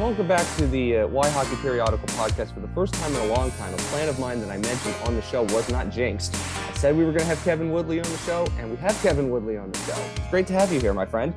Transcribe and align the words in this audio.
welcome 0.00 0.26
back 0.26 0.46
to 0.56 0.66
the 0.68 0.96
uh, 0.96 1.06
Why 1.08 1.28
Hockey 1.28 1.56
Periodical 1.56 2.08
podcast. 2.08 2.54
For 2.54 2.60
the 2.60 2.68
first 2.68 2.94
time 2.94 3.14
in 3.14 3.20
a 3.30 3.34
long 3.34 3.50
time, 3.52 3.74
a 3.74 3.76
plan 3.76 4.08
of 4.08 4.18
mine 4.18 4.40
that 4.40 4.48
I 4.48 4.56
mentioned 4.56 4.94
on 5.04 5.14
the 5.14 5.20
show 5.20 5.42
was 5.42 5.68
not 5.68 5.90
jinxed. 5.90 6.34
I 6.34 6.72
said 6.72 6.96
we 6.96 7.04
were 7.04 7.12
going 7.12 7.20
to 7.20 7.26
have 7.26 7.44
Kevin 7.44 7.70
Woodley 7.70 7.98
on 7.98 8.10
the 8.10 8.16
show, 8.18 8.46
and 8.58 8.70
we 8.70 8.78
have 8.78 8.98
Kevin 9.02 9.30
Woodley 9.30 9.58
on 9.58 9.70
the 9.70 9.78
show. 9.80 10.02
It's 10.16 10.30
great 10.30 10.46
to 10.46 10.54
have 10.54 10.72
you 10.72 10.80
here, 10.80 10.94
my 10.94 11.04
friend. 11.04 11.34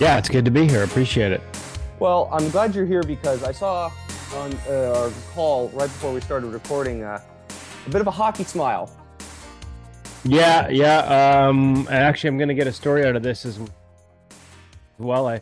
Yeah, 0.00 0.18
it's 0.18 0.28
good 0.28 0.44
to 0.44 0.50
be 0.50 0.66
here. 0.66 0.82
Appreciate 0.82 1.30
it. 1.30 1.40
Well, 2.00 2.28
I'm 2.32 2.50
glad 2.50 2.74
you're 2.74 2.86
here 2.86 3.04
because 3.04 3.44
I 3.44 3.52
saw 3.52 3.92
on 4.34 4.52
uh, 4.68 4.92
our 4.96 5.12
call 5.32 5.68
right 5.68 5.86
before 5.86 6.12
we 6.12 6.20
started 6.20 6.48
recording 6.48 7.04
uh, 7.04 7.20
a 7.86 7.88
bit 7.88 8.00
of 8.00 8.08
a 8.08 8.10
hockey 8.10 8.42
smile. 8.42 8.90
Yeah, 10.24 10.68
yeah. 10.70 11.46
Um, 11.46 11.86
actually, 11.88 12.28
I'm 12.28 12.36
going 12.36 12.48
to 12.48 12.54
get 12.54 12.66
a 12.66 12.72
story 12.72 13.06
out 13.06 13.14
of 13.14 13.22
this 13.22 13.46
as 13.46 13.60
well. 14.98 15.28
I 15.28 15.40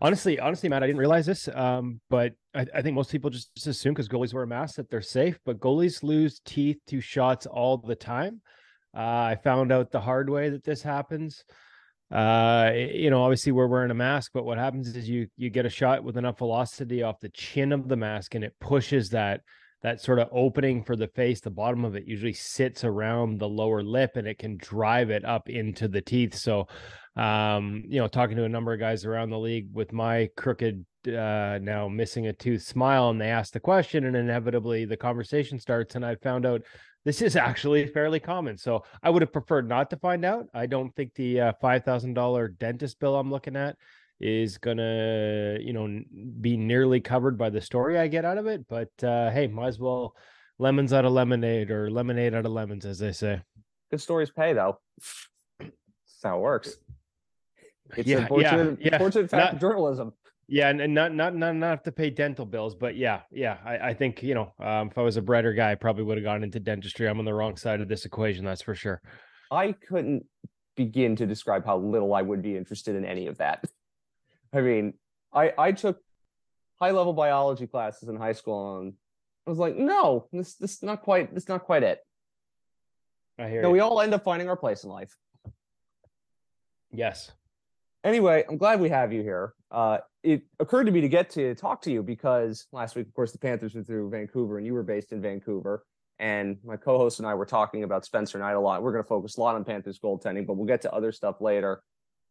honestly, 0.00 0.38
honestly, 0.38 0.68
Matt, 0.68 0.82
I 0.82 0.86
didn't 0.86 0.98
realize 0.98 1.26
this, 1.26 1.48
um, 1.54 2.00
but 2.10 2.34
I, 2.54 2.66
I, 2.74 2.82
think 2.82 2.94
most 2.94 3.10
people 3.10 3.30
just, 3.30 3.54
just 3.54 3.66
assume 3.66 3.94
because 3.94 4.08
goalies 4.08 4.34
wear 4.34 4.46
masks 4.46 4.76
that 4.76 4.90
they're 4.90 5.02
safe. 5.02 5.38
But 5.44 5.60
goalies 5.60 6.02
lose 6.02 6.40
teeth 6.44 6.78
to 6.88 7.00
shots 7.00 7.46
all 7.46 7.78
the 7.78 7.96
time. 7.96 8.40
Uh, 8.96 9.00
I 9.00 9.38
found 9.42 9.72
out 9.72 9.90
the 9.90 10.00
hard 10.00 10.30
way 10.30 10.50
that 10.50 10.64
this 10.64 10.82
happens. 10.82 11.44
Uh, 12.10 12.70
you 12.74 13.10
know, 13.10 13.22
obviously 13.22 13.52
we're 13.52 13.66
wearing 13.66 13.90
a 13.90 13.94
mask, 13.94 14.30
but 14.32 14.44
what 14.44 14.56
happens 14.56 14.88
is 14.96 15.08
you 15.08 15.26
you 15.36 15.50
get 15.50 15.66
a 15.66 15.70
shot 15.70 16.02
with 16.02 16.16
enough 16.16 16.38
velocity 16.38 17.02
off 17.02 17.20
the 17.20 17.28
chin 17.28 17.70
of 17.70 17.86
the 17.86 17.96
mask, 17.96 18.34
and 18.34 18.42
it 18.42 18.54
pushes 18.60 19.10
that 19.10 19.42
that 19.82 20.00
sort 20.00 20.18
of 20.18 20.28
opening 20.32 20.82
for 20.82 20.96
the 20.96 21.08
face. 21.08 21.40
The 21.40 21.50
bottom 21.50 21.84
of 21.84 21.94
it 21.94 22.06
usually 22.06 22.32
sits 22.32 22.84
around 22.84 23.38
the 23.38 23.48
lower 23.48 23.82
lip, 23.82 24.12
and 24.16 24.26
it 24.26 24.38
can 24.38 24.56
drive 24.56 25.10
it 25.10 25.24
up 25.24 25.48
into 25.48 25.88
the 25.88 26.00
teeth. 26.00 26.34
So 26.34 26.66
um, 27.18 27.82
you 27.88 27.98
know, 28.00 28.06
talking 28.06 28.36
to 28.36 28.44
a 28.44 28.48
number 28.48 28.72
of 28.72 28.78
guys 28.78 29.04
around 29.04 29.30
the 29.30 29.38
league 29.38 29.68
with 29.72 29.92
my 29.92 30.30
crooked, 30.36 30.86
uh, 31.08 31.58
now 31.60 31.88
missing 31.88 32.28
a 32.28 32.32
tooth 32.32 32.62
smile, 32.62 33.10
and 33.10 33.20
they 33.20 33.28
ask 33.28 33.52
the 33.52 33.60
question, 33.60 34.04
and 34.04 34.16
inevitably 34.16 34.84
the 34.84 34.96
conversation 34.96 35.58
starts. 35.58 35.96
And 35.96 36.06
I 36.06 36.14
found 36.16 36.46
out 36.46 36.62
this 37.04 37.20
is 37.20 37.34
actually 37.36 37.88
fairly 37.88 38.20
common. 38.20 38.56
So 38.56 38.84
I 39.02 39.10
would 39.10 39.22
have 39.22 39.32
preferred 39.32 39.68
not 39.68 39.90
to 39.90 39.96
find 39.96 40.24
out. 40.24 40.46
I 40.54 40.66
don't 40.66 40.94
think 40.94 41.12
the 41.14 41.40
uh, 41.40 41.52
five 41.60 41.84
thousand 41.84 42.14
dollar 42.14 42.48
dentist 42.48 43.00
bill 43.00 43.16
I'm 43.16 43.32
looking 43.32 43.56
at 43.56 43.76
is 44.20 44.58
gonna, 44.58 45.58
you 45.60 45.72
know, 45.72 46.02
be 46.40 46.56
nearly 46.56 47.00
covered 47.00 47.38
by 47.38 47.50
the 47.50 47.60
story 47.60 47.98
I 47.98 48.08
get 48.08 48.24
out 48.24 48.38
of 48.38 48.46
it. 48.46 48.66
But 48.68 48.90
uh, 49.02 49.30
hey, 49.30 49.46
might 49.46 49.68
as 49.68 49.78
well 49.78 50.14
lemons 50.58 50.92
out 50.92 51.04
of 51.04 51.12
lemonade 51.12 51.70
or 51.70 51.90
lemonade 51.90 52.34
out 52.34 52.46
of 52.46 52.52
lemons, 52.52 52.84
as 52.84 52.98
they 52.98 53.12
say. 53.12 53.40
Good 53.90 54.00
stories 54.00 54.30
pay, 54.30 54.52
though. 54.52 54.78
That's 55.60 55.72
how 56.22 56.38
it 56.38 56.42
works. 56.42 56.76
It's 57.96 58.08
yeah, 58.08 58.18
unfortunate, 58.18 58.78
yeah, 58.80 58.88
yeah. 58.88 58.94
unfortunate 58.94 59.30
fact 59.30 59.44
not, 59.44 59.54
of 59.54 59.60
journalism. 59.60 60.12
Yeah, 60.46 60.68
and, 60.68 60.80
and 60.80 60.94
not 60.94 61.14
not 61.14 61.36
not 61.36 61.50
enough 61.50 61.82
to 61.84 61.92
pay 61.92 62.10
dental 62.10 62.46
bills, 62.46 62.74
but 62.74 62.96
yeah, 62.96 63.20
yeah. 63.30 63.58
I, 63.64 63.78
I 63.90 63.94
think 63.94 64.22
you 64.22 64.34
know, 64.34 64.52
um, 64.58 64.88
if 64.88 64.98
I 64.98 65.02
was 65.02 65.16
a 65.16 65.22
brighter 65.22 65.52
guy, 65.52 65.72
I 65.72 65.74
probably 65.74 66.04
would 66.04 66.16
have 66.16 66.24
gone 66.24 66.42
into 66.42 66.58
dentistry. 66.58 67.08
I'm 67.08 67.18
on 67.18 67.24
the 67.24 67.34
wrong 67.34 67.56
side 67.56 67.80
of 67.80 67.88
this 67.88 68.04
equation, 68.04 68.44
that's 68.44 68.62
for 68.62 68.74
sure. 68.74 69.00
I 69.50 69.72
couldn't 69.72 70.24
begin 70.76 71.16
to 71.16 71.26
describe 71.26 71.64
how 71.64 71.78
little 71.78 72.14
I 72.14 72.22
would 72.22 72.42
be 72.42 72.56
interested 72.56 72.96
in 72.96 73.04
any 73.04 73.26
of 73.26 73.38
that. 73.38 73.64
I 74.52 74.60
mean, 74.60 74.94
I 75.32 75.52
I 75.58 75.72
took 75.72 76.00
high 76.80 76.90
level 76.90 77.12
biology 77.12 77.66
classes 77.66 78.08
in 78.08 78.16
high 78.16 78.32
school, 78.32 78.78
and 78.78 78.94
I 79.46 79.50
was 79.50 79.58
like, 79.58 79.76
no, 79.76 80.28
this 80.32 80.54
this 80.54 80.74
is 80.74 80.82
not 80.82 81.02
quite 81.02 81.34
this 81.34 81.48
not 81.48 81.64
quite 81.64 81.82
it. 81.82 82.00
I 83.38 83.48
hear. 83.48 83.62
No, 83.62 83.68
you. 83.68 83.74
we 83.74 83.80
all 83.80 84.00
end 84.00 84.14
up 84.14 84.24
finding 84.24 84.48
our 84.48 84.56
place 84.56 84.84
in 84.84 84.90
life. 84.90 85.16
Yes 86.90 87.30
anyway, 88.04 88.44
I'm 88.48 88.56
glad 88.56 88.80
we 88.80 88.88
have 88.88 89.12
you 89.12 89.22
here. 89.22 89.54
Uh, 89.70 89.98
it 90.22 90.42
occurred 90.58 90.84
to 90.84 90.92
me 90.92 91.00
to 91.00 91.08
get 91.08 91.30
to 91.30 91.54
talk 91.54 91.82
to 91.82 91.92
you 91.92 92.02
because 92.02 92.66
last 92.72 92.96
week, 92.96 93.06
of 93.06 93.14
course, 93.14 93.32
the 93.32 93.38
Panthers 93.38 93.74
were 93.74 93.82
through 93.82 94.10
Vancouver 94.10 94.58
and 94.58 94.66
you 94.66 94.74
were 94.74 94.82
based 94.82 95.12
in 95.12 95.20
Vancouver. 95.20 95.84
And 96.18 96.58
my 96.64 96.76
co 96.76 96.98
host 96.98 97.20
and 97.20 97.28
I 97.28 97.34
were 97.34 97.46
talking 97.46 97.84
about 97.84 98.04
Spencer 98.04 98.38
Knight 98.38 98.54
a 98.54 98.60
lot. 98.60 98.82
We're 98.82 98.92
going 98.92 99.04
to 99.04 99.08
focus 99.08 99.36
a 99.36 99.40
lot 99.40 99.54
on 99.54 99.64
Panthers 99.64 100.00
goaltending, 100.00 100.46
but 100.46 100.54
we'll 100.54 100.66
get 100.66 100.82
to 100.82 100.92
other 100.92 101.12
stuff 101.12 101.40
later. 101.40 101.80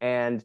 And 0.02 0.44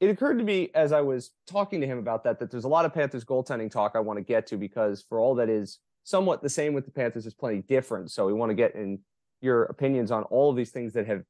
it 0.00 0.10
occurred 0.10 0.38
to 0.38 0.44
me 0.44 0.70
as 0.74 0.92
I 0.92 1.00
was 1.00 1.30
talking 1.46 1.80
to 1.80 1.86
him 1.86 1.98
about 1.98 2.24
that, 2.24 2.38
that 2.38 2.50
there's 2.50 2.64
a 2.64 2.68
lot 2.68 2.84
of 2.84 2.92
Panthers 2.92 3.24
goaltending 3.24 3.70
talk 3.70 3.92
I 3.94 4.00
want 4.00 4.18
to 4.18 4.24
get 4.24 4.46
to 4.48 4.56
because 4.56 5.04
for 5.08 5.18
all 5.18 5.34
that 5.36 5.48
is 5.48 5.78
somewhat 6.04 6.42
the 6.42 6.48
same 6.48 6.74
with 6.74 6.84
the 6.84 6.90
Panthers, 6.90 7.24
there's 7.24 7.34
plenty 7.34 7.62
different. 7.62 8.10
So 8.10 8.26
we 8.26 8.32
want 8.32 8.50
to 8.50 8.54
get 8.54 8.74
in 8.74 9.00
your 9.40 9.64
opinions 9.64 10.10
on 10.10 10.24
all 10.24 10.50
of 10.50 10.56
these 10.56 10.70
things 10.70 10.92
that 10.94 11.06
have 11.06 11.24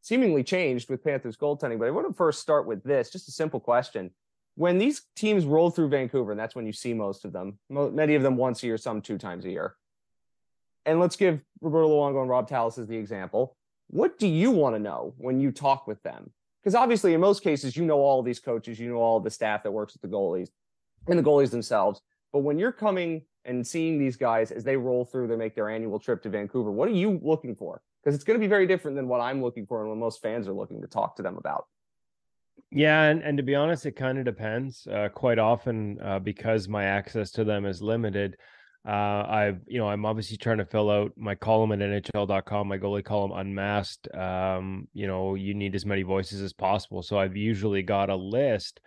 seemingly 0.00 0.44
changed 0.44 0.88
with 0.88 1.02
Panthers 1.02 1.36
goaltending. 1.36 1.78
But 1.78 1.88
I 1.88 1.90
want 1.90 2.06
to 2.06 2.14
first 2.14 2.40
start 2.40 2.66
with 2.66 2.82
this 2.84 3.10
just 3.10 3.28
a 3.28 3.32
simple 3.32 3.60
question. 3.60 4.10
When 4.54 4.78
these 4.78 5.02
teams 5.14 5.44
roll 5.44 5.70
through 5.70 5.88
Vancouver, 5.88 6.32
and 6.32 6.40
that's 6.40 6.54
when 6.54 6.66
you 6.66 6.72
see 6.72 6.92
most 6.92 7.24
of 7.24 7.32
them, 7.32 7.58
many 7.68 8.14
of 8.14 8.22
them 8.22 8.36
once 8.36 8.62
a 8.62 8.66
year, 8.66 8.76
some 8.76 9.00
two 9.00 9.18
times 9.18 9.44
a 9.44 9.50
year. 9.50 9.76
And 10.84 10.98
let's 10.98 11.16
give 11.16 11.40
Roberto 11.60 11.88
Luongo 11.88 12.22
and 12.22 12.30
Robb 12.30 12.48
Tallas 12.48 12.78
as 12.78 12.86
the 12.86 12.96
example. 12.96 13.56
What 13.88 14.18
do 14.18 14.26
you 14.26 14.50
want 14.50 14.74
to 14.74 14.80
know 14.80 15.14
when 15.16 15.40
you 15.40 15.52
talk 15.52 15.86
with 15.86 16.02
them? 16.02 16.30
Because 16.62 16.74
obviously, 16.74 17.14
in 17.14 17.20
most 17.20 17.42
cases, 17.42 17.76
you 17.76 17.84
know 17.84 17.98
all 17.98 18.22
these 18.22 18.40
coaches, 18.40 18.78
you 18.78 18.90
know 18.90 18.96
all 18.96 19.20
the 19.20 19.30
staff 19.30 19.62
that 19.62 19.70
works 19.70 19.94
with 19.94 20.02
the 20.02 20.08
goalies 20.08 20.48
and 21.06 21.18
the 21.18 21.22
goalies 21.22 21.50
themselves. 21.50 22.00
But 22.32 22.40
when 22.40 22.58
you're 22.58 22.72
coming 22.72 23.22
and 23.44 23.66
seeing 23.66 23.98
these 23.98 24.16
guys 24.16 24.50
as 24.50 24.64
they 24.64 24.76
roll 24.76 25.04
through, 25.04 25.28
they 25.28 25.36
make 25.36 25.54
their 25.54 25.70
annual 25.70 25.98
trip 25.98 26.22
to 26.24 26.28
Vancouver, 26.28 26.70
what 26.70 26.88
are 26.88 26.92
you 26.92 27.20
looking 27.22 27.54
for? 27.54 27.80
because 28.08 28.14
it's 28.14 28.24
going 28.24 28.38
to 28.38 28.42
be 28.42 28.48
very 28.48 28.66
different 28.66 28.96
than 28.96 29.06
what 29.06 29.20
I'm 29.20 29.42
looking 29.42 29.66
for 29.66 29.80
and 29.80 29.90
what 29.90 29.98
most 29.98 30.22
fans 30.22 30.48
are 30.48 30.52
looking 30.52 30.80
to 30.80 30.86
talk 30.86 31.16
to 31.16 31.22
them 31.22 31.36
about. 31.36 31.66
Yeah, 32.70 33.04
and, 33.04 33.22
and 33.22 33.36
to 33.36 33.42
be 33.42 33.54
honest, 33.54 33.84
it 33.84 33.96
kind 33.96 34.18
of 34.18 34.24
depends. 34.24 34.86
Uh, 34.86 35.08
quite 35.08 35.38
often, 35.38 35.98
uh, 36.02 36.18
because 36.18 36.68
my 36.68 36.84
access 36.84 37.30
to 37.32 37.44
them 37.44 37.66
is 37.66 37.82
limited, 37.82 38.36
uh, 38.86 39.24
I've 39.28 39.60
you 39.66 39.78
know 39.78 39.88
I'm 39.88 40.06
obviously 40.06 40.36
trying 40.36 40.58
to 40.58 40.64
fill 40.64 40.90
out 40.90 41.12
my 41.16 41.34
column 41.34 41.72
at 41.72 41.78
NHL.com, 41.80 42.68
my 42.68 42.78
goalie 42.78 43.04
column 43.04 43.32
unmasked. 43.32 44.14
Um, 44.14 44.88
you 44.92 45.06
know, 45.06 45.34
you 45.34 45.54
need 45.54 45.74
as 45.74 45.86
many 45.86 46.02
voices 46.02 46.40
as 46.40 46.52
possible, 46.52 47.02
so 47.02 47.18
I've 47.18 47.36
usually 47.36 47.82
got 47.82 48.10
a 48.10 48.16
list 48.16 48.80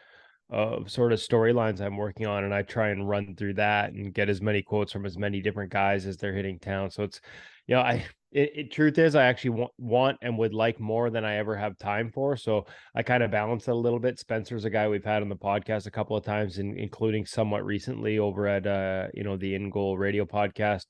of 0.50 0.92
sort 0.92 1.14
of 1.14 1.20
storylines 1.20 1.82
I'm 1.82 1.98
working 1.98 2.28
on, 2.28 2.44
and 2.44 2.54
I 2.54 2.62
try 2.64 2.90
and 2.90 3.08
run 3.08 3.36
through 3.36 3.56
that 3.56 3.94
and 3.94 4.14
get 4.14 4.30
as 4.30 4.42
many 4.42 4.62
quotes 4.62 4.92
from 4.92 5.06
as 5.06 5.18
many 5.18 5.42
different 5.42 5.72
guys 5.72 6.06
as 6.06 6.18
they're 6.18 6.36
hitting 6.36 6.60
town. 6.60 6.92
So 6.92 7.04
it's, 7.04 7.22
you 7.68 7.76
know, 7.76 7.82
I 7.82 8.06
it, 8.32 8.52
it, 8.56 8.72
truth 8.72 8.98
is 8.98 9.16
i 9.16 9.26
actually 9.26 9.52
want, 9.52 9.72
want 9.78 10.18
and 10.22 10.38
would 10.38 10.54
like 10.54 10.80
more 10.80 11.10
than 11.10 11.26
i 11.26 11.36
ever 11.36 11.56
have 11.56 11.78
time 11.78 12.12
for 12.12 12.36
so 12.36 12.66
i 12.96 13.04
kind 13.04 13.24
of 13.24 13.32
balance 13.32 13.68
it 13.68 13.72
a 13.72 13.76
little 13.76 14.00
bit. 14.00 14.20
Spencer's 14.20 14.66
a 14.66 14.70
guy 14.70 14.88
we've 14.88 15.04
had 15.04 15.22
on 15.22 15.30
the 15.30 15.36
podcast 15.36 15.86
a 15.86 15.92
couple 15.92 16.16
of 16.16 16.24
times 16.24 16.58
in, 16.58 16.78
including 16.78 17.26
somewhat 17.26 17.66
recently 17.66 18.20
over 18.20 18.48
at 18.48 18.66
uh 18.66 19.08
you 19.14 19.24
know 19.24 19.38
the 19.38 19.54
InGoal 19.54 19.98
Radio 19.98 20.26
podcast 20.26 20.86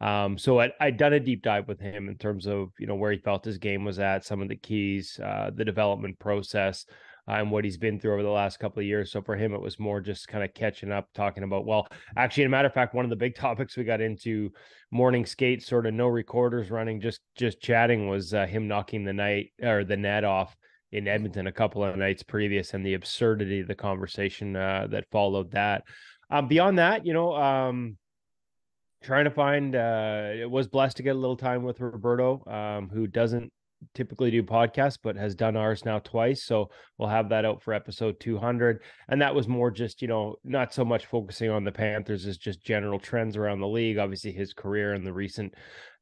um 0.00 0.36
so 0.36 0.60
I, 0.60 0.70
i'd 0.80 0.98
done 0.98 1.14
a 1.14 1.20
deep 1.20 1.42
dive 1.42 1.68
with 1.68 1.80
him 1.80 2.08
in 2.08 2.16
terms 2.16 2.46
of 2.46 2.70
you 2.78 2.86
know 2.86 2.94
where 2.94 3.12
he 3.12 3.18
felt 3.18 3.44
his 3.44 3.58
game 3.58 3.84
was 3.84 3.98
at 3.98 4.24
some 4.24 4.42
of 4.42 4.48
the 4.48 4.56
keys 4.56 5.18
uh 5.22 5.50
the 5.54 5.64
development 5.64 6.18
process 6.18 6.84
and 7.28 7.50
what 7.50 7.64
he's 7.64 7.76
been 7.76 7.98
through 7.98 8.12
over 8.12 8.22
the 8.22 8.28
last 8.28 8.58
couple 8.58 8.80
of 8.80 8.86
years. 8.86 9.10
So 9.10 9.20
for 9.20 9.36
him, 9.36 9.52
it 9.52 9.60
was 9.60 9.78
more 9.78 10.00
just 10.00 10.28
kind 10.28 10.44
of 10.44 10.54
catching 10.54 10.92
up, 10.92 11.08
talking 11.14 11.42
about, 11.42 11.66
well, 11.66 11.88
actually, 12.16 12.44
a 12.44 12.48
matter 12.48 12.68
of 12.68 12.74
fact, 12.74 12.94
one 12.94 13.04
of 13.04 13.10
the 13.10 13.16
big 13.16 13.34
topics 13.36 13.76
we 13.76 13.84
got 13.84 14.00
into 14.00 14.50
morning 14.90 15.26
skate, 15.26 15.62
sort 15.62 15.86
of 15.86 15.94
no 15.94 16.06
recorders 16.06 16.70
running, 16.70 17.00
just 17.00 17.20
just 17.36 17.60
chatting 17.60 18.08
was 18.08 18.32
uh, 18.32 18.46
him 18.46 18.68
knocking 18.68 19.04
the 19.04 19.12
night 19.12 19.52
or 19.62 19.84
the 19.84 19.96
net 19.96 20.24
off 20.24 20.56
in 20.92 21.08
Edmonton 21.08 21.48
a 21.48 21.52
couple 21.52 21.84
of 21.84 21.96
nights 21.96 22.22
previous 22.22 22.72
and 22.72 22.86
the 22.86 22.94
absurdity 22.94 23.60
of 23.60 23.68
the 23.68 23.74
conversation 23.74 24.54
uh, 24.54 24.86
that 24.90 25.04
followed 25.10 25.50
that. 25.50 25.82
Um, 26.30 26.48
beyond 26.48 26.78
that, 26.78 27.04
you 27.04 27.12
know, 27.12 27.34
um, 27.36 27.96
trying 29.02 29.24
to 29.24 29.30
find 29.30 29.74
uh, 29.74 30.30
it 30.32 30.50
was 30.50 30.68
blessed 30.68 30.96
to 30.98 31.02
get 31.02 31.16
a 31.16 31.18
little 31.18 31.36
time 31.36 31.62
with 31.62 31.80
Roberto, 31.80 32.44
um, 32.46 32.88
who 32.88 33.06
doesn't 33.06 33.52
typically 33.94 34.30
do 34.30 34.42
podcasts, 34.42 34.98
but 35.02 35.16
has 35.16 35.34
done 35.34 35.56
ours 35.56 35.84
now 35.84 35.98
twice. 35.98 36.44
So 36.44 36.70
we'll 36.98 37.08
have 37.08 37.28
that 37.30 37.44
out 37.44 37.62
for 37.62 37.74
episode 37.74 38.18
200. 38.20 38.82
And 39.08 39.20
that 39.22 39.34
was 39.34 39.48
more 39.48 39.70
just, 39.70 40.02
you 40.02 40.08
know, 40.08 40.36
not 40.44 40.72
so 40.72 40.84
much 40.84 41.06
focusing 41.06 41.50
on 41.50 41.64
the 41.64 41.72
Panthers 41.72 42.26
as 42.26 42.38
just 42.38 42.62
general 42.62 42.98
trends 42.98 43.36
around 43.36 43.60
the 43.60 43.68
league. 43.68 43.98
Obviously, 43.98 44.32
his 44.32 44.52
career 44.52 44.94
and 44.94 45.06
the 45.06 45.12
recent 45.12 45.54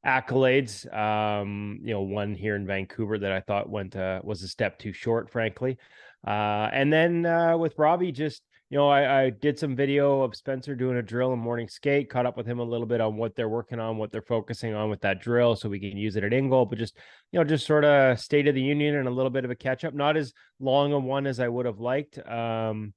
accolades. 0.05 0.93
Um, 0.94 1.81
you 1.82 1.93
know, 1.93 2.03
one 2.03 2.35
here 2.35 2.56
in 2.56 2.67
Vancouver 2.67 3.19
that 3.19 3.32
I 3.32 3.41
thought 3.41 3.71
went 3.71 3.97
uh, 3.97 4.21
was 4.23 4.43
a 4.43 4.49
step 4.49 4.79
too 4.79 4.93
short, 4.93 5.31
frankly. 5.31 5.79
Uh, 6.26 6.69
and 6.73 6.93
then 6.93 7.26
uh, 7.26 7.56
with 7.56 7.79
Robbie, 7.79 8.12
just 8.12 8.43
you 8.75 8.81
know, 8.81 8.88
I, 8.88 9.26
I, 9.26 9.31
did 9.31 9.56
some 9.56 9.76
video 9.76 10.23
of 10.23 10.35
Spencer 10.35 10.75
doing 10.75 10.97
a 10.97 11.03
drill 11.03 11.32
and 11.32 11.41
morning 11.41 11.69
skate, 11.69 12.11
caught 12.11 12.26
up 12.26 12.37
with 12.37 12.44
him 12.44 12.59
a 12.59 12.65
little 12.65 12.88
bit 12.88 13.00
on 13.00 13.17
what 13.17 13.37
they're 13.37 13.49
working 13.49 13.79
on, 13.79 13.99
what 13.99 14.11
they're 14.11 14.21
focusing 14.21 14.75
on 14.75 14.91
with 14.91 15.00
that 15.03 15.21
drill, 15.21 15.55
so 15.55 15.69
we 15.69 15.79
can 15.79 15.97
use 15.97 16.17
it 16.17 16.25
at 16.25 16.32
InGoal, 16.32 16.69
but 16.69 16.76
just, 16.76 16.97
you 17.31 17.38
know, 17.38 17.44
just 17.44 17.69
sort 17.69 17.85
of 17.85 18.19
state 18.19 18.49
of 18.49 18.56
the 18.56 18.61
union 18.61 18.97
and 18.97 19.06
a 19.06 19.12
little 19.12 19.31
bit 19.31 19.44
of 19.44 19.53
a 19.53 19.55
catch 19.55 19.85
up. 19.85 19.94
Not 19.94 20.17
as 20.17 20.32
long 20.59 20.93
a 20.93 20.99
one 20.99 21.29
as 21.29 21.38
I 21.38 21.47
would 21.47 21.67
have 21.67 21.79
liked. 21.79 22.19
Um, 22.26 22.94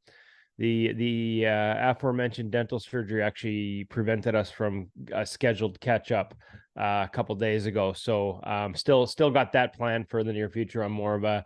the 0.57 0.93
the 0.93 1.45
uh, 1.45 1.91
aforementioned 1.91 2.51
dental 2.51 2.79
surgery 2.79 3.21
actually 3.21 3.85
prevented 3.89 4.35
us 4.35 4.49
from 4.49 4.89
a 5.13 5.25
scheduled 5.25 5.79
catch 5.79 6.11
up 6.11 6.33
uh, 6.77 7.05
a 7.05 7.09
couple 7.11 7.35
days 7.35 7.65
ago. 7.65 7.93
So 7.93 8.39
um, 8.43 8.73
still 8.73 9.05
still 9.05 9.29
got 9.29 9.51
that 9.53 9.75
plan 9.75 10.05
for 10.09 10.23
the 10.23 10.33
near 10.33 10.49
future. 10.49 10.81
I'm 10.81 10.91
more 10.91 11.15
of 11.15 11.23
a, 11.23 11.45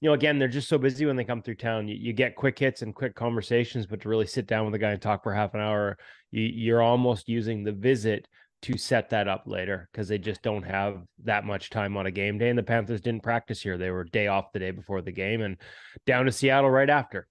you 0.00 0.08
know, 0.08 0.14
again, 0.14 0.38
they're 0.38 0.48
just 0.48 0.68
so 0.68 0.76
busy 0.76 1.06
when 1.06 1.16
they 1.16 1.24
come 1.24 1.42
through 1.42 1.56
town. 1.56 1.88
You, 1.88 1.96
you 1.96 2.12
get 2.12 2.36
quick 2.36 2.58
hits 2.58 2.82
and 2.82 2.94
quick 2.94 3.14
conversations, 3.14 3.86
but 3.86 4.02
to 4.02 4.08
really 4.08 4.26
sit 4.26 4.46
down 4.46 4.66
with 4.66 4.74
a 4.74 4.78
guy 4.78 4.90
and 4.90 5.00
talk 5.00 5.22
for 5.22 5.32
half 5.32 5.54
an 5.54 5.60
hour, 5.60 5.96
you, 6.30 6.42
you're 6.42 6.82
almost 6.82 7.28
using 7.28 7.64
the 7.64 7.72
visit 7.72 8.28
to 8.62 8.76
set 8.76 9.08
that 9.08 9.26
up 9.26 9.44
later 9.46 9.88
because 9.90 10.06
they 10.06 10.18
just 10.18 10.42
don't 10.42 10.64
have 10.64 11.02
that 11.24 11.46
much 11.46 11.70
time 11.70 11.96
on 11.96 12.04
a 12.04 12.10
game 12.10 12.36
day. 12.36 12.50
And 12.50 12.58
the 12.58 12.62
Panthers 12.62 13.00
didn't 13.00 13.22
practice 13.22 13.62
here; 13.62 13.78
they 13.78 13.90
were 13.90 14.04
day 14.04 14.26
off 14.26 14.52
the 14.52 14.58
day 14.58 14.70
before 14.70 15.00
the 15.00 15.12
game 15.12 15.40
and 15.40 15.56
down 16.04 16.26
to 16.26 16.32
Seattle 16.32 16.70
right 16.70 16.90
after. 16.90 17.26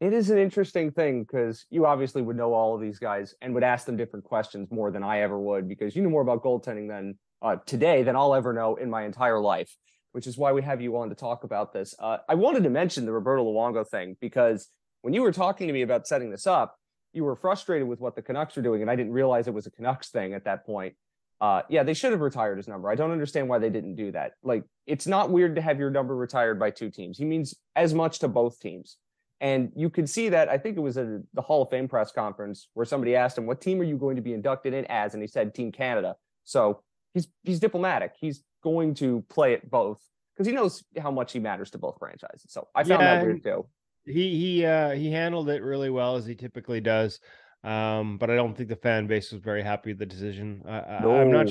It 0.00 0.12
is 0.12 0.30
an 0.30 0.38
interesting 0.38 0.90
thing 0.90 1.22
because 1.22 1.66
you 1.70 1.86
obviously 1.86 2.20
would 2.20 2.36
know 2.36 2.52
all 2.52 2.74
of 2.74 2.80
these 2.80 2.98
guys 2.98 3.34
and 3.40 3.54
would 3.54 3.62
ask 3.62 3.86
them 3.86 3.96
different 3.96 4.24
questions 4.24 4.70
more 4.70 4.90
than 4.90 5.02
I 5.02 5.20
ever 5.20 5.38
would 5.38 5.68
because 5.68 5.94
you 5.94 6.02
know 6.02 6.10
more 6.10 6.22
about 6.22 6.42
goaltending 6.42 6.88
than 6.88 7.18
uh, 7.42 7.56
today 7.64 8.02
than 8.02 8.16
I'll 8.16 8.34
ever 8.34 8.52
know 8.52 8.74
in 8.76 8.90
my 8.90 9.04
entire 9.04 9.38
life, 9.38 9.74
which 10.12 10.26
is 10.26 10.36
why 10.36 10.52
we 10.52 10.62
have 10.62 10.80
you 10.80 10.96
on 10.96 11.10
to 11.10 11.14
talk 11.14 11.44
about 11.44 11.72
this. 11.72 11.94
Uh, 11.98 12.18
I 12.28 12.34
wanted 12.34 12.64
to 12.64 12.70
mention 12.70 13.06
the 13.06 13.12
Roberto 13.12 13.44
Luongo 13.44 13.86
thing 13.86 14.16
because 14.20 14.68
when 15.02 15.14
you 15.14 15.22
were 15.22 15.32
talking 15.32 15.68
to 15.68 15.72
me 15.72 15.82
about 15.82 16.06
setting 16.06 16.30
this 16.30 16.46
up, 16.46 16.76
you 17.12 17.22
were 17.24 17.36
frustrated 17.36 17.86
with 17.86 18.00
what 18.00 18.16
the 18.16 18.22
Canucks 18.22 18.56
were 18.56 18.62
doing, 18.62 18.82
and 18.82 18.90
I 18.90 18.96
didn't 18.96 19.12
realize 19.12 19.46
it 19.46 19.54
was 19.54 19.66
a 19.66 19.70
Canucks 19.70 20.10
thing 20.10 20.34
at 20.34 20.44
that 20.44 20.66
point. 20.66 20.96
Uh, 21.40 21.62
yeah, 21.68 21.82
they 21.82 21.94
should 21.94 22.12
have 22.12 22.20
retired 22.20 22.56
his 22.56 22.66
number. 22.68 22.90
I 22.90 22.94
don't 22.94 23.10
understand 23.10 23.48
why 23.48 23.58
they 23.58 23.70
didn't 23.70 23.96
do 23.96 24.12
that. 24.12 24.32
Like, 24.42 24.64
it's 24.86 25.06
not 25.06 25.30
weird 25.30 25.56
to 25.56 25.62
have 25.62 25.78
your 25.78 25.90
number 25.90 26.16
retired 26.16 26.58
by 26.58 26.70
two 26.70 26.90
teams. 26.90 27.18
He 27.18 27.24
means 27.24 27.54
as 27.76 27.94
much 27.94 28.18
to 28.20 28.28
both 28.28 28.58
teams. 28.60 28.96
And 29.40 29.72
you 29.74 29.90
could 29.90 30.08
see 30.08 30.28
that, 30.30 30.48
I 30.48 30.58
think 30.58 30.76
it 30.76 30.80
was 30.80 30.96
at 30.96 31.06
the 31.34 31.42
Hall 31.42 31.62
of 31.62 31.70
Fame 31.70 31.88
press 31.88 32.12
conference 32.12 32.68
where 32.74 32.86
somebody 32.86 33.16
asked 33.16 33.36
him, 33.36 33.46
What 33.46 33.60
team 33.60 33.80
are 33.80 33.84
you 33.84 33.96
going 33.96 34.16
to 34.16 34.22
be 34.22 34.32
inducted 34.32 34.74
in 34.74 34.84
as? 34.86 35.14
And 35.14 35.22
he 35.22 35.26
said, 35.26 35.54
Team 35.54 35.72
Canada. 35.72 36.16
So 36.44 36.82
he's 37.14 37.28
he's 37.42 37.60
diplomatic. 37.60 38.12
He's 38.18 38.42
going 38.62 38.94
to 38.94 39.24
play 39.28 39.52
it 39.52 39.70
both 39.70 40.00
because 40.34 40.46
he 40.46 40.52
knows 40.52 40.84
how 40.98 41.10
much 41.10 41.32
he 41.32 41.38
matters 41.40 41.70
to 41.70 41.78
both 41.78 41.98
franchises. 41.98 42.46
So 42.48 42.68
I 42.74 42.84
found 42.84 43.02
yeah, 43.02 43.16
that 43.16 43.24
weird 43.24 43.42
too. 43.42 43.66
He 44.06 44.38
he 44.38 44.66
uh 44.66 44.90
he 44.90 45.10
handled 45.10 45.48
it 45.48 45.62
really 45.62 45.90
well 45.90 46.16
as 46.16 46.26
he 46.26 46.34
typically 46.34 46.80
does. 46.80 47.20
Um, 47.62 48.18
but 48.18 48.30
I 48.30 48.36
don't 48.36 48.54
think 48.54 48.68
the 48.68 48.76
fan 48.76 49.06
base 49.06 49.32
was 49.32 49.40
very 49.40 49.62
happy 49.62 49.90
with 49.90 49.98
the 49.98 50.06
decision. 50.06 50.62
I, 50.68 50.98
no, 51.02 51.16
I'm 51.16 51.30
not 51.30 51.48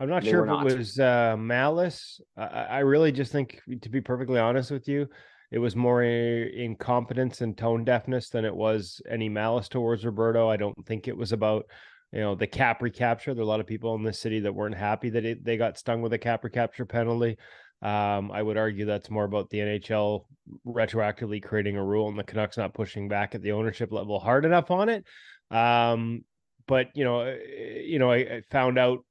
I'm 0.00 0.08
not 0.08 0.24
sure 0.24 0.40
if 0.40 0.46
not. 0.46 0.66
it 0.66 0.78
was 0.78 0.98
uh, 0.98 1.36
malice. 1.38 2.20
I, 2.34 2.44
I 2.46 2.78
really 2.78 3.12
just 3.12 3.30
think, 3.30 3.60
to 3.82 3.90
be 3.90 4.00
perfectly 4.00 4.40
honest 4.40 4.70
with 4.70 4.88
you, 4.88 5.06
it 5.50 5.58
was 5.58 5.74
more 5.74 6.02
incompetence 6.02 7.40
and 7.40 7.56
tone 7.56 7.84
deafness 7.84 8.28
than 8.28 8.44
it 8.44 8.54
was 8.54 9.00
any 9.08 9.28
malice 9.28 9.68
towards 9.68 10.04
Roberto. 10.04 10.48
I 10.48 10.56
don't 10.56 10.86
think 10.86 11.08
it 11.08 11.16
was 11.16 11.32
about 11.32 11.66
you 12.12 12.20
know 12.20 12.34
the 12.34 12.46
cap 12.46 12.82
recapture. 12.82 13.34
There 13.34 13.42
are 13.42 13.44
a 13.44 13.48
lot 13.48 13.60
of 13.60 13.66
people 13.66 13.94
in 13.94 14.02
this 14.02 14.18
city 14.18 14.40
that 14.40 14.54
weren't 14.54 14.76
happy 14.76 15.10
that 15.10 15.24
it, 15.24 15.44
they 15.44 15.56
got 15.56 15.78
stung 15.78 16.02
with 16.02 16.12
a 16.12 16.18
cap 16.18 16.44
recapture 16.44 16.86
penalty. 16.86 17.36
Um, 17.82 18.30
I 18.30 18.42
would 18.42 18.58
argue 18.58 18.84
that's 18.84 19.10
more 19.10 19.24
about 19.24 19.48
the 19.48 19.58
NHL 19.58 20.24
retroactively 20.66 21.42
creating 21.42 21.76
a 21.76 21.84
rule 21.84 22.08
and 22.08 22.18
the 22.18 22.24
Canucks 22.24 22.58
not 22.58 22.74
pushing 22.74 23.08
back 23.08 23.34
at 23.34 23.42
the 23.42 23.52
ownership 23.52 23.90
level 23.90 24.20
hard 24.20 24.44
enough 24.44 24.70
on 24.70 24.88
it. 24.90 25.04
Um, 25.50 26.24
but 26.66 26.88
you 26.94 27.04
know, 27.04 27.20
eh, 27.20 27.80
you 27.84 27.98
know, 27.98 28.10
I, 28.10 28.16
I 28.16 28.42
found 28.50 28.78
out, 28.78 29.04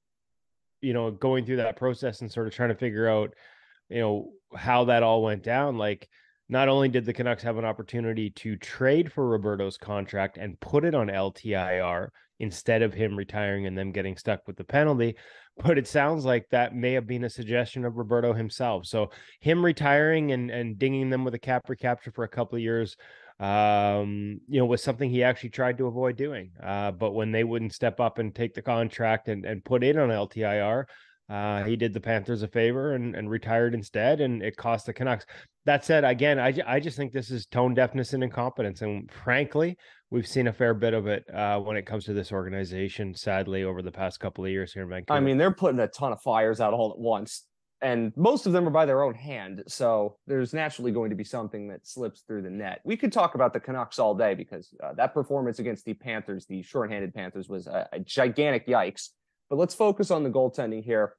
you 0.81 0.93
know, 0.93 1.09
going 1.11 1.45
through 1.45 1.57
that 1.57 1.77
process 1.77 2.21
and 2.21 2.31
sort 2.31 2.47
of 2.47 2.53
trying 2.53 2.69
to 2.69 2.75
figure 2.75 3.09
out, 3.09 3.33
you 3.89 3.99
know, 3.99 4.31
how 4.55 4.85
that 4.85 5.03
all 5.03 5.23
went 5.23 5.43
down. 5.43 5.77
Like, 5.77 6.07
not 6.49 6.67
only 6.67 6.89
did 6.89 7.05
the 7.05 7.13
Canucks 7.13 7.43
have 7.43 7.57
an 7.57 7.65
opportunity 7.65 8.31
to 8.31 8.55
trade 8.57 9.11
for 9.11 9.29
Roberto's 9.29 9.77
contract 9.77 10.37
and 10.37 10.59
put 10.59 10.83
it 10.83 10.95
on 10.95 11.07
LTIR 11.07 12.09
instead 12.39 12.81
of 12.81 12.93
him 12.93 13.15
retiring 13.15 13.67
and 13.67 13.77
them 13.77 13.91
getting 13.91 14.17
stuck 14.17 14.47
with 14.47 14.57
the 14.57 14.63
penalty, 14.63 15.15
but 15.57 15.77
it 15.77 15.87
sounds 15.87 16.25
like 16.25 16.47
that 16.49 16.75
may 16.75 16.93
have 16.93 17.05
been 17.05 17.25
a 17.25 17.29
suggestion 17.29 17.85
of 17.85 17.97
Roberto 17.97 18.33
himself. 18.33 18.85
So 18.85 19.11
him 19.39 19.63
retiring 19.63 20.31
and 20.31 20.49
and 20.49 20.79
dinging 20.79 21.09
them 21.09 21.23
with 21.23 21.35
a 21.35 21.39
cap 21.39 21.69
recapture 21.69 22.11
for 22.11 22.23
a 22.23 22.29
couple 22.29 22.55
of 22.55 22.61
years 22.61 22.95
um, 23.39 24.41
you 24.49 24.59
know, 24.59 24.65
was 24.65 24.83
something 24.83 25.09
he 25.09 25.23
actually 25.23 25.51
tried 25.51 25.77
to 25.77 25.87
avoid 25.87 26.17
doing. 26.17 26.51
Uh, 26.61 26.91
but 26.91 27.13
when 27.13 27.31
they 27.31 27.43
wouldn't 27.45 27.73
step 27.73 27.99
up 27.99 28.19
and 28.19 28.35
take 28.35 28.53
the 28.53 28.61
contract 28.61 29.29
and, 29.29 29.45
and 29.45 29.63
put 29.63 29.83
it 29.83 29.97
on 29.97 30.09
LTIR, 30.09 30.85
uh, 31.29 31.63
he 31.63 31.75
did 31.75 31.93
the 31.93 31.99
Panthers 31.99 32.41
a 32.41 32.47
favor 32.47 32.95
and, 32.95 33.15
and 33.15 33.29
retired 33.29 33.75
instead, 33.75 34.19
and 34.19 34.41
it 34.41 34.57
cost 34.57 34.87
the 34.87 34.93
Canucks. 34.93 35.25
That 35.65 35.85
said, 35.85 36.03
again, 36.03 36.39
I, 36.39 36.53
I 36.65 36.79
just 36.79 36.97
think 36.97 37.13
this 37.13 37.29
is 37.29 37.45
tone 37.45 37.75
deafness 37.75 38.13
and 38.13 38.23
incompetence. 38.23 38.81
And 38.81 39.11
frankly, 39.11 39.77
we've 40.09 40.27
seen 40.27 40.47
a 40.47 40.53
fair 40.53 40.73
bit 40.73 40.95
of 40.95 41.05
it 41.05 41.23
uh, 41.31 41.59
when 41.59 41.77
it 41.77 41.85
comes 41.85 42.05
to 42.05 42.13
this 42.13 42.31
organization, 42.31 43.13
sadly, 43.13 43.63
over 43.63 43.83
the 43.83 43.91
past 43.91 44.19
couple 44.19 44.43
of 44.43 44.49
years 44.49 44.73
here 44.73 44.83
in 44.83 44.89
Vancouver. 44.89 45.17
I 45.17 45.19
mean, 45.19 45.37
they're 45.37 45.51
putting 45.51 45.79
a 45.79 45.87
ton 45.87 46.11
of 46.11 46.21
fires 46.21 46.59
out 46.59 46.73
all 46.73 46.91
at 46.91 46.97
once, 46.97 47.43
and 47.81 48.11
most 48.17 48.47
of 48.47 48.53
them 48.53 48.67
are 48.67 48.71
by 48.71 48.87
their 48.87 49.03
own 49.03 49.13
hand. 49.13 49.63
So 49.67 50.17
there's 50.25 50.51
naturally 50.51 50.91
going 50.91 51.11
to 51.11 51.15
be 51.15 51.23
something 51.23 51.67
that 51.67 51.85
slips 51.85 52.21
through 52.21 52.41
the 52.41 52.49
net. 52.49 52.81
We 52.83 52.97
could 52.97 53.11
talk 53.11 53.35
about 53.35 53.53
the 53.53 53.59
Canucks 53.59 53.99
all 53.99 54.15
day 54.15 54.33
because 54.33 54.73
uh, 54.83 54.93
that 54.93 55.13
performance 55.13 55.59
against 55.59 55.85
the 55.85 55.93
Panthers, 55.93 56.47
the 56.47 56.63
shorthanded 56.63 57.13
Panthers, 57.13 57.47
was 57.47 57.67
a, 57.67 57.87
a 57.93 57.99
gigantic 57.99 58.65
yikes. 58.65 59.09
But 59.49 59.57
let's 59.57 59.73
focus 59.73 60.11
on 60.11 60.23
the 60.23 60.29
goaltending 60.29 60.83
here. 60.83 61.15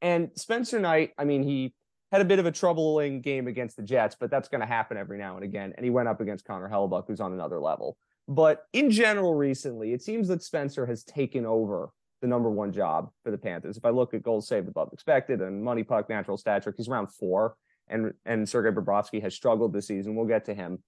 And 0.00 0.30
Spencer 0.34 0.78
Knight, 0.78 1.12
I 1.18 1.24
mean, 1.24 1.42
he 1.42 1.74
had 2.12 2.20
a 2.20 2.24
bit 2.24 2.38
of 2.38 2.46
a 2.46 2.52
troubling 2.52 3.20
game 3.20 3.46
against 3.46 3.76
the 3.76 3.82
Jets, 3.82 4.16
but 4.18 4.30
that's 4.30 4.48
going 4.48 4.60
to 4.60 4.66
happen 4.66 4.96
every 4.96 5.18
now 5.18 5.36
and 5.36 5.44
again. 5.44 5.72
And 5.76 5.84
he 5.84 5.90
went 5.90 6.08
up 6.08 6.20
against 6.20 6.44
Connor 6.44 6.68
Hellebuyck, 6.68 7.04
who's 7.06 7.20
on 7.20 7.32
another 7.32 7.60
level. 7.60 7.96
But 8.28 8.64
in 8.72 8.90
general, 8.90 9.34
recently, 9.34 9.92
it 9.92 10.02
seems 10.02 10.28
that 10.28 10.42
Spencer 10.42 10.86
has 10.86 11.04
taken 11.04 11.44
over 11.44 11.90
the 12.22 12.28
number 12.28 12.50
one 12.50 12.72
job 12.72 13.10
for 13.22 13.30
the 13.30 13.38
Panthers. 13.38 13.76
If 13.76 13.84
I 13.84 13.90
look 13.90 14.14
at 14.14 14.22
goals 14.22 14.48
saved 14.48 14.68
above 14.68 14.90
expected 14.92 15.42
and 15.42 15.62
MoneyPuck 15.62 16.08
natural 16.08 16.38
stat 16.38 16.62
trick, 16.62 16.76
he's 16.78 16.88
around 16.88 17.08
four. 17.08 17.56
And 17.88 18.14
and 18.24 18.48
Sergei 18.48 18.70
Bobrovsky 18.70 19.20
has 19.20 19.34
struggled 19.34 19.74
this 19.74 19.88
season. 19.88 20.14
We'll 20.14 20.24
get 20.26 20.46
to 20.46 20.54
him. 20.54 20.82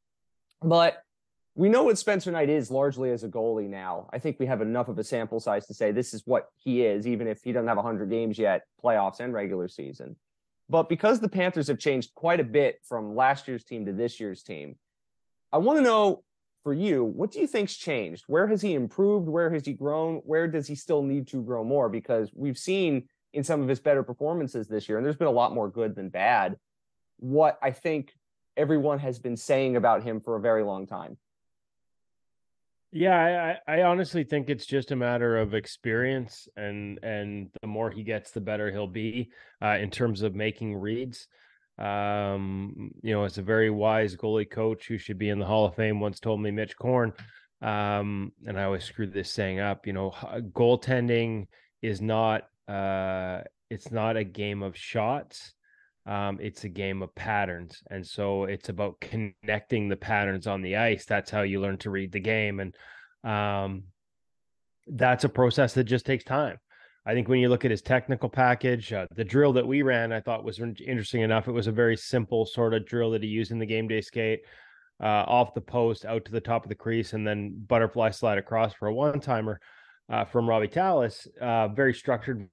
But 0.63 1.03
we 1.57 1.71
know 1.71 1.85
what 1.85 1.97
Spencer 1.97 2.31
Knight 2.31 2.51
is 2.51 2.71
largely 2.71 3.11
as 3.11 3.25
a 3.25 3.29
goalie 3.29 3.69
now. 3.69 4.11
I 4.13 4.19
think 4.19 4.39
we 4.39 4.45
have 4.45 4.61
enough 4.61 4.89
of 4.89 4.99
a 4.99 5.05
sample 5.05 5.41
size 5.41 5.67
to 5.67 5.75
say 5.75 5.91
this 5.91 6.13
is 6.13 6.23
what 6.27 6.49
he 6.55 6.85
is, 6.85 7.07
even 7.07 7.27
if 7.27 7.43
he 7.43 7.51
doesn't 7.51 7.67
have 7.67 7.79
100 7.79 8.11
games 8.11 8.39
yet, 8.39 8.65
playoffs 8.85 9.21
and 9.21 9.33
regular 9.33 9.67
season. 9.67 10.17
But 10.69 10.91
because 10.91 11.19
the 11.19 11.31
Panthers 11.31 11.69
have 11.69 11.79
changed 11.79 12.15
quite 12.15 12.41
a 12.41 12.45
bit 12.45 12.81
from 12.85 13.17
last 13.17 13.49
year's 13.49 13.65
team 13.65 13.87
to 13.87 13.93
this 13.93 14.21
year's 14.21 14.43
team, 14.43 14.77
I 15.51 15.57
want 15.57 15.79
to 15.79 15.83
know 15.83 16.25
for 16.63 16.75
you, 16.75 17.05
what 17.05 17.31
do 17.31 17.41
you 17.41 17.47
think's 17.47 17.75
changed? 17.75 18.25
Where 18.27 18.49
has 18.49 18.61
he 18.61 18.75
improved? 18.75 19.27
Where 19.27 19.51
has 19.51 19.65
he 19.65 19.73
grown? 19.73 20.17
Where 20.27 20.49
does 20.49 20.67
he 20.67 20.75
still 20.75 21.03
need 21.03 21.27
to 21.29 21.43
grow 21.43 21.65
more? 21.65 21.89
Because 21.89 22.31
we've 22.35 22.59
seen 22.59 23.09
in 23.33 23.45
some 23.45 23.63
of 23.63 23.69
his 23.69 23.81
better 23.81 24.03
performances 24.03 24.69
this 24.69 24.91
year, 24.91 24.99
and 24.99 25.07
there's 25.07 25.17
been 25.17 25.27
a 25.27 25.31
lot 25.31 25.55
more 25.55 25.71
good 25.71 25.95
than 25.95 26.11
bad, 26.11 26.57
what 27.19 27.59
I 27.63 27.71
think 27.71 28.13
everyone 28.59 28.99
has 28.99 29.19
been 29.19 29.39
saying 29.39 29.77
about 29.77 30.03
him 30.03 30.21
for 30.21 30.37
a 30.37 30.41
very 30.41 30.63
long 30.63 30.87
time. 30.87 31.17
Yeah, 32.93 33.59
I, 33.67 33.79
I 33.79 33.83
honestly 33.83 34.25
think 34.25 34.49
it's 34.49 34.65
just 34.65 34.91
a 34.91 34.97
matter 34.97 35.37
of 35.39 35.55
experience, 35.55 36.49
and 36.57 36.99
and 37.03 37.51
the 37.61 37.67
more 37.67 37.91
he 37.91 38.03
gets, 38.03 38.31
the 38.31 38.41
better 38.41 38.71
he'll 38.71 38.87
be 38.87 39.31
uh, 39.63 39.77
in 39.81 39.91
terms 39.91 40.23
of 40.23 40.35
making 40.35 40.75
reads. 40.77 41.27
Um, 41.79 42.93
you 43.03 43.13
know, 43.13 43.25
it's 43.25 43.39
a 43.39 43.43
very 43.43 43.71
wise 43.71 44.17
goalie 44.17 44.51
coach 44.51 44.87
who 44.87 44.99
should 44.99 45.19
be 45.19 45.29
in 45.29 45.39
the 45.39 45.45
Hall 45.45 45.67
of 45.67 45.75
Fame. 45.75 46.01
Once 46.01 46.21
told 46.21 46.41
me 46.41 46.51
Mitch 46.51 46.77
Korn, 46.77 47.13
um, 47.61 48.33
and 48.47 48.59
I 48.59 48.65
always 48.65 48.85
screw 48.85 49.07
this 49.07 49.31
saying 49.31 49.61
up. 49.61 49.87
You 49.87 49.93
know, 49.93 50.11
goaltending 50.53 51.49
is 51.83 52.01
not 52.01 52.49
uh, 52.69 53.41
it's 53.69 53.91
not 53.91 54.17
a 54.17 54.25
game 54.25 54.63
of 54.63 54.77
shots 54.77 55.53
um, 56.07 56.39
it's 56.41 56.65
a 56.65 56.69
game 56.69 57.03
of 57.03 57.15
patterns 57.15 57.83
and 57.91 58.07
so 58.07 58.45
it's 58.45 58.69
about 58.69 59.01
connecting 59.01 59.89
the 59.89 59.97
patterns 59.97 60.47
on 60.47 60.63
the 60.63 60.77
ice 60.77 61.05
that's 61.05 61.31
how 61.31 61.43
you 61.43 61.61
learn 61.61 61.77
to 61.79 61.91
read 61.91 62.13
the 62.13 62.21
game 62.21 62.61
and 62.61 62.75
um, 63.25 63.83
that's 64.87 65.25
a 65.25 65.29
process 65.29 65.75
that 65.75 65.85
just 65.85 66.07
takes 66.07 66.25
time 66.25 66.57
i 67.07 67.13
think 67.13 67.29
when 67.29 67.41
you 67.41 67.49
look 67.49 67.65
at 67.65 67.71
his 67.71 67.83
technical 67.83 68.29
package 68.29 68.93
uh, 68.93 69.07
the 69.17 69.25
drill 69.25 69.53
that 69.53 69.67
we 69.67 69.83
ran 69.83 70.13
i 70.13 70.21
thought 70.21 70.45
was 70.45 70.61
interesting 70.61 71.23
enough 71.23 71.49
it 71.49 71.53
was 71.53 71.67
a 71.67 71.73
very 71.73 71.97
simple 71.97 72.47
sort 72.47 72.75
of 72.75 72.87
drill 72.87 73.11
that 73.11 73.23
he 73.23 73.29
used 73.29 73.51
in 73.51 73.59
the 73.59 73.67
game 73.67 73.89
day 73.89 74.01
skate 74.01 74.41
uh, 75.03 75.25
off 75.27 75.55
the 75.55 75.61
post 75.61 76.05
out 76.05 76.25
to 76.25 76.33
the 76.33 76.41
top 76.41 76.65
of 76.65 76.69
the 76.69 76.75
crease 76.75 77.13
and 77.13 77.27
then 77.27 77.55
butterfly 77.67 78.11
slide 78.11 78.39
across 78.39 78.73
for 78.73 78.89
a 78.89 78.95
one 78.95 79.21
timer 79.21 79.61
uh, 80.09 80.25
from 80.25 80.49
Robbie 80.49 80.69
Tallas. 80.69 81.27
Uh, 81.41 81.69
very 81.69 81.95
structured, 81.95 82.49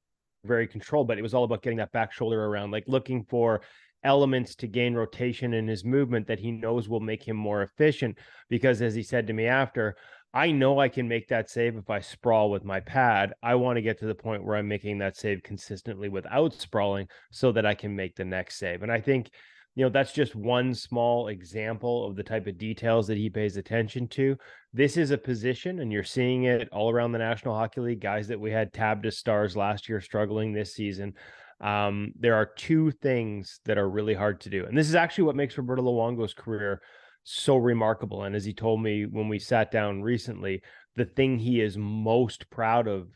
very 0.45 0.67
controlled, 0.67 1.07
but 1.07 1.17
it 1.17 1.21
was 1.21 1.33
all 1.33 1.43
about 1.43 1.61
getting 1.61 1.77
that 1.77 1.91
back 1.91 2.11
shoulder 2.11 2.45
around, 2.45 2.71
like 2.71 2.83
looking 2.87 3.23
for 3.23 3.61
elements 4.03 4.55
to 4.55 4.67
gain 4.67 4.93
rotation 4.93 5.53
in 5.53 5.67
his 5.67 5.85
movement 5.85 6.27
that 6.27 6.39
he 6.39 6.51
knows 6.51 6.89
will 6.89 6.99
make 6.99 7.23
him 7.23 7.37
more 7.37 7.61
efficient. 7.61 8.17
Because 8.49 8.81
as 8.81 8.93
he 8.93 9.03
said 9.03 9.27
to 9.27 9.33
me 9.33 9.45
after, 9.47 9.95
I 10.33 10.51
know 10.51 10.79
I 10.79 10.89
can 10.89 11.07
make 11.07 11.27
that 11.29 11.49
save 11.49 11.77
if 11.77 11.89
I 11.89 11.99
sprawl 11.99 12.49
with 12.49 12.65
my 12.65 12.79
pad. 12.79 13.33
I 13.43 13.55
want 13.55 13.77
to 13.77 13.81
get 13.81 13.99
to 13.99 14.05
the 14.05 14.15
point 14.15 14.43
where 14.43 14.57
I'm 14.57 14.67
making 14.67 14.97
that 14.97 15.15
save 15.15 15.43
consistently 15.43 16.09
without 16.09 16.53
sprawling 16.53 17.07
so 17.31 17.51
that 17.51 17.65
I 17.65 17.75
can 17.75 17.95
make 17.95 18.15
the 18.15 18.25
next 18.25 18.57
save. 18.57 18.83
And 18.83 18.91
I 18.91 18.99
think 18.99 19.29
you 19.75 19.83
know, 19.83 19.89
that's 19.89 20.13
just 20.13 20.35
one 20.35 20.73
small 20.73 21.29
example 21.29 22.07
of 22.07 22.15
the 22.15 22.23
type 22.23 22.45
of 22.45 22.57
details 22.57 23.07
that 23.07 23.17
he 23.17 23.29
pays 23.29 23.57
attention 23.57 24.07
to. 24.09 24.37
This 24.71 24.97
is 24.97 25.11
a 25.11 25.17
position, 25.17 25.79
and 25.79 25.91
you're 25.91 26.03
seeing 26.03 26.43
it 26.43 26.69
all 26.71 26.91
around 26.91 27.11
the 27.11 27.19
National 27.19 27.55
Hockey 27.55 27.81
League. 27.81 28.01
Guys 28.01 28.27
that 28.27 28.39
we 28.39 28.51
had 28.51 28.71
tabbed 28.71 29.05
as 29.05 29.17
stars 29.17 29.57
last 29.57 29.89
year 29.89 29.99
struggling 29.99 30.53
this 30.53 30.75
season. 30.75 31.13
Um, 31.59 32.11
there 32.19 32.35
are 32.35 32.45
two 32.45 32.91
things 32.91 33.59
that 33.65 33.77
are 33.77 33.89
really 33.89 34.13
hard 34.13 34.41
to 34.41 34.49
do. 34.49 34.65
And 34.65 34.77
this 34.77 34.89
is 34.89 34.95
actually 34.95 35.25
what 35.25 35.35
makes 35.35 35.57
Roberto 35.57 35.81
Luongo's 35.81 36.33
career 36.33 36.81
so 37.23 37.55
remarkable. 37.55 38.23
And 38.23 38.35
as 38.35 38.43
he 38.43 38.53
told 38.53 38.81
me 38.81 39.05
when 39.05 39.29
we 39.29 39.39
sat 39.39 39.71
down 39.71 40.01
recently, 40.01 40.61
the 40.95 41.05
thing 41.05 41.39
he 41.39 41.61
is 41.61 41.77
most 41.77 42.49
proud 42.49 42.87
of 42.87 43.07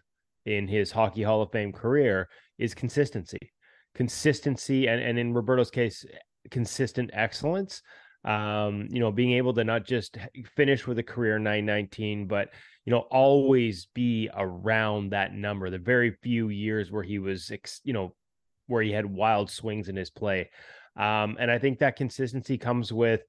in 0.46 0.68
his 0.68 0.92
Hockey 0.92 1.24
Hall 1.24 1.42
of 1.42 1.52
Fame 1.52 1.74
career 1.74 2.30
is 2.58 2.74
consistency. 2.74 3.52
Consistency, 3.94 4.88
and, 4.88 5.02
and 5.02 5.20
in 5.20 5.34
Roberto's 5.34 5.72
case, 5.72 6.06
consistent 6.52 7.10
excellence. 7.14 7.82
Um, 8.26 8.88
you 8.90 9.00
know, 9.00 9.12
being 9.12 9.34
able 9.34 9.54
to 9.54 9.64
not 9.64 9.86
just 9.86 10.18
finish 10.56 10.86
with 10.86 11.00
a 11.00 11.04
career 11.04 11.40
919, 11.40 12.28
but 12.28 12.50
you 12.86 12.92
know, 12.92 13.06
always 13.12 13.88
be 13.94 14.30
around 14.36 15.12
that 15.12 15.34
number. 15.34 15.70
The 15.70 15.78
very 15.78 16.12
few 16.24 16.50
years 16.50 16.92
where 16.92 17.04
he 17.04 17.20
was, 17.20 17.52
you 17.84 17.94
know, 17.94 18.16
where 18.68 18.82
he 18.82 18.92
had 18.92 19.06
wild 19.06 19.50
swings 19.50 19.90
in 19.90 19.96
his 19.96 20.10
play. 20.10 20.50
Um, 20.96 21.38
and 21.40 21.52
I 21.52 21.60
think 21.60 21.80
that 21.80 21.96
consistency 21.96 22.58
comes 22.58 22.92
with, 22.92 23.22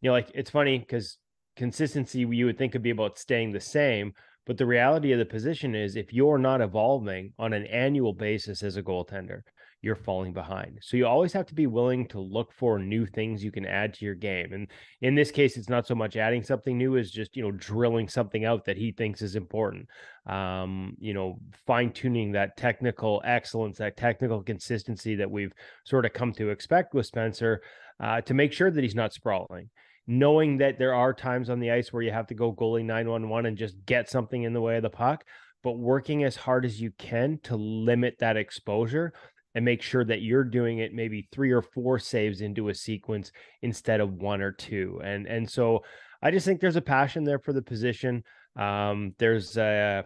you 0.00 0.10
know, 0.10 0.14
like 0.14 0.30
it's 0.34 0.50
funny 0.50 0.78
because 0.78 1.16
consistency 1.56 2.20
you 2.20 2.46
would 2.46 2.58
think 2.58 2.74
would 2.74 2.82
be 2.82 2.90
about 2.90 3.18
staying 3.18 3.52
the 3.52 3.60
same, 3.60 4.12
but 4.46 4.56
the 4.56 4.66
reality 4.66 5.12
of 5.12 5.18
the 5.18 5.24
position 5.24 5.74
is 5.74 5.96
if 5.96 6.12
you're 6.12 6.38
not 6.38 6.60
evolving 6.60 7.32
on 7.38 7.52
an 7.52 7.66
annual 7.66 8.12
basis 8.12 8.62
as 8.62 8.76
a 8.76 8.82
goaltender, 8.82 9.42
you're 9.80 9.94
falling 9.94 10.32
behind. 10.32 10.78
So 10.82 10.96
you 10.96 11.06
always 11.06 11.32
have 11.32 11.46
to 11.46 11.54
be 11.54 11.66
willing 11.66 12.08
to 12.08 12.20
look 12.20 12.52
for 12.52 12.78
new 12.78 13.06
things 13.06 13.44
you 13.44 13.52
can 13.52 13.64
add 13.64 13.94
to 13.94 14.04
your 14.04 14.14
game. 14.14 14.52
And 14.52 14.66
in 15.02 15.14
this 15.14 15.30
case, 15.30 15.56
it's 15.56 15.68
not 15.68 15.86
so 15.86 15.94
much 15.94 16.16
adding 16.16 16.42
something 16.42 16.76
new 16.76 16.96
as 16.96 17.10
just, 17.10 17.36
you 17.36 17.42
know, 17.42 17.52
drilling 17.52 18.08
something 18.08 18.44
out 18.44 18.64
that 18.64 18.76
he 18.76 18.90
thinks 18.90 19.22
is 19.22 19.36
important. 19.36 19.88
Um, 20.26 20.96
you 20.98 21.14
know, 21.14 21.38
fine 21.66 21.92
tuning 21.92 22.32
that 22.32 22.56
technical 22.56 23.22
excellence, 23.24 23.78
that 23.78 23.96
technical 23.96 24.42
consistency 24.42 25.14
that 25.14 25.30
we've 25.30 25.52
sort 25.84 26.06
of 26.06 26.12
come 26.12 26.32
to 26.34 26.50
expect 26.50 26.92
with 26.92 27.06
Spencer 27.06 27.62
uh, 28.00 28.20
to 28.22 28.34
make 28.34 28.52
sure 28.52 28.70
that 28.70 28.82
he's 28.82 28.94
not 28.94 29.12
sprawling 29.12 29.70
knowing 30.10 30.56
that 30.56 30.78
there 30.78 30.94
are 30.94 31.12
times 31.12 31.50
on 31.50 31.60
the 31.60 31.70
ice 31.70 31.92
where 31.92 32.02
you 32.02 32.10
have 32.10 32.26
to 32.26 32.34
go 32.34 32.50
goalie 32.50 32.82
911 32.82 33.44
and 33.44 33.58
just 33.58 33.76
get 33.84 34.08
something 34.08 34.44
in 34.44 34.54
the 34.54 34.60
way 34.60 34.76
of 34.76 34.82
the 34.82 34.88
puck 34.88 35.22
but 35.62 35.72
working 35.72 36.24
as 36.24 36.34
hard 36.34 36.64
as 36.64 36.80
you 36.80 36.90
can 36.98 37.38
to 37.42 37.56
limit 37.56 38.16
that 38.18 38.36
exposure 38.36 39.12
and 39.54 39.64
make 39.64 39.82
sure 39.82 40.04
that 40.04 40.22
you're 40.22 40.44
doing 40.44 40.78
it 40.78 40.92
maybe 40.92 41.28
three 41.32 41.50
or 41.50 41.62
four 41.62 41.98
saves 41.98 42.40
into 42.40 42.68
a 42.68 42.74
sequence 42.74 43.32
instead 43.62 44.00
of 44.00 44.12
one 44.12 44.40
or 44.40 44.52
two. 44.52 45.00
And 45.02 45.26
and 45.26 45.48
so 45.48 45.82
I 46.22 46.30
just 46.30 46.46
think 46.46 46.60
there's 46.60 46.76
a 46.76 46.82
passion 46.82 47.24
there 47.24 47.38
for 47.38 47.52
the 47.52 47.62
position. 47.62 48.24
Um, 48.56 49.14
there's 49.18 49.56
a 49.56 50.04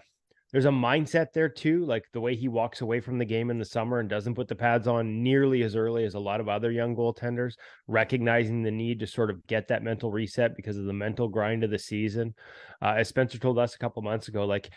there's 0.53 0.67
a 0.67 0.71
mindset 0.71 1.33
there 1.33 1.49
too, 1.49 1.87
like 1.87 2.05
the 2.13 2.21
way 2.21 2.37
he 2.37 2.47
walks 2.47 2.83
away 2.83 3.01
from 3.01 3.17
the 3.17 3.25
game 3.25 3.51
in 3.51 3.59
the 3.59 3.65
summer 3.65 4.01
and 4.01 4.09
doesn't 4.09 4.35
put 4.35 4.49
the 4.49 4.55
pads 4.55 4.87
on 4.87 5.23
nearly 5.23 5.63
as 5.63 5.75
early 5.75 6.05
as 6.05 6.13
a 6.13 6.21
lot 6.21 6.41
of 6.41 6.49
other 6.49 6.71
young 6.71 6.95
goaltenders, 6.95 7.55
recognizing 7.89 8.63
the 8.63 8.71
need 8.71 9.01
to 9.01 9.07
sort 9.07 9.31
of 9.31 9.47
get 9.47 9.69
that 9.69 9.83
mental 9.83 10.13
reset 10.13 10.55
because 10.55 10.77
of 10.77 10.85
the 10.85 10.93
mental 10.93 11.27
grind 11.27 11.65
of 11.65 11.71
the 11.71 11.79
season. 11.79 12.35
Uh, 12.83 12.95
as 12.99 13.09
Spencer 13.09 13.39
told 13.39 13.59
us 13.59 13.75
a 13.75 13.79
couple 13.79 14.03
months 14.03 14.29
ago, 14.29 14.45
like 14.45 14.71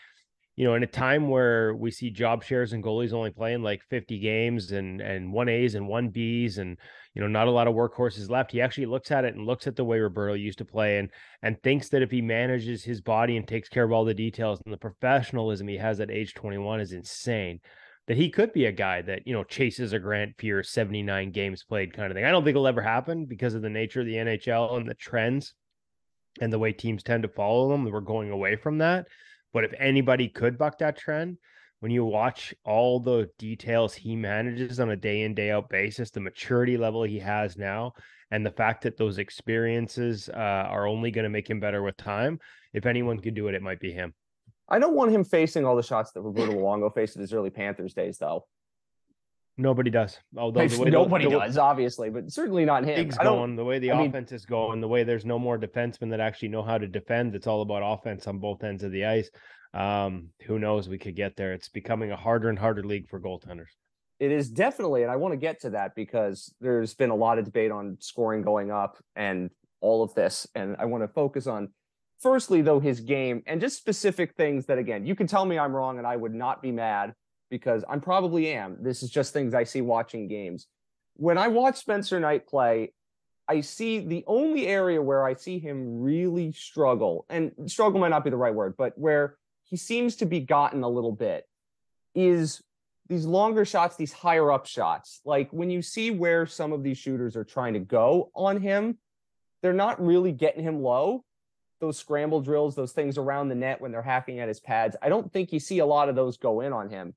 you 0.55 0.63
know, 0.63 0.75
in 0.75 0.83
a 0.83 0.87
time 0.87 1.29
where 1.29 1.75
we 1.75 1.91
see 1.91 2.09
job 2.09 2.41
shares 2.41 2.71
and 2.71 2.83
goalies 2.83 3.11
only 3.11 3.29
playing 3.29 3.61
like 3.61 3.83
50 3.89 4.19
games 4.19 4.71
and 4.71 5.01
and 5.01 5.33
one 5.33 5.49
A's 5.49 5.75
and 5.75 5.87
one 5.87 6.09
B's 6.09 6.59
and 6.59 6.77
you 7.13 7.21
know 7.21 7.27
not 7.27 7.47
a 7.47 7.51
lot 7.51 7.67
of 7.67 7.75
workhorses 7.75 8.29
left, 8.29 8.51
he 8.51 8.61
actually 8.61 8.85
looks 8.85 9.11
at 9.11 9.25
it 9.25 9.35
and 9.35 9.45
looks 9.45 9.67
at 9.67 9.75
the 9.75 9.83
way 9.83 9.99
Roberto 9.99 10.33
used 10.33 10.59
to 10.59 10.65
play 10.65 10.97
and 10.97 11.09
and 11.41 11.61
thinks 11.61 11.89
that 11.89 12.01
if 12.01 12.09
he 12.09 12.21
manages 12.21 12.83
his 12.83 13.01
body 13.01 13.35
and 13.35 13.45
takes 13.45 13.67
care 13.67 13.83
of 13.83 13.91
all 13.91 14.05
the 14.05 14.13
details 14.13 14.61
and 14.63 14.73
the 14.73 14.77
professionalism 14.77 15.67
he 15.67 15.77
has 15.77 15.99
at 15.99 16.09
age 16.11 16.33
21 16.33 16.79
is 16.79 16.93
insane. 16.93 17.59
That 18.07 18.17
he 18.17 18.29
could 18.29 18.53
be 18.53 18.65
a 18.65 18.71
guy 18.71 19.01
that 19.01 19.27
you 19.27 19.33
know 19.33 19.43
chases 19.43 19.91
a 19.91 19.99
Grant 19.99 20.37
Fuhr 20.37 20.65
79 20.65 21.31
games 21.31 21.63
played 21.63 21.93
kind 21.93 22.11
of 22.11 22.15
thing. 22.15 22.23
I 22.23 22.31
don't 22.31 22.45
think 22.45 22.55
it'll 22.55 22.67
ever 22.67 22.81
happen 22.81 23.25
because 23.25 23.55
of 23.55 23.61
the 23.61 23.69
nature 23.69 24.01
of 24.01 24.05
the 24.05 24.15
NHL 24.15 24.77
and 24.77 24.87
the 24.87 24.93
trends 24.93 25.53
and 26.39 26.53
the 26.53 26.59
way 26.59 26.71
teams 26.71 27.03
tend 27.03 27.23
to 27.23 27.29
follow 27.29 27.69
them. 27.69 27.83
We're 27.83 27.99
going 27.99 28.31
away 28.31 28.55
from 28.55 28.77
that 28.77 29.07
but 29.55 29.63
if 29.63 29.73
anybody 29.79 30.27
could 30.27 30.57
buck 30.57 30.77
that 30.79 30.97
trend, 30.97 31.37
when 31.79 31.89
you 31.89 32.03
watch 32.03 32.53
all 32.65 32.99
the 32.99 33.29
details 33.39 33.93
he 33.93 34.13
manages 34.13 34.81
on 34.81 34.89
a 34.89 34.97
day 34.97 35.21
in, 35.21 35.33
day 35.33 35.49
out 35.49 35.69
basis, 35.69 36.11
the 36.11 36.19
maturity 36.19 36.75
level 36.75 37.03
he 37.03 37.19
has 37.19 37.57
now, 37.57 37.93
and 38.31 38.45
the 38.45 38.51
fact 38.51 38.83
that 38.83 38.97
those 38.97 39.17
experiences 39.17 40.27
uh, 40.27 40.35
are 40.35 40.85
only 40.85 41.09
going 41.09 41.23
to 41.23 41.29
make 41.29 41.49
him 41.49 41.61
better 41.61 41.81
with 41.81 41.95
time, 41.95 42.37
if 42.73 42.85
anyone 42.85 43.17
could 43.17 43.33
do 43.33 43.47
it, 43.47 43.55
it 43.55 43.61
might 43.61 43.79
be 43.79 43.93
him. 43.93 44.13
I 44.67 44.77
don't 44.77 44.93
want 44.93 45.11
him 45.11 45.23
facing 45.23 45.63
all 45.63 45.77
the 45.77 45.83
shots 45.83 46.11
that 46.11 46.21
Roberto 46.21 46.51
Luongo 46.51 46.93
faced 46.93 47.15
in 47.15 47.21
his 47.21 47.31
early 47.31 47.49
Panthers 47.49 47.93
days, 47.93 48.17
though. 48.17 48.47
Nobody 49.57 49.89
does. 49.89 50.19
Although 50.37 50.65
nobody 50.65 51.25
the, 51.25 51.39
does, 51.39 51.57
obviously, 51.57 52.09
but 52.09 52.29
certainly 52.29 52.65
not 52.65 52.83
him. 52.83 52.97
League's 52.97 53.17
going 53.17 53.55
the 53.55 53.63
way 53.63 53.79
the 53.79 53.91
I 53.91 54.03
offense 54.03 54.31
mean, 54.31 54.35
is 54.35 54.45
going, 54.45 54.81
the 54.81 54.87
way 54.87 55.03
there's 55.03 55.25
no 55.25 55.39
more 55.39 55.57
defensemen 55.57 56.09
that 56.09 56.19
actually 56.19 56.49
know 56.49 56.61
how 56.61 56.77
to 56.77 56.87
defend. 56.87 57.35
It's 57.35 57.47
all 57.47 57.61
about 57.61 57.81
offense 57.81 58.27
on 58.27 58.39
both 58.39 58.63
ends 58.63 58.83
of 58.83 58.91
the 58.91 59.05
ice. 59.05 59.29
Um, 59.73 60.29
who 60.45 60.59
knows? 60.59 60.89
We 60.89 60.97
could 60.97 61.15
get 61.15 61.37
there. 61.37 61.53
It's 61.53 61.69
becoming 61.69 62.11
a 62.11 62.17
harder 62.17 62.49
and 62.49 62.59
harder 62.59 62.83
league 62.83 63.07
for 63.07 63.19
goaltenders. 63.19 63.71
It 64.19 64.31
is 64.31 64.49
definitely, 64.49 65.03
and 65.03 65.11
I 65.11 65.15
want 65.15 65.33
to 65.33 65.37
get 65.37 65.61
to 65.61 65.69
that 65.71 65.95
because 65.95 66.53
there's 66.59 66.93
been 66.93 67.09
a 67.09 67.15
lot 67.15 67.37
of 67.37 67.45
debate 67.45 67.71
on 67.71 67.97
scoring 67.99 68.41
going 68.41 68.71
up 68.71 68.97
and 69.15 69.49
all 69.79 70.03
of 70.03 70.13
this, 70.15 70.47
and 70.55 70.75
I 70.79 70.85
want 70.85 71.03
to 71.03 71.07
focus 71.07 71.47
on 71.47 71.69
firstly 72.21 72.61
though 72.61 72.79
his 72.79 73.01
game 73.01 73.43
and 73.45 73.59
just 73.59 73.77
specific 73.77 74.33
things 74.35 74.65
that 74.67 74.77
again 74.77 75.05
you 75.05 75.15
can 75.15 75.27
tell 75.27 75.43
me 75.43 75.59
I'm 75.59 75.75
wrong 75.75 75.97
and 75.97 76.07
I 76.07 76.15
would 76.15 76.33
not 76.33 76.61
be 76.61 76.71
mad 76.71 77.13
because 77.55 77.85
I'm 77.87 78.01
probably 78.01 78.51
am. 78.51 78.75
This 78.81 79.01
is 79.01 79.09
just 79.09 79.31
things 79.31 79.53
I 79.53 79.63
see 79.63 79.79
watching 79.79 80.27
games. 80.27 80.67
When 81.15 81.37
I 81.37 81.47
watch 81.47 81.77
Spencer 81.77 82.19
Knight 82.19 82.45
play, 82.47 82.91
I 83.47 83.61
see 83.61 83.99
the 83.99 84.25
only 84.27 84.67
area 84.67 85.01
where 85.01 85.25
I 85.25 85.35
see 85.35 85.57
him 85.57 86.01
really 86.01 86.51
struggle, 86.51 87.25
and 87.29 87.53
struggle 87.67 88.01
might 88.01 88.09
not 88.09 88.25
be 88.25 88.29
the 88.29 88.35
right 88.35 88.53
word, 88.53 88.75
but 88.77 88.97
where 88.97 89.37
he 89.63 89.77
seems 89.77 90.17
to 90.17 90.25
be 90.25 90.41
gotten 90.41 90.83
a 90.83 90.89
little 90.89 91.13
bit 91.13 91.47
is 92.13 92.61
these 93.07 93.25
longer 93.25 93.63
shots, 93.63 93.95
these 93.95 94.11
higher 94.11 94.51
up 94.51 94.65
shots. 94.65 95.21
Like 95.23 95.49
when 95.51 95.69
you 95.69 95.81
see 95.81 96.11
where 96.11 96.45
some 96.45 96.73
of 96.73 96.83
these 96.83 96.97
shooters 96.97 97.37
are 97.37 97.45
trying 97.45 97.73
to 97.75 97.79
go 97.79 98.31
on 98.35 98.59
him, 98.59 98.97
they're 99.61 99.71
not 99.71 100.03
really 100.05 100.33
getting 100.33 100.63
him 100.63 100.81
low. 100.81 101.23
Those 101.79 101.97
scramble 101.97 102.41
drills, 102.41 102.75
those 102.75 102.91
things 102.91 103.17
around 103.17 103.47
the 103.47 103.55
net 103.55 103.79
when 103.79 103.93
they're 103.93 104.01
hacking 104.01 104.39
at 104.39 104.49
his 104.49 104.59
pads, 104.59 104.97
I 105.01 105.07
don't 105.07 105.31
think 105.31 105.53
you 105.53 105.59
see 105.61 105.79
a 105.79 105.85
lot 105.85 106.09
of 106.09 106.15
those 106.15 106.35
go 106.35 106.59
in 106.59 106.73
on 106.73 106.89
him 106.89 107.13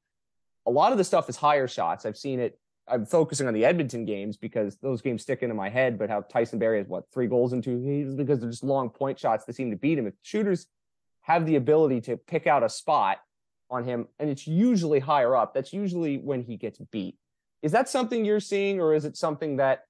a 0.69 0.71
lot 0.71 0.93
of 0.93 0.99
the 0.99 1.05
stuff 1.05 1.29
is 1.31 1.37
higher 1.37 1.67
shots. 1.67 2.05
I've 2.05 2.17
seen 2.17 2.39
it. 2.39 2.59
I'm 2.87 3.07
focusing 3.07 3.49
on 3.49 3.55
the 3.55 3.65
Edmonton 3.65 4.05
games 4.05 4.37
because 4.37 4.77
those 4.77 5.03
games 5.03 5.23
stick 5.23 5.43
into 5.43 5.55
my 5.55 5.71
head. 5.71 5.99
But 5.99 6.11
how 6.11 6.21
Tyson 6.21 6.59
Barrie 6.59 6.79
has 6.79 6.87
what 6.87 7.05
three 7.13 7.27
goals 7.27 7.53
in 7.53 7.63
two 7.63 7.79
games 7.79 8.15
because 8.15 8.39
they're 8.39 8.51
just 8.51 8.63
long 8.63 8.91
point 8.91 9.19
shots 9.19 9.47
that 9.47 9.57
seem 9.57 9.71
to 9.71 9.77
beat 9.77 9.99
him. 9.99 10.07
If 10.07 10.15
shooters 10.23 10.67
have 11.23 11.47
the 11.47 11.57
ability 11.57 12.03
to 12.03 12.17
pick 12.17 12.47
out 12.47 12.63
a 12.63 12.69
spot 12.69 13.19
on 13.71 13.85
him, 13.85 14.09
and 14.19 14.31
it's 14.31 14.47
usually 14.47 14.99
higher 14.99 15.35
up, 15.35 15.55
that's 15.55 15.73
usually 15.73 16.19
when 16.19 16.43
he 16.43 16.57
gets 16.57 16.79
beat. 16.79 17.17
Is 17.63 17.73
that 17.73 17.89
something 17.89 18.25
you're 18.25 18.41
seeing, 18.41 18.81
or 18.81 18.95
is 18.95 19.05
it 19.05 19.17
something 19.17 19.57
that 19.57 19.85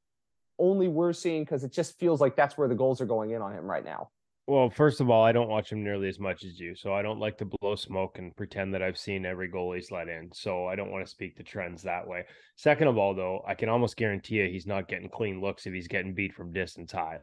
only 0.59 0.89
we're 0.89 1.13
seeing 1.13 1.43
because 1.43 1.65
it 1.65 1.73
just 1.73 1.99
feels 1.99 2.21
like 2.21 2.35
that's 2.35 2.57
where 2.57 2.69
the 2.69 2.75
goals 2.75 3.01
are 3.01 3.07
going 3.07 3.31
in 3.31 3.43
on 3.43 3.53
him 3.53 3.65
right 3.65 3.85
now? 3.85 4.11
Well, 4.49 4.71
first 4.71 5.03
of 5.03 5.11
all, 5.11 5.23
I 5.23 5.33
don't 5.33 5.51
watch 5.51 5.71
him 5.71 5.85
nearly 5.85 6.09
as 6.09 6.19
much 6.19 6.43
as 6.43 6.59
you, 6.59 6.75
so 6.75 6.95
I 6.95 7.03
don't 7.03 7.21
like 7.21 7.37
to 7.37 7.45
blow 7.45 7.75
smoke 7.75 8.19
and 8.19 8.35
pretend 8.35 8.73
that 8.73 8.83
I've 8.83 8.97
seen 8.97 9.27
every 9.27 9.47
goal 9.47 9.75
he's 9.75 9.91
let 9.91 10.09
in. 10.09 10.31
So 10.33 10.65
I 10.65 10.75
don't 10.75 10.91
want 10.91 11.05
to 11.05 11.11
speak 11.11 11.37
to 11.37 11.43
trends 11.43 11.83
that 11.83 12.09
way. 12.09 12.25
Second 12.57 12.89
of 12.89 12.97
all, 12.97 13.15
though, 13.15 13.45
I 13.47 13.55
can 13.55 13.69
almost 13.69 13.99
guarantee 13.99 14.37
you 14.37 14.49
he's 14.49 14.67
not 14.67 14.89
getting 14.89 15.11
clean 15.11 15.43
looks 15.43 15.67
if 15.67 15.75
he's 15.75 15.87
getting 15.87 16.15
beat 16.15 16.33
from 16.33 16.55
distance 16.55 16.93
high. 16.93 17.19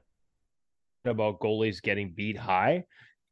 About 1.03 1.39
goalies 1.39 1.81
getting 1.81 2.13
beat 2.15 2.37
high, 2.37 2.85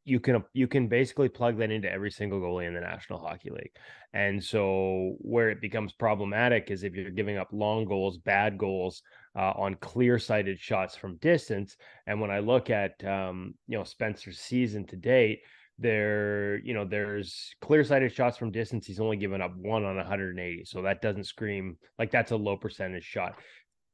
you 0.06 0.20
can 0.20 0.44
you 0.54 0.68
can 0.68 0.88
basically 0.88 1.30
plug 1.30 1.60
that 1.60 1.70
into 1.70 1.92
every 1.92 2.10
single 2.10 2.42
goalie 2.42 2.68
in 2.68 2.74
the 2.74 2.82
National 2.82 3.20
Hockey 3.20 3.52
League. 3.52 3.76
And 4.12 4.44
so 4.44 5.18
where 5.20 5.52
it 5.52 5.62
becomes 5.62 5.94
problematic 5.94 6.72
is 6.72 6.84
if 6.84 6.96
you're 6.96 7.12
giving 7.12 7.38
up 7.38 7.50
long 7.52 7.86
goals, 7.86 8.18
bad 8.18 8.58
goals, 8.58 9.04
uh, 9.36 9.54
on 9.56 9.76
clear 9.76 10.20
sighted 10.20 10.60
shots 10.60 10.96
from 10.96 11.18
distance. 11.18 11.76
And 12.08 12.22
when 12.22 12.32
I 12.32 12.40
look 12.40 12.70
at 12.70 13.04
um, 13.06 13.56
you 13.68 13.78
know 13.78 13.84
Spencer's 13.84 14.40
season 14.40 14.86
to 14.88 14.96
date, 14.96 15.42
there 15.80 16.60
you 16.60 16.74
know 16.74 16.86
there's 16.86 17.56
clear 17.62 17.84
sighted 17.84 18.14
shots 18.14 18.38
from 18.38 18.52
distance. 18.52 18.86
He's 18.86 19.00
only 19.00 19.18
given 19.18 19.42
up 19.42 19.56
one 19.56 19.84
on 19.84 19.96
180, 19.98 20.66
so 20.66 20.82
that 20.84 21.02
doesn't 21.02 21.26
scream 21.26 21.78
like 21.98 22.12
that's 22.12 22.32
a 22.32 22.36
low 22.36 22.58
percentage 22.58 23.04
shot. 23.04 23.36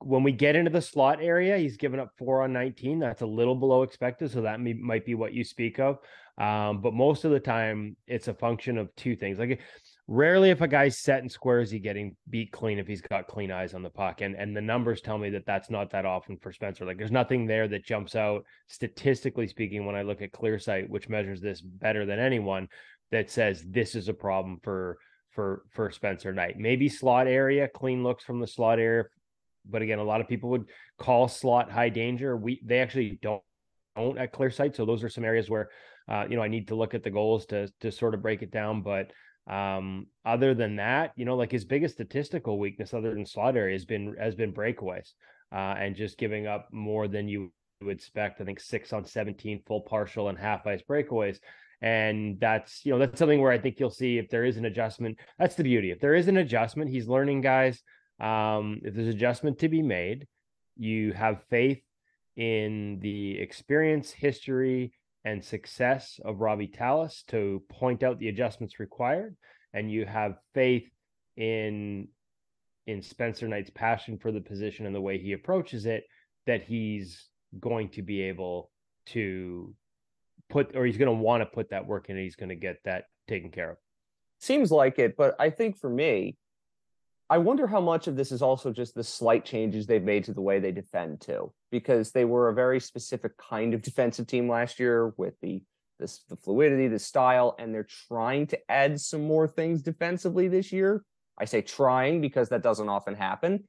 When 0.02 0.24
we 0.24 0.32
get 0.32 0.56
into 0.56 0.72
the 0.72 0.82
slot 0.82 1.20
area, 1.22 1.58
he's 1.58 1.76
given 1.76 2.00
up 2.00 2.12
four 2.18 2.44
on 2.44 2.54
19. 2.54 3.00
That's 3.00 3.22
a 3.22 3.26
little 3.26 3.56
below 3.56 3.84
expected, 3.84 4.32
so 4.32 4.42
that 4.42 4.62
may, 4.62 4.72
might 4.72 5.06
be 5.06 5.14
what 5.14 5.34
you 5.34 5.44
speak 5.44 5.78
of. 5.78 6.00
Um, 6.38 6.80
but 6.80 6.94
most 6.94 7.26
of 7.26 7.32
the 7.32 7.40
time, 7.40 7.98
it's 8.08 8.30
a 8.30 8.34
function 8.34 8.78
of 8.78 8.96
two 8.96 9.18
things. 9.18 9.38
Like 9.38 9.60
rarely 10.12 10.50
if 10.50 10.62
a 10.62 10.68
guy's 10.68 10.98
set 10.98 11.22
and 11.22 11.32
square 11.32 11.60
is 11.60 11.70
he 11.70 11.78
getting 11.78 12.16
beat 12.32 12.52
clean 12.52 12.80
if 12.80 12.88
he's 12.88 13.00
got 13.02 13.28
clean 13.28 13.52
eyes 13.52 13.76
on 13.76 13.84
the 13.84 13.90
puck. 13.92 14.22
And 14.22 14.36
and 14.36 14.58
the 14.58 14.62
numbers 14.62 15.02
tell 15.02 15.20
me 15.20 15.30
that 15.30 15.46
that's 15.46 15.70
not 15.70 15.92
that 15.92 16.06
often 16.06 16.36
for 16.38 16.52
spencer. 16.52 16.84
Like 16.84 16.98
there's 16.98 17.12
nothing 17.12 17.46
there 17.46 17.68
that 17.68 17.86
jumps 17.86 18.16
out 18.16 18.44
statistically 18.68 19.48
speaking 19.48 19.86
when 19.86 19.96
i 19.96 20.02
look 20.02 20.22
at 20.22 20.32
clear 20.32 20.58
sight 20.58 20.90
which 20.90 21.10
measures 21.10 21.42
this 21.42 21.62
better 21.62 22.06
than 22.06 22.18
anyone 22.18 22.68
that 23.12 23.30
says 23.30 23.64
this 23.68 23.94
is 23.94 24.10
a 24.10 24.14
problem 24.14 24.60
for 24.64 24.98
for 25.30 25.64
for 25.70 25.92
spencer 25.92 26.34
knight. 26.34 26.58
Maybe 26.58 26.90
slot 26.90 27.28
area 27.28 27.68
clean 27.68 28.04
looks 28.04 28.24
from 28.24 28.40
the 28.40 28.48
slot 28.48 28.80
area 28.80 29.06
but 29.70 29.84
again 29.84 30.00
a 30.00 30.04
lot 30.04 30.22
of 30.22 30.28
people 30.28 30.50
would 30.50 30.70
call 30.98 31.28
slot 31.28 31.70
high 31.72 31.90
danger. 31.90 32.36
We 32.36 32.60
they 32.66 32.80
actually 32.80 33.20
don't 33.22 33.44
don't 33.96 34.18
at 34.18 34.32
clear 34.32 34.50
sight 34.50 34.76
so 34.76 34.86
those 34.86 35.04
are 35.04 35.10
some 35.10 35.24
areas 35.24 35.52
where 35.52 35.70
uh, 36.08 36.26
you 36.28 36.36
know 36.36 36.42
i 36.42 36.48
need 36.48 36.70
to 36.70 36.76
look 36.76 36.96
at 36.96 37.04
the 37.04 37.12
goals 37.12 37.46
to 37.48 37.72
to 37.82 37.92
sort 37.92 38.16
of 38.16 38.24
break 38.24 38.42
it 38.42 38.50
down. 38.50 38.82
But 38.82 39.12
um, 39.50 40.06
other 40.26 40.54
than 40.54 40.76
that, 40.76 41.12
you 41.16 41.26
know, 41.26 41.36
like 41.36 41.52
his 41.52 41.66
biggest 41.66 41.96
statistical 41.96 42.60
weakness, 42.60 42.94
other 42.94 43.14
than 43.14 43.26
slot 43.26 43.58
area, 43.58 43.74
has 43.74 43.86
been 43.86 44.16
has 44.20 44.36
been 44.36 44.54
breakaways, 44.54 45.14
uh, 45.52 45.76
and 45.78 45.96
just 45.96 46.18
giving 46.18 46.46
up 46.46 46.68
more 46.72 47.08
than 47.08 47.28
you 47.28 47.52
would 47.82 47.98
expect. 47.98 48.40
I 48.40 48.46
think 48.46 48.60
six 48.60 48.94
on 48.94 49.06
seventeen 49.06 49.62
full 49.66 49.82
partial 49.82 50.30
and 50.30 50.38
half 50.38 50.68
ice 50.68 50.84
breakaways, 50.88 51.40
and 51.82 52.40
that's 52.40 52.86
you 52.86 52.92
know 52.92 53.00
that's 53.00 53.18
something 53.18 53.42
where 53.42 53.52
I 53.52 53.58
think 53.58 53.80
you'll 53.80 53.90
see 53.90 54.20
if 54.20 54.30
there 54.30 54.46
is 54.46 54.58
an 54.58 54.66
adjustment. 54.66 55.18
That's 55.40 55.56
the 55.56 55.64
beauty. 55.64 55.90
If 55.90 56.00
there 56.00 56.16
is 56.16 56.28
an 56.28 56.38
adjustment, 56.38 56.92
he's 56.92 57.08
learning, 57.08 57.42
guys. 57.42 57.82
Um, 58.20 58.82
if 58.84 58.94
there's 58.94 59.08
adjustment 59.08 59.60
to 59.60 59.70
be 59.70 59.82
made, 59.82 60.28
you 60.78 61.14
have 61.14 61.44
faith 61.50 61.82
in 62.36 63.00
the 63.02 63.40
experience, 63.40 64.12
history, 64.12 64.94
and 65.30 65.44
success 65.44 66.20
of 66.26 66.42
Robbie 66.42 66.68
Tallas 66.68 67.24
to 67.28 67.62
point 67.70 68.02
out 68.02 68.18
the 68.18 68.30
adjustments 68.30 68.80
required, 68.80 69.36
and 69.74 69.92
you 69.92 70.06
have 70.06 70.40
faith 70.54 70.90
in 71.38 72.08
in 72.88 73.04
Spencer 73.04 73.48
Knight's 73.48 73.70
passion 73.70 74.18
for 74.18 74.32
the 74.32 74.42
position 74.42 74.88
and 74.88 74.96
the 74.96 75.02
way 75.02 75.20
he 75.20 75.34
approaches 75.34 75.86
it, 75.86 76.04
that 76.48 76.64
he's 76.64 77.28
going 77.60 77.90
to 77.90 78.02
be 78.02 78.24
able 78.24 78.72
to 79.06 79.76
put 80.50 80.76
or 80.76 80.84
he's 80.86 80.98
going 80.98 81.16
to 81.16 81.24
want 81.24 81.42
to 81.42 81.46
put 81.46 81.70
that 81.70 81.86
work 81.86 82.10
in 82.10 82.16
and 82.16 82.24
he's 82.24 82.36
going 82.36 82.50
to 82.50 82.56
get 82.56 82.78
that 82.86 83.04
taken 83.28 83.52
care 83.52 83.72
of. 83.72 83.78
Seems 84.40 84.72
like 84.72 84.98
it, 84.98 85.16
but 85.16 85.36
I 85.40 85.52
think 85.52 85.78
for 85.78 85.90
me, 85.90 86.38
I 87.32 87.38
wonder 87.38 87.68
how 87.68 87.80
much 87.80 88.08
of 88.08 88.16
this 88.16 88.32
is 88.32 88.42
also 88.42 88.72
just 88.72 88.96
the 88.96 89.04
slight 89.04 89.46
changes 89.46 89.86
they've 89.86 90.04
made 90.04 90.24
to 90.26 90.34
the 90.34 90.42
way 90.42 90.60
they 90.60 90.72
defend 90.72 91.22
too, 91.22 91.54
because 91.70 92.12
they 92.12 92.26
were 92.26 92.50
a 92.50 92.54
very 92.54 92.80
specific 92.80 93.38
kind 93.38 93.76
of 93.76 93.84
defensive 93.84 94.26
team 94.26 94.50
last 94.50 94.80
year 94.80 95.14
with 95.18 95.36
the 95.42 95.62
this 96.00 96.24
the 96.30 96.36
fluidity, 96.36 96.88
the 96.88 96.98
style, 96.98 97.56
and 97.60 97.74
they're 97.74 97.88
trying 98.08 98.48
to 98.48 98.72
add 98.72 99.00
some 99.00 99.28
more 99.28 99.48
things 99.48 99.82
defensively 99.82 100.48
this 100.48 100.72
year. 100.72 101.04
I 101.38 101.46
say 101.46 101.62
trying 101.62 102.22
because 102.22 102.50
that 102.50 102.64
doesn't 102.64 102.90
often 102.90 103.16
happen. 103.16 103.66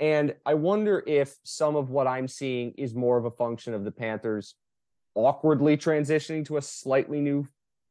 And 0.00 0.34
I 0.44 0.54
wonder 0.54 1.04
if 1.06 1.36
some 1.44 1.76
of 1.76 1.90
what 1.90 2.06
I'm 2.06 2.26
seeing 2.26 2.72
is 2.72 2.94
more 2.94 3.16
of 3.18 3.26
a 3.26 3.30
function 3.30 3.74
of 3.74 3.84
the 3.84 3.92
Panthers 3.92 4.56
awkwardly 5.14 5.76
transitioning 5.76 6.44
to 6.46 6.56
a 6.56 6.62
slightly 6.62 7.20
new 7.20 7.46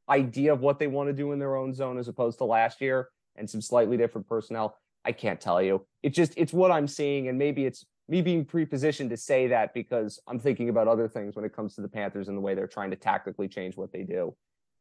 idea 0.10 0.51
of 0.51 0.60
what 0.60 0.79
they 0.79 0.88
want 0.88 1.07
to 1.07 1.13
do 1.13 1.31
in 1.31 1.39
their 1.39 1.55
own 1.55 1.74
zone 1.74 1.98
as 1.98 2.07
opposed 2.07 2.39
to 2.39 2.45
last 2.45 2.81
year 2.81 3.10
and 3.38 3.50
some 3.50 3.62
slightly 3.62 3.95
different 3.95 4.27
personnel. 4.27 4.75
I 5.05 5.12
can't 5.12 5.39
tell 5.39 5.62
you. 5.62 5.86
It 6.03 6.13
just 6.13 6.34
it's 6.38 6.53
what 6.53 6.72
I'm 6.72 6.88
seeing, 6.88 7.27
and 7.27 7.38
maybe 7.38 7.65
it's 7.65 7.86
me 8.08 8.22
being 8.22 8.43
pre-positioned 8.43 9.10
to 9.10 9.17
say 9.17 9.48
that 9.48 9.74
because 9.74 10.20
I'm 10.27 10.39
thinking 10.39 10.70
about 10.70 10.88
other 10.88 11.08
things 11.08 11.36
when 11.36 11.46
it 11.46 11.55
comes 11.55 11.75
to 11.75 11.81
the 11.81 11.88
Panthers 11.88 12.27
and 12.27 12.38
the 12.38 12.41
way 12.41 12.55
they're 12.55 12.67
trying 12.67 12.89
to 12.91 12.98
tactically 12.98 13.48
change 13.48 13.77
what 13.77 13.91
they 13.93 14.03
do. 14.03 14.36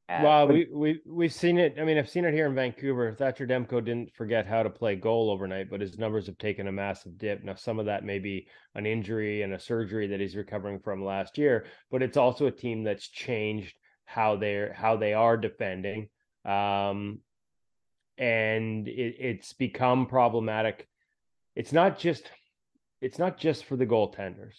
Uh, 0.08 0.20
well, 0.24 0.46
but, 0.46 0.54
we 0.54 0.68
we 0.72 1.00
we've 1.06 1.32
seen 1.32 1.56
it. 1.56 1.76
I 1.80 1.84
mean, 1.84 1.96
I've 1.96 2.08
seen 2.08 2.24
it 2.24 2.34
here 2.34 2.46
in 2.46 2.54
Vancouver. 2.54 3.14
Thatcher 3.14 3.46
Demko 3.46 3.84
didn't 3.84 4.12
forget 4.14 4.46
how 4.46 4.64
to 4.64 4.70
play 4.70 4.96
goal 4.96 5.30
overnight, 5.30 5.70
but 5.70 5.80
his 5.80 5.98
numbers 5.98 6.26
have 6.26 6.38
taken 6.38 6.66
a 6.66 6.72
massive 6.72 7.16
dip. 7.16 7.44
Now, 7.44 7.54
some 7.54 7.78
of 7.78 7.86
that 7.86 8.04
may 8.04 8.18
be 8.18 8.48
an 8.74 8.86
injury 8.86 9.42
and 9.42 9.52
a 9.52 9.60
surgery 9.60 10.08
that 10.08 10.18
he's 10.18 10.34
recovering 10.34 10.80
from 10.80 11.04
last 11.04 11.38
year, 11.38 11.66
but 11.92 12.02
it's 12.02 12.16
also 12.16 12.46
a 12.46 12.50
team 12.50 12.82
that's 12.82 13.08
changed 13.08 13.76
how 14.04 14.34
they're 14.34 14.72
how 14.72 14.96
they 14.96 15.14
are 15.14 15.36
defending. 15.36 16.08
Um, 16.44 17.20
and 18.20 18.86
it, 18.86 19.16
it's 19.18 19.54
become 19.54 20.06
problematic. 20.06 20.86
It's 21.56 21.72
not 21.72 21.98
just 21.98 22.30
it's 23.00 23.18
not 23.18 23.38
just 23.38 23.64
for 23.64 23.76
the 23.76 23.86
goaltenders. 23.86 24.56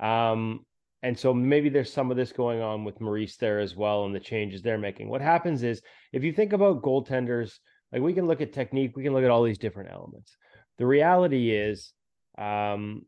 Um, 0.00 0.64
and 1.02 1.16
so 1.16 1.34
maybe 1.34 1.68
there's 1.68 1.92
some 1.92 2.10
of 2.10 2.16
this 2.16 2.32
going 2.32 2.62
on 2.62 2.82
with 2.82 3.00
Maurice 3.00 3.36
there 3.36 3.60
as 3.60 3.76
well 3.76 4.06
and 4.06 4.14
the 4.14 4.20
changes 4.20 4.62
they're 4.62 4.78
making. 4.78 5.10
What 5.10 5.20
happens 5.20 5.62
is 5.62 5.82
if 6.14 6.24
you 6.24 6.32
think 6.32 6.54
about 6.54 6.80
goaltenders, 6.80 7.58
like 7.92 8.00
we 8.00 8.14
can 8.14 8.26
look 8.26 8.40
at 8.40 8.54
technique, 8.54 8.96
we 8.96 9.02
can 9.02 9.12
look 9.12 9.22
at 9.22 9.30
all 9.30 9.42
these 9.42 9.58
different 9.58 9.90
elements. 9.92 10.34
The 10.78 10.86
reality 10.86 11.50
is 11.50 11.92
um, 12.38 13.02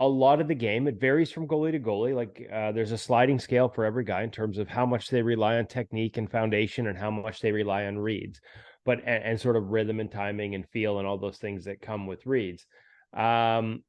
a 0.00 0.08
lot 0.08 0.40
of 0.40 0.48
the 0.48 0.54
game, 0.54 0.88
it 0.88 0.98
varies 0.98 1.30
from 1.30 1.46
goalie 1.46 1.72
to 1.72 1.78
goalie. 1.78 2.16
Like 2.16 2.48
uh, 2.50 2.72
there's 2.72 2.92
a 2.92 2.98
sliding 2.98 3.38
scale 3.38 3.68
for 3.68 3.84
every 3.84 4.04
guy 4.04 4.22
in 4.22 4.30
terms 4.30 4.56
of 4.56 4.66
how 4.66 4.86
much 4.86 5.08
they 5.08 5.20
rely 5.20 5.58
on 5.58 5.66
technique 5.66 6.16
and 6.16 6.30
foundation 6.30 6.86
and 6.86 6.96
how 6.96 7.10
much 7.10 7.40
they 7.40 7.52
rely 7.52 7.84
on 7.84 7.98
reads 7.98 8.40
but 8.84 8.98
and, 9.00 9.24
and, 9.24 9.40
sort 9.40 9.56
of 9.56 9.70
rhythm 9.70 10.00
and 10.00 10.10
timing 10.10 10.54
and 10.54 10.68
feel 10.68 10.98
and 10.98 11.06
all 11.06 11.18
those 11.18 11.38
things 11.38 11.64
that 11.64 11.80
come 11.80 12.06
with 12.06 12.26
reads. 12.26 12.66
Um, 13.12 13.82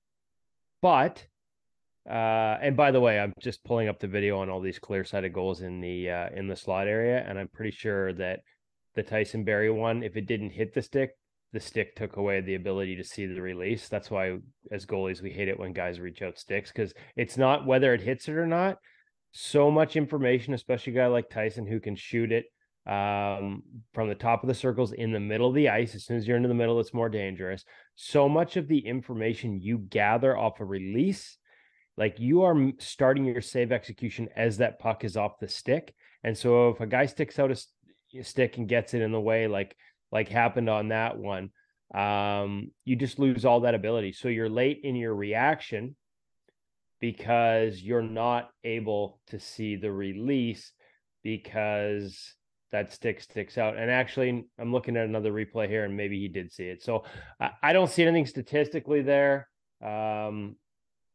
but 0.82 1.26
uh, 2.10 2.58
and 2.62 2.76
by 2.76 2.92
the 2.92 3.00
way, 3.00 3.20
I'm 3.20 3.34
just 3.40 3.64
pulling 3.64 3.88
up 3.88 4.00
the 4.00 4.08
video 4.08 4.40
on 4.40 4.50
all 4.50 4.60
these 4.60 4.80
clear 4.80 5.06
sighted 5.06 5.34
goals 5.34 5.62
in 5.62 5.80
the 5.80 6.10
uh, 6.10 6.30
in 6.36 6.48
the 6.48 6.56
slot 6.56 6.88
area, 6.88 7.24
and 7.28 7.40
I'm 7.40 7.48
pretty 7.48 7.72
sure 7.72 8.14
that 8.14 8.42
the 8.96 9.04
Tyson 9.04 9.44
Barrie 9.44 9.72
one, 9.72 10.04
if 10.04 10.18
it 10.18 10.28
didn't 10.28 10.52
hit 10.52 10.74
the 10.74 10.82
stick, 10.82 11.12
the 11.54 11.60
stick 11.60 11.96
took 11.96 12.18
away 12.18 12.42
the 12.42 12.56
ability 12.56 12.96
to 12.98 13.04
see 13.04 13.26
the 13.26 13.42
release. 13.42 13.88
That's 13.88 14.12
why, 14.12 14.38
as 14.72 14.86
goalies, 14.86 15.22
we 15.22 15.32
hate 15.32 15.48
it 15.48 15.60
when 15.60 15.72
guys 15.72 16.00
reach 16.00 16.22
out 16.22 16.38
sticks 16.38 16.72
because 16.72 16.94
it's 17.16 17.38
not 17.38 17.66
whether 17.66 17.94
it 17.94 18.02
hits 18.02 18.28
it 18.28 18.34
or 18.34 18.48
not. 18.48 18.80
So 19.32 19.72
much 19.72 19.96
information, 19.96 20.54
especially 20.54 20.94
a 20.94 20.96
guy 20.98 21.08
like 21.08 21.30
Tyson 21.30 21.66
who 21.66 21.80
can 21.80 21.96
shoot 21.96 22.32
it 22.32 22.46
um, 22.86 23.64
from 23.94 24.10
the 24.10 24.16
top 24.16 24.44
of 24.44 24.48
the 24.48 24.54
circles 24.54 24.92
in 24.92 25.12
the 25.12 25.20
middle 25.20 25.48
of 25.48 25.56
the 25.56 25.70
ice. 25.70 25.96
As 25.96 26.06
soon 26.06 26.18
as 26.18 26.28
you're 26.28 26.38
into 26.38 26.50
the 26.50 26.56
middle, 26.56 26.80
it's 26.80 26.94
more 26.94 27.10
dangerous. 27.10 27.64
So 27.96 28.28
much 28.28 28.58
of 28.58 28.68
the 28.68 28.80
information 28.80 29.62
you 29.62 29.78
gather 29.78 30.38
off 30.38 30.60
a 30.60 30.66
release, 30.66 31.38
like 31.98 32.20
you 32.20 32.44
are 32.44 32.72
starting 32.80 33.26
your 33.26 33.42
save 33.42 33.72
execution 33.72 34.30
as 34.36 34.58
that 34.58 34.80
puck 34.80 35.04
is 35.04 35.16
off 35.16 35.40
the 35.40 35.48
stick. 35.48 35.94
And 36.24 36.38
so 36.38 36.70
if 36.70 36.82
a 36.82 36.88
guy 36.88 37.06
sticks 37.06 37.40
out 37.40 37.52
a 37.52 38.24
stick 38.24 38.58
and 38.58 38.68
gets 38.68 38.94
it 38.94 39.02
in 39.02 39.12
the 39.12 39.20
way, 39.20 39.48
like 39.48 39.76
like 40.12 40.30
happened 40.30 40.70
on 40.70 40.90
that 40.90 41.18
one, 41.18 41.50
um, 41.94 42.72
you 42.86 42.96
just 42.96 43.20
lose 43.20 43.46
all 43.46 43.62
that 43.62 43.76
ability. 43.76 44.12
So 44.14 44.28
you're 44.28 44.50
late 44.50 44.82
in 44.84 44.96
your 44.96 45.16
reaction 45.16 45.96
because 47.00 47.82
you're 47.82 48.02
not 48.02 48.50
able 48.64 49.20
to 49.28 49.40
see 49.40 49.76
the 49.76 49.92
release 49.92 50.72
because 51.24 52.36
that 52.74 52.92
stick 52.92 53.22
sticks 53.22 53.58
out. 53.58 53.78
And 53.78 53.90
actually, 53.90 54.46
I'm 54.60 54.74
looking 54.74 54.98
at 54.98 55.06
another 55.06 55.32
replay 55.32 55.70
here, 55.70 55.86
and 55.86 55.96
maybe 55.96 56.20
he 56.20 56.28
did 56.28 56.52
see 56.52 56.66
it. 56.66 56.84
So 56.84 57.06
I, 57.40 57.52
I 57.62 57.72
don't 57.72 57.90
see 57.90 58.04
anything 58.04 58.26
statistically 58.26 59.04
there. 59.04 59.48
Um, 59.82 60.58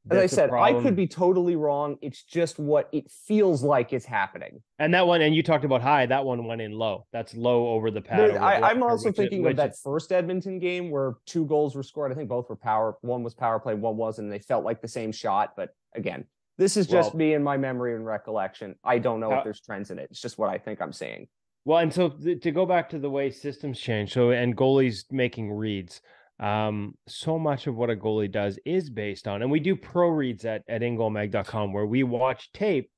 As 0.09 0.19
I 0.19 0.27
said, 0.27 0.51
I 0.51 0.81
could 0.81 0.95
be 0.95 1.09
totally 1.09 1.57
wrong. 1.57 1.99
It's 2.01 2.23
just 2.23 2.61
what 2.61 2.89
it 2.93 3.11
feels 3.11 3.65
like 3.65 3.93
is 3.93 4.07
happening. 4.07 4.63
And 4.79 4.95
that 4.95 5.07
one, 5.07 5.21
and 5.21 5.35
you 5.35 5.43
talked 5.43 5.65
about 5.65 5.83
high. 5.83 6.07
That 6.07 6.25
one 6.25 6.47
went 6.47 6.63
in 6.63 6.73
low. 6.73 7.07
That's 7.13 7.35
low 7.35 7.69
over 7.71 7.91
the 7.91 8.01
pad. 8.01 8.31
Over 8.31 8.39
I, 8.39 8.71
am 8.71 8.83
also 8.85 9.11
thinking 9.11 9.45
of 9.45 9.57
that 9.57 9.77
first 9.83 10.13
Edmonton 10.13 10.61
game 10.61 10.91
where 10.91 11.15
two 11.27 11.45
goals 11.45 11.75
were 11.75 11.83
scored. 11.83 12.13
I 12.13 12.15
think 12.15 12.29
both 12.29 12.49
were 12.49 12.57
power. 12.57 12.97
One 13.01 13.25
was 13.25 13.35
power 13.35 13.59
play. 13.59 13.75
One 13.75 13.97
wasn't. 13.97 14.27
And 14.27 14.33
they 14.33 14.39
felt 14.39 14.65
like 14.65 14.81
the 14.81 14.89
same 14.89 15.11
shot. 15.11 15.55
But 15.57 15.71
again, 15.97 16.25
this 16.57 16.77
is 16.77 16.87
just 16.87 17.15
well, 17.15 17.19
me 17.19 17.35
and 17.35 17.45
my 17.45 17.57
memory 17.57 17.97
and 17.97 18.07
recollection. 18.07 18.77
I 18.85 18.99
don't 18.99 19.19
know 19.19 19.31
how, 19.31 19.39
if 19.39 19.45
there's 19.45 19.61
trends 19.61 19.91
in 19.91 19.99
it. 19.99 20.09
It's 20.11 20.21
just 20.21 20.39
what 20.39 20.51
I 20.51 20.59
think 20.59 20.81
I'm 20.81 20.93
seeing. 20.93 21.27
Well, 21.69 21.81
and 21.81 21.93
so 21.93 22.09
th- 22.09 22.41
to 22.45 22.51
go 22.51 22.65
back 22.65 22.89
to 22.89 22.99
the 22.99 23.11
way 23.11 23.31
systems 23.31 23.79
change, 23.79 24.15
so 24.15 24.31
and 24.31 24.57
goalies 24.57 25.05
making 25.11 25.53
reads, 25.53 26.01
um, 26.41 26.95
so 27.07 27.39
much 27.39 27.67
of 27.67 27.77
what 27.77 27.91
a 27.91 27.95
goalie 27.95 28.33
does 28.33 28.59
is 28.65 28.89
based 28.89 29.29
on, 29.29 29.43
and 29.43 29.51
we 29.51 29.61
do 29.61 29.77
pro 29.77 30.09
reads 30.09 30.47
at 30.47 30.63
at 30.67 30.81
ingoalmag.com 30.81 31.75
where 31.75 31.85
we 31.85 32.05
watch 32.05 32.51
tape 32.53 32.91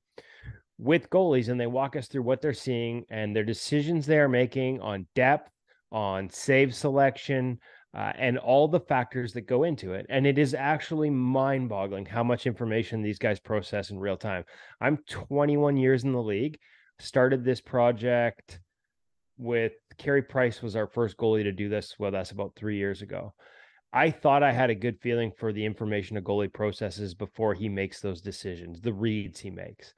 with 0.77 1.09
goalies 1.09 1.49
and 1.49 1.59
they 1.59 1.67
walk 1.67 1.97
us 1.97 2.07
through 2.07 2.21
what 2.21 2.41
they're 2.41 2.53
seeing 2.53 3.03
and 3.09 3.35
their 3.35 3.43
decisions 3.43 4.05
they're 4.05 4.29
making 4.29 4.79
on 4.79 5.05
depth, 5.15 5.51
on 5.91 6.29
save 6.29 6.73
selection, 6.73 7.59
uh, 7.93 8.13
and 8.15 8.37
all 8.37 8.69
the 8.69 8.79
factors 8.79 9.33
that 9.33 9.41
go 9.41 9.65
into 9.65 9.91
it. 9.95 10.05
And 10.07 10.25
it 10.25 10.37
is 10.37 10.53
actually 10.53 11.09
mind 11.09 11.67
boggling 11.67 12.05
how 12.05 12.23
much 12.23 12.47
information 12.47 13.01
these 13.01 13.19
guys 13.19 13.37
process 13.37 13.89
in 13.89 13.99
real 13.99 14.15
time. 14.15 14.45
I'm 14.79 14.95
21 15.09 15.75
years 15.75 16.05
in 16.05 16.13
the 16.13 16.23
league 16.23 16.57
started 17.01 17.43
this 17.43 17.61
project 17.61 18.59
with 19.37 19.73
Carey 19.97 20.21
Price 20.21 20.61
was 20.61 20.75
our 20.75 20.87
first 20.87 21.17
goalie 21.17 21.43
to 21.43 21.51
do 21.51 21.67
this 21.67 21.95
with 21.97 22.13
us 22.13 22.31
about 22.31 22.55
three 22.55 22.77
years 22.77 23.01
ago. 23.01 23.33
I 23.93 24.09
thought 24.11 24.43
I 24.43 24.51
had 24.51 24.69
a 24.69 24.75
good 24.75 24.99
feeling 25.01 25.31
for 25.37 25.51
the 25.51 25.65
information 25.65 26.15
a 26.15 26.21
goalie 26.21 26.53
processes 26.53 27.13
before 27.13 27.53
he 27.53 27.67
makes 27.67 27.99
those 27.99 28.21
decisions, 28.21 28.79
the 28.79 28.93
reads 28.93 29.39
he 29.39 29.49
makes. 29.49 29.93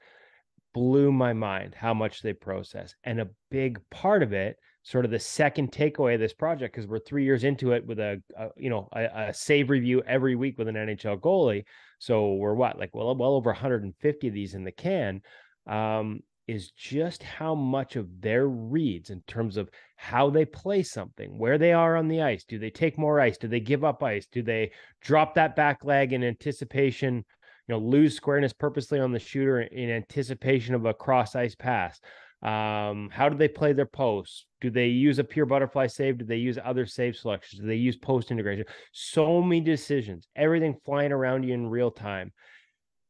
Blew 0.72 1.12
my 1.12 1.32
mind 1.32 1.74
how 1.76 1.94
much 1.94 2.20
they 2.20 2.32
process. 2.32 2.94
And 3.04 3.20
a 3.20 3.30
big 3.50 3.78
part 3.90 4.24
of 4.24 4.32
it, 4.32 4.56
sort 4.82 5.04
of 5.04 5.10
the 5.10 5.18
second 5.18 5.70
takeaway 5.70 6.14
of 6.14 6.20
this 6.20 6.34
project 6.34 6.74
because 6.74 6.88
we're 6.88 6.98
three 6.98 7.24
years 7.24 7.44
into 7.44 7.72
it 7.72 7.86
with 7.86 7.98
a, 8.00 8.20
a 8.36 8.48
you 8.56 8.68
know 8.68 8.88
a, 8.92 9.04
a, 9.04 9.34
save 9.34 9.70
review 9.70 10.02
every 10.06 10.36
week 10.36 10.58
with 10.58 10.68
an 10.68 10.74
NHL 10.74 11.20
goalie. 11.20 11.64
So 11.98 12.34
we're 12.34 12.54
what 12.54 12.78
like 12.78 12.94
well 12.94 13.14
well 13.16 13.34
over 13.34 13.50
150 13.50 14.28
of 14.28 14.34
these 14.34 14.54
in 14.54 14.64
the 14.64 14.72
can. 14.72 15.22
Um, 15.66 16.20
is 16.46 16.70
just 16.72 17.22
how 17.22 17.54
much 17.54 17.96
of 17.96 18.20
their 18.20 18.46
reads 18.46 19.10
in 19.10 19.22
terms 19.26 19.56
of 19.56 19.70
how 19.96 20.30
they 20.30 20.44
play 20.44 20.82
something, 20.82 21.38
where 21.38 21.58
they 21.58 21.72
are 21.72 21.96
on 21.96 22.08
the 22.08 22.22
ice. 22.22 22.44
Do 22.44 22.58
they 22.58 22.70
take 22.70 22.98
more 22.98 23.20
ice? 23.20 23.38
Do 23.38 23.48
they 23.48 23.60
give 23.60 23.84
up 23.84 24.02
ice? 24.02 24.26
Do 24.26 24.42
they 24.42 24.72
drop 25.00 25.34
that 25.34 25.56
back 25.56 25.84
leg 25.84 26.12
in 26.12 26.22
anticipation? 26.22 27.24
You 27.66 27.74
know, 27.74 27.78
lose 27.78 28.14
squareness 28.14 28.52
purposely 28.52 29.00
on 29.00 29.12
the 29.12 29.18
shooter 29.18 29.62
in 29.62 29.88
anticipation 29.88 30.74
of 30.74 30.84
a 30.84 30.92
cross 30.92 31.34
ice 31.34 31.54
pass. 31.54 31.98
Um, 32.42 33.08
how 33.10 33.30
do 33.30 33.38
they 33.38 33.48
play 33.48 33.72
their 33.72 33.86
posts? 33.86 34.44
Do 34.60 34.70
they 34.70 34.88
use 34.88 35.18
a 35.18 35.24
pure 35.24 35.46
butterfly 35.46 35.86
save? 35.86 36.18
Do 36.18 36.26
they 36.26 36.36
use 36.36 36.58
other 36.62 36.84
save 36.84 37.16
selections? 37.16 37.62
Do 37.62 37.66
they 37.66 37.76
use 37.76 37.96
post 37.96 38.30
integration? 38.30 38.66
So 38.92 39.40
many 39.40 39.62
decisions, 39.62 40.28
everything 40.36 40.76
flying 40.84 41.10
around 41.10 41.44
you 41.44 41.54
in 41.54 41.70
real 41.70 41.90
time. 41.90 42.32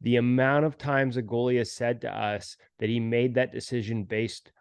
The 0.00 0.16
amount 0.16 0.64
of 0.64 0.76
times 0.76 1.16
a 1.16 1.22
goalie 1.22 1.58
has 1.58 1.72
said 1.72 2.02
to 2.02 2.10
us 2.10 2.56
that 2.78 2.88
he 2.88 3.00
made 3.00 3.34
that 3.34 3.52
decision 3.52 4.04
based 4.04 4.52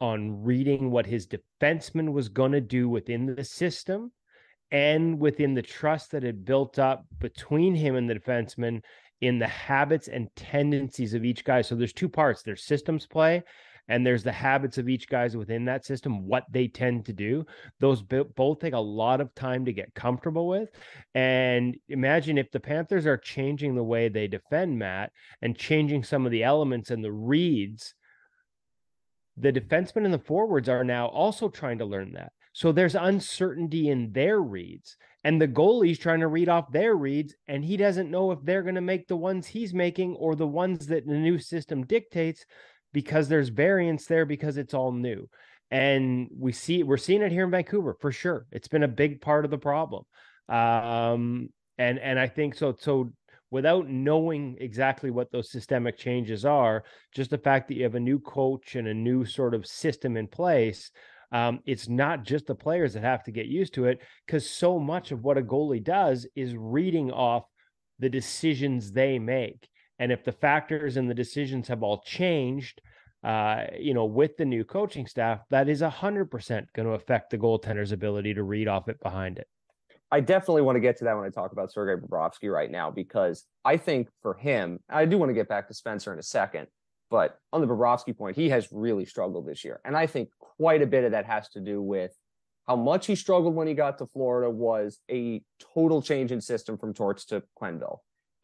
on 0.00 0.42
reading 0.42 0.90
what 0.90 1.06
his 1.06 1.26
defenseman 1.26 2.12
was 2.12 2.28
going 2.28 2.52
to 2.52 2.60
do 2.60 2.88
within 2.88 3.26
the 3.26 3.44
system 3.44 4.12
and 4.70 5.18
within 5.18 5.54
the 5.54 5.62
trust 5.62 6.10
that 6.12 6.22
had 6.22 6.44
built 6.44 6.78
up 6.78 7.04
between 7.18 7.74
him 7.74 7.96
and 7.96 8.08
the 8.08 8.14
defenseman 8.14 8.82
in 9.20 9.38
the 9.38 9.46
habits 9.46 10.08
and 10.08 10.28
tendencies 10.36 11.14
of 11.14 11.24
each 11.24 11.44
guy. 11.44 11.62
So 11.62 11.74
there's 11.74 11.92
two 11.92 12.08
parts 12.08 12.42
there's 12.42 12.64
systems 12.64 13.06
play 13.06 13.42
and 13.88 14.06
there's 14.06 14.22
the 14.22 14.32
habits 14.32 14.78
of 14.78 14.88
each 14.88 15.08
guys 15.08 15.36
within 15.36 15.64
that 15.64 15.84
system 15.84 16.26
what 16.26 16.44
they 16.50 16.68
tend 16.68 17.04
to 17.04 17.12
do 17.12 17.44
those 17.80 18.02
both 18.02 18.58
take 18.58 18.74
a 18.74 18.78
lot 18.78 19.20
of 19.20 19.34
time 19.34 19.64
to 19.64 19.72
get 19.72 19.94
comfortable 19.94 20.48
with 20.48 20.70
and 21.14 21.76
imagine 21.88 22.38
if 22.38 22.50
the 22.50 22.60
panthers 22.60 23.06
are 23.06 23.16
changing 23.16 23.74
the 23.74 23.82
way 23.82 24.08
they 24.08 24.26
defend 24.26 24.78
matt 24.78 25.12
and 25.42 25.56
changing 25.56 26.02
some 26.02 26.24
of 26.24 26.32
the 26.32 26.42
elements 26.42 26.90
and 26.90 27.02
the 27.04 27.12
reads 27.12 27.94
the 29.40 29.52
defensemen 29.52 30.04
and 30.04 30.12
the 30.12 30.18
forwards 30.18 30.68
are 30.68 30.84
now 30.84 31.06
also 31.06 31.48
trying 31.48 31.78
to 31.78 31.84
learn 31.84 32.12
that. 32.14 32.32
So 32.52 32.72
there's 32.72 32.96
uncertainty 32.96 33.88
in 33.88 34.12
their 34.12 34.40
reads 34.40 34.96
and 35.22 35.40
the 35.40 35.46
goalie's 35.46 35.98
trying 35.98 36.20
to 36.20 36.26
read 36.26 36.48
off 36.48 36.72
their 36.72 36.96
reads 36.96 37.34
and 37.46 37.64
he 37.64 37.76
doesn't 37.76 38.10
know 38.10 38.32
if 38.32 38.40
they're 38.42 38.62
going 38.62 38.74
to 38.74 38.80
make 38.80 39.06
the 39.06 39.16
ones 39.16 39.46
he's 39.46 39.72
making 39.72 40.16
or 40.16 40.34
the 40.34 40.46
ones 40.46 40.86
that 40.86 41.06
the 41.06 41.14
new 41.14 41.38
system 41.38 41.86
dictates 41.86 42.44
because 42.92 43.28
there's 43.28 43.48
variance 43.48 44.06
there 44.06 44.26
because 44.26 44.56
it's 44.56 44.74
all 44.74 44.92
new. 44.92 45.28
And 45.70 46.28
we 46.36 46.52
see 46.52 46.82
we're 46.82 46.96
seeing 46.96 47.22
it 47.22 47.32
here 47.32 47.44
in 47.44 47.50
Vancouver 47.50 47.96
for 48.00 48.10
sure. 48.10 48.46
It's 48.50 48.68
been 48.68 48.84
a 48.84 48.88
big 48.88 49.20
part 49.20 49.44
of 49.44 49.50
the 49.50 49.58
problem. 49.58 50.04
Um, 50.48 51.50
and 51.76 51.98
and 51.98 52.18
I 52.18 52.26
think 52.26 52.54
so 52.54 52.74
so 52.78 53.12
without 53.50 53.88
knowing 53.88 54.56
exactly 54.60 55.10
what 55.10 55.30
those 55.32 55.50
systemic 55.50 55.96
changes 55.96 56.44
are, 56.44 56.84
just 57.14 57.30
the 57.30 57.38
fact 57.38 57.68
that 57.68 57.74
you 57.74 57.82
have 57.82 57.94
a 57.94 58.00
new 58.00 58.18
coach 58.18 58.76
and 58.76 58.88
a 58.88 58.94
new 58.94 59.24
sort 59.24 59.54
of 59.54 59.66
system 59.66 60.16
in 60.16 60.26
place, 60.26 60.90
um, 61.32 61.60
it's 61.66 61.88
not 61.88 62.24
just 62.24 62.46
the 62.46 62.54
players 62.54 62.94
that 62.94 63.02
have 63.02 63.24
to 63.24 63.30
get 63.30 63.46
used 63.46 63.74
to 63.74 63.86
it 63.86 64.00
because 64.26 64.48
so 64.48 64.78
much 64.78 65.12
of 65.12 65.22
what 65.22 65.38
a 65.38 65.42
goalie 65.42 65.82
does 65.82 66.26
is 66.34 66.54
reading 66.56 67.10
off 67.10 67.44
the 67.98 68.08
decisions 68.08 68.92
they 68.92 69.18
make. 69.18 69.68
And 69.98 70.12
if 70.12 70.24
the 70.24 70.32
factors 70.32 70.96
and 70.96 71.10
the 71.10 71.14
decisions 71.14 71.68
have 71.68 71.82
all 71.82 72.02
changed, 72.02 72.80
uh, 73.24 73.64
you 73.78 73.94
know, 73.94 74.04
with 74.04 74.36
the 74.36 74.44
new 74.44 74.64
coaching 74.64 75.06
staff, 75.06 75.40
that 75.50 75.68
is 75.68 75.82
100% 75.82 76.66
going 76.74 76.86
to 76.86 76.94
affect 76.94 77.30
the 77.30 77.38
goaltender's 77.38 77.92
ability 77.92 78.34
to 78.34 78.42
read 78.42 78.68
off 78.68 78.88
it 78.88 79.00
behind 79.02 79.38
it. 79.38 79.48
I 80.10 80.20
definitely 80.20 80.62
want 80.62 80.76
to 80.76 80.80
get 80.80 80.96
to 80.98 81.04
that 81.04 81.16
when 81.16 81.26
I 81.26 81.28
talk 81.28 81.52
about 81.52 81.72
Sergei 81.72 82.00
Bobrovsky 82.00 82.50
right 82.50 82.70
now, 82.70 82.90
because 82.90 83.44
I 83.64 83.76
think 83.76 84.08
for 84.22 84.34
him, 84.34 84.80
I 84.88 85.04
do 85.04 85.18
want 85.18 85.30
to 85.30 85.34
get 85.34 85.48
back 85.48 85.68
to 85.68 85.74
Spencer 85.74 86.12
in 86.12 86.18
a 86.18 86.22
second, 86.22 86.68
but 87.10 87.38
on 87.52 87.60
the 87.60 87.66
Bobrovsky 87.66 88.16
point, 88.16 88.36
he 88.36 88.48
has 88.48 88.68
really 88.72 89.04
struggled 89.04 89.46
this 89.46 89.64
year. 89.64 89.80
And 89.84 89.96
I 89.96 90.06
think 90.06 90.30
quite 90.38 90.80
a 90.80 90.86
bit 90.86 91.04
of 91.04 91.12
that 91.12 91.26
has 91.26 91.48
to 91.50 91.60
do 91.60 91.82
with 91.82 92.12
how 92.66 92.76
much 92.76 93.06
he 93.06 93.16
struggled 93.16 93.54
when 93.54 93.66
he 93.66 93.74
got 93.74 93.98
to 93.98 94.06
Florida 94.06 94.48
was 94.50 95.00
a 95.10 95.42
total 95.74 96.00
change 96.00 96.32
in 96.32 96.40
system 96.40 96.78
from 96.78 96.94
Torts 96.94 97.24
to 97.26 97.42
Quenneville. 97.60 97.98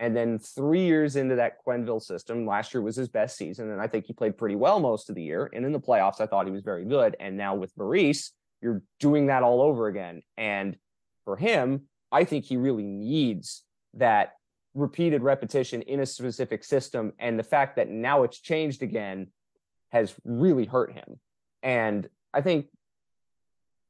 And 0.04 0.14
then 0.14 0.38
three 0.38 0.84
years 0.84 1.16
into 1.16 1.34
that 1.36 1.64
Quenneville 1.66 2.02
system, 2.02 2.46
last 2.46 2.74
year 2.74 2.82
was 2.82 2.94
his 2.94 3.08
best 3.08 3.38
season. 3.38 3.70
And 3.70 3.80
I 3.80 3.86
think 3.86 4.04
he 4.04 4.12
played 4.12 4.36
pretty 4.36 4.54
well 4.54 4.78
most 4.78 5.08
of 5.08 5.14
the 5.16 5.22
year. 5.22 5.48
And 5.54 5.64
in 5.64 5.72
the 5.72 5.80
playoffs, 5.80 6.20
I 6.20 6.26
thought 6.26 6.44
he 6.44 6.52
was 6.52 6.62
very 6.62 6.84
good. 6.84 7.16
And 7.18 7.38
now 7.38 7.54
with 7.54 7.72
Maurice, 7.74 8.32
you're 8.60 8.82
doing 9.00 9.28
that 9.28 9.42
all 9.42 9.62
over 9.62 9.86
again. 9.86 10.20
And 10.36 10.76
for 11.24 11.38
him, 11.38 11.84
I 12.12 12.24
think 12.24 12.44
he 12.44 12.58
really 12.58 12.84
needs 12.84 13.62
that 13.94 14.34
repeated 14.74 15.22
repetition 15.22 15.80
in 15.80 16.00
a 16.00 16.06
specific 16.06 16.64
system. 16.64 17.14
And 17.18 17.38
the 17.38 17.42
fact 17.42 17.76
that 17.76 17.88
now 17.88 18.24
it's 18.24 18.38
changed 18.38 18.82
again 18.82 19.28
has 19.90 20.14
really 20.22 20.66
hurt 20.66 20.92
him. 20.92 21.18
And 21.62 22.10
I 22.34 22.42
think 22.42 22.66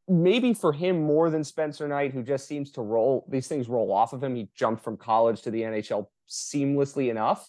maybe 0.09 0.53
for 0.53 0.73
him 0.73 1.03
more 1.03 1.31
than 1.31 1.45
Spencer 1.45 1.89
Knight, 1.89 2.13
who 2.13 2.23
just 2.23 2.47
seems 2.47 2.71
to 2.73 2.83
roll 2.83 3.27
these 3.29 3.49
things 3.49 3.69
roll 3.69 3.93
off 3.93 4.13
of 4.13 4.23
him. 4.23 4.37
He 4.37 4.49
jumped 4.55 4.83
from 4.83 4.97
college 4.97 5.43
to 5.43 5.51
the 5.51 5.63
NHL 5.63 6.07
seamlessly 6.29 7.11
enough, 7.11 7.49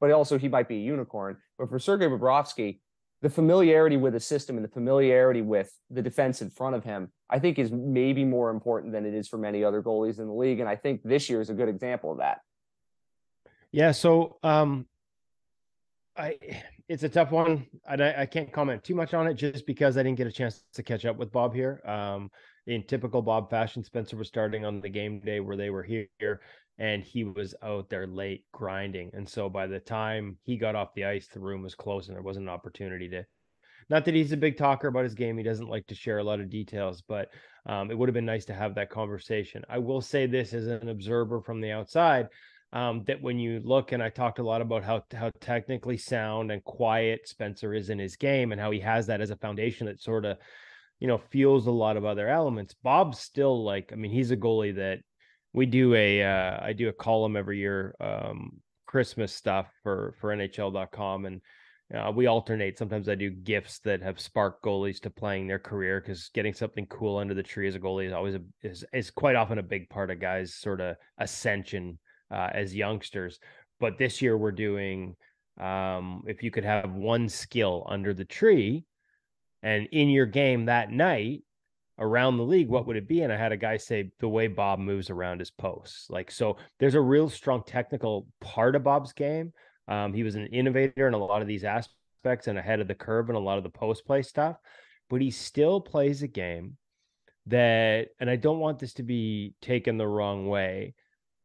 but 0.00 0.10
also 0.10 0.38
he 0.38 0.48
might 0.48 0.68
be 0.68 0.76
a 0.76 0.80
unicorn. 0.80 1.38
But 1.58 1.68
for 1.68 1.78
Sergei 1.78 2.06
Bobrovsky, 2.06 2.80
the 3.20 3.30
familiarity 3.30 3.96
with 3.96 4.12
the 4.12 4.20
system 4.20 4.56
and 4.56 4.64
the 4.64 4.70
familiarity 4.70 5.42
with 5.42 5.72
the 5.90 6.02
defense 6.02 6.40
in 6.40 6.50
front 6.50 6.76
of 6.76 6.84
him, 6.84 7.10
I 7.28 7.40
think 7.40 7.58
is 7.58 7.72
maybe 7.72 8.24
more 8.24 8.50
important 8.50 8.92
than 8.92 9.04
it 9.04 9.14
is 9.14 9.26
for 9.26 9.38
many 9.38 9.64
other 9.64 9.82
goalies 9.82 10.20
in 10.20 10.26
the 10.28 10.32
league. 10.32 10.60
And 10.60 10.68
I 10.68 10.76
think 10.76 11.02
this 11.02 11.28
year 11.28 11.40
is 11.40 11.50
a 11.50 11.54
good 11.54 11.68
example 11.68 12.12
of 12.12 12.18
that. 12.18 12.40
Yeah. 13.72 13.90
So 13.90 14.38
um 14.42 14.86
I 16.18 16.36
it's 16.88 17.04
a 17.04 17.08
tough 17.08 17.30
one. 17.30 17.66
I, 17.88 18.22
I, 18.22 18.26
can't 18.26 18.52
comment 18.52 18.82
too 18.82 18.94
much 18.94 19.14
on 19.14 19.26
it 19.26 19.34
just 19.34 19.66
because 19.66 19.96
I 19.96 20.02
didn't 20.02 20.18
get 20.18 20.26
a 20.26 20.32
chance 20.32 20.64
to 20.74 20.82
catch 20.82 21.04
up 21.04 21.16
with 21.16 21.30
Bob 21.30 21.54
here. 21.54 21.80
Um, 21.84 22.30
in 22.66 22.82
typical 22.82 23.22
Bob 23.22 23.50
fashion, 23.50 23.84
Spencer 23.84 24.16
was 24.16 24.28
starting 24.28 24.64
on 24.64 24.80
the 24.80 24.88
game 24.88 25.20
day 25.20 25.40
where 25.40 25.56
they 25.56 25.70
were 25.70 25.82
here, 25.82 26.40
and 26.78 27.04
he 27.04 27.24
was 27.24 27.54
out 27.62 27.88
there 27.88 28.06
late 28.06 28.44
grinding. 28.52 29.10
And 29.14 29.28
so 29.28 29.48
by 29.48 29.66
the 29.66 29.80
time 29.80 30.38
he 30.42 30.56
got 30.56 30.74
off 30.74 30.94
the 30.94 31.04
ice, 31.04 31.28
the 31.28 31.40
room 31.40 31.62
was 31.62 31.74
closed, 31.74 32.08
and 32.08 32.16
there 32.16 32.22
wasn't 32.22 32.46
an 32.46 32.54
opportunity 32.54 33.08
to. 33.10 33.24
Not 33.90 34.04
that 34.04 34.14
he's 34.14 34.32
a 34.32 34.36
big 34.36 34.58
talker 34.58 34.88
about 34.88 35.04
his 35.04 35.14
game; 35.14 35.38
he 35.38 35.44
doesn't 35.44 35.70
like 35.70 35.86
to 35.86 35.94
share 35.94 36.18
a 36.18 36.24
lot 36.24 36.40
of 36.40 36.50
details, 36.50 37.02
but 37.06 37.28
um, 37.66 37.90
it 37.90 37.98
would 37.98 38.08
have 38.08 38.14
been 38.14 38.26
nice 38.26 38.44
to 38.46 38.54
have 38.54 38.74
that 38.74 38.90
conversation. 38.90 39.62
I 39.68 39.78
will 39.78 40.00
say 40.00 40.26
this 40.26 40.52
as 40.52 40.66
an 40.66 40.88
observer 40.88 41.40
from 41.40 41.60
the 41.60 41.72
outside 41.72 42.28
um, 42.72 43.02
that 43.06 43.22
when 43.22 43.38
you 43.38 43.60
look 43.64 43.92
and 43.92 44.02
I 44.02 44.10
talked 44.10 44.38
a 44.38 44.42
lot 44.42 44.60
about 44.60 44.84
how 44.84 45.02
how 45.12 45.30
technically 45.40 45.96
sound 45.96 46.52
and 46.52 46.62
quiet 46.64 47.28
Spencer 47.28 47.72
is 47.74 47.88
in 47.88 47.98
his 47.98 48.16
game 48.16 48.52
and 48.52 48.60
how 48.60 48.70
he 48.70 48.80
has 48.80 49.06
that 49.06 49.20
as 49.20 49.30
a 49.30 49.36
foundation 49.36 49.86
that 49.86 50.00
sort 50.00 50.24
of 50.24 50.36
you 51.00 51.08
know 51.08 51.18
fuels 51.18 51.66
a 51.66 51.70
lot 51.70 51.96
of 51.96 52.04
other 52.04 52.28
elements. 52.28 52.74
Bob's 52.82 53.20
still 53.20 53.64
like 53.64 53.90
I 53.92 53.96
mean 53.96 54.10
he's 54.10 54.30
a 54.30 54.36
goalie 54.36 54.76
that 54.76 54.98
we 55.52 55.64
do 55.64 55.94
a 55.94 56.22
uh, 56.22 56.58
I 56.62 56.72
do 56.74 56.88
a 56.88 56.92
column 56.92 57.36
every 57.36 57.58
year 57.58 57.94
um, 58.00 58.60
Christmas 58.86 59.32
stuff 59.32 59.66
for 59.82 60.14
for 60.20 60.34
NHL.com 60.34 61.24
and 61.24 61.40
uh, 61.94 62.12
we 62.14 62.26
alternate. 62.26 62.76
Sometimes 62.76 63.08
I 63.08 63.14
do 63.14 63.30
gifts 63.30 63.78
that 63.80 64.02
have 64.02 64.20
sparked 64.20 64.62
goalies 64.62 65.00
to 65.00 65.10
playing 65.10 65.46
their 65.46 65.58
career 65.58 66.02
because 66.02 66.28
getting 66.34 66.52
something 66.52 66.84
cool 66.86 67.16
under 67.16 67.32
the 67.32 67.42
tree 67.42 67.66
as 67.66 67.76
a 67.76 67.80
goalie 67.80 68.06
is 68.06 68.12
always 68.12 68.34
a, 68.34 68.42
is 68.62 68.84
is 68.92 69.10
quite 69.10 69.36
often 69.36 69.56
a 69.56 69.62
big 69.62 69.88
part 69.88 70.10
of 70.10 70.20
guys' 70.20 70.54
sort 70.54 70.82
of 70.82 70.96
ascension 71.16 71.98
uh, 72.30 72.50
as 72.52 72.74
youngsters. 72.74 73.38
But 73.80 73.98
this 73.98 74.20
year 74.20 74.36
we're 74.36 74.52
doing 74.52 75.16
um, 75.60 76.22
if 76.26 76.42
you 76.42 76.50
could 76.50 76.64
have 76.64 76.92
one 76.92 77.28
skill 77.28 77.86
under 77.88 78.14
the 78.14 78.24
tree 78.24 78.84
and 79.62 79.88
in 79.90 80.08
your 80.08 80.26
game 80.26 80.66
that 80.66 80.90
night 80.90 81.42
around 81.98 82.36
the 82.36 82.44
league, 82.44 82.68
what 82.68 82.86
would 82.86 82.96
it 82.96 83.08
be? 83.08 83.22
And 83.22 83.32
I 83.32 83.36
had 83.36 83.52
a 83.52 83.56
guy 83.56 83.76
say 83.76 84.10
the 84.20 84.28
way 84.28 84.46
Bob 84.46 84.78
moves 84.78 85.10
around 85.10 85.40
his 85.40 85.50
posts. 85.50 86.08
Like, 86.08 86.30
so 86.30 86.56
there's 86.78 86.94
a 86.94 87.00
real 87.00 87.28
strong 87.28 87.64
technical 87.66 88.28
part 88.40 88.76
of 88.76 88.84
Bob's 88.84 89.12
game. 89.12 89.52
Um, 89.88 90.12
he 90.12 90.22
was 90.22 90.36
an 90.36 90.46
innovator 90.46 91.08
in 91.08 91.14
a 91.14 91.18
lot 91.18 91.42
of 91.42 91.48
these 91.48 91.64
aspects 91.64 92.46
and 92.46 92.58
ahead 92.58 92.80
of 92.80 92.88
the 92.88 92.94
curve 92.94 93.28
and 93.28 93.36
a 93.36 93.40
lot 93.40 93.58
of 93.58 93.64
the 93.64 93.70
post 93.70 94.06
play 94.06 94.22
stuff, 94.22 94.56
but 95.10 95.20
he 95.20 95.30
still 95.30 95.80
plays 95.80 96.22
a 96.22 96.28
game 96.28 96.76
that, 97.46 98.08
and 98.20 98.30
I 98.30 98.36
don't 98.36 98.60
want 98.60 98.78
this 98.78 98.92
to 98.94 99.02
be 99.02 99.54
taken 99.60 99.96
the 99.96 100.06
wrong 100.06 100.46
way, 100.46 100.94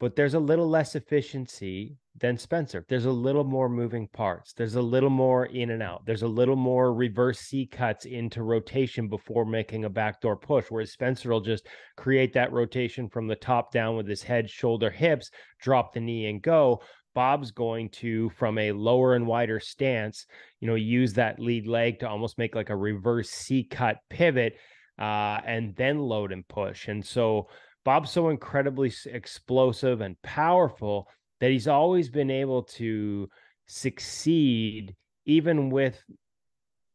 but 0.04 0.18
there's 0.18 0.34
a 0.34 0.40
little 0.40 0.68
less 0.68 0.96
efficiency 0.96 1.96
than 2.20 2.38
Spencer. 2.38 2.86
There's 2.90 3.06
a 3.06 3.12
little 3.12 3.46
more 3.46 3.70
moving 3.70 4.10
parts. 4.10 4.52
There's 4.52 4.76
a 4.76 4.82
little 4.82 5.10
more 5.10 5.46
in 5.46 5.70
and 5.70 5.82
out. 5.82 6.06
There's 6.06 6.24
a 6.24 6.28
little 6.28 6.58
more 6.58 6.94
reverse 6.94 7.40
C 7.40 7.66
cuts 7.66 8.04
into 8.04 8.44
rotation 8.44 9.08
before 9.08 9.46
making 9.46 9.86
a 9.86 9.90
backdoor 9.90 10.36
push, 10.36 10.66
whereas 10.68 10.92
Spencer 10.92 11.30
will 11.30 11.40
just 11.40 11.68
create 11.96 12.34
that 12.34 12.52
rotation 12.52 13.08
from 13.08 13.28
the 13.28 13.38
top 13.38 13.72
down 13.72 13.96
with 13.96 14.06
his 14.06 14.22
head, 14.22 14.50
shoulder, 14.50 14.90
hips, 14.90 15.32
drop 15.62 15.94
the 15.94 16.02
knee 16.02 16.26
and 16.26 16.42
go. 16.42 16.82
Bob's 17.16 17.52
going 17.52 17.88
to, 17.92 18.30
from 18.32 18.58
a 18.58 18.74
lower 18.74 19.16
and 19.16 19.26
wider 19.26 19.62
stance, 19.62 20.26
you 20.60 20.68
know, 20.68 20.76
use 20.76 21.14
that 21.14 21.40
lead 21.40 21.66
leg 21.66 22.00
to 22.00 22.10
almost 22.10 22.38
make 22.38 22.56
like 22.56 22.70
a 22.70 22.76
reverse 22.76 23.30
C 23.30 23.64
cut 23.64 24.00
pivot 24.10 24.56
uh, 25.00 25.40
and 25.46 25.74
then 25.78 25.98
load 26.00 26.34
and 26.34 26.46
push. 26.46 26.90
And 26.90 27.06
so 27.06 27.48
Bob's 27.86 28.12
so 28.12 28.30
incredibly 28.30 28.94
explosive 29.06 30.02
and 30.02 30.22
powerful 30.22 31.08
that 31.40 31.52
he's 31.52 31.68
always 31.68 32.10
been 32.10 32.32
able 32.32 32.64
to 32.64 33.30
succeed 33.68 34.96
even 35.26 35.70
with 35.70 36.02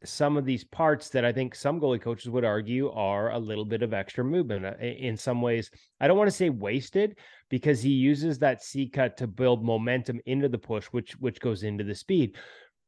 some 0.04 0.36
of 0.36 0.44
these 0.44 0.64
parts 0.64 1.08
that 1.10 1.24
I 1.24 1.32
think 1.32 1.54
some 1.54 1.80
goalie 1.80 2.00
coaches 2.00 2.30
would 2.30 2.44
argue 2.44 2.90
are 2.90 3.32
a 3.32 3.38
little 3.38 3.64
bit 3.64 3.82
of 3.82 3.92
extra 3.92 4.24
movement. 4.24 4.64
Uh, 4.64 4.74
in 4.80 5.16
some 5.16 5.42
ways, 5.42 5.70
I 6.00 6.06
don't 6.06 6.16
want 6.16 6.30
to 6.30 6.36
say 6.36 6.50
wasted 6.50 7.18
because 7.48 7.82
he 7.82 7.90
uses 7.90 8.38
that 8.38 8.62
C 8.62 8.88
cut 8.88 9.16
to 9.16 9.26
build 9.26 9.64
momentum 9.64 10.20
into 10.26 10.48
the 10.48 10.58
push, 10.58 10.86
which 10.86 11.12
which 11.18 11.40
goes 11.40 11.62
into 11.64 11.84
the 11.84 11.94
speed. 11.94 12.36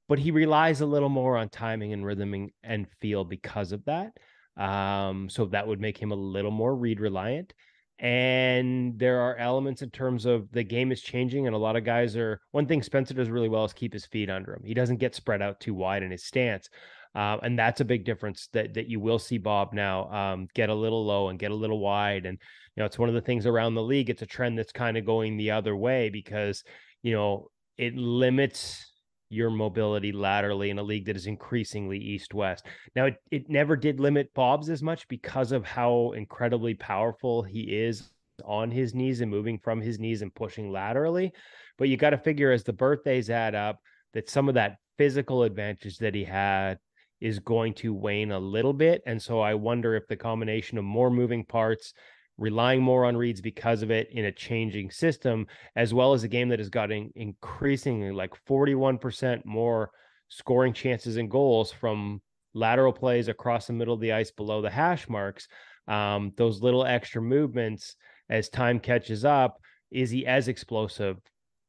But 0.09 0.19
he 0.19 0.31
relies 0.31 0.81
a 0.81 0.87
little 0.87 1.09
more 1.09 1.37
on 1.37 1.49
timing 1.49 1.93
and 1.93 2.05
rhythm 2.05 2.49
and 2.63 2.87
feel 3.01 3.25
because 3.25 3.73
of 3.73 3.85
that. 3.85 4.13
Um, 4.57 5.29
so 5.29 5.47
that 5.47 5.67
would 5.67 5.81
make 5.81 5.99
him 5.99 6.13
a 6.13 6.17
little 6.17 6.51
more 6.51 6.75
read 6.75 7.01
reliant. 7.01 7.55
And 8.01 8.99
there 8.99 9.21
are 9.21 9.37
elements 9.37 9.83
in 9.83 9.91
terms 9.91 10.25
of 10.25 10.51
the 10.53 10.65
game 10.65 10.91
is 10.91 11.03
changing, 11.03 11.47
and 11.47 11.55
a 11.55 11.59
lot 11.59 11.77
of 11.77 11.85
guys 11.85 12.17
are. 12.17 12.41
One 12.53 12.67
thing 12.67 12.83
Spencer 12.83 13.13
does 13.13 13.29
really 13.29 13.51
well 13.51 13.65
is 13.65 13.75
keep 13.75 13.93
his 13.93 14.07
feet 14.07 14.31
under 14.31 14.55
him. 14.55 14.63
He 14.65 14.73
doesn't 14.73 14.97
get 14.97 15.15
spread 15.15 15.43
out 15.43 15.61
too 15.61 15.75
wide 15.75 16.03
in 16.03 16.11
his 16.11 16.25
stance. 16.25 16.71
Uh, 17.15 17.37
and 17.43 17.59
that's 17.59 17.81
a 17.81 17.85
big 17.85 18.05
difference 18.05 18.49
that 18.53 18.75
that 18.75 18.87
you 18.87 19.01
will 19.01 19.19
see 19.19 19.37
Bob 19.37 19.73
now 19.73 20.11
um, 20.11 20.49
get 20.55 20.71
a 20.71 20.75
little 20.75 21.05
low 21.05 21.29
and 21.29 21.39
get 21.39 21.51
a 21.51 21.55
little 21.55 21.81
wide. 21.81 22.25
And 22.25 22.39
you 22.75 22.81
know, 22.81 22.87
it's 22.87 22.99
one 22.99 23.09
of 23.09 23.15
the 23.15 23.21
things 23.21 23.47
around 23.47 23.75
the 23.75 23.83
league. 23.83 24.09
It's 24.09 24.23
a 24.23 24.27
trend 24.27 24.59
that's 24.59 24.73
kind 24.73 24.97
of 24.97 25.05
going 25.05 25.37
the 25.37 25.51
other 25.51 25.77
way 25.77 26.09
because 26.09 26.65
you 27.03 27.13
know 27.13 27.51
it 27.77 27.97
limits 27.97 28.90
your 29.31 29.49
mobility 29.49 30.13
laterally 30.13 30.71
in 30.71 30.79
a 30.79 30.83
league 30.83 31.07
that 31.07 31.17
is 31.17 31.27
increasingly 31.27 31.97
east 31.97 32.35
west. 32.35 32.67
Now, 32.95 33.07
it, 33.07 33.15
it 33.31 33.49
never 33.49 33.77
did 33.77 34.01
limit 34.01 34.35
Bob's 34.35 34.69
as 34.69 34.83
much 34.83 35.09
because 35.09 35.53
of 35.53 35.65
how 35.65 36.13
incredibly 36.17 36.75
powerful 36.75 37.43
he 37.43 37.61
is 37.63 38.11
on 38.45 38.71
his 38.71 38.95
knees 38.95 39.21
and 39.21 39.31
moving 39.31 39.59
from 39.59 39.81
his 39.81 39.99
knees 39.99 40.23
and 40.23 40.35
pushing 40.35 40.71
laterally. 40.71 41.33
But 41.79 41.89
you 41.89 41.97
got 41.97 42.11
to 42.11 42.19
figure 42.19 42.51
as 42.51 42.65
the 42.65 42.73
birthdays 42.73 43.31
add 43.31 43.55
up 43.55 43.79
that 44.13 44.29
some 44.29 44.49
of 44.49 44.57
that 44.57 44.77
physical 44.99 45.45
advantage 45.45 45.99
that 45.99 46.15
he 46.15 46.25
had 46.25 46.79
is 47.21 47.39
going 47.39 47.75
to 47.75 47.95
wane 47.95 48.33
a 48.33 48.39
little 48.39 48.73
bit. 48.73 49.03
And 49.07 49.23
so 49.23 49.41
I 49.41 49.55
wonder 49.55 49.95
if 49.95 50.07
the 50.09 50.17
combination 50.17 50.77
of 50.77 50.85
more 50.85 51.11
moving 51.11 51.45
parts, 51.45 51.93
relying 52.41 52.83
more 52.83 53.05
on 53.05 53.17
reads 53.17 53.43
because 53.43 53.83
of 53.83 53.91
it 53.91 54.09
in 54.11 54.25
a 54.25 54.33
changing 54.33 54.91
system, 54.91 55.47
as 55.77 55.93
well 55.95 56.15
as 56.15 56.25
a 56.25 56.29
game 56.29 56.49
that 56.49 56.59
has 56.59 56.71
gotten 56.71 57.13
increasingly 57.15 58.11
like 58.11 58.33
41% 58.49 59.45
more 59.45 59.91
scoring 60.29 60.73
chances 60.73 61.19
and 61.19 61.31
goals 61.31 61.71
from 61.71 62.21
lateral 62.55 62.95
plays 62.95 63.29
across 63.29 63.67
the 63.67 63.75
middle 63.75 63.93
of 63.93 64.01
the 64.01 64.13
ice 64.13 64.31
below 64.31 64.63
the 64.63 64.71
hash 64.71 65.07
marks. 65.09 65.49
Um, 65.87 66.33
those 66.37 66.63
little 66.63 66.85
extra 66.85 67.21
movements 67.21 67.95
as 68.31 68.49
time 68.49 68.81
catches 68.81 69.25
up, 69.25 69.61
is 69.91 70.11
he 70.11 70.27
as 70.27 70.49
explosive 70.49 71.19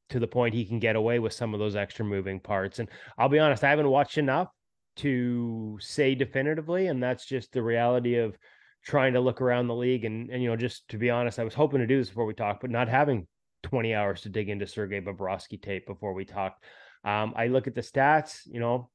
to 0.10 0.20
the 0.20 0.28
point 0.28 0.56
he 0.56 0.66
can 0.66 0.80
get 0.80 0.96
away 0.96 1.20
with 1.20 1.34
some 1.34 1.54
of 1.54 1.60
those 1.60 1.76
extra 1.76 2.06
moving 2.06 2.40
parts? 2.40 2.80
And 2.80 2.88
I'll 3.18 3.30
be 3.30 3.40
honest, 3.40 3.64
I 3.64 3.70
haven't 3.70 3.90
watched 3.90 4.18
enough 4.18 4.48
to 4.98 5.78
say 5.82 6.16
definitively, 6.16 6.88
and 6.88 7.04
that's 7.04 7.26
just 7.26 7.52
the 7.52 7.62
reality 7.62 8.16
of 8.16 8.38
trying 8.84 9.14
to 9.14 9.20
look 9.20 9.42
around 9.42 9.68
the 9.68 9.76
league. 9.76 10.06
And 10.06 10.30
and 10.30 10.42
you 10.42 10.50
know, 10.50 10.56
just 10.56 10.88
to 10.90 10.98
be 10.98 11.10
honest, 11.10 11.40
I 11.40 11.44
was 11.44 11.54
hoping 11.54 11.80
to 11.80 11.88
do 11.88 11.98
this 11.98 12.10
before 12.10 12.26
we 12.26 12.34
talk, 12.34 12.62
but 12.62 12.70
not 12.70 12.90
having 12.90 13.28
20 13.64 13.94
hours 13.94 14.22
to 14.22 14.30
dig 14.30 14.50
into 14.50 14.68
Sergei 14.68 15.02
Bobrovsky 15.02 15.62
tape 15.62 15.86
before 15.86 16.14
we 16.14 16.26
talked. 16.26 16.64
Um, 17.04 17.34
I 17.36 17.48
look 17.48 17.68
at 17.68 17.76
the 17.76 17.82
stats, 17.82 18.42
you 18.46 18.60
know, 18.60 18.90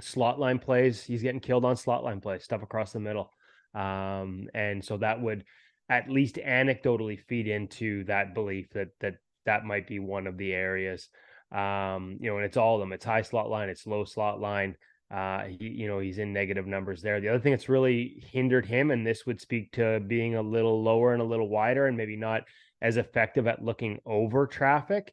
slot 0.00 0.38
line 0.38 0.58
plays, 0.58 1.02
he's 1.02 1.22
getting 1.22 1.40
killed 1.40 1.64
on 1.64 1.76
slot 1.76 2.04
line 2.04 2.20
plays, 2.20 2.44
stuff 2.44 2.62
across 2.62 2.92
the 2.92 3.00
middle. 3.00 3.30
Um, 3.74 4.48
and 4.54 4.84
so 4.84 4.96
that 4.98 5.20
would 5.20 5.44
at 5.88 6.10
least 6.10 6.36
anecdotally 6.36 7.20
feed 7.20 7.46
into 7.46 8.04
that 8.04 8.34
belief 8.34 8.70
that 8.70 8.88
that 9.00 9.16
that 9.44 9.64
might 9.64 9.86
be 9.86 9.98
one 9.98 10.26
of 10.26 10.38
the 10.38 10.52
areas. 10.52 11.08
Um, 11.52 12.18
you 12.20 12.30
know, 12.30 12.36
and 12.36 12.46
it's 12.46 12.56
all 12.56 12.76
of 12.76 12.80
them. 12.80 12.92
It's 12.92 13.04
high 13.04 13.22
slot 13.22 13.50
line, 13.50 13.68
it's 13.68 13.86
low 13.86 14.04
slot 14.04 14.40
line. 14.40 14.76
Uh, 15.10 15.44
he, 15.44 15.68
you 15.68 15.86
know, 15.86 15.98
he's 15.98 16.18
in 16.18 16.32
negative 16.32 16.66
numbers 16.66 17.02
there. 17.02 17.20
The 17.20 17.28
other 17.28 17.38
thing 17.38 17.52
that's 17.52 17.68
really 17.68 18.24
hindered 18.32 18.66
him, 18.66 18.90
and 18.90 19.06
this 19.06 19.26
would 19.26 19.40
speak 19.40 19.72
to 19.72 20.00
being 20.00 20.34
a 20.34 20.42
little 20.42 20.82
lower 20.82 21.12
and 21.12 21.22
a 21.22 21.26
little 21.26 21.48
wider, 21.48 21.86
and 21.86 21.96
maybe 21.96 22.16
not 22.16 22.42
as 22.82 22.96
effective 22.96 23.46
at 23.46 23.62
looking 23.62 23.98
over 24.06 24.46
traffic, 24.46 25.12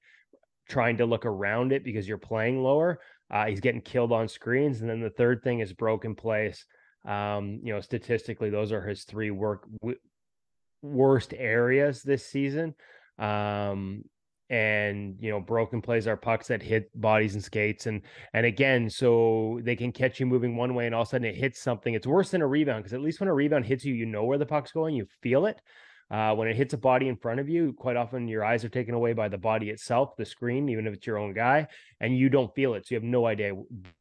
trying 0.67 0.97
to 0.97 1.05
look 1.05 1.25
around 1.25 1.71
it 1.71 1.83
because 1.83 2.07
you're 2.07 2.17
playing 2.17 2.63
lower. 2.63 2.99
Uh, 3.29 3.45
he's 3.45 3.59
getting 3.59 3.81
killed 3.81 4.11
on 4.11 4.27
screens, 4.27 4.81
and 4.81 4.89
then 4.89 5.01
the 5.01 5.09
third 5.09 5.43
thing 5.43 5.59
is 5.59 5.71
broken 5.73 6.15
place. 6.15 6.65
Um, 7.05 7.59
you 7.63 7.73
know, 7.73 7.81
statistically, 7.81 8.49
those 8.49 8.71
are 8.71 8.85
his 8.85 9.03
three 9.03 9.31
work 9.31 9.67
w- 9.81 9.99
worst 10.81 11.33
areas 11.37 12.03
this 12.03 12.25
season. 12.25 12.75
Um, 13.17 14.03
and 14.51 15.15
you 15.21 15.31
know 15.31 15.39
broken 15.39 15.81
plays 15.81 16.07
are 16.07 16.17
pucks 16.17 16.47
that 16.47 16.61
hit 16.61 16.89
bodies 16.99 17.35
and 17.35 17.43
skates 17.43 17.85
and 17.87 18.01
and 18.33 18.45
again 18.45 18.89
so 18.89 19.61
they 19.63 19.77
can 19.77 19.93
catch 19.93 20.19
you 20.19 20.25
moving 20.25 20.57
one 20.57 20.75
way 20.75 20.85
and 20.85 20.93
all 20.93 21.03
of 21.03 21.07
a 21.07 21.11
sudden 21.11 21.25
it 21.25 21.35
hits 21.35 21.59
something. 21.59 21.93
It's 21.93 22.05
worse 22.05 22.29
than 22.29 22.41
a 22.41 22.47
rebound 22.47 22.83
because 22.83 22.93
at 22.93 23.01
least 23.01 23.21
when 23.21 23.29
a 23.29 23.33
rebound 23.33 23.65
hits 23.65 23.85
you 23.85 23.93
you 23.93 24.05
know 24.05 24.25
where 24.25 24.37
the 24.37 24.45
puck's 24.45 24.71
going 24.71 24.93
you 24.93 25.07
feel 25.23 25.47
it. 25.47 25.59
Uh, 26.11 26.35
when 26.35 26.49
it 26.49 26.57
hits 26.57 26.73
a 26.73 26.77
body 26.77 27.07
in 27.07 27.15
front 27.15 27.39
of 27.39 27.47
you 27.47 27.71
quite 27.71 27.95
often 27.95 28.27
your 28.27 28.43
eyes 28.43 28.65
are 28.65 28.69
taken 28.69 28.93
away 28.93 29.13
by 29.13 29.29
the 29.29 29.37
body 29.37 29.69
itself 29.69 30.13
the 30.17 30.25
screen 30.25 30.67
even 30.67 30.85
if 30.85 30.93
it's 30.93 31.07
your 31.07 31.17
own 31.17 31.31
guy 31.33 31.65
and 32.01 32.17
you 32.17 32.27
don't 32.27 32.53
feel 32.53 32.73
it 32.73 32.85
so 32.85 32.93
you 32.93 32.97
have 32.97 33.03
no 33.05 33.27
idea, 33.27 33.53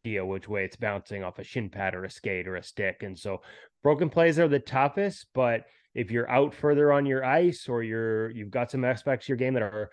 idea 0.05 0.27
which 0.27 0.49
way 0.49 0.65
it's 0.65 0.75
bouncing 0.75 1.23
off 1.23 1.39
a 1.39 1.45
shin 1.45 1.71
pad 1.71 1.95
or 1.95 2.03
a 2.03 2.11
skate 2.11 2.49
or 2.49 2.57
a 2.57 2.63
stick 2.65 3.05
and 3.05 3.17
so 3.17 3.41
broken 3.85 4.11
plays 4.11 4.41
are 4.41 4.49
the 4.49 4.59
toughest 4.59 5.27
but 5.35 5.67
if 5.95 6.11
you're 6.11 6.29
out 6.29 6.53
further 6.53 6.93
on 6.93 7.07
your 7.07 7.25
ice 7.25 7.69
or 7.69 7.85
you're 7.85 8.31
you've 8.31 8.51
got 8.51 8.73
some 8.73 8.85
aspects 8.85 9.27
of 9.27 9.29
your 9.29 9.39
game 9.39 9.55
that 9.55 9.63
are 9.63 9.91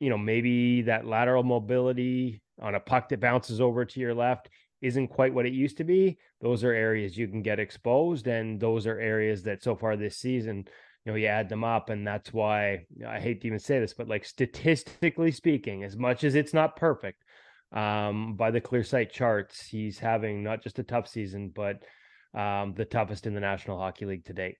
you 0.00 0.10
know, 0.10 0.18
maybe 0.18 0.82
that 0.82 1.06
lateral 1.06 1.42
mobility 1.42 2.42
on 2.60 2.74
a 2.74 2.80
puck 2.80 3.08
that 3.08 3.20
bounces 3.20 3.60
over 3.60 3.84
to 3.84 4.00
your 4.00 4.14
left 4.14 4.48
isn't 4.82 5.08
quite 5.08 5.32
what 5.32 5.46
it 5.46 5.52
used 5.52 5.78
to 5.78 5.84
be. 5.84 6.18
Those 6.40 6.64
are 6.64 6.72
areas 6.72 7.16
you 7.16 7.28
can 7.28 7.42
get 7.42 7.58
exposed, 7.58 8.26
and 8.26 8.60
those 8.60 8.86
are 8.86 8.98
areas 8.98 9.42
that 9.44 9.62
so 9.62 9.74
far 9.74 9.96
this 9.96 10.18
season, 10.18 10.64
you 11.04 11.12
know, 11.12 11.16
you 11.16 11.26
add 11.26 11.48
them 11.48 11.64
up, 11.64 11.88
and 11.88 12.06
that's 12.06 12.32
why 12.32 12.84
I 13.06 13.18
hate 13.20 13.40
to 13.40 13.46
even 13.46 13.58
say 13.58 13.78
this, 13.78 13.94
but 13.94 14.08
like 14.08 14.24
statistically 14.24 15.32
speaking, 15.32 15.84
as 15.84 15.96
much 15.96 16.24
as 16.24 16.34
it's 16.34 16.52
not 16.52 16.76
perfect, 16.76 17.24
um, 17.72 18.34
by 18.36 18.50
the 18.50 18.60
clear 18.60 18.84
sight 18.84 19.12
charts, 19.12 19.66
he's 19.66 19.98
having 19.98 20.42
not 20.42 20.62
just 20.62 20.78
a 20.78 20.84
tough 20.84 21.08
season, 21.08 21.52
but 21.54 21.82
um, 22.34 22.74
the 22.74 22.84
toughest 22.84 23.26
in 23.26 23.34
the 23.34 23.40
National 23.40 23.78
Hockey 23.78 24.04
League 24.04 24.24
to 24.26 24.32
date. 24.32 24.56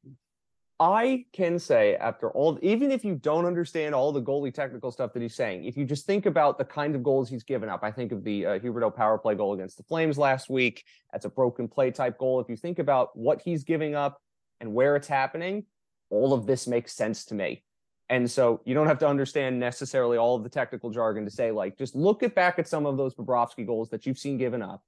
I 0.78 1.24
can 1.32 1.58
say 1.58 1.96
after 1.96 2.30
all, 2.30 2.58
even 2.60 2.90
if 2.90 3.02
you 3.02 3.14
don't 3.14 3.46
understand 3.46 3.94
all 3.94 4.12
the 4.12 4.20
goalie 4.20 4.52
technical 4.52 4.90
stuff 4.90 5.14
that 5.14 5.22
he's 5.22 5.34
saying, 5.34 5.64
if 5.64 5.74
you 5.76 5.86
just 5.86 6.04
think 6.04 6.26
about 6.26 6.58
the 6.58 6.66
kind 6.66 6.94
of 6.94 7.02
goals 7.02 7.30
he's 7.30 7.44
given 7.44 7.70
up, 7.70 7.82
I 7.82 7.90
think 7.90 8.12
of 8.12 8.24
the 8.24 8.44
uh, 8.44 8.58
Huberdeau 8.58 8.94
power 8.94 9.16
play 9.16 9.34
goal 9.34 9.54
against 9.54 9.78
the 9.78 9.84
Flames 9.84 10.18
last 10.18 10.50
week. 10.50 10.84
That's 11.12 11.24
a 11.24 11.30
broken 11.30 11.66
play 11.66 11.90
type 11.90 12.18
goal. 12.18 12.40
If 12.40 12.50
you 12.50 12.56
think 12.56 12.78
about 12.78 13.16
what 13.16 13.40
he's 13.40 13.64
giving 13.64 13.94
up 13.94 14.20
and 14.60 14.74
where 14.74 14.96
it's 14.96 15.08
happening, 15.08 15.64
all 16.10 16.34
of 16.34 16.46
this 16.46 16.66
makes 16.66 16.92
sense 16.92 17.24
to 17.26 17.34
me. 17.34 17.62
And 18.10 18.30
so 18.30 18.60
you 18.64 18.74
don't 18.74 18.86
have 18.86 18.98
to 18.98 19.08
understand 19.08 19.58
necessarily 19.58 20.18
all 20.18 20.36
of 20.36 20.42
the 20.42 20.48
technical 20.48 20.90
jargon 20.90 21.24
to 21.24 21.30
say, 21.30 21.50
like, 21.52 21.78
just 21.78 21.96
look 21.96 22.22
at 22.22 22.34
back 22.34 22.58
at 22.58 22.68
some 22.68 22.84
of 22.84 22.98
those 22.98 23.14
Bobrovsky 23.14 23.66
goals 23.66 23.88
that 23.90 24.04
you've 24.04 24.18
seen 24.18 24.36
given 24.36 24.62
up, 24.62 24.84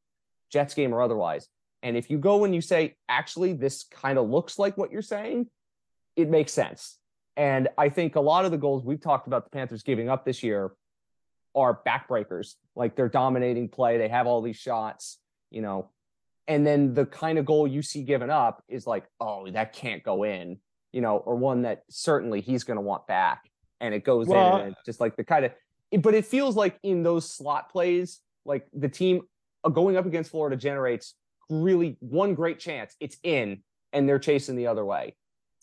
Jets 0.51 0.75
game 0.75 0.95
or 0.95 1.01
otherwise. 1.01 1.49
And 1.83 1.97
if 1.97 2.11
you 2.11 2.19
go 2.19 2.45
and 2.45 2.55
you 2.55 2.61
say, 2.61 2.97
actually, 3.09 3.55
this 3.55 3.85
kind 3.85 4.19
of 4.19 4.29
looks 4.29 4.59
like 4.59 4.77
what 4.77 4.93
you're 4.93 5.03
saying, 5.03 5.49
it 6.19 6.29
makes 6.29 6.53
sense. 6.53 6.99
And 7.37 7.69
I 7.79 7.89
think 7.89 8.17
a 8.17 8.21
lot 8.21 8.45
of 8.45 8.51
the 8.51 8.59
goals 8.59 8.85
we've 8.85 9.01
talked 9.01 9.29
about 9.29 9.45
the 9.45 9.51
Panthers 9.51 9.85
giving 9.85 10.11
up 10.11 10.25
this 10.25 10.43
year 10.43 10.73
are 11.55 11.81
backbreakers. 11.87 12.57
Like 12.75 12.97
they're 12.97 13.09
dominating 13.09 13.69
play, 13.69 13.97
they 13.97 14.09
have 14.09 14.27
all 14.27 14.43
these 14.43 14.57
shots, 14.57 15.19
you 15.51 15.63
know. 15.63 15.91
And 16.49 16.67
then 16.67 16.93
the 16.93 17.07
kind 17.07 17.39
of 17.39 17.47
goal 17.47 17.69
you 17.69 17.83
see 17.83 18.03
given 18.03 18.31
up 18.31 18.65
is 18.69 18.87
like, 18.87 19.05
oh, 19.21 19.49
that 19.51 19.73
can't 19.73 20.03
go 20.03 20.25
in, 20.25 20.59
you 20.93 21.01
know, 21.01 21.19
or 21.19 21.37
one 21.37 21.63
that 21.63 21.85
certainly 21.89 22.41
he's 22.41 22.65
going 22.65 22.79
to 22.79 22.83
want 22.83 23.07
back. 23.07 23.49
And 23.81 23.95
it 23.95 24.03
goes 24.03 24.27
well, 24.27 24.57
in, 24.57 24.67
and 24.69 24.77
just 24.85 24.99
like 24.99 25.15
the 25.15 25.23
kind 25.23 25.45
of, 25.45 25.53
but 26.03 26.15
it 26.15 26.27
feels 26.27 26.57
like 26.57 26.81
in 26.83 27.05
those 27.05 27.31
slot 27.31 27.71
plays, 27.71 28.21
like 28.45 28.67
the 28.73 28.89
team 28.89 29.21
uh, 29.63 29.69
going 29.69 29.97
up 29.97 30.07
against 30.07 30.33
Florida 30.33 30.57
generates 30.57 31.15
really 31.49 31.97
one 32.01 32.35
great 32.35 32.59
chance. 32.59 32.97
It's 32.99 33.19
in, 33.23 33.63
and 33.93 34.09
they're 34.09 34.19
chasing 34.19 34.57
the 34.57 34.67
other 34.67 34.85
way 34.85 35.15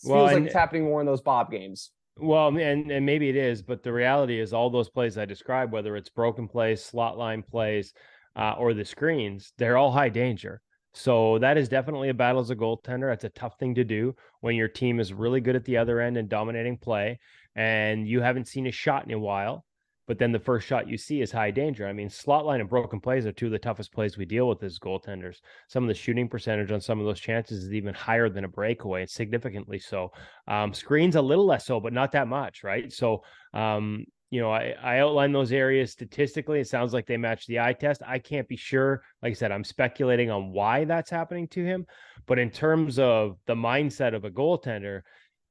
well, 0.03 0.19
feels 0.19 0.27
like 0.27 0.37
and, 0.37 0.45
it's 0.45 0.55
happening 0.55 0.83
more 0.83 0.99
in 0.99 1.05
those 1.05 1.21
Bob 1.21 1.51
games. 1.51 1.91
Well, 2.17 2.47
and 2.47 2.91
and 2.91 3.05
maybe 3.05 3.29
it 3.29 3.35
is, 3.35 3.61
but 3.61 3.83
the 3.83 3.91
reality 3.91 4.39
is 4.39 4.53
all 4.53 4.69
those 4.69 4.89
plays 4.89 5.17
I 5.17 5.25
described, 5.25 5.71
whether 5.71 5.95
it's 5.95 6.09
broken 6.09 6.47
plays, 6.47 6.83
slot 6.83 7.17
line 7.17 7.43
plays, 7.43 7.93
uh, 8.35 8.55
or 8.57 8.73
the 8.73 8.85
screens, 8.85 9.51
they're 9.57 9.77
all 9.77 9.91
high 9.91 10.09
danger. 10.09 10.61
So 10.93 11.39
that 11.39 11.57
is 11.57 11.67
definitely 11.67 12.07
a 12.07 12.13
battle 12.13 12.39
as 12.39 12.51
a 12.51 12.55
goaltender. 12.55 13.11
That's 13.11 13.25
a 13.25 13.29
tough 13.29 13.59
thing 13.59 13.75
to 13.75 13.83
do 13.83 14.15
when 14.39 14.55
your 14.55 14.69
team 14.69 15.01
is 15.01 15.11
really 15.11 15.41
good 15.41 15.57
at 15.57 15.65
the 15.65 15.75
other 15.75 15.99
end 15.99 16.15
and 16.15 16.29
dominating 16.29 16.77
play, 16.77 17.19
and 17.53 18.07
you 18.07 18.21
haven't 18.21 18.47
seen 18.47 18.67
a 18.67 18.71
shot 18.71 19.05
in 19.05 19.11
a 19.11 19.19
while. 19.19 19.65
But 20.07 20.19
then 20.19 20.31
the 20.31 20.39
first 20.39 20.67
shot 20.67 20.87
you 20.87 20.97
see 20.97 21.21
is 21.21 21.31
high 21.31 21.51
danger. 21.51 21.87
I 21.87 21.93
mean, 21.93 22.09
slot 22.09 22.45
line 22.45 22.61
and 22.61 22.69
broken 22.69 22.99
plays 22.99 23.25
are 23.25 23.31
two 23.31 23.47
of 23.47 23.51
the 23.51 23.59
toughest 23.59 23.91
plays 23.91 24.17
we 24.17 24.25
deal 24.25 24.47
with 24.47 24.61
as 24.63 24.79
goaltenders. 24.79 25.37
Some 25.67 25.83
of 25.83 25.87
the 25.87 25.93
shooting 25.93 26.27
percentage 26.27 26.71
on 26.71 26.81
some 26.81 26.99
of 26.99 27.05
those 27.05 27.19
chances 27.19 27.63
is 27.63 27.73
even 27.73 27.93
higher 27.93 28.29
than 28.29 28.43
a 28.43 28.49
breakaway, 28.49 29.05
significantly 29.05 29.79
so. 29.79 30.11
Um, 30.47 30.73
screens 30.73 31.15
a 31.15 31.21
little 31.21 31.45
less 31.45 31.65
so, 31.65 31.79
but 31.79 31.93
not 31.93 32.11
that 32.11 32.27
much, 32.27 32.63
right? 32.63 32.91
So, 32.91 33.23
um, 33.53 34.05
you 34.31 34.41
know, 34.41 34.51
I, 34.51 34.75
I 34.81 34.99
outline 34.99 35.31
those 35.31 35.51
areas 35.51 35.91
statistically. 35.91 36.59
It 36.59 36.67
sounds 36.67 36.93
like 36.93 37.05
they 37.05 37.17
match 37.17 37.45
the 37.47 37.59
eye 37.59 37.73
test. 37.73 38.01
I 38.05 38.19
can't 38.19 38.47
be 38.47 38.57
sure. 38.57 39.01
Like 39.21 39.31
I 39.31 39.33
said, 39.33 39.51
I'm 39.51 39.63
speculating 39.63 40.29
on 40.29 40.51
why 40.51 40.85
that's 40.85 41.09
happening 41.09 41.47
to 41.49 41.63
him. 41.63 41.85
But 42.25 42.39
in 42.39 42.49
terms 42.49 42.99
of 42.99 43.37
the 43.45 43.55
mindset 43.55 44.15
of 44.15 44.25
a 44.25 44.31
goaltender, 44.31 45.01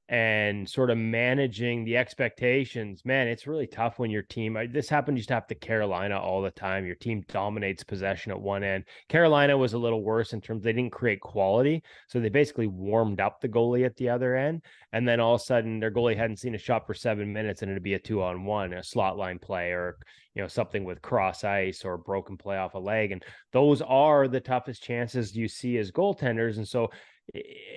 and 0.08 0.68
sort 0.68 0.90
of 0.90 0.98
managing 0.98 1.84
the 1.84 1.96
expectations. 1.96 3.02
Man, 3.04 3.26
it's 3.26 3.46
really 3.46 3.66
tough 3.66 3.98
when 3.98 4.10
your 4.10 4.22
team. 4.22 4.58
This 4.70 4.88
happened 4.88 5.16
used 5.16 5.28
to 5.28 5.34
just 5.34 5.42
after 5.42 5.54
Carolina 5.54 6.20
all 6.20 6.42
the 6.42 6.50
time. 6.50 6.84
Your 6.84 6.94
team 6.94 7.24
dominates 7.28 7.82
possession 7.82 8.30
at 8.30 8.40
one 8.40 8.62
end. 8.62 8.84
Carolina 9.08 9.56
was 9.56 9.72
a 9.72 9.78
little 9.78 10.02
worse 10.02 10.34
in 10.34 10.42
terms 10.42 10.62
they 10.62 10.72
didn't 10.72 10.92
create 10.92 11.20
quality, 11.20 11.82
so 12.08 12.20
they 12.20 12.28
basically 12.28 12.66
warmed 12.66 13.20
up 13.20 13.40
the 13.40 13.48
goalie 13.48 13.86
at 13.86 13.96
the 13.96 14.10
other 14.10 14.36
end, 14.36 14.62
and 14.92 15.08
then 15.08 15.20
all 15.20 15.36
of 15.36 15.40
a 15.40 15.44
sudden 15.44 15.80
their 15.80 15.90
goalie 15.90 16.16
hadn't 16.16 16.38
seen 16.38 16.54
a 16.54 16.58
shot 16.58 16.86
for 16.86 16.94
seven 16.94 17.32
minutes, 17.32 17.62
and 17.62 17.70
it'd 17.70 17.82
be 17.82 17.94
a 17.94 17.98
two 17.98 18.22
on 18.22 18.44
one, 18.44 18.74
a 18.74 18.82
slot 18.82 19.16
line 19.16 19.38
play, 19.38 19.70
or 19.70 19.96
you 20.34 20.42
know 20.42 20.48
something 20.48 20.84
with 20.84 21.00
cross 21.00 21.44
ice 21.44 21.84
or 21.84 21.96
broken 21.96 22.36
play 22.36 22.58
off 22.58 22.74
a 22.74 22.78
leg, 22.78 23.12
and 23.12 23.24
those 23.52 23.80
are 23.80 24.28
the 24.28 24.40
toughest 24.40 24.82
chances 24.82 25.34
you 25.34 25.48
see 25.48 25.78
as 25.78 25.90
goaltenders, 25.90 26.58
and 26.58 26.68
so 26.68 26.90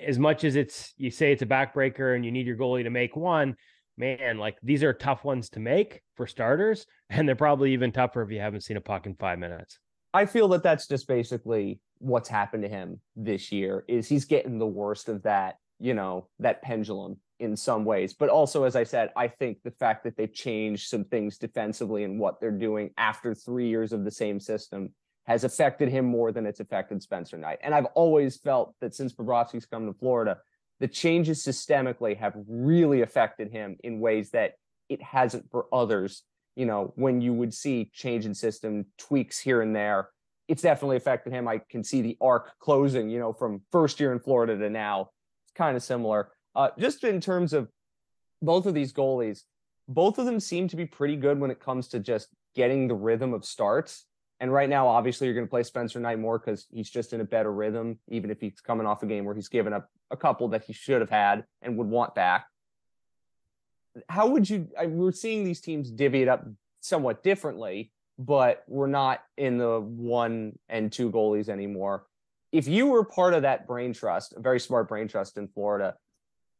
as 0.06 0.18
much 0.18 0.44
as 0.44 0.56
it's 0.56 0.94
you 0.96 1.10
say 1.10 1.32
it's 1.32 1.42
a 1.42 1.46
backbreaker 1.46 2.14
and 2.14 2.24
you 2.24 2.32
need 2.32 2.46
your 2.46 2.56
goalie 2.56 2.84
to 2.84 2.90
make 2.90 3.16
one, 3.16 3.56
man, 3.96 4.38
like 4.38 4.56
these 4.62 4.82
are 4.82 4.92
tough 4.92 5.24
ones 5.24 5.48
to 5.50 5.60
make 5.60 6.02
for 6.14 6.26
starters, 6.26 6.86
and 7.10 7.28
they're 7.28 7.36
probably 7.36 7.72
even 7.72 7.92
tougher 7.92 8.22
if 8.22 8.30
you 8.30 8.40
haven't 8.40 8.62
seen 8.62 8.76
a 8.76 8.80
puck 8.80 9.06
in 9.06 9.14
five 9.14 9.38
minutes. 9.38 9.78
I 10.14 10.26
feel 10.26 10.48
that 10.48 10.62
that's 10.62 10.86
just 10.86 11.06
basically 11.06 11.80
what's 11.98 12.28
happened 12.28 12.62
to 12.62 12.68
him 12.68 13.00
this 13.16 13.52
year 13.52 13.84
is 13.88 14.08
he's 14.08 14.24
getting 14.24 14.58
the 14.58 14.66
worst 14.66 15.08
of 15.08 15.22
that, 15.24 15.56
you 15.78 15.94
know, 15.94 16.28
that 16.38 16.62
pendulum 16.62 17.18
in 17.40 17.56
some 17.56 17.84
ways. 17.84 18.14
But 18.14 18.30
also, 18.30 18.64
as 18.64 18.74
I 18.74 18.84
said, 18.84 19.10
I 19.16 19.28
think 19.28 19.58
the 19.62 19.70
fact 19.72 20.04
that 20.04 20.16
they've 20.16 20.32
changed 20.32 20.88
some 20.88 21.04
things 21.04 21.36
defensively 21.38 22.04
and 22.04 22.18
what 22.18 22.40
they're 22.40 22.50
doing 22.50 22.90
after 22.96 23.34
three 23.34 23.68
years 23.68 23.92
of 23.92 24.04
the 24.04 24.10
same 24.10 24.40
system 24.40 24.90
has 25.28 25.44
affected 25.44 25.90
him 25.90 26.06
more 26.06 26.32
than 26.32 26.46
it's 26.46 26.58
affected 26.58 27.02
Spencer 27.02 27.36
Knight. 27.36 27.58
And 27.62 27.74
I've 27.74 27.84
always 27.94 28.38
felt 28.38 28.74
that 28.80 28.94
since 28.94 29.12
Bobrovsky's 29.12 29.66
come 29.66 29.86
to 29.86 29.92
Florida, 29.92 30.38
the 30.80 30.88
changes 30.88 31.44
systemically 31.44 32.16
have 32.16 32.32
really 32.48 33.02
affected 33.02 33.52
him 33.52 33.76
in 33.84 34.00
ways 34.00 34.30
that 34.30 34.54
it 34.88 35.02
hasn't 35.02 35.50
for 35.50 35.66
others. 35.70 36.22
You 36.56 36.64
know, 36.64 36.94
when 36.96 37.20
you 37.20 37.34
would 37.34 37.52
see 37.52 37.90
change 37.92 38.24
in 38.24 38.34
system 38.34 38.86
tweaks 38.96 39.38
here 39.38 39.60
and 39.60 39.76
there, 39.76 40.08
it's 40.48 40.62
definitely 40.62 40.96
affected 40.96 41.34
him. 41.34 41.46
I 41.46 41.60
can 41.68 41.84
see 41.84 42.00
the 42.00 42.16
arc 42.22 42.58
closing, 42.58 43.10
you 43.10 43.18
know, 43.18 43.34
from 43.34 43.60
first 43.70 44.00
year 44.00 44.12
in 44.12 44.20
Florida 44.20 44.56
to 44.56 44.70
now. 44.70 45.10
It's 45.44 45.52
kind 45.54 45.76
of 45.76 45.82
similar. 45.82 46.30
Uh, 46.56 46.70
just 46.78 47.04
in 47.04 47.20
terms 47.20 47.52
of 47.52 47.68
both 48.40 48.64
of 48.64 48.72
these 48.72 48.94
goalies, 48.94 49.42
both 49.88 50.18
of 50.18 50.24
them 50.24 50.40
seem 50.40 50.68
to 50.68 50.76
be 50.76 50.86
pretty 50.86 51.16
good 51.16 51.38
when 51.38 51.50
it 51.50 51.60
comes 51.60 51.88
to 51.88 52.00
just 52.00 52.28
getting 52.54 52.88
the 52.88 52.94
rhythm 52.94 53.34
of 53.34 53.44
starts. 53.44 54.06
And 54.40 54.52
right 54.52 54.68
now, 54.68 54.86
obviously, 54.86 55.26
you're 55.26 55.34
going 55.34 55.46
to 55.46 55.50
play 55.50 55.64
Spencer 55.64 55.98
Knight 55.98 56.18
more 56.18 56.38
because 56.38 56.66
he's 56.72 56.88
just 56.88 57.12
in 57.12 57.20
a 57.20 57.24
better 57.24 57.52
rhythm, 57.52 57.98
even 58.08 58.30
if 58.30 58.40
he's 58.40 58.60
coming 58.60 58.86
off 58.86 59.02
a 59.02 59.06
game 59.06 59.24
where 59.24 59.34
he's 59.34 59.48
given 59.48 59.72
up 59.72 59.90
a 60.10 60.16
couple 60.16 60.48
that 60.48 60.64
he 60.64 60.72
should 60.72 61.00
have 61.00 61.10
had 61.10 61.44
and 61.60 61.76
would 61.76 61.88
want 61.88 62.14
back. 62.14 62.46
How 64.08 64.28
would 64.28 64.48
you? 64.48 64.68
I, 64.78 64.86
we're 64.86 65.12
seeing 65.12 65.44
these 65.44 65.60
teams 65.60 65.90
divvy 65.90 66.22
it 66.22 66.28
up 66.28 66.46
somewhat 66.80 67.24
differently, 67.24 67.90
but 68.16 68.62
we're 68.68 68.86
not 68.86 69.22
in 69.36 69.58
the 69.58 69.80
one 69.80 70.56
and 70.68 70.92
two 70.92 71.10
goalies 71.10 71.48
anymore. 71.48 72.06
If 72.52 72.68
you 72.68 72.86
were 72.86 73.04
part 73.04 73.34
of 73.34 73.42
that 73.42 73.66
brain 73.66 73.92
trust, 73.92 74.34
a 74.36 74.40
very 74.40 74.60
smart 74.60 74.88
brain 74.88 75.08
trust 75.08 75.36
in 75.36 75.48
Florida, 75.48 75.96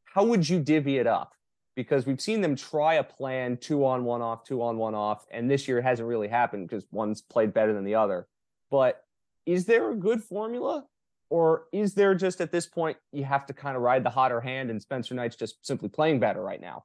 how 0.05 0.25
would 0.25 0.49
you 0.49 0.59
divvy 0.59 0.99
it 0.99 1.07
up? 1.07 1.33
Because 1.79 2.07
we've 2.07 2.21
seen 2.21 2.41
them 2.41 2.57
try 2.57 2.95
a 2.95 3.05
plan 3.05 3.57
two 3.57 3.87
on 3.87 4.03
one 4.03 4.21
off, 4.21 4.43
two 4.43 4.61
on 4.65 4.79
one 4.79 4.97
off, 4.97 5.25
and 5.31 5.49
this 5.49 5.69
year 5.69 5.79
it 5.79 5.85
hasn't 5.85 6.09
really 6.09 6.27
happened 6.27 6.69
because 6.69 6.85
one's 6.91 7.23
played 7.23 7.55
better 7.55 7.73
than 7.73 7.85
the 7.85 7.95
other. 7.95 8.27
But 8.69 9.01
is 9.47 9.65
there 9.65 9.93
a 9.93 9.95
good 9.95 10.21
formula? 10.21 10.85
Or 11.31 11.67
is 11.73 11.95
there 11.95 12.17
just 12.17 12.41
at 12.41 12.51
this 12.51 12.67
point 12.67 12.97
you 13.13 13.23
have 13.23 13.47
to 13.47 13.53
kind 13.53 13.77
of 13.77 13.83
ride 13.83 14.03
the 14.03 14.11
hotter 14.11 14.41
hand 14.41 14.71
and 14.71 14.83
Spencer 14.83 15.15
Knight's 15.15 15.37
just 15.37 15.65
simply 15.65 15.89
playing 15.89 16.19
better 16.19 16.43
right 16.43 16.61
now? 16.61 16.83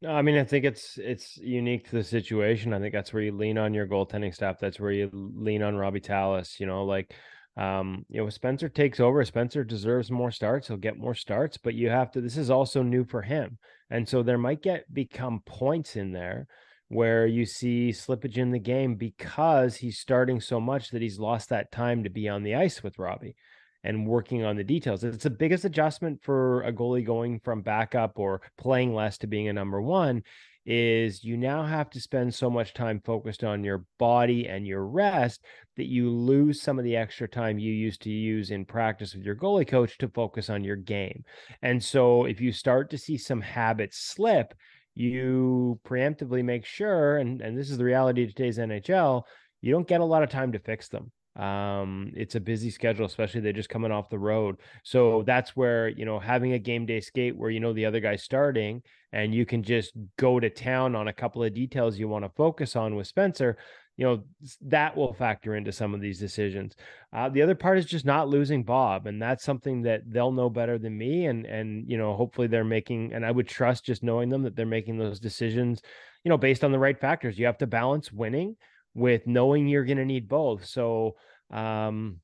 No, 0.00 0.12
I 0.12 0.22
mean 0.22 0.38
I 0.38 0.44
think 0.44 0.64
it's 0.64 0.96
it's 0.96 1.36
unique 1.36 1.90
to 1.90 1.96
the 1.96 2.02
situation. 2.02 2.72
I 2.72 2.80
think 2.80 2.94
that's 2.94 3.12
where 3.12 3.22
you 3.22 3.32
lean 3.32 3.58
on 3.58 3.74
your 3.74 3.86
goaltending 3.86 4.34
staff. 4.34 4.58
That's 4.58 4.80
where 4.80 4.92
you 4.92 5.10
lean 5.12 5.62
on 5.62 5.76
Robbie 5.76 6.00
Tallas. 6.00 6.58
You 6.58 6.64
know, 6.64 6.86
like 6.86 7.12
um, 7.56 8.06
you 8.08 8.22
know, 8.22 8.28
Spencer 8.30 8.68
takes 8.68 8.98
over, 8.98 9.24
Spencer 9.24 9.64
deserves 9.64 10.10
more 10.10 10.30
starts. 10.30 10.68
He'll 10.68 10.76
get 10.78 10.96
more 10.96 11.14
starts, 11.14 11.58
but 11.58 11.74
you 11.74 11.90
have 11.90 12.10
to. 12.12 12.20
This 12.20 12.36
is 12.36 12.50
also 12.50 12.82
new 12.82 13.04
for 13.04 13.22
him, 13.22 13.58
and 13.90 14.08
so 14.08 14.22
there 14.22 14.38
might 14.38 14.62
get 14.62 14.92
become 14.92 15.42
points 15.44 15.96
in 15.96 16.12
there 16.12 16.46
where 16.88 17.26
you 17.26 17.46
see 17.46 17.88
slippage 17.90 18.36
in 18.36 18.50
the 18.50 18.58
game 18.58 18.96
because 18.96 19.76
he's 19.76 19.98
starting 19.98 20.40
so 20.40 20.60
much 20.60 20.90
that 20.90 21.00
he's 21.00 21.18
lost 21.18 21.48
that 21.48 21.72
time 21.72 22.04
to 22.04 22.10
be 22.10 22.28
on 22.28 22.42
the 22.42 22.54
ice 22.54 22.82
with 22.82 22.98
Robbie 22.98 23.34
and 23.82 24.06
working 24.06 24.44
on 24.44 24.56
the 24.56 24.64
details. 24.64 25.02
It's 25.02 25.24
the 25.24 25.30
biggest 25.30 25.64
adjustment 25.64 26.22
for 26.22 26.62
a 26.62 26.72
goalie 26.72 27.04
going 27.04 27.40
from 27.40 27.62
backup 27.62 28.18
or 28.18 28.42
playing 28.58 28.94
less 28.94 29.18
to 29.18 29.26
being 29.26 29.48
a 29.48 29.54
number 29.54 29.80
one 29.80 30.22
is 30.64 31.24
you 31.24 31.36
now 31.36 31.64
have 31.64 31.90
to 31.90 32.00
spend 32.00 32.32
so 32.32 32.48
much 32.48 32.74
time 32.74 33.00
focused 33.04 33.42
on 33.42 33.64
your 33.64 33.84
body 33.98 34.48
and 34.48 34.66
your 34.66 34.86
rest 34.86 35.44
that 35.76 35.86
you 35.86 36.10
lose 36.10 36.60
some 36.60 36.78
of 36.78 36.84
the 36.84 36.96
extra 36.96 37.28
time 37.28 37.58
you 37.58 37.72
used 37.72 38.02
to 38.02 38.10
use 38.10 38.50
in 38.50 38.64
practice 38.64 39.14
with 39.14 39.24
your 39.24 39.34
goalie 39.34 39.66
coach 39.66 39.98
to 39.98 40.08
focus 40.08 40.48
on 40.50 40.62
your 40.62 40.76
game. 40.76 41.24
And 41.62 41.82
so 41.82 42.24
if 42.24 42.40
you 42.40 42.52
start 42.52 42.90
to 42.90 42.98
see 42.98 43.18
some 43.18 43.40
habits 43.40 43.98
slip, 43.98 44.54
you 44.94 45.80
preemptively 45.84 46.44
make 46.44 46.64
sure, 46.64 47.18
and, 47.18 47.40
and 47.40 47.58
this 47.58 47.70
is 47.70 47.78
the 47.78 47.84
reality 47.84 48.22
of 48.22 48.34
today's 48.34 48.58
NHL, 48.58 49.22
you 49.62 49.72
don't 49.72 49.88
get 49.88 50.00
a 50.00 50.04
lot 50.04 50.22
of 50.22 50.30
time 50.30 50.52
to 50.52 50.58
fix 50.58 50.88
them 50.88 51.10
um 51.36 52.12
it's 52.14 52.34
a 52.34 52.40
busy 52.40 52.68
schedule 52.68 53.06
especially 53.06 53.40
they're 53.40 53.54
just 53.54 53.70
coming 53.70 53.90
off 53.90 54.10
the 54.10 54.18
road. 54.18 54.56
So 54.82 55.22
that's 55.26 55.56
where 55.56 55.88
you 55.88 56.04
know 56.04 56.18
having 56.18 56.52
a 56.52 56.58
game 56.58 56.84
day 56.84 57.00
skate 57.00 57.36
where 57.36 57.50
you 57.50 57.60
know 57.60 57.72
the 57.72 57.86
other 57.86 58.00
guy's 58.00 58.22
starting 58.22 58.82
and 59.12 59.34
you 59.34 59.46
can 59.46 59.62
just 59.62 59.92
go 60.18 60.38
to 60.40 60.50
town 60.50 60.94
on 60.94 61.08
a 61.08 61.12
couple 61.12 61.42
of 61.42 61.54
details 61.54 61.98
you 61.98 62.08
want 62.08 62.24
to 62.24 62.30
focus 62.30 62.76
on 62.76 62.96
with 62.96 63.06
spencer 63.06 63.56
you 63.96 64.06
know 64.06 64.22
that 64.62 64.96
will 64.96 65.12
factor 65.12 65.54
into 65.54 65.70
some 65.70 65.94
of 65.94 66.00
these 66.00 66.18
decisions. 66.18 66.74
Uh, 67.12 67.28
the 67.28 67.42
other 67.42 67.54
part 67.54 67.78
is 67.78 67.86
just 67.86 68.04
not 68.04 68.28
losing 68.28 68.62
bob 68.62 69.06
and 69.06 69.20
that's 69.20 69.44
something 69.44 69.82
that 69.82 70.02
they'll 70.06 70.32
know 70.32 70.50
better 70.50 70.78
than 70.78 70.96
me 70.96 71.26
and 71.26 71.46
and 71.46 71.90
you 71.90 71.96
know 71.96 72.14
hopefully 72.14 72.46
they're 72.46 72.64
making 72.64 73.12
and 73.14 73.24
i 73.24 73.30
would 73.30 73.48
trust 73.48 73.84
just 73.84 74.02
knowing 74.02 74.28
them 74.28 74.42
that 74.42 74.56
they're 74.56 74.66
making 74.66 74.98
those 74.98 75.20
decisions 75.20 75.82
you 76.24 76.28
know 76.28 76.38
based 76.38 76.64
on 76.64 76.72
the 76.72 76.78
right 76.78 76.98
factors. 76.98 77.38
You 77.38 77.46
have 77.46 77.58
to 77.58 77.66
balance 77.66 78.12
winning 78.12 78.56
with 78.94 79.26
knowing 79.26 79.68
you're 79.68 79.84
going 79.84 79.98
to 79.98 80.04
need 80.04 80.28
both. 80.28 80.64
So, 80.64 81.16
um, 81.50 82.20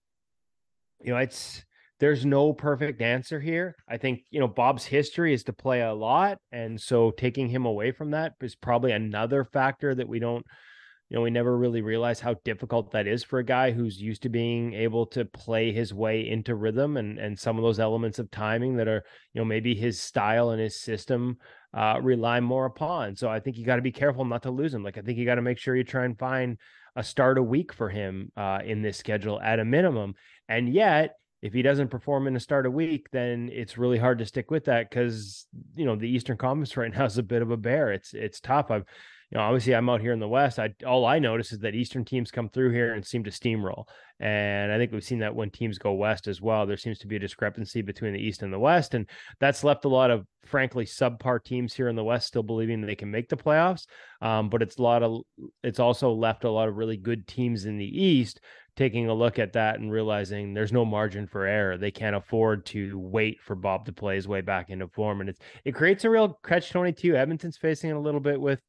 you 1.02 1.12
know, 1.12 1.18
it's 1.18 1.64
there's 2.00 2.24
no 2.24 2.52
perfect 2.52 3.02
answer 3.02 3.40
here. 3.40 3.74
I 3.88 3.96
think, 3.96 4.20
you 4.31 4.38
know, 4.38 4.46
Bob's 4.46 4.85
history 4.85 5.35
is 5.35 5.44
to 5.44 5.52
play 5.52 5.83
a 5.83 5.94
lot. 5.94 6.38
And 6.52 6.81
so 6.81 7.11
taking 7.11 7.48
him 7.48 7.66
away 7.66 7.90
from 7.90 8.12
that 8.12 8.35
is 8.40 8.54
probably 8.54 8.92
another 8.92 9.44
factor 9.44 9.94
that 9.94 10.09
we 10.09 10.20
don't, 10.20 10.44
you 11.09 11.16
know, 11.16 11.22
we 11.22 11.31
never 11.31 11.57
really 11.57 11.83
realize 11.83 12.20
how 12.20 12.37
difficult 12.44 12.92
that 12.92 13.09
is 13.09 13.24
for 13.24 13.40
a 13.40 13.44
guy 13.44 13.72
who's 13.72 14.00
used 14.00 14.22
to 14.22 14.28
being 14.28 14.74
able 14.74 15.07
to 15.07 15.24
play 15.24 15.72
his 15.72 15.92
way 15.92 16.28
into 16.28 16.54
rhythm 16.54 16.98
and 16.98 17.18
and 17.18 17.38
some 17.38 17.57
of 17.57 17.64
those 17.64 17.81
elements 17.81 18.18
of 18.18 18.31
timing 18.31 18.76
that 18.76 18.88
are, 18.88 19.02
you 19.33 19.40
know, 19.40 19.44
maybe 19.44 19.74
his 19.74 19.98
style 19.98 20.50
and 20.50 20.61
his 20.61 20.81
system 20.81 21.38
uh, 21.74 21.98
rely 22.02 22.40
more 22.40 22.66
upon. 22.66 23.16
So 23.16 23.28
I 23.28 23.40
think 23.40 23.57
you 23.57 23.64
got 23.64 23.76
to 23.76 23.83
be 23.83 23.92
careful 23.92 24.24
not 24.24 24.42
to 24.42 24.50
lose 24.50 24.74
him. 24.74 24.83
Like 24.83 24.98
I 24.98 25.02
think 25.02 25.18
you 25.18 25.24
got 25.24 25.37
to 25.37 25.42
make 25.42 25.59
sure 25.59 25.76
you 25.76 25.85
try 25.85 26.04
and 26.04 26.18
find 26.18 26.59
a 26.96 27.02
start 27.02 27.38
a 27.38 27.42
week 27.42 27.72
for 27.72 27.88
him 27.88 28.33
uh, 28.37 28.61
in 28.64 28.83
this 28.83 28.96
schedule 28.96 29.40
at 29.40 29.61
a 29.61 29.64
minimum. 29.64 30.14
And 30.48 30.68
yet, 30.68 31.14
if 31.40 31.52
he 31.52 31.62
doesn't 31.62 31.88
perform 31.88 32.26
in 32.26 32.35
a 32.35 32.40
start 32.40 32.66
a 32.66 32.70
week, 32.70 33.09
then 33.12 33.48
it's 33.52 33.78
really 33.78 33.98
hard 33.98 34.18
to 34.18 34.26
stick 34.26 34.50
with 34.50 34.64
that 34.64 34.90
because 34.90 35.46
you 35.76 35.85
know 35.85 35.94
the 35.94 36.09
Eastern 36.09 36.37
Conference 36.37 36.76
right 36.76 36.92
now 36.92 37.04
is 37.04 37.18
a 37.18 37.22
bit 37.22 37.42
of 37.42 37.50
a 37.50 37.57
bear. 37.57 37.92
It's 37.92 38.14
it's 38.14 38.40
tough. 38.40 38.70
I've 38.70 38.85
you 39.30 39.36
know, 39.36 39.44
obviously 39.44 39.74
I'm 39.74 39.90
out 39.90 40.00
here 40.00 40.12
in 40.12 40.20
the 40.20 40.28
West. 40.28 40.58
I 40.58 40.74
all 40.86 41.04
I 41.04 41.18
notice 41.18 41.52
is 41.52 41.58
that 41.60 41.74
Eastern 41.74 42.04
teams 42.04 42.30
come 42.30 42.48
through 42.48 42.70
here 42.72 42.94
and 42.94 43.04
seem 43.04 43.24
to 43.24 43.30
steamroll. 43.30 43.84
And 44.20 44.72
I 44.72 44.79
think 44.79 44.90
we've 44.90 45.04
seen 45.04 45.18
that 45.18 45.35
when 45.35 45.50
teams 45.50 45.79
go 45.79 45.92
West 45.92 46.26
as 46.26 46.40
well. 46.40 46.66
There 46.66 46.79
seems 46.79 46.98
to 47.00 47.06
be 47.06 47.16
a 47.16 47.20
discrepancy 47.20 47.83
between 47.83 48.14
the 48.14 48.20
East 48.20 48.42
and 48.42 48.52
the 48.52 48.58
West. 48.58 48.94
And 48.94 49.06
that's 49.38 49.64
left 49.64 49.85
a 49.85 49.88
lot 49.88 50.10
of 50.10 50.26
frankly 50.46 50.87
subpar 50.87 51.44
teams 51.44 51.74
here 51.74 51.88
in 51.88 51.96
the 51.96 52.02
West 52.02 52.26
still 52.26 52.42
believing 52.42 52.81
they 52.81 52.94
can 52.94 53.10
make 53.10 53.29
the 53.29 53.37
playoffs. 53.37 53.87
Um, 54.22 54.48
but 54.48 54.62
it's 54.62 54.79
a 54.79 54.83
lot 54.83 55.02
of 55.02 55.20
it's 55.62 55.79
also 55.79 56.10
left 56.10 56.44
a 56.44 56.50
lot 56.50 56.68
of 56.68 56.76
really 56.76 56.96
good 56.96 57.26
teams 57.26 57.66
in 57.66 57.76
the 57.76 58.02
East 58.02 58.40
taking 58.76 59.08
a 59.08 59.14
look 59.14 59.40
at 59.40 59.52
that 59.54 59.81
and 59.81 59.90
realizing 59.90 60.54
there's 60.54 60.72
no 60.72 60.85
margin 60.85 61.26
for 61.26 61.44
error. 61.44 61.76
They 61.76 61.90
can't 61.90 62.14
afford 62.14 62.64
to 62.66 62.96
wait 62.96 63.40
for 63.42 63.56
Bob 63.56 63.85
to 63.87 63.92
play 63.92 64.14
his 64.14 64.29
way 64.29 64.40
back 64.40 64.70
into 64.70 64.87
form. 64.87 65.20
And 65.20 65.29
it's 65.29 65.40
it 65.64 65.72
creates 65.72 66.04
a 66.04 66.10
real 66.10 66.38
catch 66.46 66.70
22. 66.70 67.14
Edmonton's 67.14 67.58
facing 67.58 67.90
it 67.90 67.96
a 67.96 68.00
little 68.00 68.20
bit 68.20 68.40
with 68.40 68.62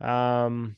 um, 0.00 0.76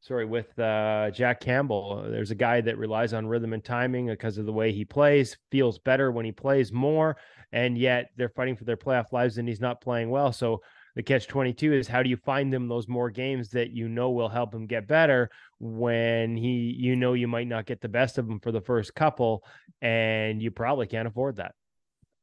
sorry, 0.00 0.24
with 0.24 0.58
uh, 0.58 1.10
Jack 1.12 1.40
Campbell. 1.40 2.04
There's 2.08 2.30
a 2.30 2.36
guy 2.36 2.60
that 2.60 2.76
relies 2.76 3.12
on 3.12 3.26
rhythm 3.26 3.52
and 3.52 3.64
timing 3.64 4.08
because 4.08 4.36
of 4.36 4.46
the 4.46 4.52
way 4.52 4.72
he 4.72 4.84
plays, 4.84 5.36
feels 5.50 5.78
better 5.78 6.10
when 6.10 6.24
he 6.24 6.32
plays 6.32 6.72
more, 6.72 7.16
and 7.52 7.78
yet 7.78 8.10
they're 8.16 8.28
fighting 8.28 8.56
for 8.56 8.64
their 8.64 8.76
playoff 8.76 9.12
lives 9.12 9.38
and 9.38 9.48
he's 9.48 9.60
not 9.60 9.80
playing 9.80 10.10
well. 10.10 10.32
So 10.32 10.60
the 10.94 11.02
catch 11.02 11.26
22 11.26 11.72
is 11.72 11.88
how 11.88 12.02
do 12.02 12.10
you 12.10 12.16
find 12.16 12.52
them 12.52 12.68
those 12.68 12.88
more 12.88 13.10
games 13.10 13.50
that 13.50 13.70
you 13.70 13.88
know 13.88 14.10
will 14.10 14.28
help 14.28 14.54
him 14.54 14.66
get 14.66 14.86
better 14.86 15.30
when 15.58 16.36
he 16.36 16.76
you 16.78 16.96
know 16.96 17.14
you 17.14 17.28
might 17.28 17.46
not 17.46 17.64
get 17.64 17.80
the 17.80 17.88
best 17.88 18.18
of 18.18 18.28
him 18.28 18.40
for 18.40 18.52
the 18.52 18.60
first 18.60 18.94
couple 18.94 19.42
and 19.80 20.42
you 20.42 20.50
probably 20.50 20.86
can't 20.86 21.08
afford 21.08 21.36
that. 21.36 21.54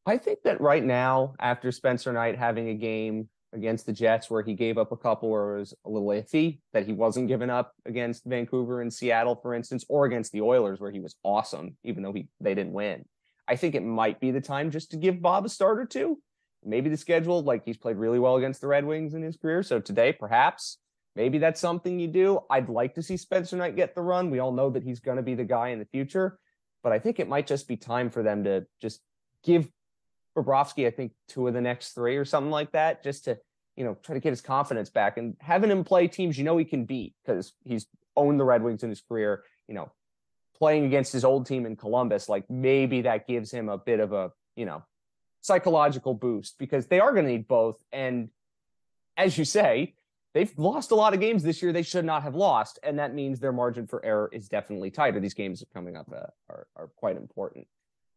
I 0.05 0.17
think 0.17 0.39
that 0.43 0.61
right 0.61 0.83
now 0.83 1.33
after 1.39 1.71
Spencer 1.71 2.13
Knight 2.13 2.37
having 2.37 2.69
a 2.69 2.75
game 2.75 3.27
against 3.53 3.85
the 3.85 3.93
Jets 3.93 4.29
where 4.29 4.43
he 4.43 4.53
gave 4.53 4.77
up 4.77 4.91
a 4.91 4.97
couple 4.97 5.29
where 5.29 5.55
it 5.55 5.59
was 5.59 5.73
a 5.85 5.89
little 5.89 6.09
iffy 6.09 6.59
that 6.73 6.85
he 6.85 6.93
wasn't 6.93 7.27
giving 7.27 7.49
up 7.49 7.73
against 7.85 8.25
Vancouver 8.25 8.81
and 8.81 8.93
Seattle, 8.93 9.35
for 9.35 9.53
instance, 9.53 9.83
or 9.89 10.05
against 10.05 10.31
the 10.31 10.41
Oilers 10.41 10.79
where 10.79 10.91
he 10.91 10.99
was 10.99 11.15
awesome, 11.23 11.75
even 11.83 12.03
though 12.03 12.13
he 12.13 12.27
they 12.39 12.53
didn't 12.53 12.73
win. 12.73 13.05
I 13.47 13.55
think 13.55 13.73
it 13.73 13.83
might 13.83 14.19
be 14.19 14.31
the 14.31 14.41
time 14.41 14.69
just 14.69 14.91
to 14.91 14.97
give 14.97 15.21
Bob 15.21 15.45
a 15.45 15.49
start 15.49 15.79
or 15.79 15.85
two. 15.85 16.19
Maybe 16.63 16.89
the 16.89 16.97
schedule, 16.97 17.41
like 17.41 17.63
he's 17.65 17.77
played 17.77 17.97
really 17.97 18.19
well 18.19 18.35
against 18.35 18.61
the 18.61 18.67
Red 18.67 18.85
Wings 18.85 19.13
in 19.13 19.23
his 19.23 19.37
career. 19.37 19.63
So 19.63 19.79
today, 19.79 20.13
perhaps, 20.13 20.77
maybe 21.15 21.39
that's 21.39 21.59
something 21.59 21.99
you 21.99 22.07
do. 22.07 22.41
I'd 22.49 22.69
like 22.69 22.93
to 22.95 23.01
see 23.01 23.17
Spencer 23.17 23.55
Knight 23.55 23.75
get 23.75 23.95
the 23.95 24.01
run. 24.01 24.29
We 24.29 24.39
all 24.39 24.51
know 24.51 24.69
that 24.69 24.83
he's 24.83 24.99
going 24.99 25.17
to 25.17 25.23
be 25.23 25.35
the 25.35 25.45
guy 25.45 25.69
in 25.69 25.79
the 25.79 25.85
future, 25.85 26.37
but 26.83 26.91
I 26.91 26.99
think 26.99 27.19
it 27.19 27.29
might 27.29 27.47
just 27.47 27.67
be 27.67 27.77
time 27.77 28.09
for 28.09 28.21
them 28.21 28.43
to 28.43 28.67
just 28.81 29.01
give 29.43 29.69
Bobrovsky, 30.43 30.87
I 30.87 30.91
think, 30.91 31.11
two 31.27 31.47
of 31.47 31.53
the 31.53 31.61
next 31.61 31.93
three 31.93 32.17
or 32.17 32.25
something 32.25 32.51
like 32.51 32.71
that, 32.71 33.03
just 33.03 33.25
to, 33.25 33.37
you 33.75 33.83
know, 33.83 33.97
try 34.03 34.13
to 34.13 34.19
get 34.19 34.31
his 34.31 34.41
confidence 34.41 34.89
back 34.89 35.17
and 35.17 35.35
having 35.39 35.69
him 35.69 35.83
play 35.83 36.07
teams 36.07 36.37
you 36.37 36.43
know 36.43 36.57
he 36.57 36.65
can 36.65 36.85
beat 36.85 37.13
because 37.23 37.53
he's 37.63 37.87
owned 38.15 38.39
the 38.39 38.45
Red 38.45 38.63
Wings 38.63 38.83
in 38.83 38.89
his 38.89 39.01
career, 39.01 39.43
you 39.67 39.73
know, 39.75 39.91
playing 40.57 40.85
against 40.85 41.13
his 41.13 41.23
old 41.23 41.45
team 41.45 41.65
in 41.65 41.75
Columbus, 41.75 42.29
like 42.29 42.49
maybe 42.49 43.01
that 43.01 43.27
gives 43.27 43.51
him 43.51 43.69
a 43.69 43.77
bit 43.77 43.99
of 43.99 44.11
a, 44.11 44.31
you 44.55 44.65
know, 44.65 44.83
psychological 45.41 46.13
boost 46.13 46.57
because 46.59 46.87
they 46.87 46.99
are 46.99 47.13
going 47.13 47.25
to 47.25 47.31
need 47.31 47.47
both. 47.47 47.81
And 47.91 48.29
as 49.15 49.37
you 49.37 49.45
say, 49.45 49.95
they've 50.33 50.51
lost 50.57 50.91
a 50.91 50.95
lot 50.95 51.13
of 51.13 51.19
games 51.19 51.43
this 51.43 51.61
year 51.61 51.71
they 51.71 51.81
should 51.81 52.05
not 52.05 52.23
have 52.23 52.35
lost. 52.35 52.77
And 52.83 52.99
that 52.99 53.13
means 53.13 53.39
their 53.39 53.53
margin 53.53 53.87
for 53.87 54.03
error 54.05 54.29
is 54.33 54.49
definitely 54.49 54.91
tighter. 54.91 55.19
These 55.19 55.33
games 55.33 55.63
coming 55.73 55.95
up 55.95 56.11
uh, 56.11 56.27
are, 56.49 56.67
are 56.75 56.87
quite 56.97 57.15
important. 57.15 57.67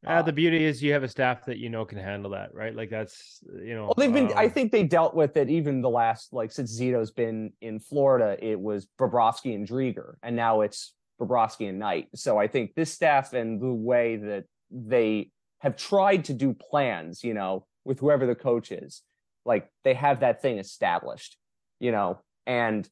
Uh, 0.04 0.20
the 0.20 0.32
beauty 0.32 0.64
is 0.64 0.82
you 0.82 0.92
have 0.92 1.04
a 1.04 1.08
staff 1.08 1.44
that 1.44 1.58
you 1.58 1.68
know 1.68 1.84
can 1.84 1.98
handle 1.98 2.32
that, 2.32 2.52
right? 2.54 2.74
Like 2.74 2.90
that's 2.90 3.38
you 3.62 3.74
know. 3.74 3.84
Well, 3.84 3.94
they've 3.96 4.12
been. 4.12 4.32
Um, 4.32 4.36
I 4.36 4.48
think 4.48 4.72
they 4.72 4.82
dealt 4.82 5.14
with 5.14 5.36
it 5.36 5.48
even 5.48 5.80
the 5.80 5.90
last 5.90 6.32
like 6.32 6.50
since 6.50 6.78
Zito's 6.78 7.12
been 7.12 7.52
in 7.60 7.78
Florida. 7.78 8.36
It 8.40 8.58
was 8.58 8.88
Bobrovsky 8.98 9.54
and 9.54 9.66
Driedger, 9.66 10.14
and 10.22 10.34
now 10.34 10.62
it's 10.62 10.94
Bobrovsky 11.20 11.68
and 11.68 11.78
Knight. 11.78 12.08
So 12.16 12.36
I 12.36 12.48
think 12.48 12.74
this 12.74 12.92
staff 12.92 13.32
and 13.32 13.60
the 13.60 13.72
way 13.72 14.16
that 14.16 14.44
they 14.70 15.30
have 15.60 15.76
tried 15.76 16.24
to 16.24 16.34
do 16.34 16.52
plans, 16.52 17.22
you 17.22 17.34
know, 17.34 17.66
with 17.84 18.00
whoever 18.00 18.26
the 18.26 18.34
coach 18.34 18.72
is, 18.72 19.02
like 19.44 19.68
they 19.84 19.94
have 19.94 20.20
that 20.20 20.42
thing 20.42 20.58
established, 20.58 21.36
you 21.78 21.92
know, 21.92 22.18
and 22.46 22.88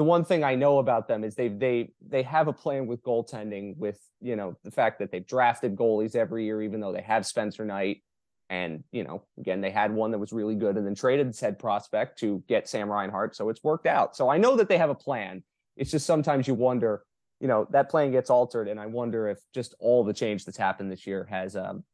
the 0.00 0.04
one 0.04 0.24
thing 0.24 0.42
I 0.42 0.54
know 0.54 0.78
about 0.78 1.08
them 1.08 1.24
is 1.24 1.34
they 1.34 1.48
they 1.48 1.90
they 2.00 2.22
have 2.22 2.48
a 2.48 2.54
plan 2.54 2.86
with 2.86 3.02
goaltending 3.02 3.76
with 3.76 4.00
you 4.22 4.34
know 4.34 4.56
the 4.64 4.70
fact 4.70 4.98
that 4.98 5.12
they've 5.12 5.26
drafted 5.26 5.76
goalies 5.76 6.16
every 6.16 6.46
year 6.46 6.62
even 6.62 6.80
though 6.80 6.90
they 6.90 7.02
have 7.02 7.26
Spencer 7.26 7.66
Knight. 7.66 8.02
And 8.48 8.82
you 8.92 9.04
know 9.04 9.24
again 9.38 9.60
they 9.60 9.70
had 9.70 9.92
one 9.92 10.10
that 10.12 10.18
was 10.18 10.32
really 10.32 10.54
good 10.54 10.78
and 10.78 10.86
then 10.86 10.94
traded 10.94 11.34
said 11.34 11.58
prospect 11.58 12.18
to 12.20 12.42
get 12.48 12.66
Sam 12.66 12.90
Reinhart. 12.90 13.36
So 13.36 13.50
it's 13.50 13.62
worked 13.62 13.86
out. 13.86 14.16
So 14.16 14.30
I 14.30 14.38
know 14.38 14.56
that 14.56 14.70
they 14.70 14.78
have 14.78 14.88
a 14.88 14.94
plan. 14.94 15.42
It's 15.76 15.90
just 15.90 16.06
sometimes 16.06 16.48
you 16.48 16.54
wonder 16.54 17.02
you 17.38 17.46
know 17.46 17.68
that 17.68 17.90
plan 17.90 18.10
gets 18.10 18.30
altered 18.30 18.68
and 18.68 18.80
I 18.80 18.86
wonder 18.86 19.28
if 19.28 19.38
just 19.52 19.74
all 19.80 20.02
the 20.02 20.14
change 20.14 20.46
that's 20.46 20.56
happened 20.56 20.90
this 20.90 21.06
year 21.06 21.28
has 21.30 21.56
um, 21.56 21.84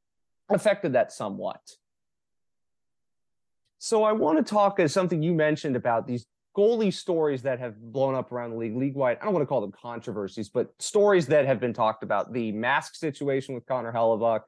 affected 0.49 0.93
that 0.93 1.11
somewhat. 1.11 1.61
So 3.81 4.05
I 4.05 4.13
want 4.13 4.39
to 4.39 4.49
talk 4.49 4.79
as 4.79 4.93
something 4.93 5.25
you 5.25 5.35
mentioned 5.35 5.75
about 5.75 6.07
these 6.07 6.25
goalie 6.57 6.93
stories 6.93 7.43
that 7.43 7.59
have 7.59 7.77
blown 7.93 8.15
up 8.15 8.33
around 8.33 8.51
the 8.51 8.57
league, 8.57 8.77
league 8.77 8.95
wide. 8.95 9.19
I 9.21 9.25
don't 9.25 9.35
want 9.35 9.43
to 9.43 9.47
call 9.47 9.61
them 9.61 9.73
controversies, 9.73 10.49
but 10.49 10.73
stories 10.79 11.27
that 11.27 11.45
have 11.45 11.61
been 11.61 11.75
talked 11.75 12.03
about. 12.03 12.33
The 12.33 12.53
mask 12.53 12.95
situation 12.95 13.55
with 13.55 13.67
Connor 13.67 13.93
Hellebuyck, 13.93 14.43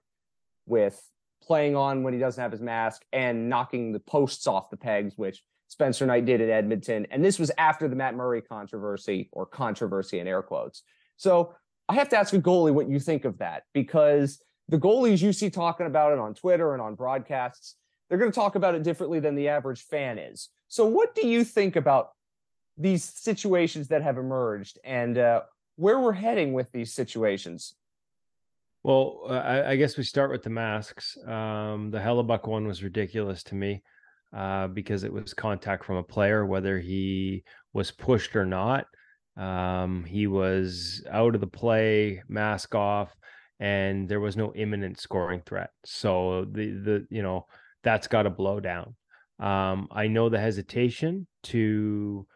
with 0.66 1.00
playing 1.42 1.76
on 1.76 2.02
when 2.02 2.12
he 2.12 2.18
doesn't 2.18 2.40
have 2.40 2.52
his 2.52 2.61
mask 2.61 3.02
and 3.12 3.48
knocking 3.48 3.92
the 3.92 4.00
posts 4.00 4.46
off 4.46 4.70
the 4.70 4.76
pegs, 4.76 5.14
which 5.16 5.42
Spencer 5.68 6.06
Knight 6.06 6.24
did 6.24 6.40
at 6.40 6.48
Edmonton. 6.48 7.06
And 7.11 7.24
this 7.24 7.38
was 7.38 7.50
after 7.59 7.88
the 7.88 7.96
Matt 7.96 8.14
Murray 8.14 8.42
controversy 8.42 9.28
or 9.32 9.46
controversy 9.46 10.18
in 10.18 10.26
air 10.26 10.42
quotes. 10.42 10.82
So 11.16 11.54
I 11.88 11.94
have 11.94 12.09
to 12.11 12.16
ask 12.16 12.32
a 12.32 12.38
goalie 12.38 12.72
what 12.72 12.88
you 12.88 12.98
think 12.98 13.24
of 13.24 13.38
that 13.38 13.64
because 13.74 14.42
the 14.68 14.78
goalies 14.78 15.22
you 15.22 15.32
see 15.32 15.50
talking 15.50 15.86
about 15.86 16.12
it 16.12 16.18
on 16.18 16.34
Twitter 16.34 16.72
and 16.72 16.82
on 16.82 16.94
broadcasts, 16.94 17.76
they're 18.09 18.18
going 18.18 18.30
to 18.30 18.34
talk 18.34 18.54
about 18.54 18.74
it 18.74 18.82
differently 18.82 19.20
than 19.20 19.34
the 19.34 19.48
average 19.48 19.82
fan 19.82 20.18
is. 20.18 20.48
So, 20.68 20.86
what 20.86 21.14
do 21.14 21.26
you 21.26 21.44
think 21.44 21.76
about 21.76 22.11
these 22.76 23.04
situations 23.04 23.88
that 23.88 24.02
have 24.02 24.18
emerged 24.18 24.78
and 24.84 25.18
uh, 25.18 25.42
where 25.76 25.98
we're 25.98 26.12
heading 26.12 26.52
with 26.52 26.70
these 26.72 26.92
situations? 26.92 27.74
Well, 28.84 29.22
I, 29.28 29.72
I, 29.72 29.76
guess 29.76 29.96
we 29.96 30.04
start 30.04 30.30
with 30.30 30.44
the 30.44 30.50
masks. 30.50 31.18
Um, 31.26 31.90
the 31.90 31.98
Hellebuyck 31.98 32.46
one 32.46 32.66
was 32.66 32.82
ridiculous 32.82 33.42
to 33.44 33.56
me 33.56 33.82
uh, 34.34 34.68
because 34.68 35.02
it 35.02 35.12
was 35.12 35.34
contact 35.34 35.84
from 35.84 35.96
a 35.96 36.02
player, 36.02 36.46
whether 36.46 36.78
he 36.78 37.42
was 37.72 37.90
pushed 37.90 38.36
or 38.36 38.46
not. 38.46 38.86
Um, 39.36 40.04
he 40.04 40.26
was 40.26 41.04
out 41.11 41.34
of 41.34 41.40
the 41.40 41.46
play, 41.46 42.22
mask 42.28 42.74
off, 42.74 43.14
and 43.61 44.09
there 44.09 44.20
was 44.20 44.36
no 44.36 44.52
imminent 44.54 45.00
scoring 45.00 45.42
threat. 45.44 45.70
So 45.84 46.46
the 46.50 46.70
the 46.70 47.06
you 47.11 47.22
know 47.22 47.46
that's 47.83 48.09
got 48.09 48.22
to 48.22 48.31
blow 48.31 48.61
down. 48.61 48.95
Um, 49.39 49.89
I 49.91 50.09
know 50.09 50.29
the 50.29 50.41
hesitation 50.41 51.26
to 51.45 52.26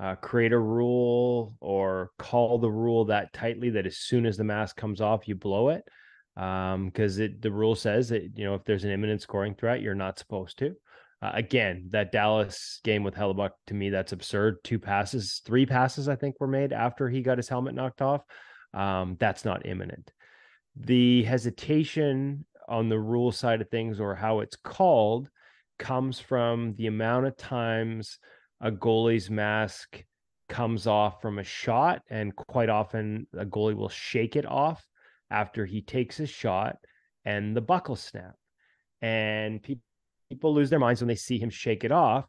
uh, 0.00 0.14
create 0.16 0.52
a 0.52 0.58
rule 0.58 1.54
or 1.60 2.10
call 2.18 2.58
the 2.58 2.70
rule 2.70 3.06
that 3.06 3.32
tightly 3.32 3.70
that 3.70 3.86
as 3.86 3.98
soon 3.98 4.26
as 4.26 4.36
the 4.36 4.44
mask 4.44 4.76
comes 4.76 5.00
off, 5.00 5.28
you 5.28 5.34
blow 5.34 5.70
it. 5.70 5.84
Because 6.34 7.20
um, 7.20 7.36
the 7.40 7.50
rule 7.50 7.74
says 7.74 8.08
that 8.10 8.22
you 8.34 8.44
know 8.44 8.54
if 8.54 8.64
there's 8.64 8.84
an 8.84 8.92
imminent 8.92 9.20
scoring 9.20 9.54
threat, 9.54 9.82
you're 9.82 9.94
not 9.94 10.18
supposed 10.18 10.58
to. 10.58 10.74
Uh, 11.22 11.32
again, 11.34 11.88
that 11.90 12.12
Dallas 12.12 12.80
game 12.82 13.02
with 13.02 13.14
Hellebuyck, 13.14 13.50
to 13.66 13.74
me 13.74 13.90
that's 13.90 14.12
absurd. 14.12 14.56
Two 14.64 14.78
passes, 14.78 15.42
three 15.44 15.66
passes 15.66 16.08
I 16.08 16.16
think 16.16 16.40
were 16.40 16.46
made 16.46 16.72
after 16.72 17.10
he 17.10 17.20
got 17.20 17.36
his 17.36 17.48
helmet 17.48 17.74
knocked 17.74 18.00
off. 18.00 18.22
Um, 18.72 19.16
that's 19.20 19.44
not 19.44 19.66
imminent. 19.66 20.12
The 20.76 21.24
hesitation 21.24 22.46
on 22.70 22.88
the 22.88 22.98
rule 22.98 23.32
side 23.32 23.60
of 23.60 23.68
things 23.68 24.00
or 24.00 24.14
how 24.14 24.40
it's 24.40 24.56
called 24.56 25.28
comes 25.78 26.20
from 26.20 26.74
the 26.76 26.86
amount 26.86 27.26
of 27.26 27.36
times 27.36 28.18
a 28.60 28.70
goalie's 28.70 29.28
mask 29.28 30.04
comes 30.48 30.86
off 30.86 31.20
from 31.20 31.38
a 31.38 31.44
shot 31.44 32.02
and 32.08 32.34
quite 32.36 32.68
often 32.68 33.26
a 33.36 33.44
goalie 33.44 33.76
will 33.76 33.88
shake 33.88 34.36
it 34.36 34.46
off 34.46 34.84
after 35.30 35.66
he 35.66 35.82
takes 35.82 36.20
a 36.20 36.26
shot 36.26 36.76
and 37.24 37.56
the 37.56 37.60
buckle 37.60 37.96
snap. 37.96 38.34
And 39.02 39.62
pe- 39.62 39.76
people 40.28 40.54
lose 40.54 40.70
their 40.70 40.78
minds 40.78 41.00
when 41.00 41.08
they 41.08 41.14
see 41.14 41.38
him 41.38 41.50
shake 41.50 41.84
it 41.84 41.92
off 41.92 42.26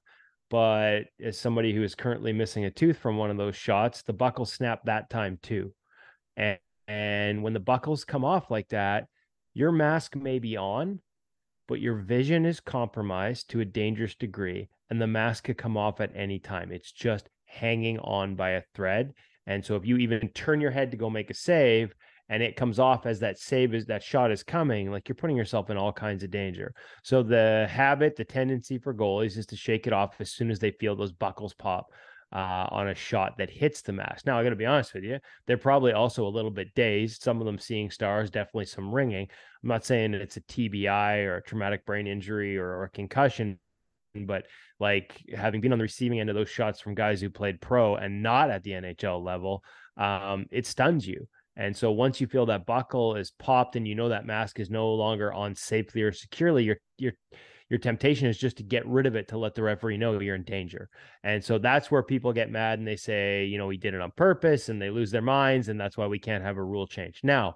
but 0.51 1.03
as 1.23 1.39
somebody 1.39 1.73
who 1.73 1.81
is 1.81 1.95
currently 1.95 2.33
missing 2.33 2.65
a 2.65 2.71
tooth 2.71 2.97
from 2.97 3.17
one 3.17 3.31
of 3.31 3.37
those 3.37 3.55
shots 3.55 4.03
the 4.03 4.13
buckle 4.13 4.45
snap 4.45 4.81
that 4.85 5.09
time 5.09 5.39
too. 5.41 5.73
And 6.35 6.59
and 6.87 7.41
when 7.41 7.53
the 7.53 7.59
buckles 7.59 8.03
come 8.03 8.25
off 8.25 8.51
like 8.51 8.67
that 8.69 9.07
your 9.53 9.71
mask 9.71 10.15
may 10.15 10.39
be 10.39 10.57
on 10.57 10.99
but 11.67 11.79
your 11.79 11.95
vision 11.95 12.45
is 12.45 12.59
compromised 12.59 13.49
to 13.49 13.61
a 13.61 13.65
dangerous 13.65 14.13
degree 14.13 14.67
and 14.89 15.01
the 15.01 15.07
mask 15.07 15.45
could 15.45 15.57
come 15.57 15.77
off 15.77 16.01
at 16.01 16.11
any 16.13 16.37
time. 16.37 16.69
It's 16.69 16.91
just 16.91 17.29
hanging 17.45 17.97
on 17.99 18.35
by 18.35 18.51
a 18.51 18.63
thread. 18.75 19.13
And 19.47 19.63
so 19.65 19.77
if 19.77 19.85
you 19.85 19.95
even 19.95 20.27
turn 20.29 20.59
your 20.59 20.71
head 20.71 20.91
to 20.91 20.97
go 20.97 21.09
make 21.09 21.29
a 21.29 21.33
save 21.33 21.95
and 22.27 22.43
it 22.43 22.57
comes 22.57 22.77
off 22.77 23.05
as 23.05 23.21
that 23.21 23.39
save 23.39 23.73
is 23.73 23.85
that 23.85 24.03
shot 24.03 24.31
is 24.31 24.43
coming, 24.43 24.91
like 24.91 25.07
you're 25.07 25.15
putting 25.15 25.37
yourself 25.37 25.69
in 25.69 25.77
all 25.77 25.93
kinds 25.93 26.23
of 26.23 26.29
danger. 26.29 26.73
So 27.03 27.23
the 27.23 27.67
habit, 27.69 28.17
the 28.17 28.25
tendency 28.25 28.77
for 28.77 28.93
goalies 28.93 29.37
is 29.37 29.45
to 29.45 29.55
shake 29.55 29.87
it 29.87 29.93
off 29.93 30.19
as 30.19 30.31
soon 30.31 30.51
as 30.51 30.59
they 30.59 30.71
feel 30.71 30.97
those 30.97 31.13
buckles 31.13 31.53
pop 31.53 31.87
uh, 32.31 32.67
on 32.69 32.87
a 32.87 32.95
shot 32.95 33.37
that 33.37 33.49
hits 33.49 33.81
the 33.81 33.91
mask. 33.91 34.25
Now, 34.25 34.39
I 34.39 34.43
got 34.43 34.51
to 34.51 34.55
be 34.55 34.65
honest 34.65 34.93
with 34.93 35.03
you, 35.03 35.19
they're 35.45 35.57
probably 35.57 35.91
also 35.91 36.25
a 36.25 36.29
little 36.29 36.51
bit 36.51 36.73
dazed. 36.75 37.21
Some 37.21 37.39
of 37.39 37.45
them 37.45 37.59
seeing 37.59 37.91
stars, 37.91 38.29
definitely 38.29 38.65
some 38.65 38.93
ringing. 38.93 39.27
I'm 39.63 39.69
not 39.69 39.85
saying 39.85 40.13
it's 40.13 40.37
a 40.37 40.41
TBI 40.41 41.25
or 41.25 41.37
a 41.37 41.43
traumatic 41.43 41.85
brain 41.85 42.07
injury 42.07 42.57
or, 42.57 42.67
or 42.67 42.83
a 42.85 42.89
concussion, 42.89 43.59
but 44.15 44.45
like 44.79 45.21
having 45.35 45.61
been 45.61 45.73
on 45.73 45.79
the 45.79 45.83
receiving 45.83 46.19
end 46.19 46.29
of 46.29 46.35
those 46.35 46.49
shots 46.49 46.79
from 46.79 46.95
guys 46.95 47.21
who 47.21 47.29
played 47.29 47.61
pro 47.61 47.95
and 47.95 48.23
not 48.23 48.49
at 48.49 48.63
the 48.63 48.71
NHL 48.71 49.23
level, 49.23 49.63
um, 49.97 50.45
it 50.51 50.65
stuns 50.65 51.05
you. 51.05 51.27
And 51.57 51.75
so 51.75 51.91
once 51.91 52.21
you 52.21 52.27
feel 52.27 52.45
that 52.45 52.65
buckle 52.65 53.15
is 53.17 53.31
popped 53.37 53.75
and 53.75 53.85
you 53.85 53.93
know 53.93 54.09
that 54.09 54.25
mask 54.25 54.59
is 54.59 54.69
no 54.69 54.93
longer 54.93 55.33
on 55.33 55.53
safely 55.53 56.01
or 56.01 56.13
securely, 56.13 56.63
you're 56.63 56.79
you're 56.97 57.13
your 57.71 57.79
temptation 57.79 58.27
is 58.27 58.37
just 58.37 58.57
to 58.57 58.63
get 58.63 58.85
rid 58.85 59.05
of 59.05 59.15
it 59.15 59.29
to 59.29 59.37
let 59.37 59.55
the 59.55 59.63
referee 59.63 59.95
know 59.95 60.19
you're 60.19 60.35
in 60.35 60.43
danger. 60.43 60.89
And 61.23 61.41
so 61.41 61.57
that's 61.57 61.89
where 61.89 62.03
people 62.03 62.33
get 62.33 62.51
mad 62.51 62.79
and 62.79 62.85
they 62.87 62.97
say, 62.97 63.45
you 63.45 63.57
know, 63.57 63.69
he 63.69 63.77
did 63.77 63.93
it 63.93 64.01
on 64.01 64.11
purpose 64.11 64.67
and 64.67 64.81
they 64.81 64.89
lose 64.89 65.09
their 65.09 65.21
minds. 65.21 65.69
And 65.69 65.79
that's 65.79 65.95
why 65.95 66.05
we 66.05 66.19
can't 66.19 66.43
have 66.43 66.57
a 66.57 66.63
rule 66.63 66.85
change. 66.85 67.21
Now, 67.23 67.55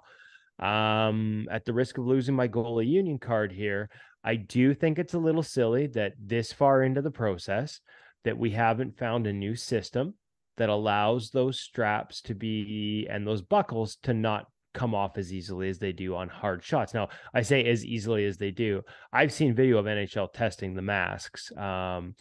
um, 0.58 1.46
at 1.50 1.66
the 1.66 1.74
risk 1.74 1.98
of 1.98 2.06
losing 2.06 2.34
my 2.34 2.48
goalie 2.48 2.88
union 2.88 3.18
card 3.18 3.52
here, 3.52 3.90
I 4.24 4.36
do 4.36 4.72
think 4.72 4.98
it's 4.98 5.12
a 5.12 5.18
little 5.18 5.42
silly 5.42 5.86
that 5.88 6.14
this 6.18 6.50
far 6.50 6.82
into 6.82 7.02
the 7.02 7.10
process 7.10 7.82
that 8.24 8.38
we 8.38 8.52
haven't 8.52 8.96
found 8.96 9.26
a 9.26 9.34
new 9.34 9.54
system 9.54 10.14
that 10.56 10.70
allows 10.70 11.28
those 11.28 11.60
straps 11.60 12.22
to 12.22 12.34
be 12.34 13.06
and 13.10 13.26
those 13.26 13.42
buckles 13.42 13.98
to 14.04 14.14
not 14.14 14.46
come 14.76 14.94
off 14.94 15.16
as 15.16 15.32
easily 15.32 15.68
as 15.68 15.78
they 15.78 15.90
do 15.90 16.14
on 16.14 16.28
hard 16.28 16.62
shots. 16.62 16.94
Now, 16.94 17.08
I 17.34 17.42
say 17.42 17.64
as 17.64 17.84
easily 17.84 18.26
as 18.26 18.36
they 18.36 18.50
do. 18.50 18.82
I've 19.12 19.32
seen 19.32 19.54
video 19.54 19.78
of 19.78 19.86
NHL 19.86 20.32
testing 20.32 20.74
the 20.74 20.82
masks, 20.82 21.50
um, 21.56 22.14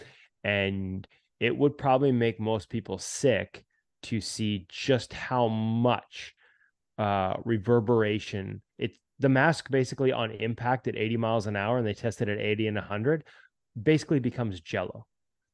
and 0.44 1.06
it 1.40 1.56
would 1.56 1.78
probably 1.78 2.14
make 2.14 2.40
most 2.40 2.70
people 2.70 2.98
sick 2.98 3.66
to 4.04 4.22
see 4.22 4.66
just 4.70 5.12
how 5.12 5.48
much 5.50 6.34
uh, 6.98 7.34
reverberation 7.44 8.62
it 8.78 8.92
the 9.20 9.28
mask 9.28 9.70
basically 9.70 10.14
on 10.14 10.32
impact 10.32 10.88
at 10.88 10.96
80 10.96 11.18
miles 11.18 11.48
an 11.48 11.56
hour 11.56 11.78
and 11.78 11.86
they 11.86 11.94
tested 11.94 12.30
at 12.30 12.40
80 12.40 12.68
and 12.68 12.78
100 12.78 13.24
basically 13.82 14.20
becomes 14.20 14.62
jello 14.62 15.06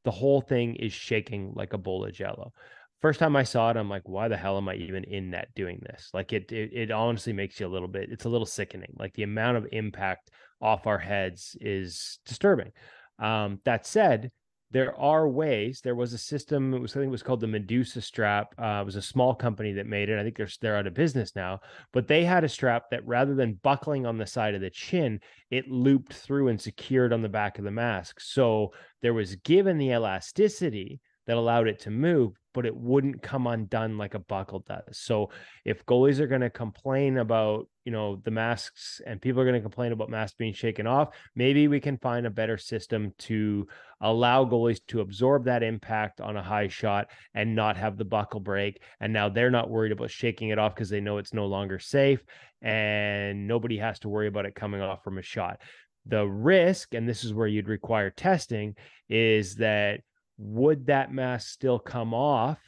the 0.03 0.11
whole 0.11 0.41
thing 0.41 0.75
is 0.75 0.93
shaking 0.93 1.51
like 1.55 1.73
a 1.73 1.79
bowl 1.79 2.05
of 2.05 2.13
jello 2.13 2.53
first 3.01 3.19
time 3.19 3.35
I 3.35 3.43
saw 3.43 3.69
it, 3.69 3.77
I'm 3.77 3.89
like, 3.89 4.07
why 4.07 4.27
the 4.27 4.37
hell 4.37 4.57
am 4.57 4.69
I 4.69 4.75
even 4.75 5.03
in 5.03 5.31
that 5.31 5.53
doing 5.55 5.79
this? 5.81 6.09
Like 6.13 6.33
it, 6.33 6.51
it, 6.51 6.71
it 6.73 6.91
honestly 6.91 7.33
makes 7.33 7.59
you 7.59 7.67
a 7.67 7.69
little 7.69 7.87
bit, 7.87 8.11
it's 8.11 8.25
a 8.25 8.29
little 8.29 8.45
sickening. 8.45 8.93
Like 8.97 9.13
the 9.13 9.23
amount 9.23 9.57
of 9.57 9.67
impact 9.71 10.31
off 10.61 10.87
our 10.87 10.99
heads 10.99 11.55
is 11.59 12.19
disturbing. 12.25 12.71
Um, 13.19 13.59
that 13.65 13.85
said, 13.85 14.31
there 14.71 14.97
are 14.97 15.27
ways. 15.27 15.81
There 15.83 15.95
was 15.95 16.13
a 16.13 16.17
system. 16.17 16.73
It 16.73 16.79
was 16.79 16.93
something 16.93 17.09
was 17.09 17.23
called 17.23 17.41
the 17.41 17.47
Medusa 17.47 18.01
strap. 18.01 18.55
Uh, 18.57 18.79
it 18.81 18.85
was 18.85 18.95
a 18.95 19.01
small 19.01 19.35
company 19.35 19.73
that 19.73 19.85
made 19.85 20.07
it. 20.07 20.17
I 20.17 20.23
think 20.23 20.37
they're 20.37 20.47
they're 20.61 20.77
out 20.77 20.87
of 20.87 20.93
business 20.93 21.35
now. 21.35 21.59
But 21.91 22.07
they 22.07 22.23
had 22.23 22.45
a 22.45 22.49
strap 22.49 22.83
that 22.91 23.05
rather 23.05 23.35
than 23.35 23.59
buckling 23.63 24.05
on 24.05 24.17
the 24.17 24.25
side 24.25 24.55
of 24.55 24.61
the 24.61 24.69
chin, 24.69 25.19
it 25.49 25.69
looped 25.69 26.13
through 26.13 26.47
and 26.47 26.59
secured 26.59 27.11
on 27.11 27.21
the 27.21 27.27
back 27.27 27.57
of 27.57 27.65
the 27.65 27.71
mask. 27.71 28.21
So 28.21 28.71
there 29.01 29.13
was 29.13 29.35
given 29.35 29.77
the 29.77 29.89
elasticity 29.89 31.01
that 31.31 31.37
allowed 31.37 31.69
it 31.69 31.79
to 31.79 31.89
move, 31.89 32.33
but 32.53 32.65
it 32.65 32.75
wouldn't 32.75 33.21
come 33.21 33.47
undone 33.47 33.97
like 33.97 34.15
a 34.15 34.19
buckle 34.19 34.65
does. 34.67 34.97
So 34.99 35.29
if 35.63 35.85
goalies 35.85 36.19
are 36.19 36.27
going 36.27 36.41
to 36.41 36.49
complain 36.49 37.19
about, 37.19 37.69
you 37.85 37.93
know, 37.93 38.17
the 38.25 38.31
masks 38.31 38.99
and 39.07 39.21
people 39.21 39.39
are 39.39 39.45
going 39.45 39.55
to 39.55 39.61
complain 39.61 39.93
about 39.93 40.09
masks 40.09 40.35
being 40.37 40.51
shaken 40.51 40.87
off, 40.87 41.15
maybe 41.33 41.69
we 41.69 41.79
can 41.79 41.97
find 41.99 42.25
a 42.25 42.29
better 42.29 42.57
system 42.57 43.13
to 43.19 43.65
allow 44.01 44.43
goalies 44.43 44.81
to 44.89 44.99
absorb 44.99 45.45
that 45.45 45.63
impact 45.63 46.19
on 46.19 46.35
a 46.35 46.43
high 46.43 46.67
shot 46.67 47.07
and 47.33 47.55
not 47.55 47.77
have 47.77 47.95
the 47.95 48.03
buckle 48.03 48.41
break. 48.41 48.81
And 48.99 49.13
now 49.13 49.29
they're 49.29 49.49
not 49.49 49.69
worried 49.69 49.93
about 49.93 50.11
shaking 50.11 50.49
it 50.49 50.59
off 50.59 50.75
because 50.75 50.89
they 50.89 50.99
know 50.99 51.17
it's 51.17 51.33
no 51.33 51.45
longer 51.45 51.79
safe 51.79 52.21
and 52.61 53.47
nobody 53.47 53.77
has 53.77 53.99
to 53.99 54.09
worry 54.09 54.27
about 54.27 54.45
it 54.45 54.53
coming 54.53 54.81
off 54.81 55.01
from 55.01 55.17
a 55.17 55.21
shot. 55.21 55.61
The 56.07 56.27
risk, 56.27 56.93
and 56.93 57.07
this 57.07 57.23
is 57.23 57.33
where 57.33 57.47
you'd 57.47 57.69
require 57.69 58.09
testing, 58.09 58.75
is 59.07 59.55
that 59.55 60.01
would 60.41 60.87
that 60.87 61.13
mask 61.13 61.49
still 61.49 61.77
come 61.77 62.13
off 62.13 62.59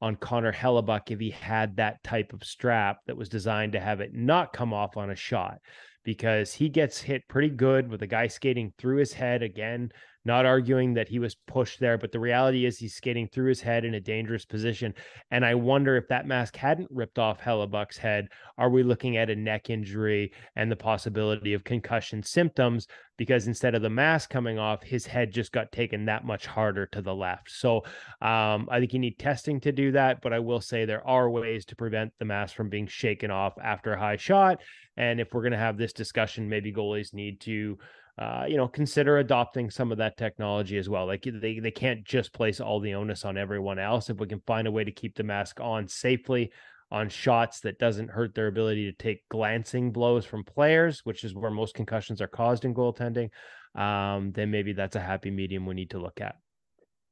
on 0.00 0.16
Connor 0.16 0.52
Hellebuyck 0.52 1.10
if 1.10 1.20
he 1.20 1.30
had 1.30 1.76
that 1.76 2.02
type 2.02 2.32
of 2.32 2.42
strap 2.42 2.98
that 3.06 3.16
was 3.16 3.28
designed 3.28 3.72
to 3.72 3.80
have 3.80 4.00
it 4.00 4.14
not 4.14 4.54
come 4.54 4.72
off 4.72 4.96
on 4.96 5.10
a 5.10 5.16
shot? 5.16 5.58
Because 6.04 6.54
he 6.54 6.68
gets 6.70 7.00
hit 7.00 7.28
pretty 7.28 7.50
good 7.50 7.88
with 7.88 8.02
a 8.02 8.06
guy 8.06 8.28
skating 8.28 8.72
through 8.78 8.96
his 8.96 9.12
head 9.12 9.42
again, 9.42 9.90
not 10.26 10.44
arguing 10.44 10.92
that 10.94 11.08
he 11.08 11.18
was 11.18 11.36
pushed 11.46 11.78
there, 11.78 11.96
but 11.96 12.10
the 12.10 12.18
reality 12.18 12.66
is 12.66 12.76
he's 12.76 12.94
skating 12.94 13.28
through 13.28 13.48
his 13.48 13.60
head 13.60 13.84
in 13.84 13.94
a 13.94 14.00
dangerous 14.00 14.44
position. 14.44 14.92
And 15.30 15.44
I 15.44 15.54
wonder 15.54 15.96
if 15.96 16.08
that 16.08 16.26
mask 16.26 16.56
hadn't 16.56 16.90
ripped 16.90 17.18
off 17.18 17.40
Hellebuyck's 17.40 17.96
head, 17.96 18.28
are 18.58 18.68
we 18.68 18.82
looking 18.82 19.16
at 19.16 19.30
a 19.30 19.36
neck 19.36 19.70
injury 19.70 20.32
and 20.56 20.70
the 20.70 20.76
possibility 20.76 21.54
of 21.54 21.62
concussion 21.62 22.22
symptoms? 22.22 22.88
Because 23.16 23.46
instead 23.46 23.74
of 23.74 23.82
the 23.82 23.88
mask 23.88 24.28
coming 24.28 24.58
off, 24.58 24.82
his 24.82 25.06
head 25.06 25.32
just 25.32 25.52
got 25.52 25.72
taken 25.72 26.04
that 26.04 26.26
much 26.26 26.44
harder 26.44 26.86
to 26.86 27.00
the 27.00 27.14
left. 27.14 27.50
So 27.50 27.78
um, 28.20 28.68
I 28.70 28.78
think 28.78 28.92
you 28.92 28.98
need 28.98 29.18
testing 29.18 29.60
to 29.60 29.72
do 29.72 29.92
that. 29.92 30.20
But 30.20 30.32
I 30.32 30.40
will 30.40 30.60
say 30.60 30.84
there 30.84 31.06
are 31.06 31.30
ways 31.30 31.64
to 31.66 31.76
prevent 31.76 32.12
the 32.18 32.26
mask 32.26 32.54
from 32.54 32.68
being 32.68 32.86
shaken 32.88 33.30
off 33.30 33.54
after 33.62 33.94
a 33.94 33.98
high 33.98 34.16
shot. 34.16 34.60
And 34.96 35.20
if 35.20 35.32
we're 35.32 35.42
going 35.42 35.52
to 35.52 35.58
have 35.58 35.78
this 35.78 35.92
discussion, 35.92 36.48
maybe 36.48 36.72
goalies 36.72 37.14
need 37.14 37.40
to 37.42 37.78
uh, 38.18 38.44
you 38.48 38.56
know, 38.56 38.66
consider 38.66 39.18
adopting 39.18 39.70
some 39.70 39.92
of 39.92 39.98
that 39.98 40.16
technology 40.16 40.78
as 40.78 40.88
well. 40.88 41.06
Like 41.06 41.22
they, 41.22 41.60
they 41.60 41.70
can't 41.70 42.02
just 42.04 42.32
place 42.32 42.60
all 42.60 42.80
the 42.80 42.94
onus 42.94 43.24
on 43.24 43.36
everyone 43.36 43.78
else. 43.78 44.08
If 44.08 44.18
we 44.18 44.26
can 44.26 44.40
find 44.46 44.66
a 44.66 44.72
way 44.72 44.84
to 44.84 44.90
keep 44.90 45.14
the 45.14 45.22
mask 45.22 45.60
on 45.60 45.86
safely 45.86 46.50
on 46.90 47.08
shots 47.08 47.60
that 47.60 47.78
doesn't 47.78 48.08
hurt 48.08 48.34
their 48.34 48.46
ability 48.46 48.90
to 48.90 48.96
take 48.96 49.28
glancing 49.28 49.90
blows 49.90 50.24
from 50.24 50.44
players, 50.44 51.00
which 51.04 51.24
is 51.24 51.34
where 51.34 51.50
most 51.50 51.74
concussions 51.74 52.22
are 52.22 52.28
caused 52.28 52.64
in 52.64 52.74
goaltending, 52.74 53.28
um, 53.74 54.32
then 54.32 54.50
maybe 54.50 54.72
that's 54.72 54.96
a 54.96 55.00
happy 55.00 55.30
medium 55.30 55.66
we 55.66 55.74
need 55.74 55.90
to 55.90 55.98
look 55.98 56.20
at. 56.20 56.36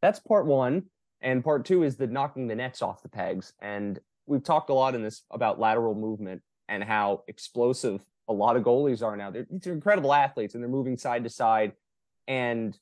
That's 0.00 0.20
part 0.20 0.46
one. 0.46 0.84
And 1.20 1.42
part 1.42 1.64
two 1.64 1.82
is 1.82 1.96
the 1.96 2.06
knocking 2.06 2.46
the 2.46 2.54
nets 2.54 2.82
off 2.82 3.02
the 3.02 3.08
pegs. 3.08 3.52
And 3.60 3.98
we've 4.26 4.44
talked 4.44 4.70
a 4.70 4.74
lot 4.74 4.94
in 4.94 5.02
this 5.02 5.22
about 5.30 5.58
lateral 5.58 5.94
movement 5.94 6.42
and 6.68 6.82
how 6.82 7.24
explosive 7.28 8.00
a 8.28 8.32
lot 8.32 8.56
of 8.56 8.62
goalies 8.62 9.02
are 9.02 9.16
now. 9.16 9.30
They're, 9.30 9.46
they're 9.50 9.72
incredible 9.72 10.12
athletes 10.12 10.54
and 10.54 10.62
they're 10.62 10.70
moving 10.70 10.96
side 10.96 11.24
to 11.24 11.30
side. 11.30 11.72
And 12.26 12.76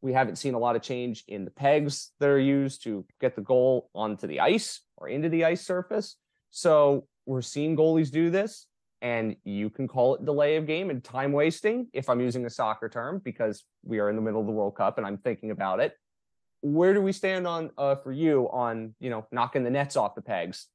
we 0.00 0.12
haven't 0.12 0.36
seen 0.36 0.54
a 0.54 0.58
lot 0.58 0.76
of 0.76 0.82
change 0.82 1.24
in 1.28 1.44
the 1.44 1.50
pegs 1.50 2.12
that 2.20 2.28
are 2.28 2.38
used 2.38 2.82
to 2.84 3.04
get 3.20 3.36
the 3.36 3.42
goal 3.42 3.90
onto 3.94 4.26
the 4.26 4.40
ice 4.40 4.80
or 4.96 5.08
into 5.08 5.28
the 5.28 5.44
ice 5.44 5.64
surface. 5.64 6.16
So 6.50 7.06
we're 7.26 7.42
seeing 7.42 7.76
goalies 7.76 8.10
do 8.10 8.30
this, 8.30 8.66
and 9.02 9.36
you 9.44 9.70
can 9.70 9.88
call 9.88 10.14
it 10.14 10.24
delay 10.24 10.56
of 10.56 10.66
game 10.66 10.90
and 10.90 11.02
time 11.02 11.32
wasting 11.32 11.88
if 11.92 12.08
I'm 12.08 12.20
using 12.20 12.44
a 12.46 12.50
soccer 12.50 12.88
term 12.88 13.20
because 13.24 13.64
we 13.84 13.98
are 13.98 14.10
in 14.10 14.16
the 14.16 14.22
middle 14.22 14.40
of 14.40 14.46
the 14.46 14.52
World 14.52 14.76
Cup 14.76 14.98
and 14.98 15.06
I'm 15.06 15.18
thinking 15.18 15.50
about 15.50 15.80
it. 15.80 15.94
Where 16.62 16.92
do 16.92 17.00
we 17.00 17.12
stand 17.12 17.46
on 17.46 17.70
uh, 17.78 17.94
for 17.96 18.12
you 18.12 18.48
on 18.50 18.94
you 19.00 19.08
know 19.08 19.26
knocking 19.32 19.64
the 19.64 19.70
nets 19.70 19.96
off 19.96 20.14
the 20.14 20.22
pegs? 20.22 20.66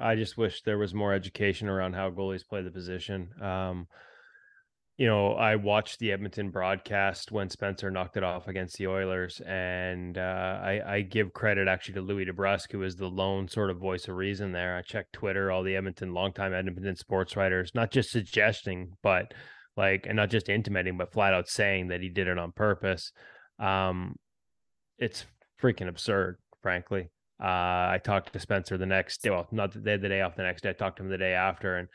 I 0.00 0.14
just 0.14 0.36
wish 0.36 0.62
there 0.62 0.78
was 0.78 0.94
more 0.94 1.12
education 1.12 1.68
around 1.68 1.94
how 1.94 2.10
goalies 2.10 2.46
play 2.46 2.62
the 2.62 2.70
position. 2.70 3.30
Um, 3.42 3.86
you 4.98 5.06
know, 5.06 5.34
I 5.34 5.54
watched 5.54 6.00
the 6.00 6.10
Edmonton 6.10 6.50
broadcast 6.50 7.30
when 7.30 7.48
Spencer 7.48 7.88
knocked 7.88 8.16
it 8.16 8.24
off 8.24 8.48
against 8.48 8.78
the 8.78 8.88
Oilers, 8.88 9.40
and 9.46 10.18
uh, 10.18 10.58
I, 10.60 10.82
I, 10.84 11.00
give 11.02 11.32
credit 11.32 11.68
actually 11.68 11.94
to 11.94 12.00
Louis 12.00 12.26
DeBrusk, 12.26 12.72
who 12.72 12.80
was 12.80 12.96
the 12.96 13.06
lone 13.06 13.46
sort 13.46 13.70
of 13.70 13.78
voice 13.78 14.08
of 14.08 14.16
reason 14.16 14.50
there. 14.50 14.76
I 14.76 14.82
checked 14.82 15.12
Twitter, 15.12 15.52
all 15.52 15.62
the 15.62 15.76
Edmonton, 15.76 16.14
longtime 16.14 16.52
Edmonton 16.52 16.96
sports 16.96 17.36
writers, 17.36 17.70
not 17.76 17.92
just 17.92 18.10
suggesting, 18.10 18.90
but 19.00 19.32
like, 19.76 20.06
and 20.06 20.16
not 20.16 20.30
just 20.30 20.48
intimating, 20.48 20.98
but 20.98 21.12
flat 21.12 21.32
out 21.32 21.48
saying 21.48 21.88
that 21.88 22.00
he 22.00 22.08
did 22.08 22.26
it 22.26 22.36
on 22.36 22.50
purpose. 22.50 23.12
Um, 23.60 24.16
it's 24.98 25.26
freaking 25.62 25.88
absurd, 25.88 26.38
frankly. 26.60 27.08
Uh, 27.40 27.94
I 27.94 28.00
talked 28.02 28.32
to 28.32 28.40
Spencer 28.40 28.76
the 28.76 28.86
next 28.86 29.22
day, 29.22 29.30
well, 29.30 29.46
not 29.52 29.72
the 29.72 29.78
day, 29.78 29.96
the 29.96 30.08
day 30.08 30.22
off 30.22 30.34
the 30.34 30.42
next 30.42 30.62
day. 30.62 30.70
I 30.70 30.72
talked 30.72 30.96
to 30.96 31.04
him 31.04 31.08
the 31.08 31.18
day 31.18 31.34
after, 31.34 31.76
and 31.76 31.88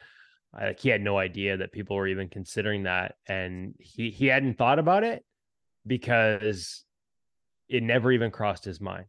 I, 0.53 0.73
he 0.79 0.87
had 0.89 1.01
no 1.01 1.17
idea 1.17 1.57
that 1.57 1.73
people 1.73 1.97
were 1.97 2.07
even 2.07 2.29
considering 2.29 2.83
that, 2.83 3.15
and 3.27 3.75
he 3.77 4.09
he 4.09 4.27
hadn't 4.27 4.57
thought 4.57 4.79
about 4.79 5.03
it 5.03 5.25
because 5.85 6.85
it 7.67 7.83
never 7.83 8.11
even 8.11 8.31
crossed 8.31 8.63
his 8.63 8.79
mind. 8.79 9.07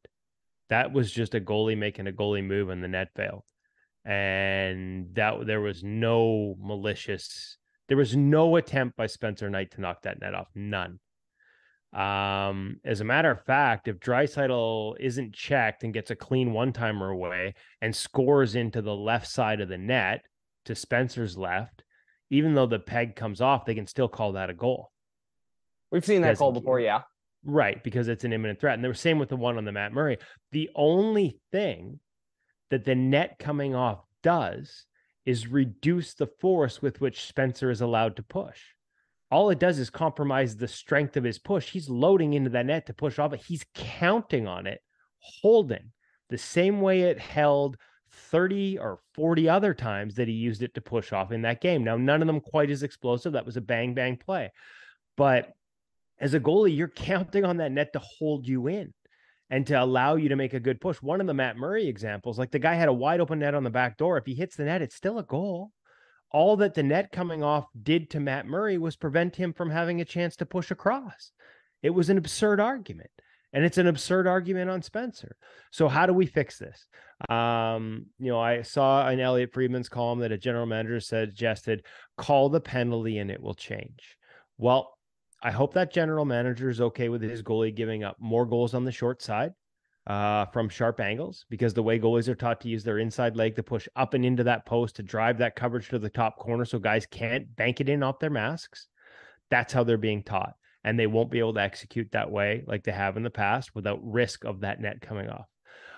That 0.70 0.92
was 0.92 1.12
just 1.12 1.34
a 1.36 1.40
goalie 1.40 1.78
making 1.78 2.08
a 2.08 2.12
goalie 2.12 2.44
move, 2.44 2.68
and 2.68 2.82
the 2.82 2.88
net 2.88 3.10
failed, 3.14 3.44
and 4.04 5.14
that 5.14 5.46
there 5.46 5.60
was 5.60 5.84
no 5.84 6.56
malicious, 6.58 7.58
there 7.86 7.96
was 7.96 8.16
no 8.16 8.56
attempt 8.56 8.96
by 8.96 9.06
Spencer 9.06 9.48
Knight 9.48 9.70
to 9.72 9.80
knock 9.80 10.02
that 10.02 10.20
net 10.20 10.34
off, 10.34 10.48
none. 10.56 10.98
Um, 11.94 12.80
as 12.84 13.00
a 13.00 13.04
matter 13.04 13.30
of 13.30 13.44
fact, 13.44 13.86
if 13.86 14.00
Draisaitl 14.00 14.96
isn't 14.98 15.32
checked 15.32 15.84
and 15.84 15.94
gets 15.94 16.10
a 16.10 16.16
clean 16.16 16.52
one 16.52 16.72
timer 16.72 17.10
away 17.10 17.54
and 17.80 17.94
scores 17.94 18.56
into 18.56 18.82
the 18.82 18.94
left 18.94 19.28
side 19.28 19.60
of 19.60 19.68
the 19.68 19.78
net 19.78 20.24
to 20.64 20.74
Spencer's 20.74 21.38
left, 21.38 21.84
even 22.30 22.54
though 22.54 22.66
the 22.66 22.80
peg 22.80 23.14
comes 23.14 23.40
off, 23.40 23.64
they 23.64 23.76
can 23.76 23.86
still 23.86 24.08
call 24.08 24.32
that 24.32 24.50
a 24.50 24.54
goal. 24.54 24.90
We've 25.92 26.04
seen 26.04 26.22
that 26.22 26.36
call 26.36 26.50
before, 26.50 26.80
yeah. 26.80 27.02
Right, 27.44 27.80
because 27.84 28.08
it's 28.08 28.24
an 28.24 28.32
imminent 28.32 28.58
threat. 28.58 28.74
And 28.76 28.84
were 28.84 28.94
same 28.94 29.20
with 29.20 29.28
the 29.28 29.36
one 29.36 29.56
on 29.56 29.64
the 29.64 29.70
Matt 29.70 29.92
Murray. 29.92 30.18
The 30.50 30.70
only 30.74 31.38
thing 31.52 32.00
that 32.70 32.84
the 32.84 32.96
net 32.96 33.38
coming 33.38 33.76
off 33.76 34.00
does 34.22 34.86
is 35.24 35.46
reduce 35.46 36.14
the 36.14 36.26
force 36.26 36.82
with 36.82 37.00
which 37.00 37.26
Spencer 37.26 37.70
is 37.70 37.82
allowed 37.82 38.16
to 38.16 38.22
push 38.24 38.58
all 39.34 39.50
it 39.50 39.58
does 39.58 39.80
is 39.80 39.90
compromise 39.90 40.56
the 40.56 40.68
strength 40.68 41.16
of 41.16 41.24
his 41.24 41.40
push. 41.40 41.68
He's 41.68 41.88
loading 41.88 42.34
into 42.34 42.50
that 42.50 42.66
net 42.66 42.86
to 42.86 42.94
push 42.94 43.18
off, 43.18 43.30
but 43.30 43.40
he's 43.40 43.66
counting 43.74 44.46
on 44.46 44.68
it, 44.68 44.80
holding 45.18 45.90
the 46.30 46.38
same 46.38 46.80
way 46.80 47.02
it 47.02 47.18
held 47.18 47.76
30 48.30 48.78
or 48.78 49.00
40 49.14 49.48
other 49.48 49.74
times 49.74 50.14
that 50.14 50.28
he 50.28 50.34
used 50.34 50.62
it 50.62 50.72
to 50.74 50.80
push 50.80 51.12
off 51.12 51.32
in 51.32 51.42
that 51.42 51.60
game. 51.60 51.82
Now, 51.82 51.96
none 51.96 52.22
of 52.22 52.28
them 52.28 52.40
quite 52.40 52.70
as 52.70 52.84
explosive. 52.84 53.32
That 53.32 53.44
was 53.44 53.56
a 53.56 53.60
bang 53.60 53.92
bang 53.92 54.16
play. 54.16 54.52
But 55.16 55.52
as 56.20 56.34
a 56.34 56.40
goalie, 56.40 56.76
you're 56.76 56.86
counting 56.86 57.44
on 57.44 57.56
that 57.56 57.72
net 57.72 57.92
to 57.94 57.98
hold 57.98 58.46
you 58.46 58.68
in 58.68 58.94
and 59.50 59.66
to 59.66 59.74
allow 59.74 60.14
you 60.14 60.28
to 60.28 60.36
make 60.36 60.54
a 60.54 60.60
good 60.60 60.80
push. 60.80 61.02
One 61.02 61.20
of 61.20 61.26
the 61.26 61.34
Matt 61.34 61.56
Murray 61.56 61.88
examples, 61.88 62.38
like 62.38 62.52
the 62.52 62.60
guy 62.60 62.74
had 62.74 62.88
a 62.88 62.92
wide 62.92 63.18
open 63.18 63.40
net 63.40 63.56
on 63.56 63.64
the 63.64 63.70
back 63.70 63.98
door. 63.98 64.16
If 64.16 64.26
he 64.26 64.34
hits 64.34 64.54
the 64.54 64.64
net, 64.64 64.80
it's 64.80 64.94
still 64.94 65.18
a 65.18 65.24
goal. 65.24 65.72
All 66.34 66.56
that 66.56 66.74
the 66.74 66.82
net 66.82 67.12
coming 67.12 67.44
off 67.44 67.68
did 67.80 68.10
to 68.10 68.18
Matt 68.18 68.44
Murray 68.44 68.76
was 68.76 68.96
prevent 68.96 69.36
him 69.36 69.52
from 69.52 69.70
having 69.70 70.00
a 70.00 70.04
chance 70.04 70.34
to 70.36 70.44
push 70.44 70.72
across. 70.72 71.30
It 71.80 71.90
was 71.90 72.10
an 72.10 72.18
absurd 72.18 72.58
argument. 72.58 73.10
And 73.52 73.64
it's 73.64 73.78
an 73.78 73.86
absurd 73.86 74.26
argument 74.26 74.68
on 74.68 74.82
Spencer. 74.82 75.36
So 75.70 75.86
how 75.86 76.06
do 76.06 76.12
we 76.12 76.26
fix 76.26 76.58
this? 76.58 76.88
Um, 77.28 78.06
you 78.18 78.32
know, 78.32 78.40
I 78.40 78.62
saw 78.62 79.08
in 79.10 79.20
Elliotte 79.20 79.52
Friedman's 79.52 79.88
column 79.88 80.18
that 80.18 80.32
a 80.32 80.36
general 80.36 80.66
manager 80.66 80.98
suggested 80.98 81.84
call 82.18 82.48
the 82.48 82.60
penalty 82.60 83.18
and 83.18 83.30
it 83.30 83.40
will 83.40 83.54
change. 83.54 84.18
Well, 84.58 84.98
I 85.40 85.52
hope 85.52 85.74
that 85.74 85.92
general 85.92 86.24
manager 86.24 86.68
is 86.68 86.80
okay 86.80 87.10
with 87.10 87.22
his 87.22 87.44
goalie 87.44 87.72
giving 87.72 88.02
up 88.02 88.16
more 88.18 88.44
goals 88.44 88.74
on 88.74 88.84
the 88.84 88.90
short 88.90 89.22
side 89.22 89.52
uh, 90.06 90.44
from 90.46 90.68
sharp 90.68 91.00
angles 91.00 91.46
because 91.48 91.72
the 91.72 91.82
way 91.82 91.98
goalies 91.98 92.28
are 92.28 92.34
taught 92.34 92.60
to 92.60 92.68
use 92.68 92.84
their 92.84 92.98
inside 92.98 93.36
leg 93.36 93.56
to 93.56 93.62
push 93.62 93.88
up 93.96 94.14
and 94.14 94.24
into 94.24 94.44
that 94.44 94.66
post 94.66 94.96
to 94.96 95.02
drive 95.02 95.38
that 95.38 95.56
coverage 95.56 95.88
to 95.88 95.98
the 95.98 96.10
top 96.10 96.38
corner 96.38 96.64
so 96.64 96.78
guys 96.78 97.06
can't 97.06 97.54
bank 97.56 97.80
it 97.80 97.88
in 97.88 98.02
off 98.02 98.18
their 98.18 98.30
masks. 98.30 98.88
That's 99.50 99.72
how 99.72 99.84
they're 99.84 99.96
being 99.96 100.22
taught. 100.22 100.54
And 100.82 100.98
they 100.98 101.06
won't 101.06 101.30
be 101.30 101.38
able 101.38 101.54
to 101.54 101.62
execute 101.62 102.12
that 102.12 102.30
way 102.30 102.62
like 102.66 102.84
they 102.84 102.92
have 102.92 103.16
in 103.16 103.22
the 103.22 103.30
past 103.30 103.74
without 103.74 104.00
risk 104.02 104.44
of 104.44 104.60
that 104.60 104.80
net 104.80 105.00
coming 105.00 105.30
off. 105.30 105.46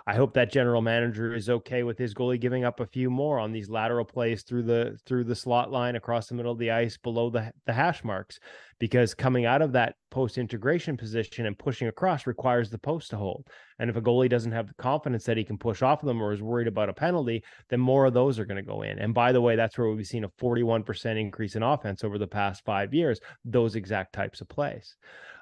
I 0.09 0.15
hope 0.15 0.35
that 0.35 0.53
general 0.53 0.83
manager 0.83 1.35
is 1.35 1.51
okay 1.51 1.83
with 1.83 1.99
his 1.99 2.15
goalie 2.15 2.41
giving 2.41 2.65
up 2.65 2.79
a 2.79 2.87
few 2.87 3.11
more 3.11 3.41
on 3.41 3.51
these 3.51 3.69
lateral 3.69 4.05
plays 4.05 4.45
through 4.45 4.63
the 4.63 4.97
through 5.05 5.25
the 5.25 5.35
slot 5.35 5.73
line 5.73 5.97
across 5.97 6.29
the 6.29 6.35
middle 6.37 6.53
of 6.53 6.59
the 6.59 6.71
ice 6.71 6.97
below 6.97 7.29
the 7.29 7.53
the 7.67 7.73
hash 7.73 8.05
marks 8.05 8.39
because 8.79 9.15
coming 9.15 9.47
out 9.47 9.63
of 9.63 9.73
that 9.73 9.97
post 10.11 10.39
integration 10.39 10.97
position 10.97 11.47
and 11.47 11.59
pushing 11.59 11.89
across 11.89 12.25
requires 12.27 12.71
the 12.71 12.79
post 12.79 13.11
to 13.11 13.17
hold. 13.17 13.49
And 13.81 13.91
if 13.91 13.97
a 13.97 14.01
goalie 14.01 14.31
doesn't 14.31 14.53
have 14.53 14.69
the 14.69 14.75
confidence 14.75 15.25
that 15.25 15.37
he 15.37 15.45
can 15.45 15.59
push 15.59 15.83
off 15.83 16.03
of 16.03 16.07
them 16.07 16.23
or 16.23 16.33
is 16.33 16.43
worried 16.43 16.69
about 16.69 16.89
a 16.89 16.95
penalty, 16.95 17.43
then 17.69 17.81
more 17.81 18.07
of 18.07 18.15
those 18.15 18.39
are 18.39 18.47
going 18.47 18.63
to 18.63 18.63
go 18.63 18.83
in. 18.83 19.01
And 19.01 19.13
by 19.13 19.33
the 19.33 19.41
way, 19.41 19.57
that's 19.57 19.77
where 19.77 19.91
we've 19.91 20.07
seen 20.07 20.25
a 20.25 20.29
41% 20.29 21.21
increase 21.21 21.57
in 21.57 21.65
offense 21.65 22.05
over 22.05 22.17
the 22.17 22.27
past 22.29 22.65
5 22.65 22.95
years, 22.95 23.19
those 23.45 23.75
exact 23.75 24.13
types 24.13 24.41
of 24.41 24.49
plays. 24.49 24.97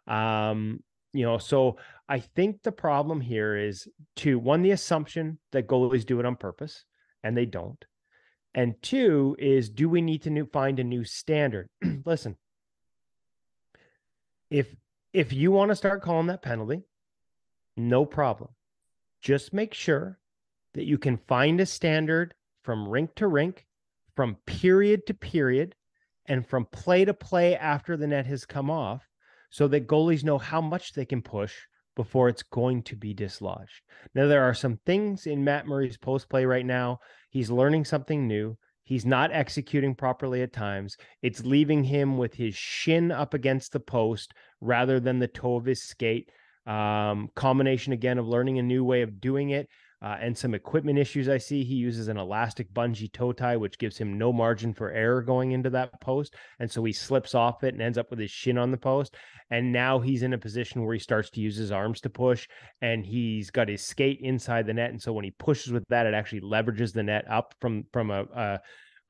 Um, 0.07 0.81
you 1.15 1.25
know, 1.25 1.39
so 1.39 1.77
I 2.09 2.19
think 2.19 2.63
the 2.63 2.73
problem 2.73 3.21
here 3.21 3.57
is 3.57 3.89
two, 4.17 4.39
one, 4.39 4.63
the 4.63 4.73
assumption 4.73 5.39
that 5.53 5.69
goalies 5.69 6.05
do 6.05 6.19
it 6.19 6.27
on 6.27 6.35
purpose, 6.35 6.85
and 7.23 7.37
they 7.37 7.47
don't. 7.47 7.83
And 8.53 8.75
two 8.83 9.37
is, 9.39 9.71
do 9.71 9.89
we 9.89 10.03
need 10.03 10.23
to 10.23 10.31
new, 10.31 10.47
find 10.47 10.79
a 10.81 10.85
new 10.85 11.05
standard? 11.05 11.69
Listen, 12.05 12.37
if 14.51 14.75
if 15.13 15.33
you 15.33 15.53
want 15.53 15.71
to 15.71 15.77
start 15.77 16.03
calling 16.03 16.27
that 16.27 16.43
penalty, 16.43 16.83
no 17.77 18.05
problem. 18.05 18.51
Just 19.21 19.53
make 19.53 19.73
sure 19.73 20.19
that 20.75 20.85
you 20.85 20.99
can 20.99 21.17
find 21.17 21.61
a 21.61 21.67
standard 21.67 22.35
from 22.65 22.89
rink 22.89 23.15
to 23.17 23.29
rink, 23.29 23.65
from 24.17 24.37
period 24.47 25.07
to 25.07 25.15
period, 25.15 25.77
and 26.27 26.45
from 26.45 26.67
play 26.67 27.05
to 27.05 27.15
play 27.15 27.55
after 27.55 27.97
the 27.97 28.09
net 28.09 28.27
has 28.27 28.45
come 28.45 28.71
off 28.71 29.09
so 29.55 29.69
that 29.69 29.87
goalies 29.87 30.25
know 30.25 30.37
how 30.37 30.61
much 30.61 30.95
they 30.95 31.05
can 31.05 31.23
push 31.23 31.55
before 31.95 32.29
it's 32.29 32.43
going 32.43 32.83
to 32.83 32.97
be 32.97 33.15
dislodged. 33.15 33.83
Now, 34.13 34.27
there 34.27 34.43
are 34.43 34.53
some 34.53 34.81
things 34.85 35.29
in 35.29 35.45
Matt 35.45 35.69
Murray's 35.69 35.97
post 35.97 36.29
play 36.29 36.45
right 36.45 36.67
now. 36.67 36.99
He's 37.31 37.53
learning 37.53 37.85
something 37.85 38.27
new. 38.27 38.59
He's 38.83 39.07
not 39.07 39.33
executing 39.33 39.95
properly 39.95 40.43
at 40.43 40.53
times. 40.53 40.97
It's 41.23 41.45
leaving 41.45 41.85
him 41.85 42.19
with 42.19 42.35
his 42.35 42.57
shin 42.57 43.13
up 43.13 43.33
against 43.33 43.71
the 43.71 43.79
post 43.79 44.35
rather 44.61 44.99
than 44.99 45.21
the 45.21 45.29
toe 45.29 45.55
of 45.55 45.67
his 45.67 45.85
skate. 45.85 46.33
Um, 46.67 47.29
combination 47.37 47.93
again 47.93 48.19
of 48.19 48.27
learning 48.27 48.59
a 48.59 48.63
new 48.63 48.83
way 48.83 49.03
of 49.03 49.21
doing 49.21 49.51
it 49.51 49.69
uh, 50.05 50.19
and 50.21 50.37
some 50.37 50.53
equipment 50.53 50.99
issues 50.99 51.31
I 51.31 51.39
see. 51.39 51.65
He 51.65 51.77
uses 51.77 52.09
an 52.09 52.19
elastic 52.19 52.71
bungee 52.75 53.11
toe 53.11 53.33
tie, 53.33 53.57
which 53.57 53.79
gives 53.79 53.97
him 53.97 54.19
no 54.19 54.35
margin 54.35 54.75
for 54.75 54.91
error 54.91 55.23
going 55.23 55.53
into 55.53 55.71
that 55.71 55.99
post. 56.03 56.35
And 56.61 56.71
so 56.71 56.85
he 56.85 56.93
slips 56.93 57.35
off 57.35 57.65
it 57.65 57.73
and 57.73 57.83
ends 57.83 57.97
up 57.97 58.11
with 58.11 58.19
his 58.19 58.31
shin 58.31 58.59
on 58.59 58.71
the 58.71 58.77
post. 58.77 59.17
And 59.51 59.73
now 59.73 60.01
he's 60.01 60.23
in 60.23 60.35
a 60.35 60.39
position 60.39 60.85
where 60.85 60.93
he 60.93 61.01
starts 61.01 61.31
to 61.31 61.41
use 61.41 61.57
his 61.57 61.73
arms 61.73 62.03
to 62.03 62.11
push 62.11 62.47
and 62.83 63.07
he's 63.07 63.51
got 63.51 63.69
his 63.69 63.83
skate 63.83 64.21
inside 64.21 64.67
the 64.67 64.75
net. 64.75 64.91
And 64.91 65.01
so 65.01 65.15
when 65.15 65.25
he 65.25 65.31
pushes 65.31 65.73
with 65.73 65.85
that, 65.89 66.05
it 66.05 66.13
actually 66.13 66.43
leverages 66.43 66.93
the 66.93 67.03
net 67.03 67.25
up 67.31 67.55
from, 67.63 67.85
from 67.91 68.11
a, 68.11 68.25
a 68.25 68.61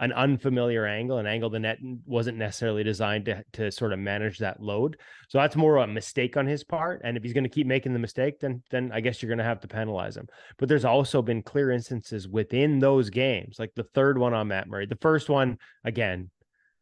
an 0.01 0.12
unfamiliar 0.12 0.86
angle, 0.86 1.18
an 1.18 1.26
angle 1.26 1.51
the 1.51 1.61
net 1.61 1.78
wasn't 2.05 2.36
necessarily 2.36 2.82
designed 2.82 3.26
to 3.26 3.45
to 3.53 3.70
sort 3.70 3.92
of 3.92 3.99
manage 3.99 4.38
that 4.38 4.61
load. 4.61 4.99
So 5.28 5.38
that's 5.38 5.57
more 5.57 5.76
of 5.76 5.88
a 5.88 5.92
mistake 5.92 6.36
on 6.36 6.47
his 6.47 6.64
part. 6.64 7.03
And 7.05 7.16
if 7.16 7.22
he's 7.22 7.32
going 7.32 7.45
to 7.45 7.51
keep 7.51 7.66
making 7.66 7.92
the 7.92 7.99
mistake, 7.99 8.40
then 8.40 8.62
then 8.70 8.90
I 8.92 9.01
guess 9.01 9.22
you're 9.22 9.28
going 9.28 9.38
to 9.38 9.45
have 9.45 9.61
to 9.61 9.68
penalize 9.68 10.16
him. 10.16 10.26
But 10.59 10.68
there's 10.68 10.84
also 10.84 11.22
been 11.22 11.42
clear 11.42 11.70
instances 11.70 12.28
within 12.28 12.80
those 12.80 13.11
games, 13.11 13.59
like 13.59 13.72
the 13.74 13.84
third 13.95 14.18
one 14.18 14.34
on 14.34 14.49
Matt 14.49 14.68
Murray. 14.68 14.86
The 14.86 14.99
first 15.01 15.28
one, 15.28 15.59
again, 15.84 16.30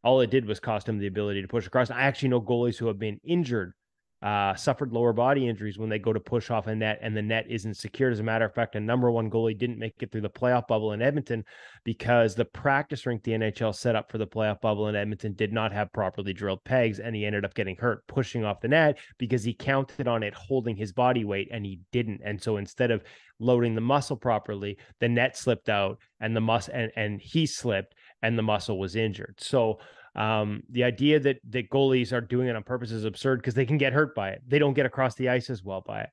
all 0.02 0.20
it 0.20 0.30
did 0.30 0.46
was 0.46 0.60
cost 0.60 0.88
him 0.88 0.98
the 0.98 1.06
ability 1.06 1.42
to 1.42 1.48
push 1.48 1.66
across. 1.66 1.90
I 1.90 2.02
actually 2.02 2.30
know 2.30 2.40
goalies 2.40 2.78
who 2.78 2.86
have 2.86 2.98
been 2.98 3.20
injured 3.24 3.74
uh, 4.22 4.54
suffered 4.54 4.92
lower 4.92 5.12
body 5.12 5.48
injuries 5.48 5.78
when 5.78 5.88
they 5.88 5.98
go 5.98 6.12
to 6.12 6.20
push 6.20 6.50
off 6.50 6.68
a 6.68 6.74
net 6.74 6.98
and 7.02 7.16
the 7.16 7.22
net 7.22 7.44
isn't 7.48 7.76
secured. 7.76 8.12
As 8.12 8.20
a 8.20 8.22
matter 8.22 8.44
of 8.44 8.54
fact, 8.54 8.76
a 8.76 8.80
number 8.80 9.10
one 9.10 9.28
goalie 9.28 9.58
didn't 9.58 9.80
make 9.80 9.94
it 10.00 10.12
through 10.12 10.20
the 10.20 10.30
playoff 10.30 10.68
bubble 10.68 10.92
in 10.92 11.02
Edmonton 11.02 11.44
because 11.84 12.34
the 12.34 12.44
practice 12.44 13.04
rink 13.04 13.24
the 13.24 13.32
NHL 13.32 13.74
set 13.74 13.96
up 13.96 14.12
for 14.12 14.18
the 14.18 14.26
playoff 14.26 14.60
bubble 14.60 14.86
in 14.88 14.94
Edmonton 14.94 15.32
did 15.34 15.52
not 15.52 15.72
have 15.72 15.92
properly 15.92 16.32
drilled 16.32 16.62
pegs, 16.62 17.00
and 17.00 17.16
he 17.16 17.26
ended 17.26 17.44
up 17.44 17.54
getting 17.54 17.76
hurt 17.76 18.06
pushing 18.06 18.44
off 18.44 18.60
the 18.60 18.68
net 18.68 18.96
because 19.18 19.42
he 19.42 19.54
counted 19.54 20.06
on 20.06 20.22
it 20.22 20.34
holding 20.34 20.76
his 20.76 20.92
body 20.92 21.24
weight 21.24 21.48
and 21.50 21.66
he 21.66 21.80
didn't. 21.90 22.20
And 22.24 22.40
so 22.40 22.58
instead 22.58 22.92
of 22.92 23.02
loading 23.40 23.74
the 23.74 23.80
muscle 23.80 24.16
properly, 24.16 24.78
the 25.00 25.08
net 25.08 25.36
slipped 25.36 25.68
out 25.68 25.98
and 26.20 26.36
the 26.36 26.40
muscle 26.40 26.72
and, 26.74 26.92
and 26.94 27.20
he 27.20 27.44
slipped 27.44 27.94
and 28.22 28.38
the 28.38 28.42
muscle 28.42 28.78
was 28.78 28.94
injured. 28.94 29.34
So 29.38 29.80
um, 30.14 30.62
the 30.68 30.84
idea 30.84 31.20
that 31.20 31.38
that 31.50 31.70
goalies 31.70 32.12
are 32.12 32.20
doing 32.20 32.48
it 32.48 32.56
on 32.56 32.62
purpose 32.62 32.90
is 32.90 33.04
absurd 33.04 33.40
because 33.40 33.54
they 33.54 33.66
can 33.66 33.78
get 33.78 33.92
hurt 33.92 34.14
by 34.14 34.30
it. 34.30 34.42
They 34.46 34.58
don't 34.58 34.74
get 34.74 34.86
across 34.86 35.14
the 35.14 35.28
ice 35.28 35.48
as 35.48 35.64
well 35.64 35.82
by 35.86 36.02
it. 36.02 36.10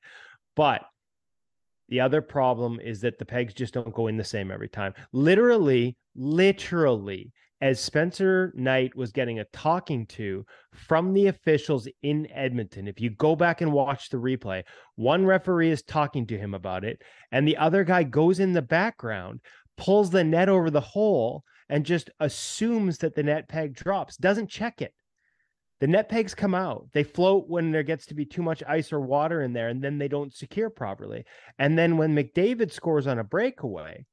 But 0.56 0.82
the 1.88 2.00
other 2.00 2.22
problem 2.22 2.80
is 2.80 3.00
that 3.00 3.18
the 3.18 3.26
pegs 3.26 3.52
just 3.52 3.74
don't 3.74 3.94
go 3.94 4.06
in 4.06 4.16
the 4.16 4.24
same 4.24 4.50
every 4.50 4.68
time. 4.68 4.94
Literally, 5.12 5.96
literally, 6.14 7.32
as 7.60 7.78
Spencer 7.78 8.52
Knight 8.56 8.96
was 8.96 9.12
getting 9.12 9.40
a 9.40 9.44
talking 9.52 10.06
to 10.06 10.46
from 10.72 11.12
the 11.12 11.26
officials 11.26 11.86
in 12.02 12.26
Edmonton, 12.32 12.88
if 12.88 13.00
you 13.00 13.10
go 13.10 13.36
back 13.36 13.60
and 13.60 13.72
watch 13.72 14.08
the 14.08 14.16
replay, 14.16 14.62
one 14.94 15.26
referee 15.26 15.70
is 15.70 15.82
talking 15.82 16.26
to 16.28 16.38
him 16.38 16.54
about 16.54 16.84
it, 16.84 17.02
and 17.32 17.46
the 17.46 17.58
other 17.58 17.84
guy 17.84 18.02
goes 18.02 18.40
in 18.40 18.52
the 18.52 18.62
background, 18.62 19.40
pulls 19.76 20.10
the 20.10 20.24
net 20.24 20.48
over 20.48 20.70
the 20.70 20.80
hole, 20.80 21.44
and 21.70 21.86
just 21.86 22.10
assumes 22.18 22.98
that 22.98 23.14
the 23.14 23.22
net 23.22 23.48
peg 23.48 23.74
drops, 23.74 24.16
doesn't 24.16 24.50
check 24.50 24.82
it. 24.82 24.92
The 25.78 25.86
net 25.86 26.10
pegs 26.10 26.34
come 26.34 26.54
out. 26.54 26.88
They 26.92 27.04
float 27.04 27.48
when 27.48 27.70
there 27.70 27.84
gets 27.84 28.04
to 28.06 28.14
be 28.14 28.26
too 28.26 28.42
much 28.42 28.62
ice 28.68 28.92
or 28.92 29.00
water 29.00 29.40
in 29.40 29.54
there, 29.54 29.68
and 29.68 29.82
then 29.82 29.96
they 29.96 30.08
don't 30.08 30.34
secure 30.34 30.68
properly. 30.68 31.24
And 31.58 31.78
then 31.78 31.96
when 31.96 32.14
McDavid 32.14 32.70
scores 32.70 33.06
on 33.06 33.18
a 33.18 33.24
breakaway, 33.24 34.04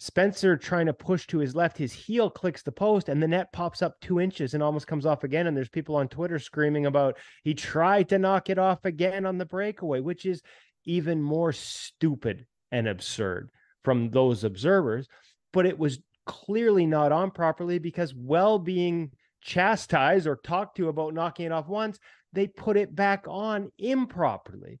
Spencer 0.00 0.56
trying 0.56 0.86
to 0.86 0.92
push 0.92 1.26
to 1.28 1.38
his 1.38 1.54
left, 1.56 1.78
his 1.78 1.92
heel 1.92 2.28
clicks 2.28 2.62
the 2.62 2.72
post, 2.72 3.08
and 3.08 3.22
the 3.22 3.28
net 3.28 3.52
pops 3.52 3.80
up 3.80 3.94
two 4.00 4.20
inches 4.20 4.52
and 4.52 4.62
almost 4.62 4.86
comes 4.86 5.06
off 5.06 5.24
again. 5.24 5.46
And 5.46 5.56
there's 5.56 5.70
people 5.70 5.96
on 5.96 6.08
Twitter 6.08 6.38
screaming 6.38 6.86
about 6.86 7.16
he 7.42 7.54
tried 7.54 8.08
to 8.10 8.18
knock 8.18 8.50
it 8.50 8.58
off 8.58 8.84
again 8.84 9.24
on 9.24 9.38
the 9.38 9.46
breakaway, 9.46 10.00
which 10.00 10.26
is 10.26 10.42
even 10.84 11.22
more 11.22 11.52
stupid 11.52 12.44
and 12.70 12.86
absurd 12.86 13.50
from 13.82 14.10
those 14.10 14.44
observers. 14.44 15.08
But 15.52 15.64
it 15.64 15.78
was 15.78 16.00
clearly 16.28 16.86
not 16.86 17.10
on 17.10 17.32
properly 17.32 17.80
because 17.80 18.14
well 18.14 18.58
being 18.58 19.10
chastised 19.40 20.26
or 20.26 20.36
talked 20.36 20.76
to 20.76 20.88
about 20.88 21.14
knocking 21.14 21.46
it 21.46 21.52
off 21.52 21.66
once, 21.66 21.98
they 22.32 22.46
put 22.46 22.76
it 22.76 22.94
back 22.94 23.24
on 23.26 23.72
improperly. 23.78 24.78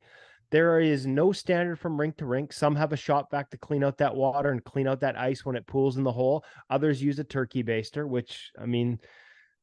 There 0.50 0.78
is 0.78 1.06
no 1.06 1.32
standard 1.32 1.78
from 1.78 1.98
rink 1.98 2.18
to 2.18 2.26
rink. 2.26 2.52
Some 2.52 2.76
have 2.76 2.92
a 2.92 2.96
Shop-Vac 2.96 3.50
to 3.50 3.58
clean 3.58 3.82
out 3.82 3.98
that 3.98 4.14
water 4.14 4.50
and 4.50 4.62
clean 4.62 4.86
out 4.86 5.00
that 5.00 5.18
ice 5.18 5.44
when 5.44 5.56
it 5.56 5.66
pools 5.66 5.96
in 5.96 6.04
the 6.04 6.12
hole. 6.12 6.44
Others 6.70 7.02
use 7.02 7.18
a 7.18 7.24
turkey 7.24 7.64
baster, 7.64 8.06
which 8.06 8.50
I 8.60 8.66
mean, 8.66 8.98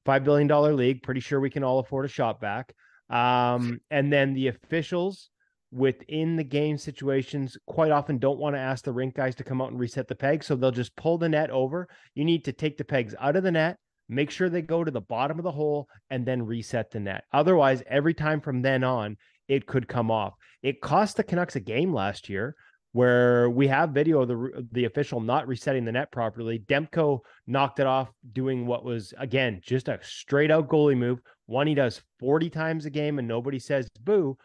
five 0.06 0.24
billion 0.24 0.48
dollar 0.48 0.74
league. 0.74 1.04
Pretty 1.04 1.22
sure 1.22 1.40
we 1.40 1.50
can 1.50 1.64
all 1.64 1.80
afford 1.80 2.06
a 2.06 2.10
Shop-Vac. 2.10 2.74
Um, 3.10 3.80
and 3.92 4.12
then 4.12 4.34
the 4.34 4.48
officials 4.48 5.30
within 5.72 6.36
the 6.36 6.44
game 6.44 6.78
situations 6.78 7.58
quite 7.66 7.92
often 7.92 8.18
don't 8.18 8.40
want 8.40 8.56
to 8.56 8.60
ask 8.60 8.86
the 8.86 8.92
rink 8.92 9.16
guys 9.16 9.36
to 9.36 9.44
come 9.44 9.62
out 9.62 9.72
and 9.72 9.80
reset 9.80 10.08
the 10.08 10.16
peg. 10.16 10.44
So 10.44 10.56
they'll 10.56 10.72
just 10.72 10.96
pull 10.96 11.18
the 11.18 11.30
net 11.30 11.50
over. 11.50 11.88
You 12.14 12.26
need 12.26 12.46
to 12.46 12.54
take 12.54 12.78
the 12.78 12.84
pegs 12.84 13.16
out 13.20 13.36
of 13.36 13.44
the 13.44 13.52
net, 13.52 13.78
make 14.08 14.32
sure 14.32 14.50
they 14.50 14.62
go 14.62 14.84
to 14.84 14.92
the 14.92 15.02
bottom 15.02 15.38
of 15.40 15.44
the 15.44 15.52
hole, 15.52 15.88
and 16.10 16.26
then 16.26 16.46
reset 16.46 16.92
the 16.92 17.00
net. 17.00 17.24
Otherwise, 17.34 17.84
every 17.90 18.14
time 18.14 18.42
from 18.42 18.62
then 18.62 18.84
on, 18.84 19.18
it 19.48 19.68
could 19.68 19.88
come 19.88 20.10
off. 20.10 20.34
It 20.64 20.82
cost 20.82 21.18
the 21.18 21.24
Canucks 21.24 21.56
a 21.56 21.60
game 21.60 21.94
last 21.94 22.30
year 22.30 22.56
where 22.96 23.50
we 23.50 23.68
have 23.68 23.90
video 23.90 24.22
of 24.22 24.30
the 24.30 24.66
the 24.72 24.86
official 24.86 25.20
not 25.20 25.48
resetting 25.50 25.84
the 25.84 25.92
net 25.92 26.10
properly. 26.14 26.60
Demko 26.60 27.20
knocked 27.46 27.82
it 27.82 27.86
off 27.86 28.10
doing 28.32 28.66
what 28.66 28.86
was 28.86 29.14
again 29.18 29.60
just 29.62 29.90
a 29.90 30.00
straight 30.02 30.50
out 30.50 30.70
goalie 30.70 30.98
move. 30.98 31.20
One 31.46 31.68
he 31.68 31.76
does 31.76 32.02
40 32.20 32.50
times 32.50 32.86
a 32.86 32.90
game 32.90 33.20
and 33.20 33.28
nobody 33.28 33.60
says 33.60 33.90
boo. 34.00 34.38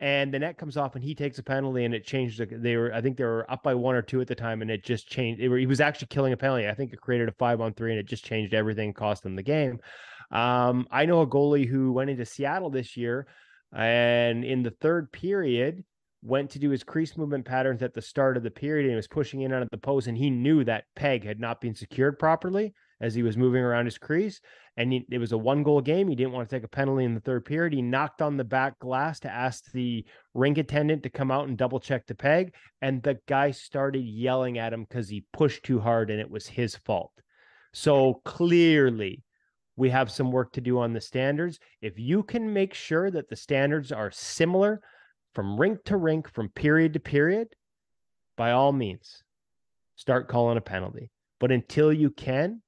And 0.00 0.32
the 0.32 0.38
net 0.38 0.58
comes 0.58 0.76
off 0.76 0.94
and 0.94 1.02
he 1.02 1.14
takes 1.14 1.38
a 1.38 1.42
penalty 1.42 1.84
and 1.84 1.92
it 1.92 2.06
changed. 2.06 2.40
They 2.40 2.76
were, 2.76 2.94
I 2.94 3.00
think 3.00 3.16
they 3.16 3.24
were 3.24 3.50
up 3.50 3.64
by 3.64 3.74
one 3.74 3.96
or 3.96 4.02
two 4.02 4.20
at 4.20 4.28
the 4.28 4.34
time 4.34 4.62
and 4.62 4.70
it 4.70 4.84
just 4.84 5.08
changed. 5.08 5.42
Were, 5.48 5.58
he 5.58 5.66
was 5.66 5.80
actually 5.80 6.08
killing 6.08 6.32
a 6.32 6.36
penalty. 6.36 6.68
I 6.68 6.74
think 6.74 6.92
it 6.92 7.00
created 7.00 7.28
a 7.28 7.32
five 7.32 7.60
on 7.60 7.74
three 7.74 7.90
and 7.90 7.98
it 7.98 8.06
just 8.06 8.24
changed 8.24 8.54
everything, 8.54 8.92
cost 8.92 9.24
them 9.24 9.34
the 9.34 9.42
game. 9.42 9.80
Um, 10.30 10.86
I 10.90 11.06
know 11.06 11.22
a 11.22 11.26
goalie 11.26 11.66
who 11.66 11.92
went 11.92 12.10
into 12.10 12.24
Seattle 12.24 12.70
this 12.70 12.96
year 12.96 13.26
and 13.72 14.44
in 14.44 14.62
the 14.62 14.70
third 14.70 15.10
period, 15.10 15.84
went 16.22 16.50
to 16.50 16.58
do 16.58 16.70
his 16.70 16.82
crease 16.82 17.16
movement 17.16 17.44
patterns 17.44 17.82
at 17.82 17.94
the 17.94 18.02
start 18.02 18.36
of 18.36 18.42
the 18.42 18.50
period 18.50 18.86
and 18.86 18.96
was 18.96 19.06
pushing 19.06 19.42
in 19.42 19.52
on 19.52 19.68
the 19.70 19.78
post 19.78 20.08
and 20.08 20.18
he 20.18 20.30
knew 20.30 20.64
that 20.64 20.84
peg 20.96 21.24
had 21.24 21.38
not 21.38 21.60
been 21.60 21.74
secured 21.74 22.18
properly 22.18 22.74
as 23.00 23.14
he 23.14 23.22
was 23.22 23.36
moving 23.36 23.62
around 23.62 23.84
his 23.84 23.98
crease 23.98 24.40
and 24.76 24.92
he, 24.92 25.06
it 25.10 25.18
was 25.18 25.32
a 25.32 25.38
one 25.38 25.62
goal 25.62 25.80
game 25.80 26.08
he 26.08 26.14
didn't 26.14 26.32
want 26.32 26.48
to 26.48 26.54
take 26.54 26.64
a 26.64 26.68
penalty 26.68 27.04
in 27.04 27.14
the 27.14 27.20
third 27.20 27.44
period 27.44 27.72
he 27.72 27.82
knocked 27.82 28.22
on 28.22 28.36
the 28.36 28.44
back 28.44 28.78
glass 28.78 29.20
to 29.20 29.30
ask 29.30 29.70
the 29.72 30.04
rink 30.34 30.58
attendant 30.58 31.02
to 31.02 31.10
come 31.10 31.30
out 31.30 31.48
and 31.48 31.56
double 31.56 31.80
check 31.80 32.06
the 32.06 32.14
peg 32.14 32.54
and 32.82 33.02
the 33.02 33.18
guy 33.26 33.50
started 33.50 34.04
yelling 34.04 34.58
at 34.58 34.72
him 34.72 34.84
because 34.84 35.08
he 35.08 35.24
pushed 35.32 35.62
too 35.62 35.80
hard 35.80 36.10
and 36.10 36.20
it 36.20 36.30
was 36.30 36.46
his 36.46 36.76
fault 36.76 37.12
so 37.72 38.20
clearly 38.24 39.22
we 39.76 39.90
have 39.90 40.10
some 40.10 40.32
work 40.32 40.52
to 40.52 40.60
do 40.60 40.78
on 40.78 40.92
the 40.92 41.00
standards 41.00 41.58
if 41.80 41.98
you 41.98 42.22
can 42.22 42.52
make 42.52 42.74
sure 42.74 43.10
that 43.10 43.28
the 43.28 43.36
standards 43.36 43.92
are 43.92 44.10
similar 44.10 44.80
from 45.38 45.56
rink 45.56 45.84
to 45.84 45.96
rink, 45.96 46.28
from 46.28 46.48
period 46.48 46.92
to 46.94 47.00
period, 47.00 47.48
by 48.36 48.50
all 48.50 48.72
means, 48.72 49.22
start 49.94 50.28
calling 50.28 50.58
a 50.58 50.60
penalty. 50.60 51.10
But 51.38 51.52
until 51.52 51.92
you 51.92 52.10
can, 52.10 52.60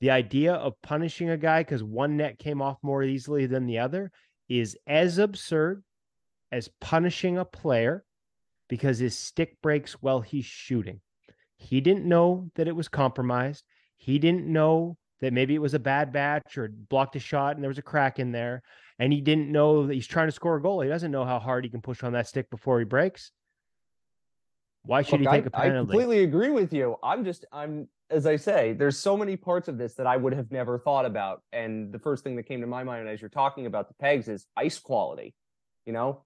the 0.00 0.10
idea 0.10 0.54
of 0.54 0.80
punishing 0.82 1.30
a 1.30 1.36
guy 1.36 1.62
because 1.62 1.82
one 1.82 2.16
net 2.16 2.38
came 2.38 2.62
off 2.62 2.78
more 2.82 3.02
easily 3.02 3.46
than 3.46 3.66
the 3.66 3.78
other 3.78 4.10
is 4.48 4.76
as 4.86 5.18
absurd 5.18 5.84
as 6.50 6.68
punishing 6.80 7.38
a 7.38 7.44
player 7.44 8.04
because 8.68 8.98
his 8.98 9.16
stick 9.16 9.60
breaks 9.62 9.94
while 9.94 10.20
he's 10.20 10.46
shooting. 10.46 11.00
He 11.56 11.80
didn't 11.80 12.06
know 12.06 12.50
that 12.54 12.68
it 12.68 12.74
was 12.74 12.88
compromised. 12.88 13.64
He 13.96 14.18
didn't 14.18 14.46
know 14.46 14.96
that 15.20 15.34
maybe 15.34 15.54
it 15.54 15.60
was 15.60 15.74
a 15.74 15.78
bad 15.78 16.12
batch 16.12 16.56
or 16.56 16.68
blocked 16.68 17.16
a 17.16 17.20
shot 17.20 17.54
and 17.54 17.62
there 17.62 17.68
was 17.68 17.78
a 17.78 17.82
crack 17.82 18.18
in 18.18 18.32
there 18.32 18.62
and 18.98 19.12
he 19.12 19.20
didn't 19.20 19.52
know 19.52 19.86
that 19.86 19.94
he's 19.94 20.06
trying 20.06 20.28
to 20.28 20.32
score 20.32 20.56
a 20.56 20.62
goal. 20.62 20.80
He 20.80 20.88
doesn't 20.88 21.10
know 21.10 21.24
how 21.24 21.38
hard 21.38 21.64
he 21.64 21.70
can 21.70 21.82
push 21.82 22.02
on 22.02 22.14
that 22.14 22.26
stick 22.26 22.48
before 22.50 22.78
he 22.78 22.86
breaks. 22.86 23.32
Why 24.82 25.02
should 25.02 25.20
Look, 25.20 25.32
he 25.32 25.38
take 25.38 25.46
a 25.46 25.50
penalty? 25.50 25.76
I 25.76 25.78
completely 25.80 26.24
agree 26.24 26.50
with 26.50 26.72
you. 26.72 26.96
I'm 27.02 27.24
just 27.24 27.44
I'm 27.52 27.88
as 28.10 28.26
I 28.26 28.36
say, 28.36 28.72
there's 28.72 28.98
so 28.98 29.16
many 29.16 29.36
parts 29.36 29.68
of 29.68 29.78
this 29.78 29.94
that 29.94 30.06
I 30.06 30.16
would 30.16 30.34
have 30.34 30.50
never 30.50 30.78
thought 30.78 31.06
about. 31.06 31.42
And 31.52 31.92
the 31.92 31.98
first 31.98 32.24
thing 32.24 32.36
that 32.36 32.44
came 32.44 32.60
to 32.60 32.66
my 32.66 32.84
mind 32.84 33.08
as 33.08 33.20
you're 33.20 33.30
talking 33.30 33.66
about 33.66 33.88
the 33.88 33.94
pegs 33.94 34.28
is 34.28 34.46
ice 34.56 34.78
quality. 34.78 35.34
You 35.86 35.92
know, 35.92 36.24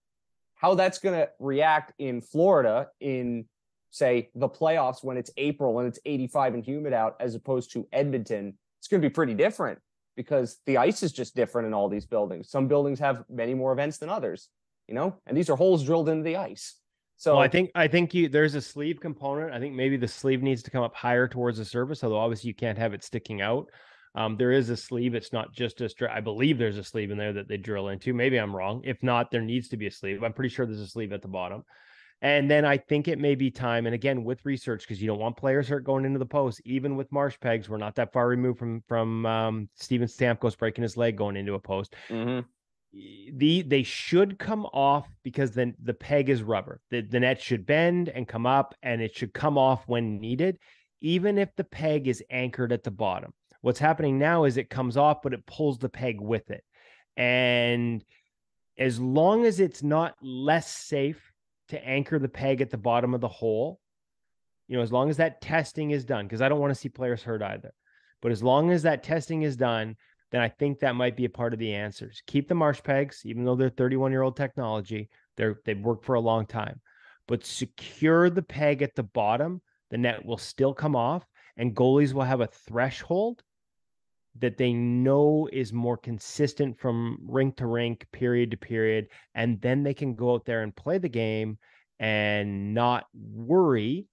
how 0.54 0.74
that's 0.74 0.98
going 0.98 1.14
to 1.14 1.28
react 1.38 1.92
in 1.98 2.20
Florida 2.20 2.88
in 3.00 3.46
say 3.90 4.30
the 4.34 4.48
playoffs 4.48 5.04
when 5.04 5.16
it's 5.16 5.30
April 5.36 5.78
and 5.78 5.86
it's 5.86 6.00
85 6.04 6.54
and 6.54 6.64
humid 6.64 6.92
out 6.92 7.16
as 7.20 7.34
opposed 7.34 7.72
to 7.72 7.86
Edmonton. 7.92 8.58
It's 8.80 8.88
going 8.88 9.00
to 9.00 9.08
be 9.08 9.12
pretty 9.12 9.34
different 9.34 9.78
because 10.16 10.58
the 10.66 10.78
ice 10.78 11.02
is 11.02 11.12
just 11.12 11.36
different 11.36 11.66
in 11.66 11.74
all 11.74 11.88
these 11.88 12.06
buildings. 12.06 12.50
Some 12.50 12.66
buildings 12.66 12.98
have 12.98 13.24
many 13.28 13.54
more 13.54 13.72
events 13.72 13.98
than 13.98 14.08
others, 14.08 14.48
you 14.88 14.94
know, 14.94 15.16
and 15.26 15.36
these 15.36 15.48
are 15.48 15.56
holes 15.56 15.84
drilled 15.84 16.08
into 16.08 16.24
the 16.24 16.36
ice. 16.36 16.74
So 17.16 17.34
well, 17.34 17.42
I 17.42 17.48
think 17.48 17.70
I 17.74 17.88
think 17.88 18.12
you 18.12 18.28
there's 18.28 18.54
a 18.54 18.60
sleeve 18.60 19.00
component. 19.00 19.52
I 19.52 19.60
think 19.60 19.74
maybe 19.74 19.96
the 19.96 20.08
sleeve 20.08 20.42
needs 20.42 20.62
to 20.64 20.70
come 20.70 20.82
up 20.82 20.94
higher 20.94 21.28
towards 21.28 21.58
the 21.58 21.64
surface, 21.64 22.02
although 22.02 22.18
obviously 22.18 22.48
you 22.48 22.54
can't 22.54 22.78
have 22.78 22.92
it 22.92 23.04
sticking 23.04 23.40
out. 23.40 23.68
Um, 24.16 24.36
there 24.36 24.52
is 24.52 24.70
a 24.70 24.76
sleeve. 24.76 25.14
It's 25.14 25.32
not 25.32 25.52
just 25.52 25.80
a. 25.80 25.90
I 26.10 26.20
believe 26.20 26.58
there's 26.58 26.78
a 26.78 26.84
sleeve 26.84 27.10
in 27.10 27.18
there 27.18 27.32
that 27.32 27.48
they 27.48 27.56
drill 27.56 27.88
into. 27.88 28.14
Maybe 28.14 28.36
I'm 28.36 28.54
wrong. 28.54 28.82
If 28.84 29.02
not, 29.02 29.30
there 29.30 29.40
needs 29.42 29.68
to 29.68 29.76
be 29.76 29.86
a 29.86 29.90
sleeve. 29.90 30.22
I'm 30.22 30.32
pretty 30.32 30.54
sure 30.54 30.66
there's 30.66 30.80
a 30.80 30.86
sleeve 30.86 31.12
at 31.12 31.22
the 31.22 31.28
bottom. 31.28 31.64
And 32.22 32.50
then 32.50 32.64
I 32.64 32.78
think 32.78 33.08
it 33.08 33.18
may 33.18 33.34
be 33.34 33.50
time, 33.50 33.86
and 33.86 33.94
again 33.94 34.24
with 34.24 34.44
research, 34.46 34.82
because 34.82 35.02
you 35.02 35.08
don't 35.08 35.18
want 35.18 35.36
players 35.36 35.68
hurt 35.68 35.84
going 35.84 36.04
into 36.04 36.18
the 36.18 36.26
post. 36.26 36.62
Even 36.64 36.96
with 36.96 37.10
marsh 37.12 37.36
pegs, 37.40 37.68
we're 37.68 37.76
not 37.76 37.96
that 37.96 38.12
far 38.12 38.28
removed 38.28 38.58
from 38.58 38.82
from 38.88 39.26
um, 39.26 39.68
Steven 39.74 40.08
Stamkos 40.08 40.56
breaking 40.56 40.82
his 40.82 40.96
leg 40.96 41.16
going 41.16 41.36
into 41.36 41.54
a 41.54 41.60
post. 41.60 41.94
Mm-hmm. 42.08 42.46
The 43.32 43.62
they 43.62 43.82
should 43.82 44.38
come 44.38 44.66
off 44.66 45.08
because 45.22 45.52
then 45.52 45.74
the 45.82 45.94
peg 45.94 46.28
is 46.28 46.42
rubber. 46.42 46.80
The 46.90 47.00
the 47.00 47.20
net 47.20 47.40
should 47.40 47.66
bend 47.66 48.08
and 48.08 48.28
come 48.28 48.46
up, 48.46 48.74
and 48.82 49.02
it 49.02 49.16
should 49.16 49.34
come 49.34 49.58
off 49.58 49.88
when 49.88 50.20
needed, 50.20 50.58
even 51.00 51.38
if 51.38 51.54
the 51.56 51.64
peg 51.64 52.06
is 52.06 52.22
anchored 52.30 52.72
at 52.72 52.84
the 52.84 52.90
bottom. 52.90 53.32
What's 53.62 53.80
happening 53.80 54.18
now 54.18 54.44
is 54.44 54.56
it 54.56 54.70
comes 54.70 54.96
off, 54.96 55.22
but 55.22 55.34
it 55.34 55.46
pulls 55.46 55.78
the 55.78 55.88
peg 55.88 56.20
with 56.20 56.50
it, 56.50 56.64
and 57.16 58.04
as 58.78 59.00
long 59.00 59.44
as 59.44 59.60
it's 59.60 59.82
not 59.82 60.14
less 60.20 60.70
safe 60.70 61.32
to 61.68 61.84
anchor 61.86 62.18
the 62.18 62.28
peg 62.28 62.60
at 62.60 62.70
the 62.70 62.78
bottom 62.78 63.14
of 63.14 63.20
the 63.20 63.28
hole, 63.28 63.80
you 64.68 64.76
know, 64.76 64.82
as 64.82 64.92
long 64.92 65.10
as 65.10 65.16
that 65.18 65.40
testing 65.40 65.90
is 65.90 66.04
done, 66.04 66.26
because 66.26 66.42
I 66.42 66.48
don't 66.48 66.60
want 66.60 66.72
to 66.72 66.78
see 66.78 66.88
players 66.88 67.22
hurt 67.22 67.42
either. 67.42 67.72
But 68.20 68.32
as 68.32 68.42
long 68.42 68.70
as 68.70 68.82
that 68.82 69.02
testing 69.02 69.42
is 69.42 69.56
done, 69.56 69.96
then 70.34 70.42
I 70.42 70.48
think 70.48 70.80
that 70.80 70.96
might 70.96 71.16
be 71.16 71.26
a 71.26 71.30
part 71.30 71.52
of 71.52 71.60
the 71.60 71.72
answers. 71.72 72.20
Keep 72.26 72.48
the 72.48 72.56
marsh 72.56 72.82
pegs, 72.82 73.22
even 73.24 73.44
though 73.44 73.54
they're 73.54 73.68
31 73.68 74.10
year 74.10 74.22
old 74.22 74.36
technology, 74.36 75.08
they're 75.36 75.60
they've 75.64 75.78
worked 75.78 76.04
for 76.04 76.16
a 76.16 76.20
long 76.20 76.44
time. 76.44 76.80
But 77.28 77.46
secure 77.46 78.28
the 78.28 78.42
peg 78.42 78.82
at 78.82 78.96
the 78.96 79.04
bottom, 79.04 79.62
the 79.92 79.96
net 79.98 80.24
will 80.24 80.36
still 80.36 80.74
come 80.74 80.96
off, 80.96 81.24
and 81.56 81.72
goalies 81.76 82.12
will 82.12 82.24
have 82.24 82.40
a 82.40 82.48
threshold 82.48 83.44
that 84.40 84.56
they 84.56 84.72
know 84.72 85.48
is 85.52 85.72
more 85.72 85.96
consistent 85.96 86.80
from 86.80 87.20
rink 87.28 87.58
to 87.58 87.68
rink, 87.68 88.04
period 88.10 88.50
to 88.50 88.56
period, 88.56 89.06
and 89.36 89.60
then 89.60 89.84
they 89.84 89.94
can 89.94 90.16
go 90.16 90.34
out 90.34 90.44
there 90.44 90.62
and 90.62 90.74
play 90.74 90.98
the 90.98 91.08
game 91.08 91.58
and 92.00 92.74
not 92.74 93.04
worry 93.14 94.08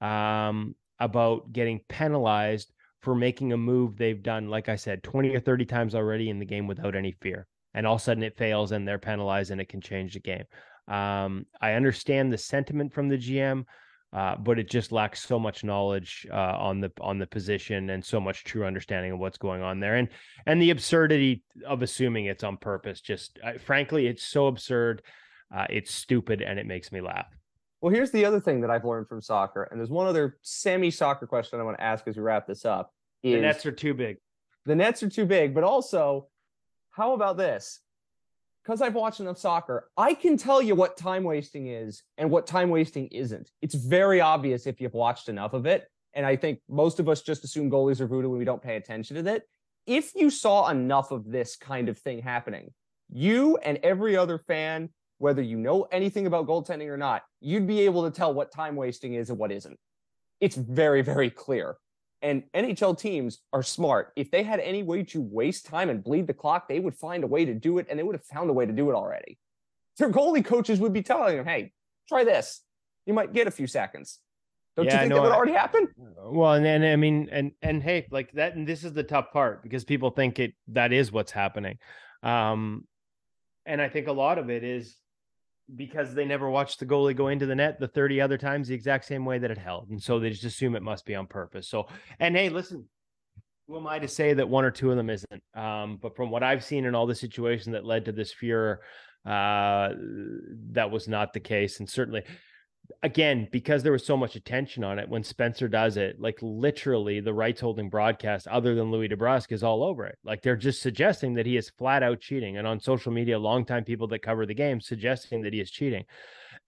um, 0.00 0.74
about 0.98 1.52
getting 1.52 1.82
penalized 1.88 2.72
for 3.06 3.14
making 3.14 3.52
a 3.52 3.56
move 3.56 3.96
they've 3.96 4.24
done, 4.24 4.48
like 4.48 4.68
I 4.68 4.74
said, 4.74 5.04
20 5.04 5.32
or 5.32 5.38
30 5.38 5.64
times 5.64 5.94
already 5.94 6.28
in 6.28 6.40
the 6.40 6.44
game 6.44 6.66
without 6.66 6.96
any 6.96 7.12
fear. 7.12 7.46
And 7.72 7.86
all 7.86 7.94
of 7.94 8.00
a 8.00 8.02
sudden 8.04 8.24
it 8.24 8.36
fails 8.36 8.72
and 8.72 8.86
they're 8.86 8.98
penalized 8.98 9.52
and 9.52 9.60
it 9.60 9.68
can 9.68 9.80
change 9.80 10.14
the 10.14 10.18
game. 10.18 10.42
Um, 10.88 11.46
I 11.60 11.74
understand 11.74 12.32
the 12.32 12.38
sentiment 12.38 12.92
from 12.92 13.08
the 13.08 13.16
GM. 13.16 13.64
Uh, 14.12 14.34
but 14.34 14.58
it 14.58 14.68
just 14.68 14.90
lacks 14.90 15.22
so 15.22 15.38
much 15.38 15.62
knowledge 15.62 16.26
uh, 16.32 16.56
on 16.58 16.80
the 16.80 16.90
on 17.00 17.18
the 17.18 17.26
position 17.26 17.90
and 17.90 18.04
so 18.04 18.18
much 18.18 18.44
true 18.44 18.64
understanding 18.64 19.12
of 19.12 19.18
what's 19.18 19.36
going 19.36 19.62
on 19.62 19.80
there 19.80 19.96
and 19.96 20.08
and 20.46 20.62
the 20.62 20.70
absurdity 20.70 21.42
of 21.66 21.82
assuming 21.82 22.26
it's 22.26 22.44
on 22.44 22.56
purpose 22.56 23.00
just 23.00 23.38
uh, 23.44 23.58
frankly 23.58 24.06
it's 24.06 24.22
so 24.24 24.46
absurd 24.46 25.02
uh, 25.54 25.66
it's 25.68 25.92
stupid 25.92 26.40
and 26.40 26.58
it 26.58 26.66
makes 26.66 26.92
me 26.92 27.00
laugh 27.00 27.26
well 27.82 27.92
here's 27.92 28.12
the 28.12 28.24
other 28.24 28.40
thing 28.40 28.60
that 28.60 28.70
i've 28.70 28.84
learned 28.84 29.08
from 29.08 29.20
soccer 29.20 29.64
and 29.64 29.78
there's 29.78 29.90
one 29.90 30.06
other 30.06 30.38
semi 30.40 30.90
soccer 30.90 31.26
question 31.26 31.58
i 31.58 31.64
want 31.64 31.76
to 31.76 31.84
ask 31.84 32.06
as 32.06 32.16
we 32.16 32.22
wrap 32.22 32.46
this 32.46 32.64
up 32.64 32.94
is, 33.26 33.34
the 33.34 33.40
nets 33.40 33.66
are 33.66 33.72
too 33.72 33.94
big 33.94 34.16
the 34.64 34.74
nets 34.74 35.02
are 35.02 35.10
too 35.10 35.26
big 35.26 35.54
but 35.54 35.64
also 35.64 36.28
how 36.90 37.14
about 37.14 37.36
this 37.36 37.80
because 38.66 38.82
I've 38.82 38.94
watched 38.94 39.20
enough 39.20 39.38
soccer, 39.38 39.88
I 39.96 40.12
can 40.12 40.36
tell 40.36 40.60
you 40.60 40.74
what 40.74 40.96
time 40.96 41.22
wasting 41.22 41.68
is 41.68 42.02
and 42.18 42.28
what 42.28 42.48
time 42.48 42.68
wasting 42.68 43.06
isn't. 43.08 43.52
It's 43.62 43.76
very 43.76 44.20
obvious 44.20 44.66
if 44.66 44.80
you've 44.80 44.92
watched 44.92 45.28
enough 45.28 45.52
of 45.52 45.66
it. 45.66 45.86
And 46.14 46.26
I 46.26 46.34
think 46.34 46.58
most 46.68 46.98
of 46.98 47.08
us 47.08 47.22
just 47.22 47.44
assume 47.44 47.70
goalies 47.70 48.00
are 48.00 48.08
voodoo 48.08 48.28
when 48.28 48.40
we 48.40 48.44
don't 48.44 48.62
pay 48.62 48.74
attention 48.74 49.22
to 49.22 49.32
it. 49.32 49.48
If 49.86 50.16
you 50.16 50.30
saw 50.30 50.68
enough 50.68 51.12
of 51.12 51.30
this 51.30 51.54
kind 51.54 51.88
of 51.88 51.96
thing 51.96 52.20
happening, 52.20 52.72
you 53.08 53.56
and 53.58 53.78
every 53.84 54.16
other 54.16 54.36
fan, 54.36 54.88
whether 55.18 55.42
you 55.42 55.58
know 55.58 55.82
anything 55.92 56.26
about 56.26 56.48
goaltending 56.48 56.88
or 56.88 56.96
not, 56.96 57.22
you'd 57.40 57.68
be 57.68 57.82
able 57.82 58.02
to 58.02 58.10
tell 58.10 58.34
what 58.34 58.50
time 58.50 58.74
wasting 58.74 59.14
is 59.14 59.30
and 59.30 59.38
what 59.38 59.52
isn't. 59.52 59.78
It's 60.40 60.56
very, 60.56 61.02
very 61.02 61.30
clear. 61.30 61.76
And 62.22 62.44
NHL 62.54 62.98
teams 62.98 63.40
are 63.52 63.62
smart. 63.62 64.12
If 64.16 64.30
they 64.30 64.42
had 64.42 64.58
any 64.60 64.82
way 64.82 65.02
to 65.04 65.20
waste 65.20 65.66
time 65.66 65.90
and 65.90 66.02
bleed 66.02 66.26
the 66.26 66.34
clock, 66.34 66.68
they 66.68 66.80
would 66.80 66.94
find 66.94 67.24
a 67.24 67.26
way 67.26 67.44
to 67.44 67.54
do 67.54 67.78
it, 67.78 67.86
and 67.90 67.98
they 67.98 68.02
would 68.02 68.14
have 68.14 68.24
found 68.24 68.50
a 68.50 68.52
way 68.52 68.66
to 68.66 68.72
do 68.72 68.90
it 68.90 68.94
already. 68.94 69.38
Their 69.98 70.10
goalie 70.10 70.44
coaches 70.44 70.80
would 70.80 70.92
be 70.92 71.02
telling 71.02 71.36
them, 71.36 71.46
"Hey, 71.46 71.72
try 72.08 72.24
this. 72.24 72.62
You 73.04 73.14
might 73.14 73.32
get 73.32 73.46
a 73.46 73.50
few 73.50 73.66
seconds." 73.66 74.18
Don't 74.76 74.86
yeah, 74.86 74.92
you 74.92 74.98
think 75.00 75.10
no, 75.10 75.16
that 75.16 75.22
would 75.22 75.32
already 75.32 75.52
happen? 75.52 75.88
Well, 75.96 76.52
and, 76.52 76.66
and 76.66 76.84
I 76.84 76.96
mean, 76.96 77.28
and 77.32 77.52
and 77.62 77.82
hey, 77.82 78.06
like 78.10 78.32
that, 78.32 78.56
and 78.56 78.66
this 78.66 78.84
is 78.84 78.92
the 78.92 79.02
tough 79.02 79.32
part 79.32 79.62
because 79.62 79.84
people 79.84 80.10
think 80.10 80.38
it 80.38 80.52
that 80.68 80.92
is 80.92 81.10
what's 81.10 81.32
happening, 81.32 81.78
um, 82.22 82.86
and 83.64 83.80
I 83.80 83.88
think 83.88 84.06
a 84.06 84.12
lot 84.12 84.38
of 84.38 84.50
it 84.50 84.64
is 84.64 84.96
because 85.74 86.14
they 86.14 86.24
never 86.24 86.48
watched 86.48 86.78
the 86.78 86.86
goalie 86.86 87.16
go 87.16 87.28
into 87.28 87.46
the 87.46 87.54
net 87.54 87.80
the 87.80 87.88
30 87.88 88.20
other 88.20 88.38
times 88.38 88.68
the 88.68 88.74
exact 88.74 89.04
same 89.04 89.24
way 89.24 89.38
that 89.38 89.50
it 89.50 89.58
held. 89.58 89.90
And 89.90 90.00
so 90.00 90.20
they 90.20 90.30
just 90.30 90.44
assume 90.44 90.76
it 90.76 90.82
must 90.82 91.04
be 91.04 91.14
on 91.14 91.26
purpose. 91.26 91.68
So, 91.68 91.88
and 92.20 92.36
hey, 92.36 92.48
listen, 92.48 92.86
who 93.66 93.76
am 93.76 93.86
I 93.86 93.98
to 93.98 94.08
say 94.08 94.32
that 94.34 94.48
one 94.48 94.64
or 94.64 94.70
two 94.70 94.90
of 94.90 94.96
them 94.96 95.10
isn't? 95.10 95.42
Um, 95.54 95.98
but 96.00 96.14
from 96.14 96.30
what 96.30 96.44
I've 96.44 96.62
seen 96.62 96.84
in 96.84 96.94
all 96.94 97.06
the 97.06 97.14
situations 97.14 97.72
that 97.72 97.84
led 97.84 98.04
to 98.04 98.12
this 98.12 98.32
furor, 98.32 98.80
uh, 99.24 99.88
that 100.72 100.90
was 100.90 101.08
not 101.08 101.32
the 101.32 101.40
case. 101.40 101.80
And 101.80 101.90
certainly 101.90 102.22
again, 103.02 103.48
because 103.50 103.82
there 103.82 103.92
was 103.92 104.04
so 104.04 104.16
much 104.16 104.36
attention 104.36 104.84
on 104.84 104.98
it 104.98 105.08
when 105.08 105.22
Spencer 105.22 105.68
does 105.68 105.96
it, 105.96 106.20
like 106.20 106.38
literally 106.40 107.20
the 107.20 107.34
rights 107.34 107.60
holding 107.60 107.88
broadcast, 107.88 108.46
other 108.48 108.74
than 108.74 108.90
Louis 108.90 109.08
DeBrusk, 109.08 109.52
is 109.52 109.62
all 109.62 109.82
over 109.82 110.06
it. 110.06 110.18
Like 110.24 110.42
they're 110.42 110.56
just 110.56 110.82
suggesting 110.82 111.34
that 111.34 111.46
he 111.46 111.56
is 111.56 111.70
flat 111.70 112.02
out 112.02 112.20
cheating. 112.20 112.56
And 112.56 112.66
on 112.66 112.80
social 112.80 113.12
media, 113.12 113.38
longtime 113.38 113.84
people 113.84 114.08
that 114.08 114.22
cover 114.22 114.46
the 114.46 114.54
game 114.54 114.80
suggesting 114.80 115.42
that 115.42 115.52
he 115.52 115.60
is 115.60 115.70
cheating. 115.70 116.04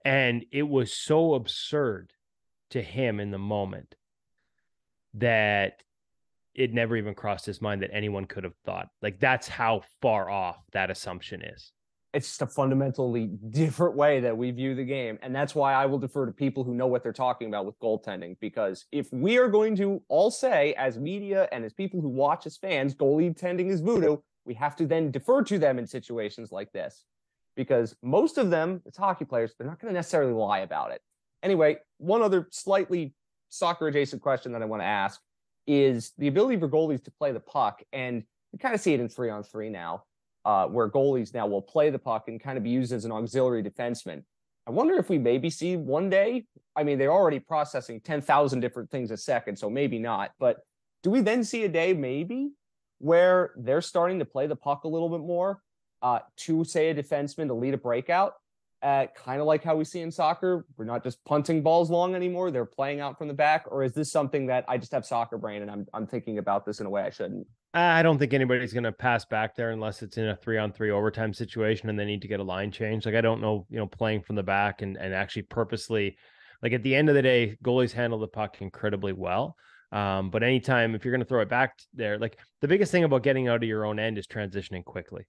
And 0.04 0.44
it 0.52 0.62
was 0.62 0.92
so 0.92 1.34
absurd 1.34 2.12
to 2.70 2.82
him 2.82 3.20
in 3.20 3.30
the 3.30 3.38
moment 3.38 3.94
that 5.14 5.82
it 6.54 6.72
never 6.72 6.96
even 6.96 7.14
crossed 7.14 7.46
his 7.46 7.62
mind 7.62 7.82
that 7.82 7.90
anyone 7.92 8.24
could 8.24 8.44
have 8.44 8.56
thought. 8.64 8.88
Like 9.00 9.20
that's 9.20 9.48
how 9.48 9.82
far 10.02 10.28
off 10.28 10.58
that 10.72 10.90
assumption 10.90 11.42
is 11.42 11.72
it's 12.14 12.26
just 12.26 12.42
a 12.42 12.46
fundamentally 12.46 13.26
different 13.50 13.94
way 13.94 14.20
that 14.20 14.36
we 14.36 14.50
view 14.50 14.74
the 14.74 14.84
game. 14.84 15.18
And 15.22 15.34
that's 15.34 15.54
why 15.54 15.74
I 15.74 15.86
will 15.86 15.98
defer 15.98 16.24
to 16.24 16.32
people 16.32 16.64
who 16.64 16.74
know 16.74 16.86
what 16.86 17.02
they're 17.02 17.12
talking 17.12 17.48
about 17.48 17.66
with 17.66 17.78
goaltending. 17.80 18.36
Because 18.40 18.86
if 18.92 19.12
we 19.12 19.36
are 19.38 19.48
going 19.48 19.76
to 19.76 20.02
all 20.08 20.30
say, 20.30 20.72
as 20.74 20.98
media 20.98 21.48
and 21.52 21.64
as 21.64 21.72
people 21.72 22.00
who 22.00 22.08
watch 22.08 22.46
as 22.46 22.56
fans, 22.56 22.94
goalie 22.94 23.36
tending 23.36 23.68
is 23.68 23.80
voodoo, 23.80 24.16
we 24.46 24.54
have 24.54 24.74
to 24.76 24.86
then 24.86 25.10
defer 25.10 25.42
to 25.44 25.58
them 25.58 25.78
in 25.78 25.86
situations 25.86 26.50
like 26.50 26.72
this. 26.72 27.04
Because 27.56 27.94
most 28.02 28.38
of 28.38 28.50
them, 28.50 28.80
it's 28.86 28.96
hockey 28.96 29.26
players, 29.26 29.52
they're 29.58 29.66
not 29.66 29.78
going 29.78 29.92
to 29.92 29.98
necessarily 29.98 30.32
lie 30.32 30.60
about 30.60 30.92
it. 30.92 31.02
Anyway, 31.42 31.76
one 31.98 32.22
other 32.22 32.48
slightly 32.50 33.14
soccer 33.50 33.88
adjacent 33.88 34.22
question 34.22 34.52
that 34.52 34.62
I 34.62 34.66
want 34.66 34.80
to 34.80 34.86
ask 34.86 35.20
is 35.66 36.12
the 36.16 36.28
ability 36.28 36.58
for 36.58 36.68
goalies 36.68 37.04
to 37.04 37.10
play 37.10 37.32
the 37.32 37.40
puck. 37.40 37.82
And 37.92 38.22
you 38.52 38.58
kind 38.58 38.74
of 38.74 38.80
see 38.80 38.94
it 38.94 39.00
in 39.00 39.10
three 39.10 39.28
on 39.28 39.42
three 39.42 39.68
now 39.68 40.04
uh, 40.48 40.66
where 40.66 40.88
goalies 40.88 41.34
now 41.34 41.46
will 41.46 41.60
play 41.60 41.90
the 41.90 41.98
puck 41.98 42.24
and 42.28 42.42
kind 42.42 42.56
of 42.56 42.64
be 42.64 42.70
used 42.70 42.90
as 42.90 43.04
an 43.04 43.12
auxiliary 43.12 43.62
defenseman. 43.62 44.22
I 44.66 44.70
wonder 44.70 44.94
if 44.94 45.10
we 45.10 45.18
maybe 45.18 45.50
see 45.50 45.76
one 45.76 46.08
day. 46.08 46.46
I 46.74 46.84
mean, 46.84 46.98
they're 46.98 47.12
already 47.12 47.38
processing 47.38 48.00
10,000 48.00 48.58
different 48.60 48.90
things 48.90 49.10
a 49.10 49.16
second, 49.18 49.58
so 49.58 49.68
maybe 49.68 49.98
not. 49.98 50.30
But 50.40 50.60
do 51.02 51.10
we 51.10 51.20
then 51.20 51.44
see 51.44 51.64
a 51.64 51.68
day 51.68 51.92
maybe 51.92 52.52
where 52.96 53.52
they're 53.58 53.82
starting 53.82 54.18
to 54.20 54.24
play 54.24 54.46
the 54.46 54.56
puck 54.56 54.84
a 54.84 54.88
little 54.88 55.10
bit 55.10 55.20
more 55.20 55.60
uh, 56.00 56.20
to, 56.38 56.64
say, 56.64 56.88
a 56.88 56.94
defenseman 56.94 57.48
to 57.48 57.54
lead 57.54 57.74
a 57.74 57.78
breakout? 57.78 58.32
Uh, 58.80 59.06
kind 59.16 59.40
of 59.40 59.46
like 59.46 59.64
how 59.64 59.74
we 59.74 59.84
see 59.84 60.00
in 60.00 60.10
soccer. 60.10 60.64
We're 60.76 60.84
not 60.84 61.02
just 61.02 61.24
punting 61.24 61.62
balls 61.62 61.90
long 61.90 62.14
anymore. 62.14 62.52
They're 62.52 62.64
playing 62.64 63.00
out 63.00 63.18
from 63.18 63.26
the 63.26 63.34
back. 63.34 63.64
Or 63.68 63.82
is 63.82 63.92
this 63.92 64.12
something 64.12 64.46
that 64.46 64.64
I 64.68 64.78
just 64.78 64.92
have 64.92 65.04
soccer 65.04 65.36
brain 65.36 65.62
and 65.62 65.70
I'm, 65.70 65.86
I'm 65.92 66.06
thinking 66.06 66.38
about 66.38 66.64
this 66.64 66.78
in 66.78 66.86
a 66.86 66.90
way 66.90 67.02
I 67.02 67.10
shouldn't? 67.10 67.46
I 67.74 68.02
don't 68.02 68.18
think 68.18 68.32
anybody's 68.32 68.72
going 68.72 68.84
to 68.84 68.92
pass 68.92 69.24
back 69.24 69.56
there 69.56 69.72
unless 69.72 70.02
it's 70.02 70.16
in 70.16 70.28
a 70.28 70.36
three 70.36 70.58
on 70.58 70.72
three 70.72 70.90
overtime 70.90 71.34
situation 71.34 71.88
and 71.88 71.98
they 71.98 72.04
need 72.04 72.22
to 72.22 72.28
get 72.28 72.40
a 72.40 72.44
line 72.44 72.70
change. 72.70 73.04
Like 73.04 73.14
I 73.14 73.20
don't 73.20 73.40
know, 73.40 73.66
you 73.68 73.78
know, 73.78 73.86
playing 73.86 74.22
from 74.22 74.36
the 74.36 74.42
back 74.42 74.80
and, 74.80 74.96
and 74.96 75.12
actually 75.12 75.42
purposely, 75.42 76.16
like 76.62 76.72
at 76.72 76.82
the 76.82 76.94
end 76.94 77.08
of 77.08 77.14
the 77.14 77.22
day, 77.22 77.58
goalies 77.62 77.92
handle 77.92 78.18
the 78.18 78.28
puck 78.28 78.62
incredibly 78.62 79.12
well. 79.12 79.56
Um, 79.90 80.30
but 80.30 80.42
anytime 80.42 80.94
if 80.94 81.04
you're 81.04 81.12
going 81.12 81.22
to 81.22 81.28
throw 81.28 81.40
it 81.40 81.48
back 81.48 81.74
there, 81.94 82.18
like 82.18 82.38
the 82.60 82.68
biggest 82.68 82.92
thing 82.92 83.04
about 83.04 83.22
getting 83.22 83.48
out 83.48 83.62
of 83.62 83.68
your 83.68 83.84
own 83.84 83.98
end 83.98 84.18
is 84.18 84.26
transitioning 84.26 84.84
quickly. 84.84 85.26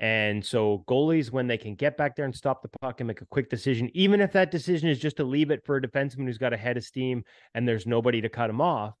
And 0.00 0.42
so 0.44 0.82
goalies, 0.88 1.30
when 1.30 1.46
they 1.46 1.58
can 1.58 1.74
get 1.74 1.98
back 1.98 2.16
there 2.16 2.24
and 2.24 2.34
stop 2.34 2.62
the 2.62 2.70
puck 2.80 3.00
and 3.00 3.06
make 3.06 3.20
a 3.20 3.26
quick 3.26 3.50
decision, 3.50 3.90
even 3.92 4.22
if 4.22 4.32
that 4.32 4.50
decision 4.50 4.88
is 4.88 4.98
just 4.98 5.18
to 5.18 5.24
leave 5.24 5.50
it 5.50 5.62
for 5.66 5.76
a 5.76 5.82
defenseman 5.82 6.24
who's 6.24 6.38
got 6.38 6.54
a 6.54 6.56
head 6.56 6.78
of 6.78 6.84
steam 6.84 7.22
and 7.54 7.68
there's 7.68 7.86
nobody 7.86 8.22
to 8.22 8.30
cut 8.30 8.48
him 8.48 8.62
off, 8.62 8.94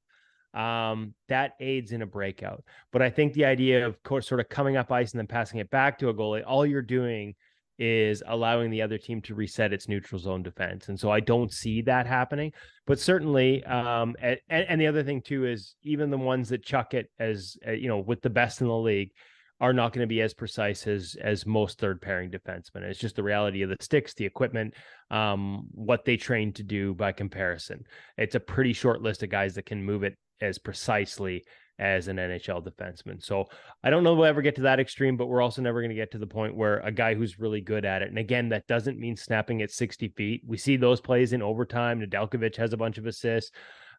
um, 0.52 1.14
that 1.28 1.52
aids 1.58 1.92
in 1.92 2.02
a 2.02 2.06
breakout. 2.06 2.62
But 2.92 3.00
I 3.00 3.08
think 3.08 3.32
the 3.32 3.46
idea 3.46 3.86
of 3.86 4.02
course 4.02 4.28
sort 4.28 4.40
of 4.40 4.50
coming 4.50 4.76
up 4.76 4.92
ice 4.92 5.12
and 5.12 5.18
then 5.18 5.26
passing 5.26 5.58
it 5.58 5.70
back 5.70 5.98
to 6.00 6.10
a 6.10 6.14
goalie, 6.14 6.44
all 6.46 6.66
you're 6.66 6.82
doing 6.82 7.34
is 7.78 8.22
allowing 8.26 8.70
the 8.70 8.82
other 8.82 8.98
team 8.98 9.22
to 9.22 9.34
reset 9.34 9.72
its 9.72 9.88
neutral 9.88 10.18
zone 10.18 10.42
defense. 10.42 10.90
And 10.90 11.00
so 11.00 11.10
I 11.10 11.20
don't 11.20 11.50
see 11.50 11.80
that 11.82 12.06
happening. 12.06 12.52
But 12.86 13.00
certainly, 13.00 13.64
um, 13.64 14.16
and, 14.20 14.38
and 14.50 14.78
the 14.78 14.86
other 14.86 15.02
thing 15.02 15.22
too 15.22 15.46
is 15.46 15.76
even 15.82 16.10
the 16.10 16.18
ones 16.18 16.50
that 16.50 16.62
chuck 16.62 16.92
it 16.92 17.10
as 17.18 17.56
uh, 17.66 17.70
you 17.72 17.88
know 17.88 18.00
with 18.00 18.20
the 18.20 18.28
best 18.28 18.60
in 18.60 18.66
the 18.66 18.76
league 18.76 19.12
are 19.60 19.72
not 19.72 19.92
going 19.92 20.02
to 20.02 20.08
be 20.08 20.22
as 20.22 20.34
precise 20.34 20.86
as 20.86 21.16
as 21.20 21.46
most 21.46 21.78
third 21.78 22.00
pairing 22.00 22.30
defensemen. 22.30 22.82
It's 22.82 22.98
just 22.98 23.16
the 23.16 23.22
reality 23.22 23.62
of 23.62 23.68
the 23.68 23.76
sticks, 23.80 24.14
the 24.14 24.24
equipment, 24.24 24.74
um, 25.10 25.66
what 25.72 26.04
they 26.04 26.16
train 26.16 26.52
to 26.54 26.62
do 26.62 26.94
by 26.94 27.12
comparison. 27.12 27.84
It's 28.16 28.34
a 28.34 28.40
pretty 28.40 28.72
short 28.72 29.02
list 29.02 29.22
of 29.22 29.30
guys 29.30 29.54
that 29.54 29.66
can 29.66 29.84
move 29.84 30.02
it 30.02 30.16
as 30.40 30.58
precisely 30.58 31.44
as 31.78 32.08
an 32.08 32.18
NHL 32.18 32.62
defenseman. 32.62 33.22
So 33.22 33.46
I 33.82 33.88
don't 33.88 34.04
know 34.04 34.14
we'll 34.14 34.26
ever 34.26 34.42
get 34.42 34.54
to 34.56 34.62
that 34.62 34.80
extreme, 34.80 35.16
but 35.16 35.26
we're 35.26 35.40
also 35.40 35.62
never 35.62 35.80
going 35.80 35.90
to 35.90 35.96
get 35.96 36.10
to 36.12 36.18
the 36.18 36.26
point 36.26 36.54
where 36.54 36.78
a 36.80 36.92
guy 36.92 37.14
who's 37.14 37.38
really 37.38 37.62
good 37.62 37.86
at 37.86 38.02
it. 38.02 38.08
And 38.08 38.18
again, 38.18 38.50
that 38.50 38.66
doesn't 38.66 38.98
mean 38.98 39.16
snapping 39.16 39.62
at 39.62 39.70
60 39.70 40.08
feet. 40.10 40.42
We 40.46 40.58
see 40.58 40.76
those 40.76 41.00
plays 41.00 41.32
in 41.32 41.40
overtime. 41.40 42.00
Nedeljkovic 42.00 42.56
has 42.56 42.74
a 42.74 42.76
bunch 42.76 42.98
of 42.98 43.06
assists. 43.06 43.50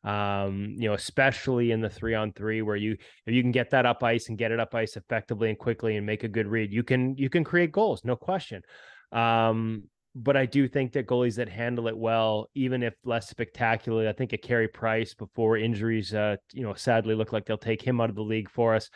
Um, 0.04 0.76
you 0.78 0.88
know, 0.88 0.96
especially 0.96 1.72
in 1.72 1.82
the 1.82 1.90
three 1.90 2.16
on 2.16 2.34
three, 2.34 2.62
where 2.64 2.76
you 2.76 2.94
if 3.26 3.34
you 3.34 3.42
can 3.42 3.52
get 3.52 3.70
that 3.70 3.86
up 3.86 4.04
ice 4.04 4.30
and 4.30 4.38
get 4.38 4.52
it 4.52 4.60
up 4.60 4.74
ice 4.74 4.98
effectively 4.98 5.50
and 5.50 5.60
quickly 5.60 5.96
and 5.96 6.06
make 6.06 6.24
a 6.24 6.28
good 6.28 6.48
read, 6.48 6.74
you 6.74 6.84
can 6.84 7.16
you 7.18 7.30
can 7.30 7.44
create 7.44 7.72
goals, 7.72 8.04
no 8.04 8.16
question. 8.16 8.64
Um, 9.12 9.84
but 10.14 10.36
I 10.36 10.46
do 10.46 10.68
think 10.68 10.94
that 10.94 11.08
goalies 11.08 11.36
that 11.36 11.48
handle 11.48 11.88
it 11.88 11.98
well, 11.98 12.50
even 12.54 12.84
if 12.84 12.94
less 13.06 13.30
spectacularly, 13.30 14.10
I 14.10 14.14
think 14.14 14.34
a 14.34 14.38
Carey 14.38 14.68
Price 14.68 15.14
before 15.14 15.58
injuries, 15.58 16.14
uh, 16.14 16.36
you 16.52 16.64
know, 16.64 16.74
sadly 16.74 17.16
look 17.16 17.32
like 17.32 17.46
they'll 17.46 17.58
take 17.58 17.82
him 17.82 18.02
out 18.02 18.10
of 18.10 18.16
the 18.16 18.24
league 18.24 18.50
for 18.50 18.76
us. 18.76 18.90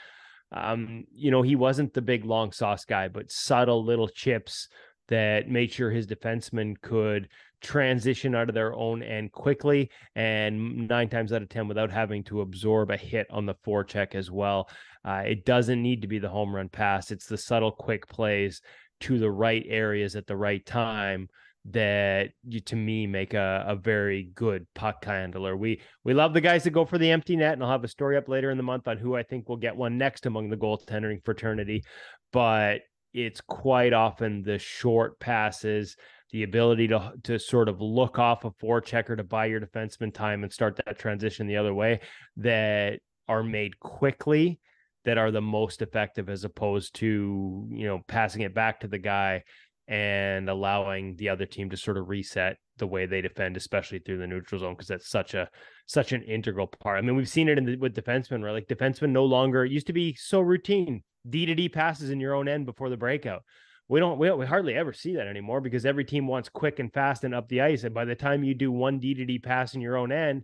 Um, 0.51 1.06
you 1.14 1.32
know, 1.32 1.41
he 1.41 1.56
wasn't 1.56 1.93
the 1.93 2.01
big 2.01 2.26
long 2.26 2.51
sauce 2.51 2.86
guy, 2.86 3.08
but 3.08 3.32
subtle 3.32 3.84
little 3.86 4.10
chips 4.10 4.68
that 5.08 5.49
made 5.49 5.72
sure 5.72 5.89
his 5.89 6.08
defensemen 6.08 6.76
could 6.82 7.30
transition 7.66 8.36
out 8.36 8.47
of 8.47 8.53
their 8.53 8.74
own 8.76 9.01
end 9.01 9.32
quickly 9.32 9.89
and 10.16 10.88
nine 10.88 11.09
times 11.09 11.34
out 11.34 11.41
of 11.41 11.49
10 11.49 11.68
without 11.68 11.91
having 11.91 12.24
to 12.24 12.41
absorb 12.41 12.91
a 12.91 12.97
hit 12.97 13.26
on 13.32 13.47
the 13.47 13.55
forecheck 13.66 14.13
as 14.13 14.30
well. 14.30 14.70
Uh, 15.03 15.24
it 15.26 15.45
doesn't 15.45 15.82
need 15.82 16.01
to 16.01 16.07
be 16.07 16.20
the 16.20 16.30
home 16.30 16.55
run 16.55 16.70
pass, 16.70 17.09
it's 17.11 17.26
the 17.26 17.38
subtle, 17.38 17.72
quick 17.72 18.07
plays 18.07 18.61
to 18.99 19.18
the 19.18 19.30
right 19.30 19.66
areas 19.68 20.16
at 20.16 20.28
the 20.28 20.38
right 20.38 20.66
time 20.66 21.28
that 21.72 22.30
you 22.47 22.59
to 22.59 22.76
me 22.76 23.07
make 23.07 23.34
a, 23.34 23.66
a 23.68 23.76
very 23.76 24.30
good 24.36 24.68
puck 24.76 25.03
handler. 25.03 25.57
We 25.57 25.82
we 26.03 26.13
love 26.13 26.34
the 26.34 26.41
guys 26.41 26.63
that 26.63 26.70
go 26.70 26.86
for 26.86 26.99
the 26.99 27.09
empty 27.09 27.36
net, 27.36 27.53
and 27.53 27.63
I'll 27.63 27.72
have 27.72 27.84
a 27.84 27.88
story 27.88 28.18
up 28.18 28.30
later 28.30 28.51
in 28.51 28.57
the 28.57 28.63
month 28.63 28.88
on 28.88 28.97
who 28.97 29.16
I 29.16 29.24
think 29.24 29.49
will 29.49 29.57
get 29.57 29.76
one 29.76 29.97
next 29.97 30.28
among 30.28 30.49
the 30.49 30.57
goaltending 30.57 31.26
fraternity. 31.26 31.84
But 32.32 32.82
it's 33.13 33.41
quite 33.41 33.93
often 33.93 34.43
the 34.43 34.59
short 34.59 35.20
passes, 35.20 35.95
the 36.36 36.44
ability 36.44 36.86
to 36.86 37.14
to 37.24 37.40
sort 37.40 37.70
of 37.70 37.80
look 37.80 38.20
off 38.20 38.44
a 38.44 38.52
forechecker 38.52 39.16
to 39.16 39.24
buy 39.24 39.46
your 39.46 39.62
defenseman 39.62 40.14
time 40.14 40.44
and 40.44 40.52
start 40.52 40.76
that 40.76 41.00
transition 41.00 41.48
the 41.48 41.56
other 41.56 41.74
way 41.74 42.02
that 42.36 43.00
are 43.30 43.42
made 43.42 43.80
quickly 43.80 44.60
that 45.06 45.18
are 45.18 45.32
the 45.32 45.40
most 45.40 45.82
effective 45.82 46.30
as 46.30 46.44
opposed 46.44 46.94
to 46.94 47.66
you 47.72 47.88
know 47.88 48.02
passing 48.10 48.42
it 48.42 48.54
back 48.54 48.82
to 48.82 48.88
the 48.90 48.98
guy 48.98 49.42
and 49.88 50.50
allowing 50.50 51.16
the 51.16 51.30
other 51.30 51.46
team 51.46 51.70
to 51.70 51.78
sort 51.78 51.96
of 51.96 52.10
reset 52.10 52.58
the 52.80 52.88
way 52.88 53.06
they 53.06 53.22
defend 53.22 53.56
especially 53.56 54.00
through 54.00 54.18
the 54.18 54.28
neutral 54.28 54.60
zone 54.60 54.74
because 54.74 54.90
that's 54.90 55.10
such 55.10 55.36
a 55.36 55.48
such 55.86 56.12
an 56.12 56.22
integral 56.22 56.68
part. 56.68 56.98
I 56.98 57.02
mean 57.02 57.16
we've 57.16 57.30
seen 57.30 57.48
it 57.48 57.58
in 57.58 57.64
the, 57.64 57.78
with 57.78 57.96
defensemen 57.96 58.44
right? 58.44 58.52
Like 58.52 58.68
defensemen 58.68 59.12
no 59.12 59.24
longer 59.24 59.64
it 59.64 59.72
used 59.72 59.88
to 59.88 59.94
be 59.94 60.14
so 60.16 60.42
routine. 60.42 61.02
D 61.30 61.46
to 61.46 61.56
d 61.56 61.70
passes 61.70 62.10
in 62.10 62.20
your 62.20 62.34
own 62.34 62.50
end 62.50 62.66
before 62.66 62.90
the 62.90 62.98
breakout 62.98 63.44
we 63.88 64.00
don't, 64.00 64.18
we 64.18 64.32
we 64.32 64.46
hardly 64.46 64.74
ever 64.74 64.94
see 64.94 65.16
that 65.16 65.28
anymore 65.28 65.62
because 65.62 65.86
every 65.86 66.06
team 66.06 66.28
wants 66.28 66.50
quick 66.50 66.80
and 66.80 66.92
fast 66.92 67.24
and 67.24 67.36
up 67.36 67.48
the 67.50 67.62
ice 67.62 67.84
and 67.84 67.94
by 67.94 68.06
the 68.06 68.16
time 68.16 68.44
you 68.44 68.54
do 68.54 68.72
one 68.72 69.00
d 69.00 69.14
to 69.14 69.26
d 69.26 69.40
pass 69.40 69.76
in 69.76 69.82
your 69.82 69.98
own 69.98 70.12
end 70.12 70.44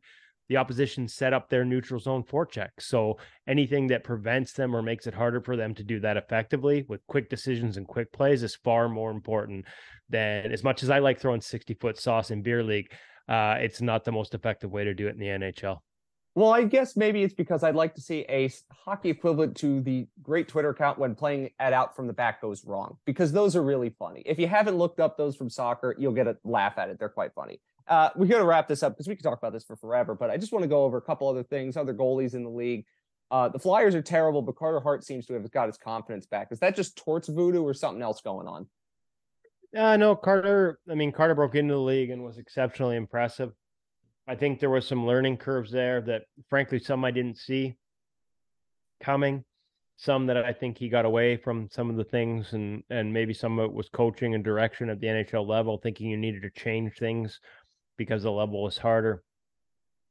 the 0.51 0.57
opposition 0.57 1.07
set 1.07 1.31
up 1.31 1.47
their 1.47 1.63
neutral 1.63 1.97
zone 1.97 2.23
forecheck. 2.23 2.71
So 2.77 3.17
anything 3.47 3.87
that 3.87 4.03
prevents 4.03 4.51
them 4.51 4.75
or 4.75 4.81
makes 4.81 5.07
it 5.07 5.13
harder 5.13 5.39
for 5.39 5.55
them 5.55 5.73
to 5.75 5.83
do 5.83 6.01
that 6.01 6.17
effectively 6.17 6.83
with 6.89 7.07
quick 7.07 7.29
decisions 7.29 7.77
and 7.77 7.87
quick 7.87 8.11
plays 8.11 8.43
is 8.43 8.57
far 8.57 8.89
more 8.89 9.11
important 9.11 9.63
than 10.09 10.51
as 10.51 10.61
much 10.61 10.83
as 10.83 10.89
I 10.89 10.99
like 10.99 11.21
throwing 11.21 11.39
60 11.39 11.73
foot 11.75 11.97
sauce 11.97 12.31
in 12.31 12.41
beer 12.41 12.65
league. 12.65 12.91
Uh, 13.29 13.59
it's 13.59 13.79
not 13.79 14.03
the 14.03 14.11
most 14.11 14.33
effective 14.33 14.69
way 14.69 14.83
to 14.83 14.93
do 14.93 15.07
it 15.07 15.15
in 15.15 15.19
the 15.19 15.27
NHL. 15.27 15.77
Well, 16.33 16.53
I 16.53 16.63
guess 16.63 16.95
maybe 16.95 17.23
it's 17.23 17.33
because 17.33 17.61
I'd 17.61 17.75
like 17.75 17.93
to 17.95 18.01
see 18.01 18.25
a 18.29 18.49
hockey 18.71 19.09
equivalent 19.09 19.57
to 19.57 19.81
the 19.81 20.07
great 20.21 20.47
Twitter 20.47 20.69
account 20.69 20.97
when 20.97 21.13
playing 21.13 21.49
at 21.59 21.73
out 21.73 21.93
from 21.93 22.07
the 22.07 22.13
back 22.13 22.41
goes 22.41 22.63
wrong, 22.63 22.97
because 23.05 23.33
those 23.33 23.55
are 23.55 23.61
really 23.61 23.89
funny. 23.89 24.23
If 24.25 24.39
you 24.39 24.47
haven't 24.47 24.77
looked 24.77 25.01
up 25.01 25.17
those 25.17 25.35
from 25.35 25.49
soccer, 25.49 25.93
you'll 25.99 26.13
get 26.13 26.27
a 26.27 26.37
laugh 26.45 26.77
at 26.77 26.89
it. 26.89 26.99
They're 26.99 27.09
quite 27.09 27.33
funny. 27.33 27.59
Uh, 27.85 28.11
we 28.15 28.27
got 28.27 28.37
to 28.37 28.45
wrap 28.45 28.69
this 28.69 28.81
up 28.81 28.93
because 28.93 29.09
we 29.09 29.15
could 29.15 29.23
talk 29.23 29.39
about 29.39 29.51
this 29.51 29.65
for 29.65 29.75
forever. 29.75 30.15
But 30.15 30.29
I 30.29 30.37
just 30.37 30.53
want 30.53 30.63
to 30.63 30.69
go 30.69 30.85
over 30.85 30.97
a 30.97 31.01
couple 31.01 31.27
other 31.27 31.43
things, 31.43 31.75
other 31.75 31.93
goalies 31.93 32.33
in 32.33 32.43
the 32.43 32.49
league. 32.49 32.85
Uh, 33.29 33.49
the 33.49 33.59
Flyers 33.59 33.95
are 33.95 34.01
terrible, 34.01 34.41
but 34.41 34.55
Carter 34.55 34.79
Hart 34.79 35.03
seems 35.03 35.25
to 35.25 35.33
have 35.33 35.51
got 35.51 35.67
his 35.67 35.77
confidence 35.77 36.25
back. 36.25 36.49
Is 36.51 36.59
that 36.59 36.75
just 36.75 36.97
torts 36.97 37.27
voodoo 37.27 37.63
or 37.63 37.73
something 37.73 38.01
else 38.01 38.21
going 38.21 38.47
on? 38.47 38.67
Uh, 39.77 39.97
no, 39.97 40.15
Carter. 40.15 40.79
I 40.89 40.95
mean, 40.95 41.11
Carter 41.11 41.35
broke 41.35 41.55
into 41.55 41.73
the 41.73 41.79
league 41.79 42.09
and 42.09 42.23
was 42.23 42.37
exceptionally 42.37 42.95
impressive. 42.95 43.51
I 44.31 44.35
think 44.35 44.61
there 44.61 44.69
was 44.69 44.87
some 44.87 45.05
learning 45.05 45.35
curves 45.35 45.71
there 45.71 45.99
that, 46.03 46.21
frankly, 46.49 46.79
some 46.79 47.03
I 47.03 47.11
didn't 47.11 47.37
see 47.37 47.75
coming. 49.01 49.43
Some 49.97 50.25
that 50.27 50.37
I 50.37 50.53
think 50.53 50.77
he 50.77 50.87
got 50.87 51.03
away 51.03 51.35
from 51.35 51.67
some 51.69 51.89
of 51.89 51.97
the 51.97 52.05
things, 52.05 52.53
and 52.53 52.81
and 52.89 53.11
maybe 53.11 53.33
some 53.33 53.59
of 53.59 53.65
it 53.65 53.73
was 53.73 53.89
coaching 53.89 54.33
and 54.33 54.41
direction 54.41 54.89
at 54.89 55.01
the 55.01 55.07
NHL 55.07 55.45
level, 55.45 55.77
thinking 55.77 56.09
you 56.09 56.15
needed 56.15 56.43
to 56.43 56.49
change 56.49 56.93
things 56.97 57.41
because 57.97 58.23
the 58.23 58.31
level 58.31 58.63
was 58.63 58.77
harder. 58.77 59.21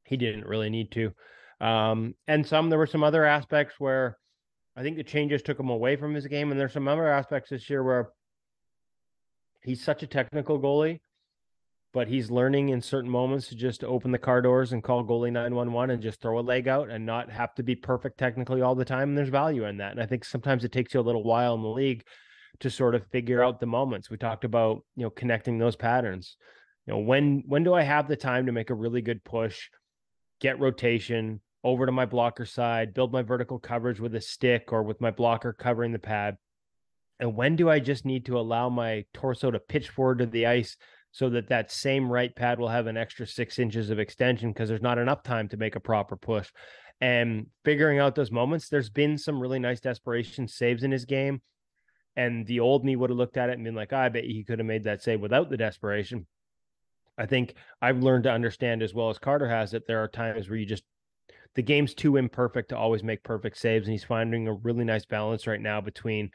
He 0.03 0.17
didn't 0.17 0.45
really 0.45 0.69
need 0.69 0.91
to. 0.91 1.11
Um, 1.59 2.13
and 2.27 2.45
some 2.45 2.69
there 2.69 2.77
were 2.77 2.85
some 2.85 3.03
other 3.03 3.25
aspects 3.25 3.79
where 3.79 4.19
I 4.75 4.83
think 4.83 4.97
the 4.97 5.03
changes 5.03 5.41
took 5.41 5.59
him 5.59 5.69
away 5.69 5.95
from 5.95 6.13
his 6.13 6.27
game, 6.27 6.51
and 6.51 6.59
there's 6.59 6.73
some 6.73 6.87
other 6.87 7.07
aspects 7.07 7.49
this 7.49 7.71
year 7.71 7.83
where 7.83 8.11
he's 9.63 9.83
such 9.83 10.03
a 10.03 10.07
technical 10.07 10.59
goalie, 10.59 10.99
but 11.93 12.07
he's 12.07 12.31
learning 12.31 12.69
in 12.69 12.81
certain 12.81 13.09
moments 13.09 13.47
to 13.47 13.55
just 13.55 13.83
open 13.83 14.11
the 14.11 14.17
car 14.17 14.41
doors 14.41 14.71
and 14.71 14.83
call 14.83 15.03
goalie 15.03 15.31
911 15.31 15.93
and 15.93 16.01
just 16.01 16.21
throw 16.21 16.39
a 16.39 16.41
leg 16.41 16.67
out 16.67 16.89
and 16.89 17.05
not 17.05 17.29
have 17.29 17.53
to 17.55 17.63
be 17.63 17.75
perfect 17.75 18.17
technically 18.17 18.61
all 18.61 18.75
the 18.75 18.85
time. 18.85 19.09
And 19.09 19.17
there's 19.17 19.29
value 19.29 19.65
in 19.65 19.77
that. 19.77 19.91
And 19.91 20.01
I 20.01 20.05
think 20.05 20.23
sometimes 20.23 20.63
it 20.63 20.71
takes 20.71 20.93
you 20.93 20.99
a 20.99 21.01
little 21.01 21.23
while 21.23 21.53
in 21.55 21.61
the 21.61 21.67
league 21.67 22.03
to 22.59 22.69
sort 22.69 22.95
of 22.95 23.05
figure 23.07 23.43
out 23.43 23.59
the 23.59 23.65
moments. 23.65 24.09
We 24.09 24.17
talked 24.17 24.45
about, 24.45 24.83
you 24.95 25.03
know, 25.03 25.09
connecting 25.09 25.57
those 25.57 25.75
patterns. 25.75 26.37
You 26.85 26.93
know, 26.93 26.99
when 26.99 27.43
when 27.45 27.63
do 27.63 27.73
I 27.73 27.81
have 27.81 28.07
the 28.07 28.15
time 28.15 28.45
to 28.45 28.51
make 28.51 28.69
a 28.69 28.75
really 28.75 29.01
good 29.01 29.23
push, 29.23 29.69
get 30.39 30.59
rotation 30.59 31.41
over 31.63 31.85
to 31.85 31.91
my 31.91 32.05
blocker 32.05 32.45
side, 32.45 32.93
build 32.93 33.11
my 33.11 33.21
vertical 33.21 33.59
coverage 33.59 33.99
with 33.99 34.15
a 34.15 34.21
stick 34.21 34.71
or 34.71 34.81
with 34.83 35.01
my 35.01 35.11
blocker 35.11 35.53
covering 35.53 35.91
the 35.91 35.99
pad? 35.99 36.37
And 37.19 37.35
when 37.35 37.55
do 37.55 37.69
I 37.69 37.79
just 37.79 38.05
need 38.05 38.25
to 38.25 38.39
allow 38.39 38.69
my 38.69 39.05
torso 39.13 39.51
to 39.51 39.59
pitch 39.59 39.89
forward 39.89 40.19
to 40.19 40.25
the 40.25 40.47
ice 40.47 40.77
so 41.11 41.29
that 41.29 41.49
that 41.49 41.71
same 41.71 42.11
right 42.11 42.33
pad 42.35 42.59
will 42.59 42.69
have 42.69 42.87
an 42.87 42.97
extra 42.97 43.27
six 43.27 43.59
inches 43.59 43.89
of 43.89 43.99
extension 43.99 44.51
because 44.51 44.69
there's 44.69 44.81
not 44.81 44.97
enough 44.97 45.23
time 45.23 45.47
to 45.49 45.57
make 45.57 45.75
a 45.75 45.79
proper 45.79 46.15
push? 46.15 46.49
And 46.99 47.47
figuring 47.65 47.99
out 47.99 48.15
those 48.15 48.31
moments, 48.31 48.69
there's 48.69 48.89
been 48.89 49.17
some 49.17 49.39
really 49.39 49.59
nice 49.59 49.79
desperation 49.79 50.47
saves 50.47 50.83
in 50.83 50.91
his 50.91 51.05
game. 51.05 51.41
And 52.15 52.45
the 52.45 52.59
old 52.59 52.83
me 52.85 52.95
would 52.95 53.09
have 53.09 53.17
looked 53.17 53.37
at 53.37 53.49
it 53.49 53.53
and 53.53 53.63
been 53.63 53.75
like, 53.75 53.93
oh, 53.93 53.97
I 53.97 54.09
bet 54.09 54.25
he 54.25 54.43
could 54.43 54.59
have 54.59 54.65
made 54.65 54.83
that 54.83 55.01
save 55.01 55.21
without 55.21 55.49
the 55.49 55.57
desperation. 55.57 56.27
I 57.17 57.25
think 57.25 57.55
I've 57.81 58.03
learned 58.03 58.25
to 58.25 58.31
understand 58.31 58.83
as 58.83 58.93
well 58.93 59.09
as 59.09 59.17
Carter 59.17 59.47
has 59.47 59.71
that 59.71 59.87
there 59.87 60.03
are 60.03 60.07
times 60.07 60.49
where 60.49 60.57
you 60.57 60.65
just 60.65 60.83
the 61.55 61.61
game's 61.61 61.93
too 61.93 62.15
imperfect 62.15 62.69
to 62.69 62.77
always 62.77 63.03
make 63.03 63.23
perfect 63.23 63.57
saves, 63.57 63.85
and 63.85 63.91
he's 63.91 64.03
finding 64.03 64.47
a 64.47 64.53
really 64.53 64.85
nice 64.85 65.05
balance 65.05 65.47
right 65.47 65.59
now 65.59 65.81
between 65.81 66.31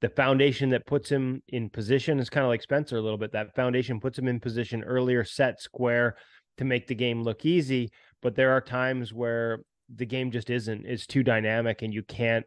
the 0.00 0.08
foundation 0.08 0.70
that 0.70 0.86
puts 0.86 1.10
him 1.10 1.42
in 1.48 1.70
position 1.70 2.18
is 2.20 2.30
kind 2.30 2.44
of 2.44 2.48
like 2.48 2.62
Spencer 2.62 2.96
a 2.96 3.02
little 3.02 3.18
bit. 3.18 3.32
That 3.32 3.54
foundation 3.54 4.00
puts 4.00 4.18
him 4.18 4.28
in 4.28 4.38
position 4.38 4.84
earlier, 4.84 5.24
set 5.24 5.60
square 5.60 6.16
to 6.58 6.64
make 6.64 6.86
the 6.86 6.94
game 6.94 7.22
look 7.22 7.44
easy. 7.44 7.90
But 8.22 8.36
there 8.36 8.52
are 8.52 8.60
times 8.60 9.12
where 9.12 9.60
the 9.92 10.06
game 10.06 10.30
just 10.30 10.50
isn't, 10.50 10.86
it's 10.86 11.06
too 11.06 11.22
dynamic 11.22 11.82
and 11.82 11.92
you 11.92 12.02
can't 12.02 12.46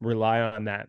rely 0.00 0.40
on 0.40 0.64
that. 0.64 0.88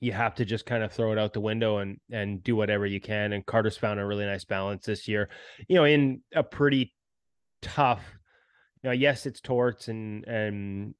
You 0.00 0.12
have 0.12 0.34
to 0.36 0.44
just 0.44 0.66
kind 0.66 0.82
of 0.82 0.92
throw 0.92 1.12
it 1.12 1.18
out 1.18 1.32
the 1.32 1.40
window 1.40 1.78
and 1.78 1.98
and 2.10 2.42
do 2.42 2.56
whatever 2.56 2.84
you 2.84 3.00
can. 3.00 3.32
And 3.32 3.46
Carter's 3.46 3.76
found 3.76 4.00
a 4.00 4.04
really 4.04 4.26
nice 4.26 4.44
balance 4.44 4.84
this 4.84 5.06
year, 5.06 5.28
you 5.68 5.76
know, 5.76 5.84
in 5.84 6.22
a 6.34 6.42
pretty 6.42 6.92
tough, 7.60 8.02
you 8.82 8.88
know, 8.88 8.94
yes, 8.94 9.26
it's 9.26 9.40
torts 9.40 9.86
and 9.86 10.24
and 10.24 10.94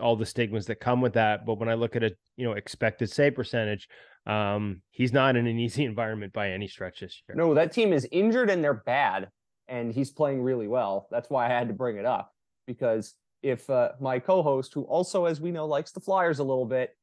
all 0.00 0.16
the 0.16 0.26
stigmas 0.26 0.66
that 0.66 0.76
come 0.76 1.00
with 1.00 1.14
that. 1.14 1.46
But 1.46 1.58
when 1.58 1.68
I 1.68 1.74
look 1.74 1.96
at 1.96 2.02
a 2.02 2.12
you 2.36 2.44
know 2.44 2.52
expected 2.52 3.10
save 3.10 3.34
percentage, 3.34 3.88
um, 4.26 4.82
he's 4.90 5.12
not 5.12 5.36
in 5.36 5.46
an 5.46 5.58
easy 5.58 5.84
environment 5.84 6.32
by 6.32 6.50
any 6.50 6.68
stretch 6.68 7.00
this 7.00 7.22
year. 7.28 7.36
No, 7.36 7.54
that 7.54 7.72
team 7.72 7.92
is 7.92 8.06
injured 8.10 8.50
and 8.50 8.62
they're 8.62 8.74
bad, 8.74 9.28
and 9.68 9.92
he's 9.92 10.10
playing 10.10 10.42
really 10.42 10.68
well. 10.68 11.08
That's 11.10 11.30
why 11.30 11.46
I 11.46 11.48
had 11.48 11.68
to 11.68 11.74
bring 11.74 11.96
it 11.96 12.06
up 12.06 12.32
because 12.66 13.14
if 13.42 13.68
uh, 13.68 13.92
my 14.00 14.18
co-host, 14.18 14.72
who 14.72 14.82
also, 14.84 15.26
as 15.26 15.40
we 15.40 15.50
know, 15.50 15.66
likes 15.66 15.92
the 15.92 16.00
Flyers 16.00 16.38
a 16.38 16.44
little 16.44 16.64
bit, 16.64 16.96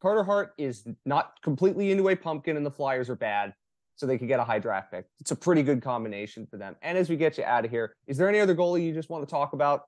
Carter 0.00 0.22
Hart 0.22 0.52
is 0.56 0.86
not 1.04 1.32
completely 1.42 1.90
into 1.90 2.08
a 2.08 2.16
pumpkin, 2.16 2.56
and 2.56 2.64
the 2.64 2.70
Flyers 2.70 3.10
are 3.10 3.16
bad. 3.16 3.52
So 3.96 4.06
they 4.06 4.16
could 4.16 4.28
get 4.28 4.40
a 4.40 4.44
high 4.44 4.58
draft 4.58 4.90
pick. 4.90 5.04
It's 5.20 5.32
a 5.32 5.36
pretty 5.36 5.62
good 5.62 5.82
combination 5.82 6.46
for 6.46 6.56
them. 6.56 6.76
And 6.82 6.96
as 6.96 7.10
we 7.10 7.16
get 7.16 7.36
you 7.36 7.44
out 7.44 7.64
of 7.64 7.70
here, 7.70 7.94
is 8.06 8.16
there 8.16 8.28
any 8.28 8.40
other 8.40 8.54
goalie 8.54 8.84
you 8.84 8.94
just 8.94 9.10
want 9.10 9.22
to 9.22 9.30
talk 9.30 9.52
about 9.52 9.82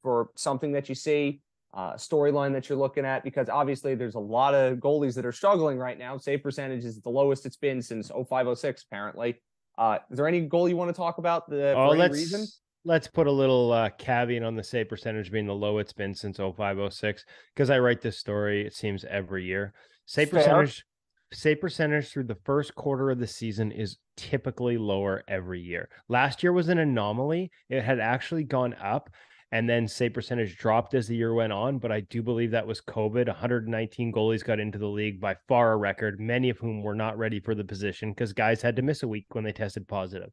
for 0.00 0.30
something 0.36 0.72
that 0.72 0.88
you 0.88 0.94
see 0.94 1.42
uh, 1.78 1.94
storyline 1.94 2.52
that 2.52 2.68
you're 2.68 2.76
looking 2.76 3.04
at? 3.04 3.22
Because 3.22 3.48
obviously 3.48 3.94
there's 3.94 4.16
a 4.16 4.20
lot 4.20 4.52
of 4.52 4.78
goalies 4.78 5.14
that 5.14 5.24
are 5.24 5.32
struggling 5.32 5.78
right 5.78 5.96
now. 5.96 6.18
Save 6.18 6.42
percentage 6.42 6.84
is 6.84 7.00
the 7.00 7.08
lowest 7.08 7.46
it's 7.46 7.56
been 7.56 7.80
since 7.80 8.08
0506, 8.08 8.84
apparently. 8.90 9.40
Uh, 9.78 9.98
is 10.10 10.16
there 10.16 10.26
any 10.26 10.40
goal 10.40 10.68
you 10.68 10.76
want 10.76 10.88
to 10.88 10.96
talk 10.96 11.18
about 11.18 11.48
the, 11.48 11.72
oh, 11.74 11.90
let's, 11.90 12.14
reason? 12.14 12.44
Let's 12.84 13.06
put 13.06 13.28
a 13.28 13.32
little 13.32 13.70
uh, 13.70 13.90
caveat 13.90 14.42
on 14.42 14.56
the 14.56 14.64
save 14.64 14.88
percentage 14.88 15.30
being 15.30 15.46
the 15.46 15.54
low 15.54 15.78
it's 15.78 15.92
been 15.92 16.14
since 16.14 16.38
0506 16.38 17.24
because 17.54 17.70
I 17.70 17.78
write 17.78 18.00
this 18.00 18.18
story, 18.18 18.66
it 18.66 18.74
seems, 18.74 19.04
every 19.04 19.44
year. 19.44 19.72
Save 20.06 20.30
Fair. 20.30 20.40
percentage 20.40 20.84
save 21.32 21.60
percentage 21.60 22.08
through 22.08 22.24
the 22.24 22.38
first 22.44 22.74
quarter 22.74 23.10
of 23.10 23.18
the 23.18 23.26
season 23.26 23.70
is 23.70 23.98
typically 24.16 24.78
lower 24.78 25.22
every 25.28 25.60
year. 25.60 25.88
Last 26.08 26.42
year 26.42 26.52
was 26.52 26.68
an 26.68 26.78
anomaly. 26.78 27.50
It 27.68 27.82
had 27.82 28.00
actually 28.00 28.44
gone 28.44 28.74
up 28.80 29.10
and 29.50 29.68
then 29.68 29.88
save 29.88 30.12
percentage 30.12 30.58
dropped 30.58 30.94
as 30.94 31.08
the 31.08 31.16
year 31.16 31.32
went 31.32 31.52
on. 31.52 31.78
But 31.78 31.90
I 31.90 32.00
do 32.00 32.22
believe 32.22 32.50
that 32.50 32.66
was 32.66 32.80
COVID. 32.82 33.26
119 33.26 34.12
goalies 34.12 34.44
got 34.44 34.60
into 34.60 34.78
the 34.78 34.86
league 34.86 35.20
by 35.20 35.36
far 35.48 35.72
a 35.72 35.76
record, 35.76 36.20
many 36.20 36.50
of 36.50 36.58
whom 36.58 36.82
were 36.82 36.94
not 36.94 37.16
ready 37.16 37.40
for 37.40 37.54
the 37.54 37.64
position 37.64 38.10
because 38.10 38.32
guys 38.32 38.60
had 38.60 38.76
to 38.76 38.82
miss 38.82 39.02
a 39.02 39.08
week 39.08 39.26
when 39.32 39.44
they 39.44 39.52
tested 39.52 39.88
positive. 39.88 40.30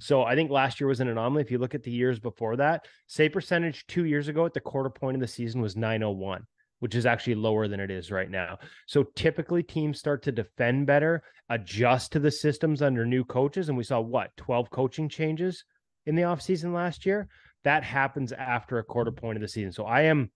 So 0.00 0.24
I 0.24 0.34
think 0.34 0.50
last 0.50 0.80
year 0.80 0.88
was 0.88 1.00
an 1.00 1.08
anomaly. 1.08 1.42
If 1.42 1.50
you 1.50 1.58
look 1.58 1.74
at 1.74 1.84
the 1.84 1.92
years 1.92 2.18
before 2.18 2.56
that, 2.56 2.86
save 3.06 3.32
percentage 3.32 3.86
two 3.86 4.04
years 4.04 4.28
ago 4.28 4.44
at 4.46 4.54
the 4.54 4.60
quarter 4.60 4.90
point 4.90 5.14
of 5.14 5.20
the 5.20 5.28
season 5.28 5.60
was 5.60 5.76
901 5.76 6.44
which 6.80 6.94
is 6.94 7.06
actually 7.06 7.34
lower 7.34 7.68
than 7.68 7.80
it 7.80 7.90
is 7.90 8.10
right 8.10 8.30
now. 8.30 8.58
So 8.86 9.04
typically 9.14 9.62
teams 9.62 9.98
start 9.98 10.22
to 10.24 10.30
defend 10.30 10.86
better, 10.86 11.22
adjust 11.48 12.12
to 12.12 12.18
the 12.18 12.30
systems 12.30 12.82
under 12.82 13.06
new 13.06 13.24
coaches. 13.24 13.70
And 13.70 13.78
we 13.78 13.84
saw 13.84 13.98
what 14.00 14.36
12 14.36 14.68
coaching 14.68 15.08
changes 15.08 15.64
in 16.04 16.14
the 16.16 16.22
offseason 16.22 16.74
last 16.74 17.06
year 17.06 17.28
that 17.66 17.82
happens 17.82 18.30
after 18.30 18.78
a 18.78 18.84
quarter 18.84 19.10
point 19.10 19.36
of 19.36 19.42
the 19.42 19.48
season. 19.48 19.72
So 19.72 19.84
I 19.84 20.02
am, 20.02 20.30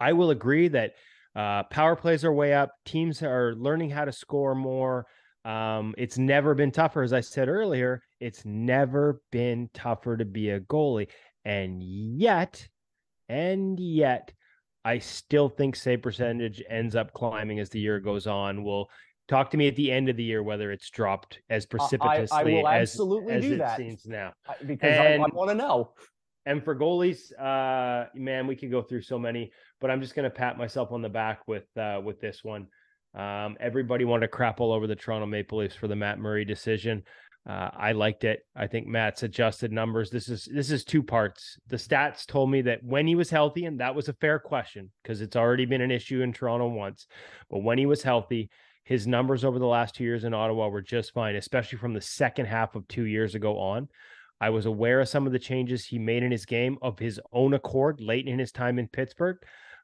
I 0.00 0.12
will 0.12 0.30
agree 0.30 0.66
that 0.66 0.94
uh, 1.36 1.62
power 1.64 1.94
plays 1.94 2.24
are 2.24 2.32
way 2.32 2.52
up. 2.52 2.72
Teams 2.84 3.22
are 3.22 3.54
learning 3.54 3.90
how 3.90 4.04
to 4.04 4.10
score 4.10 4.56
more. 4.56 5.06
Um, 5.44 5.94
it's 5.96 6.18
never 6.18 6.56
been 6.56 6.72
tougher, 6.72 7.02
as 7.02 7.12
I 7.12 7.20
said 7.20 7.48
earlier. 7.48 8.02
It's 8.18 8.44
never 8.44 9.22
been 9.30 9.70
tougher 9.72 10.16
to 10.16 10.24
be 10.24 10.50
a 10.50 10.58
goalie, 10.60 11.06
and 11.44 11.80
yet, 11.80 12.66
and 13.28 13.78
yet, 13.78 14.32
I 14.84 14.98
still 14.98 15.48
think 15.48 15.76
save 15.76 16.02
percentage 16.02 16.62
ends 16.68 16.96
up 16.96 17.12
climbing 17.12 17.60
as 17.60 17.70
the 17.70 17.78
year 17.78 18.00
goes 18.00 18.26
on. 18.26 18.64
We'll 18.64 18.90
talk 19.28 19.52
to 19.52 19.56
me 19.56 19.68
at 19.68 19.76
the 19.76 19.92
end 19.92 20.08
of 20.08 20.16
the 20.16 20.24
year 20.24 20.42
whether 20.42 20.72
it's 20.72 20.90
dropped 20.90 21.38
as 21.48 21.64
precipitously 21.64 22.36
I, 22.36 22.40
I 22.40 22.44
will 22.44 22.68
absolutely 22.68 23.34
as, 23.34 23.42
do 23.44 23.52
as 23.52 23.58
that. 23.60 23.76
seems 23.76 24.04
now 24.04 24.32
because 24.66 24.90
and, 24.90 25.22
I, 25.22 25.24
I 25.24 25.28
want 25.32 25.50
to 25.50 25.54
know. 25.54 25.92
And 26.46 26.64
for 26.64 26.74
goalies, 26.74 27.32
uh, 27.38 28.08
man, 28.14 28.46
we 28.46 28.56
could 28.56 28.70
go 28.70 28.82
through 28.82 29.02
so 29.02 29.18
many, 29.18 29.52
but 29.80 29.90
I'm 29.90 30.00
just 30.00 30.14
to 30.14 30.30
pat 30.30 30.56
myself 30.56 30.90
on 30.90 31.02
the 31.02 31.08
back 31.08 31.46
with 31.46 31.66
uh, 31.76 32.00
with 32.02 32.20
this 32.20 32.42
one. 32.42 32.66
Um, 33.14 33.56
everybody 33.60 34.04
wanted 34.04 34.26
to 34.26 34.28
crap 34.28 34.60
all 34.60 34.72
over 34.72 34.86
the 34.86 34.96
Toronto 34.96 35.26
Maple 35.26 35.58
Leafs 35.58 35.74
for 35.74 35.88
the 35.88 35.96
Matt 35.96 36.18
Murray 36.18 36.44
decision. 36.44 37.02
Uh, 37.48 37.70
I 37.74 37.92
liked 37.92 38.24
it. 38.24 38.40
I 38.54 38.66
think 38.66 38.86
Matt's 38.86 39.22
adjusted 39.22 39.72
numbers. 39.72 40.10
This 40.10 40.28
is 40.28 40.48
this 40.52 40.70
is 40.70 40.84
two 40.84 41.02
parts. 41.02 41.58
The 41.68 41.76
stats 41.76 42.26
told 42.26 42.50
me 42.50 42.62
that 42.62 42.84
when 42.84 43.06
he 43.06 43.14
was 43.14 43.30
healthy, 43.30 43.64
and 43.64 43.80
that 43.80 43.94
was 43.94 44.08
a 44.08 44.14
fair 44.14 44.38
question 44.38 44.90
because 45.02 45.20
it's 45.20 45.36
already 45.36 45.64
been 45.64 45.80
an 45.80 45.90
issue 45.90 46.22
in 46.22 46.32
Toronto 46.32 46.68
once. 46.68 47.06
But 47.50 47.62
when 47.62 47.78
he 47.78 47.86
was 47.86 48.02
healthy, 48.02 48.50
his 48.84 49.06
numbers 49.06 49.44
over 49.44 49.58
the 49.58 49.66
last 49.66 49.94
two 49.94 50.04
years 50.04 50.24
in 50.24 50.34
Ottawa 50.34 50.68
were 50.68 50.82
just 50.82 51.14
fine, 51.14 51.36
especially 51.36 51.78
from 51.78 51.94
the 51.94 52.00
second 52.00 52.46
half 52.46 52.74
of 52.74 52.86
two 52.88 53.04
years 53.04 53.34
ago 53.34 53.58
on. 53.58 53.88
I 54.40 54.50
was 54.50 54.66
aware 54.66 55.00
of 55.00 55.08
some 55.08 55.26
of 55.26 55.32
the 55.32 55.38
changes 55.38 55.84
he 55.84 55.98
made 55.98 56.22
in 56.22 56.30
his 56.30 56.46
game 56.46 56.78
of 56.82 56.98
his 56.98 57.20
own 57.32 57.54
accord 57.54 58.00
late 58.00 58.26
in 58.26 58.38
his 58.38 58.52
time 58.52 58.78
in 58.78 58.88
Pittsburgh. 58.88 59.36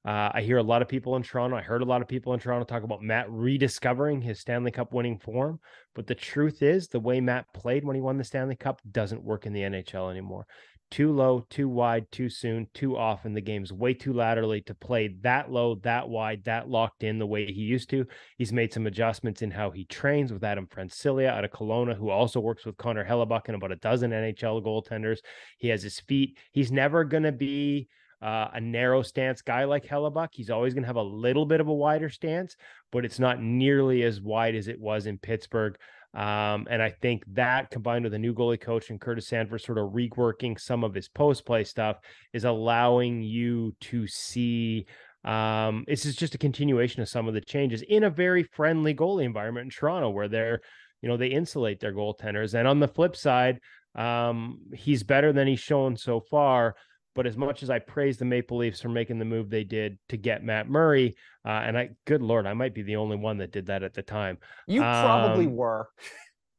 Uh, 0.05 0.31
I 0.33 0.43
hear 0.43 0.59
a 0.59 0.63
lot 0.63 0.83
of 0.83 0.89
people 0.89 1.17
in 1.17 1.25
Toronto. 1.25 1.57
I 1.57 1.63
heard 1.63 1.83
a 1.83 1.87
lot 1.87 2.01
of 2.01 2.07
people 2.07 2.33
in 2.33 2.39
Toronto 2.39 2.65
talk 2.65 2.85
about 2.85 3.03
Matt 3.03 3.27
rediscovering 3.29 4.23
his 4.23 4.39
Stanley 4.39 4.71
Cup 4.71 4.93
winning 4.93 5.19
form. 5.19 5.59
But 5.97 6.07
the 6.07 6.15
truth 6.15 6.63
is, 6.63 6.87
the 6.87 7.01
way 7.01 7.21
Matt 7.21 7.53
played 7.53 7.85
when 7.85 7.97
he 7.97 8.01
won 8.01 8.17
the 8.17 8.23
Stanley 8.23 8.55
Cup 8.55 8.81
doesn't 8.93 9.25
work 9.25 9.47
in 9.47 9.53
the 9.53 9.63
NHL 9.63 10.11
anymore 10.11 10.47
too 10.91 11.13
low, 11.13 11.45
too 11.51 11.69
wide, 11.69 12.11
too 12.13 12.29
soon, 12.29 12.69
too 12.73 12.97
often. 12.97 13.35
The 13.35 13.41
game's 13.41 13.73
way 13.73 13.95
too 13.95 14.13
laterally 14.13 14.61
to 14.63 14.75
play 14.75 15.17
that 15.23 15.51
low, 15.51 15.77
that 15.83 16.09
wide, 16.09 16.45
that 16.45 16.69
locked 16.69 17.03
in 17.03 17.19
the 17.19 17.27
way 17.27 17.47
he 17.47 17.63
used 17.63 17.91
to. 17.91 18.07
He's 18.39 18.53
made 18.53 18.73
some 18.73 18.87
adjustments 18.87 19.43
in 19.43 19.51
how 19.51 19.71
he 19.71 19.85
trains 19.85 20.33
with 20.33 20.45
Adam 20.45 20.67
Francilia 20.67 21.29
out 21.29 21.45
of 21.45 21.51
Kelowna, 21.51 21.97
who 21.97 22.11
also 22.11 22.41
works 22.41 22.65
with 22.65 22.77
Connor 22.77 23.05
Hellebuyck 23.05 23.43
and 23.47 23.57
about 23.57 23.73
a 23.73 23.77
dozen 23.77 24.13
NHL 24.13 24.65
goaltenders. 24.65 25.19
He 25.59 25.69
has 25.69 25.83
his 25.83 26.01
feet. 26.01 26.39
He's 26.53 26.71
never 26.71 27.05
going 27.05 27.25
to 27.25 27.33
be 27.33 27.89
uh, 28.23 28.49
a 28.55 28.61
narrow 28.61 29.03
stance 29.03 29.43
guy 29.43 29.65
like 29.65 29.85
Hellebuyck. 29.85 30.29
He's 30.33 30.51
always 30.51 30.75
going 30.75 30.85
to 30.85 30.89
have 30.89 30.97
a 30.97 31.03
little 31.03 31.47
bit 31.47 31.61
of 31.61 31.69
a 31.69 31.75
wider 31.75 32.09
stance, 32.09 32.57
but 32.91 33.05
it's 33.05 33.19
not 33.19 33.43
nearly 33.43 34.03
as 34.03 34.21
wide 34.21 34.55
as 34.55 34.69
it 34.69 34.81
was 34.81 35.07
in 35.07 35.19
Pittsburgh. 35.19 35.77
Um, 36.15 36.67
and 36.71 36.83
I 36.83 36.91
think 36.91 37.25
that 37.35 37.71
combined 37.71 38.05
with 38.05 38.15
a 38.15 38.19
new 38.19 38.35
goalie 38.35 38.61
coach 38.61 38.91
and 38.91 39.01
Curtis 39.01 39.29
Sanford 39.29 39.61
sort 39.61 39.79
of 39.79 39.93
reworking 39.93 40.59
some 40.59 40.85
of 40.85 40.95
his 40.95 41.09
post 41.09 41.45
play 41.45 41.65
stuff 41.65 41.99
is 42.33 42.45
allowing 42.45 43.23
you 43.23 43.75
to 43.83 44.07
see. 44.07 44.87
Um, 45.25 45.85
this 45.87 46.07
is 46.07 46.17
just 46.17 46.35
a 46.35 46.39
continuation 46.39 47.03
of 47.03 47.09
some 47.09 47.29
of 47.29 47.35
the 47.35 47.41
changes 47.41 47.83
in 47.83 48.05
a 48.05 48.11
very 48.11 48.43
friendly 48.43 48.95
goalie 48.95 49.25
environment 49.25 49.65
in 49.65 49.71
Toronto 49.71 50.11
where 50.11 50.29
they're, 50.29 50.61
you 51.03 51.09
know, 51.09 51.17
they 51.17 51.29
insulate 51.29 51.81
their 51.81 51.93
goaltenders. 51.93 52.55
And 52.55 52.67
on 52.67 52.81
the 52.81 52.89
flip 52.89 53.17
side, 53.17 53.61
Um, 53.97 54.59
he's 54.75 55.05
better 55.05 55.33
than 55.33 55.47
he's 55.49 55.65
shown 55.65 55.97
so 55.97 56.21
far. 56.21 56.75
But 57.17 57.27
as 57.27 57.37
much 57.37 57.63
as 57.63 57.71
I 57.71 57.79
praise 57.79 58.19
the 58.19 58.27
Maple 58.27 58.59
Leafs 58.59 58.81
for 58.81 58.91
making 58.91 59.19
the 59.19 59.25
move 59.25 59.51
they 59.51 59.65
did 59.65 59.99
to 60.11 60.17
get 60.19 60.45
Matt 60.45 60.69
Murray, 60.69 61.17
uh, 61.45 61.63
and 61.65 61.77
I, 61.77 61.91
good 62.05 62.23
lord, 62.23 62.47
I 62.47 62.53
might 62.53 62.75
be 62.75 62.83
the 62.83 62.97
only 62.97 63.17
one 63.17 63.39
that 63.39 63.53
did 63.53 63.67
that 63.67 63.83
at 63.83 63.95
the 63.95 64.03
time. 64.03 64.39
You 64.67 64.83
probably 64.83 65.47
um, 65.47 65.57
were. 65.57 65.89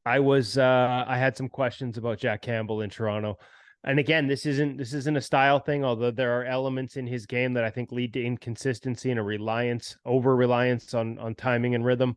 I 0.06 0.20
was. 0.20 0.58
Uh, 0.58 1.06
I 1.08 1.18
had 1.18 1.38
some 1.38 1.48
questions 1.48 1.98
about 1.98 2.18
Jack 2.18 2.42
Campbell 2.42 2.82
in 2.82 2.90
Toronto, 2.90 3.38
and 3.84 4.00
again, 4.00 4.28
this 4.28 4.46
isn't 4.46 4.78
this 4.78 4.94
isn't 4.94 5.18
a 5.18 5.22
style 5.22 5.60
thing. 5.60 5.86
Although 5.86 6.12
there 6.12 6.40
are 6.40 6.46
elements 6.46 6.98
in 6.98 7.06
his 7.06 7.26
game 7.26 7.54
that 7.54 7.64
I 7.64 7.70
think 7.70 7.92
lead 7.92 8.14
to 8.14 8.24
inconsistency 8.24 9.12
and 9.12 9.20
a 9.20 9.24
reliance, 9.24 9.96
over 10.06 10.36
reliance 10.36 10.94
on 10.94 11.20
on 11.20 11.36
timing 11.36 11.76
and 11.76 11.86
rhythm. 11.86 12.16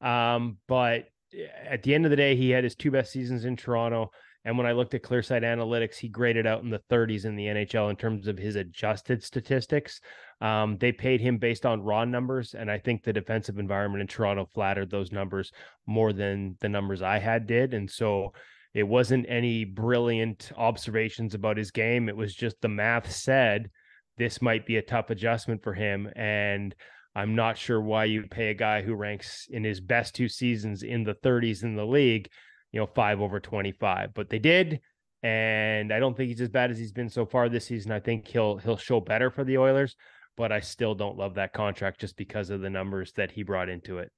Um, 0.00 0.58
but 0.66 1.08
eh, 1.34 1.46
at 1.68 1.82
the 1.82 1.94
end 1.94 2.06
of 2.06 2.10
the 2.10 2.16
day, 2.16 2.36
he 2.36 2.50
had 2.50 2.64
his 2.64 2.74
two 2.74 2.90
best 2.90 3.12
seasons 3.12 3.44
in 3.44 3.56
Toronto. 3.56 4.10
And 4.44 4.58
when 4.58 4.66
I 4.66 4.72
looked 4.72 4.94
at 4.94 5.02
Clearsight 5.02 5.42
Analytics, 5.42 5.96
he 5.96 6.08
graded 6.08 6.46
out 6.46 6.62
in 6.62 6.70
the 6.70 6.82
30s 6.90 7.24
in 7.24 7.36
the 7.36 7.46
NHL 7.46 7.90
in 7.90 7.96
terms 7.96 8.26
of 8.26 8.36
his 8.36 8.56
adjusted 8.56 9.22
statistics. 9.22 10.00
Um, 10.40 10.76
they 10.78 10.90
paid 10.90 11.20
him 11.20 11.38
based 11.38 11.64
on 11.64 11.82
raw 11.82 12.04
numbers, 12.04 12.54
and 12.54 12.70
I 12.70 12.78
think 12.78 13.04
the 13.04 13.12
defensive 13.12 13.58
environment 13.58 14.00
in 14.00 14.08
Toronto 14.08 14.48
flattered 14.52 14.90
those 14.90 15.12
numbers 15.12 15.52
more 15.86 16.12
than 16.12 16.56
the 16.60 16.68
numbers 16.68 17.02
I 17.02 17.18
had 17.18 17.46
did. 17.46 17.72
And 17.72 17.88
so 17.88 18.32
it 18.74 18.82
wasn't 18.82 19.26
any 19.28 19.64
brilliant 19.64 20.50
observations 20.56 21.34
about 21.34 21.56
his 21.56 21.70
game. 21.70 22.08
It 22.08 22.16
was 22.16 22.34
just 22.34 22.60
the 22.60 22.68
math 22.68 23.12
said 23.12 23.70
this 24.18 24.42
might 24.42 24.66
be 24.66 24.76
a 24.76 24.82
tough 24.82 25.10
adjustment 25.10 25.62
for 25.62 25.74
him. 25.74 26.10
And 26.16 26.74
I'm 27.14 27.34
not 27.34 27.58
sure 27.58 27.80
why 27.80 28.06
you 28.06 28.24
pay 28.30 28.50
a 28.50 28.54
guy 28.54 28.82
who 28.82 28.94
ranks 28.94 29.46
in 29.50 29.62
his 29.62 29.80
best 29.80 30.14
two 30.14 30.28
seasons 30.28 30.82
in 30.82 31.04
the 31.04 31.14
30s 31.14 31.62
in 31.62 31.76
the 31.76 31.86
league 31.86 32.28
you 32.72 32.80
know, 32.80 32.86
five 32.86 33.20
over 33.20 33.38
25. 33.38 34.14
But 34.14 34.30
they 34.30 34.38
did. 34.38 34.80
And 35.22 35.92
I 35.92 36.00
don't 36.00 36.16
think 36.16 36.28
he's 36.28 36.40
as 36.40 36.48
bad 36.48 36.70
as 36.70 36.78
he's 36.78 36.92
been 36.92 37.08
so 37.08 37.24
far 37.24 37.48
this 37.48 37.66
season. 37.66 37.92
I 37.92 38.00
think 38.00 38.26
he'll 38.26 38.56
he'll 38.56 38.76
show 38.76 38.98
better 38.98 39.30
for 39.30 39.44
the 39.44 39.58
Oilers, 39.58 39.94
but 40.36 40.50
I 40.50 40.60
still 40.60 40.94
don't 40.94 41.16
love 41.16 41.34
that 41.34 41.52
contract 41.52 42.00
just 42.00 42.16
because 42.16 42.50
of 42.50 42.60
the 42.60 42.70
numbers 42.70 43.12
that 43.12 43.30
he 43.30 43.44
brought 43.44 43.68
into 43.68 43.98
it. 43.98 44.10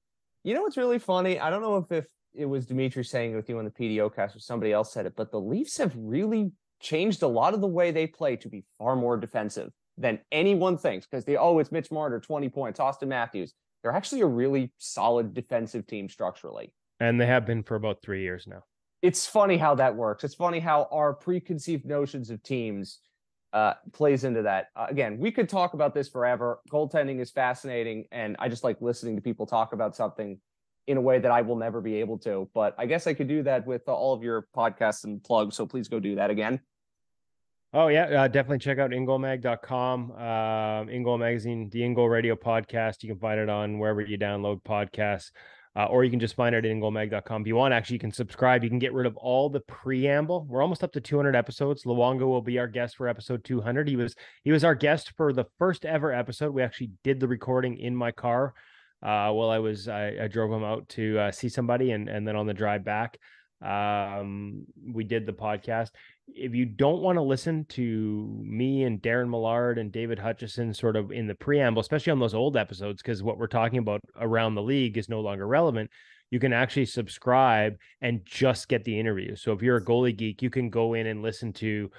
You 0.45 0.55
know 0.55 0.63
what's 0.63 0.79
really 0.79 0.99
funny? 0.99 1.39
I 1.39 1.51
don't 1.51 1.61
know 1.61 1.77
if, 1.77 1.93
if 1.93 2.07
it 2.35 2.47
was 2.47 2.67
Dimitri 2.67 3.05
saying 3.05 3.33
it 3.33 3.37
with 3.37 3.49
you 3.49 3.59
on 3.59 3.65
the 3.65 3.71
PDO 3.71 4.15
cast 4.15 4.35
or 4.35 4.41
somebody 4.41 4.73
else 4.73 4.93
said 4.93 5.05
it, 5.05 5.15
but 5.17 5.31
the 5.31 5.41
Leafs 5.41 5.77
have 5.77 5.93
really 5.97 6.53
changed 6.81 7.23
a 7.23 7.29
lot 7.29 7.55
of 7.55 7.61
the 7.61 7.67
way 7.67 7.91
they 7.91 8.07
play 8.07 8.37
to 8.37 8.49
be 8.49 8.65
far 8.79 8.97
more 8.97 9.17
defensive 9.17 9.71
than 9.97 10.19
anyone 10.33 10.77
thinks 10.77 11.07
because 11.07 11.25
they, 11.25 11.37
oh, 11.37 11.59
it's 11.59 11.71
Mitch 11.71 11.91
Marner, 11.91 12.21
20 12.21 12.49
points, 12.49 12.81
Auston 12.81 13.09
Matthews. 13.09 13.55
They're 13.83 13.93
actually 13.93 14.23
a 14.23 14.27
really 14.27 14.73
solid 14.79 15.35
defensive 15.35 15.87
team 15.87 16.09
structurally 16.09 16.73
and 17.01 17.20
they 17.20 17.26
have 17.26 17.47
been 17.47 17.62
for 17.62 17.74
about 17.74 18.03
three 18.03 18.22
years 18.22 18.47
now. 18.47 18.64
It's 19.03 19.26
funny 19.26 19.57
how 19.57 19.74
that 19.74 19.95
works. 19.95 20.24
It's 20.24 20.34
funny 20.34 20.61
how 20.61 20.88
our 20.90 21.12
preconceived 21.12 21.84
notions 21.84 22.30
of 22.30 22.42
teams 22.42 23.01
uh, 23.53 23.74
plays 23.92 24.24
into 24.24 24.42
that. 24.42 24.68
Uh, 24.74 24.86
again, 24.88 25.18
we 25.18 25.30
could 25.30 25.49
talk 25.49 25.74
about 25.74 25.95
this 25.95 26.09
forever. 26.09 26.61
Goaltending 26.70 27.20
is 27.20 27.30
fascinating, 27.30 28.07
and 28.11 28.34
I 28.38 28.49
just 28.49 28.64
like 28.64 28.80
listening 28.80 29.14
to 29.16 29.22
people 29.22 29.47
talk 29.47 29.72
about 29.72 29.95
something 29.95 30.40
in 30.86 30.97
a 30.97 31.01
way 31.01 31.18
that 31.18 31.30
I 31.30 31.42
will 31.42 31.57
never 31.57 31.80
be 31.80 31.97
able 31.97 32.18
to. 32.18 32.49
But 32.55 32.74
I 32.78 32.86
guess 32.86 33.07
I 33.07 33.14
could 33.14 33.28
do 33.28 33.42
that 33.45 33.66
with 33.66 33.88
uh, 33.88 33.95
all 33.95 34.12
of 34.12 34.22
your 34.22 34.49
podcasts 34.57 35.05
and 35.05 35.22
plugs. 35.22 35.57
So 35.57 35.66
please 35.66 35.88
go 35.88 36.01
do 36.01 36.16
that 36.16 36.30
again. 36.30 36.61
Oh 37.72 37.88
yeah, 37.88 38.05
uh, 38.05 38.28
definitely 38.28 38.59
check 38.59 38.78
out 38.78 38.90
ingoalmag.com, 38.90 40.12
uh, 40.16 40.84
InGoal 40.84 41.18
Magazine, 41.18 41.68
the 41.70 41.80
InGoal 41.80 42.09
Radio 42.09 42.36
podcast. 42.36 43.03
You 43.03 43.09
can 43.09 43.18
find 43.18 43.40
it 43.40 43.49
on 43.49 43.80
wherever 43.80 44.01
you 44.01 44.16
download 44.16 44.62
podcasts 44.62 45.30
uh, 45.77 45.87
or 45.87 46.05
you 46.05 46.11
can 46.11 46.20
just 46.20 46.37
find 46.37 46.55
it 46.55 46.64
at 46.64 46.70
ingoalmag.com. 46.70 47.43
If 47.43 47.47
you 47.47 47.57
want, 47.57 47.75
actually, 47.75 47.95
you 47.95 48.01
can 48.01 48.12
subscribe. 48.12 48.62
You 48.62 48.70
can 48.70 48.79
get 48.79 48.93
rid 48.93 49.07
of 49.07 49.16
all 49.16 49.51
the 49.51 49.61
preamble. 49.61 50.47
We're 50.49 50.62
almost 50.62 50.85
up 50.85 50.93
to 50.93 51.01
200 51.01 51.35
episodes. 51.35 51.85
Luongo 51.85 52.27
will 52.27 52.43
be 52.43 52.59
our 52.59 52.68
guest 52.68 52.97
for 52.97 53.09
episode 53.09 53.45
200. 53.45 53.89
He 53.89 53.97
was 53.97 54.14
he 54.45 54.53
was 54.53 54.64
our 54.64 54.75
guest 54.75 55.12
for 55.16 55.33
the 55.33 55.47
first 55.59 55.85
ever 55.85 56.12
episode. 56.12 56.55
We 56.55 56.62
actually 56.62 56.91
did 57.03 57.18
the 57.18 57.29
recording 57.29 57.79
in 57.79 57.97
my 57.97 58.12
car 58.12 58.55
uh, 59.05 59.31
while 59.33 59.51
I 59.51 59.59
was 59.59 59.89
I, 59.89 60.16
I 60.22 60.29
drove 60.29 60.51
him 60.51 60.64
out 60.64 60.89
to 60.91 61.18
uh, 61.18 61.31
see 61.31 61.49
somebody, 61.49 61.91
and 61.91 62.09
and 62.09 62.27
then 62.27 62.37
on 62.37 62.47
the 62.47 62.55
drive 62.55 62.85
back, 62.85 63.18
um, 63.61 64.64
we 64.93 65.05
did 65.05 65.27
the 65.27 65.33
podcast 65.33 65.91
if 66.29 66.55
you 66.55 66.64
don't 66.64 67.03
want 67.03 67.16
to 67.16 67.22
listen 67.22 67.64
to 67.70 68.43
me 68.43 68.85
and 68.85 69.01
Darren 69.03 69.29
Millard 69.29 69.79
and 69.79 69.93
David 69.93 70.18
Hutchison 70.18 70.72
sort 70.72 70.97
of 70.97 71.12
in 71.12 71.27
the 71.27 71.35
preamble, 71.35 71.81
especially 71.81 72.12
on 72.12 72.18
those 72.18 72.35
old 72.35 72.57
episodes, 72.57 73.03
because 73.03 73.22
what 73.22 73.39
we're 73.39 73.47
talking 73.47 73.79
about 73.79 74.01
around 74.18 74.55
the 74.55 74.62
league 74.62 74.97
is 74.97 75.09
no 75.09 75.20
longer 75.20 75.47
relevant, 75.47 75.91
you 76.31 76.41
can 76.41 76.53
actually 76.53 76.87
subscribe 76.87 77.77
and 78.01 78.25
just 78.25 78.68
get 78.68 78.85
the 78.85 78.99
interview. 78.99 79.37
So 79.37 79.53
if 79.53 79.62
you're 79.62 79.77
a 79.77 79.85
goalie 79.85 80.16
geek, 80.16 80.43
you 80.43 80.51
can 80.51 80.70
go 80.70 80.95
in 80.95 81.07
and 81.07 81.22
listen 81.22 81.53
to, 81.55 81.91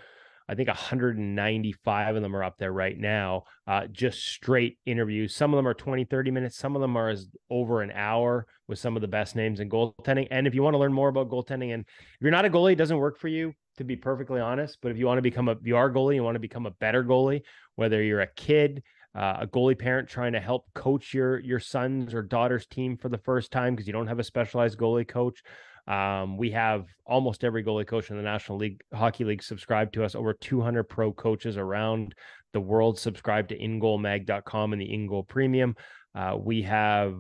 I 0.47 0.55
think 0.55 0.67
195 0.67 2.15
of 2.15 2.21
them 2.21 2.35
are 2.35 2.43
up 2.43 2.57
there 2.57 2.71
right 2.71 2.97
now, 2.97 3.43
uh, 3.67 3.87
just 3.87 4.23
straight 4.23 4.77
interviews. 4.85 5.35
Some 5.35 5.53
of 5.53 5.57
them 5.57 5.67
are 5.67 5.73
20, 5.73 6.05
30 6.05 6.31
minutes. 6.31 6.57
Some 6.57 6.75
of 6.75 6.81
them 6.81 6.95
are 6.95 7.09
as 7.09 7.27
over 7.49 7.81
an 7.81 7.91
hour 7.91 8.45
with 8.67 8.79
some 8.79 8.95
of 8.95 9.01
the 9.01 9.07
best 9.07 9.35
names 9.35 9.59
in 9.59 9.69
goaltending. 9.69 10.27
And 10.31 10.47
if 10.47 10.53
you 10.53 10.63
want 10.63 10.75
to 10.75 10.79
learn 10.79 10.93
more 10.93 11.09
about 11.09 11.29
goaltending 11.29 11.73
and 11.73 11.83
if 11.83 12.21
you're 12.21 12.31
not 12.31 12.45
a 12.45 12.49
goalie, 12.49 12.73
it 12.73 12.77
doesn't 12.77 12.97
work 12.97 13.17
for 13.17 13.27
you 13.27 13.53
to 13.77 13.83
be 13.83 13.95
perfectly 13.95 14.39
honest. 14.39 14.77
But 14.81 14.91
if 14.91 14.97
you 14.97 15.05
want 15.05 15.17
to 15.17 15.23
become 15.23 15.49
a, 15.49 15.55
you 15.63 15.77
are 15.77 15.91
goalie, 15.91 16.15
you 16.15 16.23
want 16.23 16.35
to 16.35 16.39
become 16.39 16.65
a 16.65 16.71
better 16.71 17.03
goalie, 17.03 17.41
whether 17.75 18.01
you're 18.01 18.21
a 18.21 18.27
kid, 18.27 18.83
uh, 19.15 19.37
a 19.41 19.47
goalie 19.47 19.77
parent 19.77 20.09
trying 20.09 20.33
to 20.33 20.39
help 20.39 20.65
coach 20.73 21.13
your 21.13 21.39
your 21.39 21.59
son's 21.59 22.13
or 22.13 22.21
daughter's 22.21 22.67
team 22.67 22.97
for 22.97 23.09
the 23.09 23.17
first 23.17 23.51
time 23.51 23.73
because 23.73 23.87
you 23.87 23.93
don't 23.93 24.07
have 24.07 24.19
a 24.19 24.23
specialized 24.23 24.77
goalie 24.77 25.07
coach. 25.07 25.41
Um, 25.87 26.37
we 26.37 26.51
have 26.51 26.87
almost 27.05 27.43
every 27.43 27.63
goalie 27.63 27.87
coach 27.87 28.09
in 28.09 28.17
the 28.17 28.23
National 28.23 28.57
League 28.57 28.81
Hockey 28.93 29.23
League 29.23 29.43
subscribed 29.43 29.93
to 29.93 30.03
us. 30.03 30.15
Over 30.15 30.33
200 30.33 30.85
pro 30.85 31.13
coaches 31.13 31.57
around 31.57 32.15
the 32.53 32.61
world 32.61 32.97
subscribe 32.97 33.49
to 33.49 33.59
ingoalmag.com 33.59 34.73
and 34.73 34.81
the 34.81 34.87
InGoal 34.87 35.27
Premium. 35.27 35.75
Uh, 36.15 36.37
we 36.39 36.63
have 36.63 37.15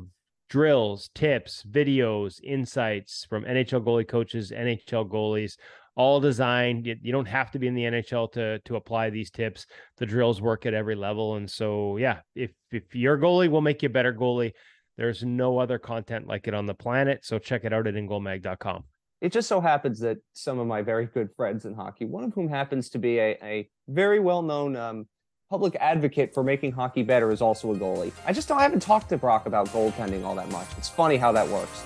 drills, 0.49 1.09
tips, 1.13 1.63
videos, 1.69 2.39
insights 2.43 3.25
from 3.29 3.43
NHL 3.43 3.83
goalie 3.83 4.07
coaches, 4.07 4.51
NHL 4.51 5.09
goalies, 5.09 5.57
all 5.95 6.19
designed. 6.19 6.85
You, 6.85 6.95
you, 7.01 7.11
don't 7.11 7.27
have 7.27 7.51
to 7.51 7.59
be 7.59 7.67
in 7.67 7.75
the 7.75 7.83
NHL 7.83 8.31
to 8.33 8.59
to 8.59 8.75
apply 8.75 9.09
these 9.09 9.31
tips. 9.31 9.65
The 9.97 10.05
drills 10.05 10.41
work 10.41 10.65
at 10.65 10.73
every 10.73 10.95
level, 10.95 11.35
and 11.35 11.49
so 11.49 11.97
yeah, 11.97 12.19
if 12.35 12.51
if 12.71 12.95
you're 12.95 13.17
goalie, 13.17 13.49
we'll 13.49 13.61
make 13.61 13.83
you 13.83 13.87
a 13.87 13.91
better 13.91 14.13
goalie. 14.13 14.53
There's 14.97 15.23
no 15.23 15.57
other 15.57 15.77
content 15.77 16.27
like 16.27 16.47
it 16.47 16.53
on 16.53 16.65
the 16.65 16.73
planet, 16.73 17.25
so 17.25 17.37
check 17.37 17.63
it 17.63 17.73
out 17.73 17.87
at 17.87 17.95
ingoalmag.com. 17.95 18.83
It 19.21 19.31
just 19.31 19.47
so 19.47 19.59
happens 19.59 19.99
that 19.99 20.17
some 20.33 20.59
of 20.59 20.67
my 20.67 20.81
very 20.81 21.05
good 21.05 21.29
friends 21.35 21.65
in 21.65 21.73
hockey, 21.73 22.05
one 22.05 22.23
of 22.23 22.33
whom 22.33 22.47
happens 22.47 22.89
to 22.91 22.99
be 22.99 23.17
a, 23.19 23.37
a 23.41 23.69
very 23.87 24.19
well 24.19 24.41
known 24.41 24.75
um, 24.75 25.07
public 25.49 25.75
advocate 25.77 26.33
for 26.33 26.43
making 26.43 26.71
hockey 26.71 27.03
better, 27.03 27.31
is 27.31 27.41
also 27.41 27.73
a 27.73 27.75
goalie. 27.77 28.11
I 28.25 28.33
just 28.33 28.47
don't, 28.47 28.59
I 28.59 28.63
haven't 28.63 28.81
talked 28.81 29.09
to 29.09 29.17
Brock 29.17 29.45
about 29.45 29.67
goaltending 29.69 30.23
all 30.23 30.35
that 30.35 30.49
much. 30.49 30.67
It's 30.77 30.89
funny 30.89 31.17
how 31.17 31.31
that 31.31 31.47
works. 31.47 31.83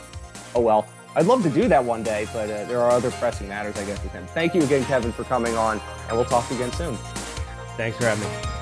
Oh 0.56 0.62
well. 0.62 0.88
I'd 1.16 1.26
love 1.26 1.42
to 1.44 1.50
do 1.50 1.68
that 1.68 1.84
one 1.84 2.04
day, 2.04 2.28
but 2.32 2.50
uh, 2.50 2.66
there 2.66 2.80
are 2.82 2.92
other 2.92 3.10
pressing 3.12 3.48
matters, 3.48 3.76
I 3.78 3.86
guess, 3.86 4.02
with 4.04 4.12
him. 4.12 4.28
Thank 4.28 4.54
you 4.54 4.62
again, 4.62 4.86
Kevin, 4.86 5.12
for 5.12 5.24
coming 5.24 5.58
on, 5.58 5.82
and 6.08 6.16
we'll 6.16 6.26
talk 6.26 6.50
again 6.52 6.72
soon. 6.74 6.96
Thanks 7.78 7.98
for 7.98 8.06
having 8.06 8.30
me. 8.30 8.59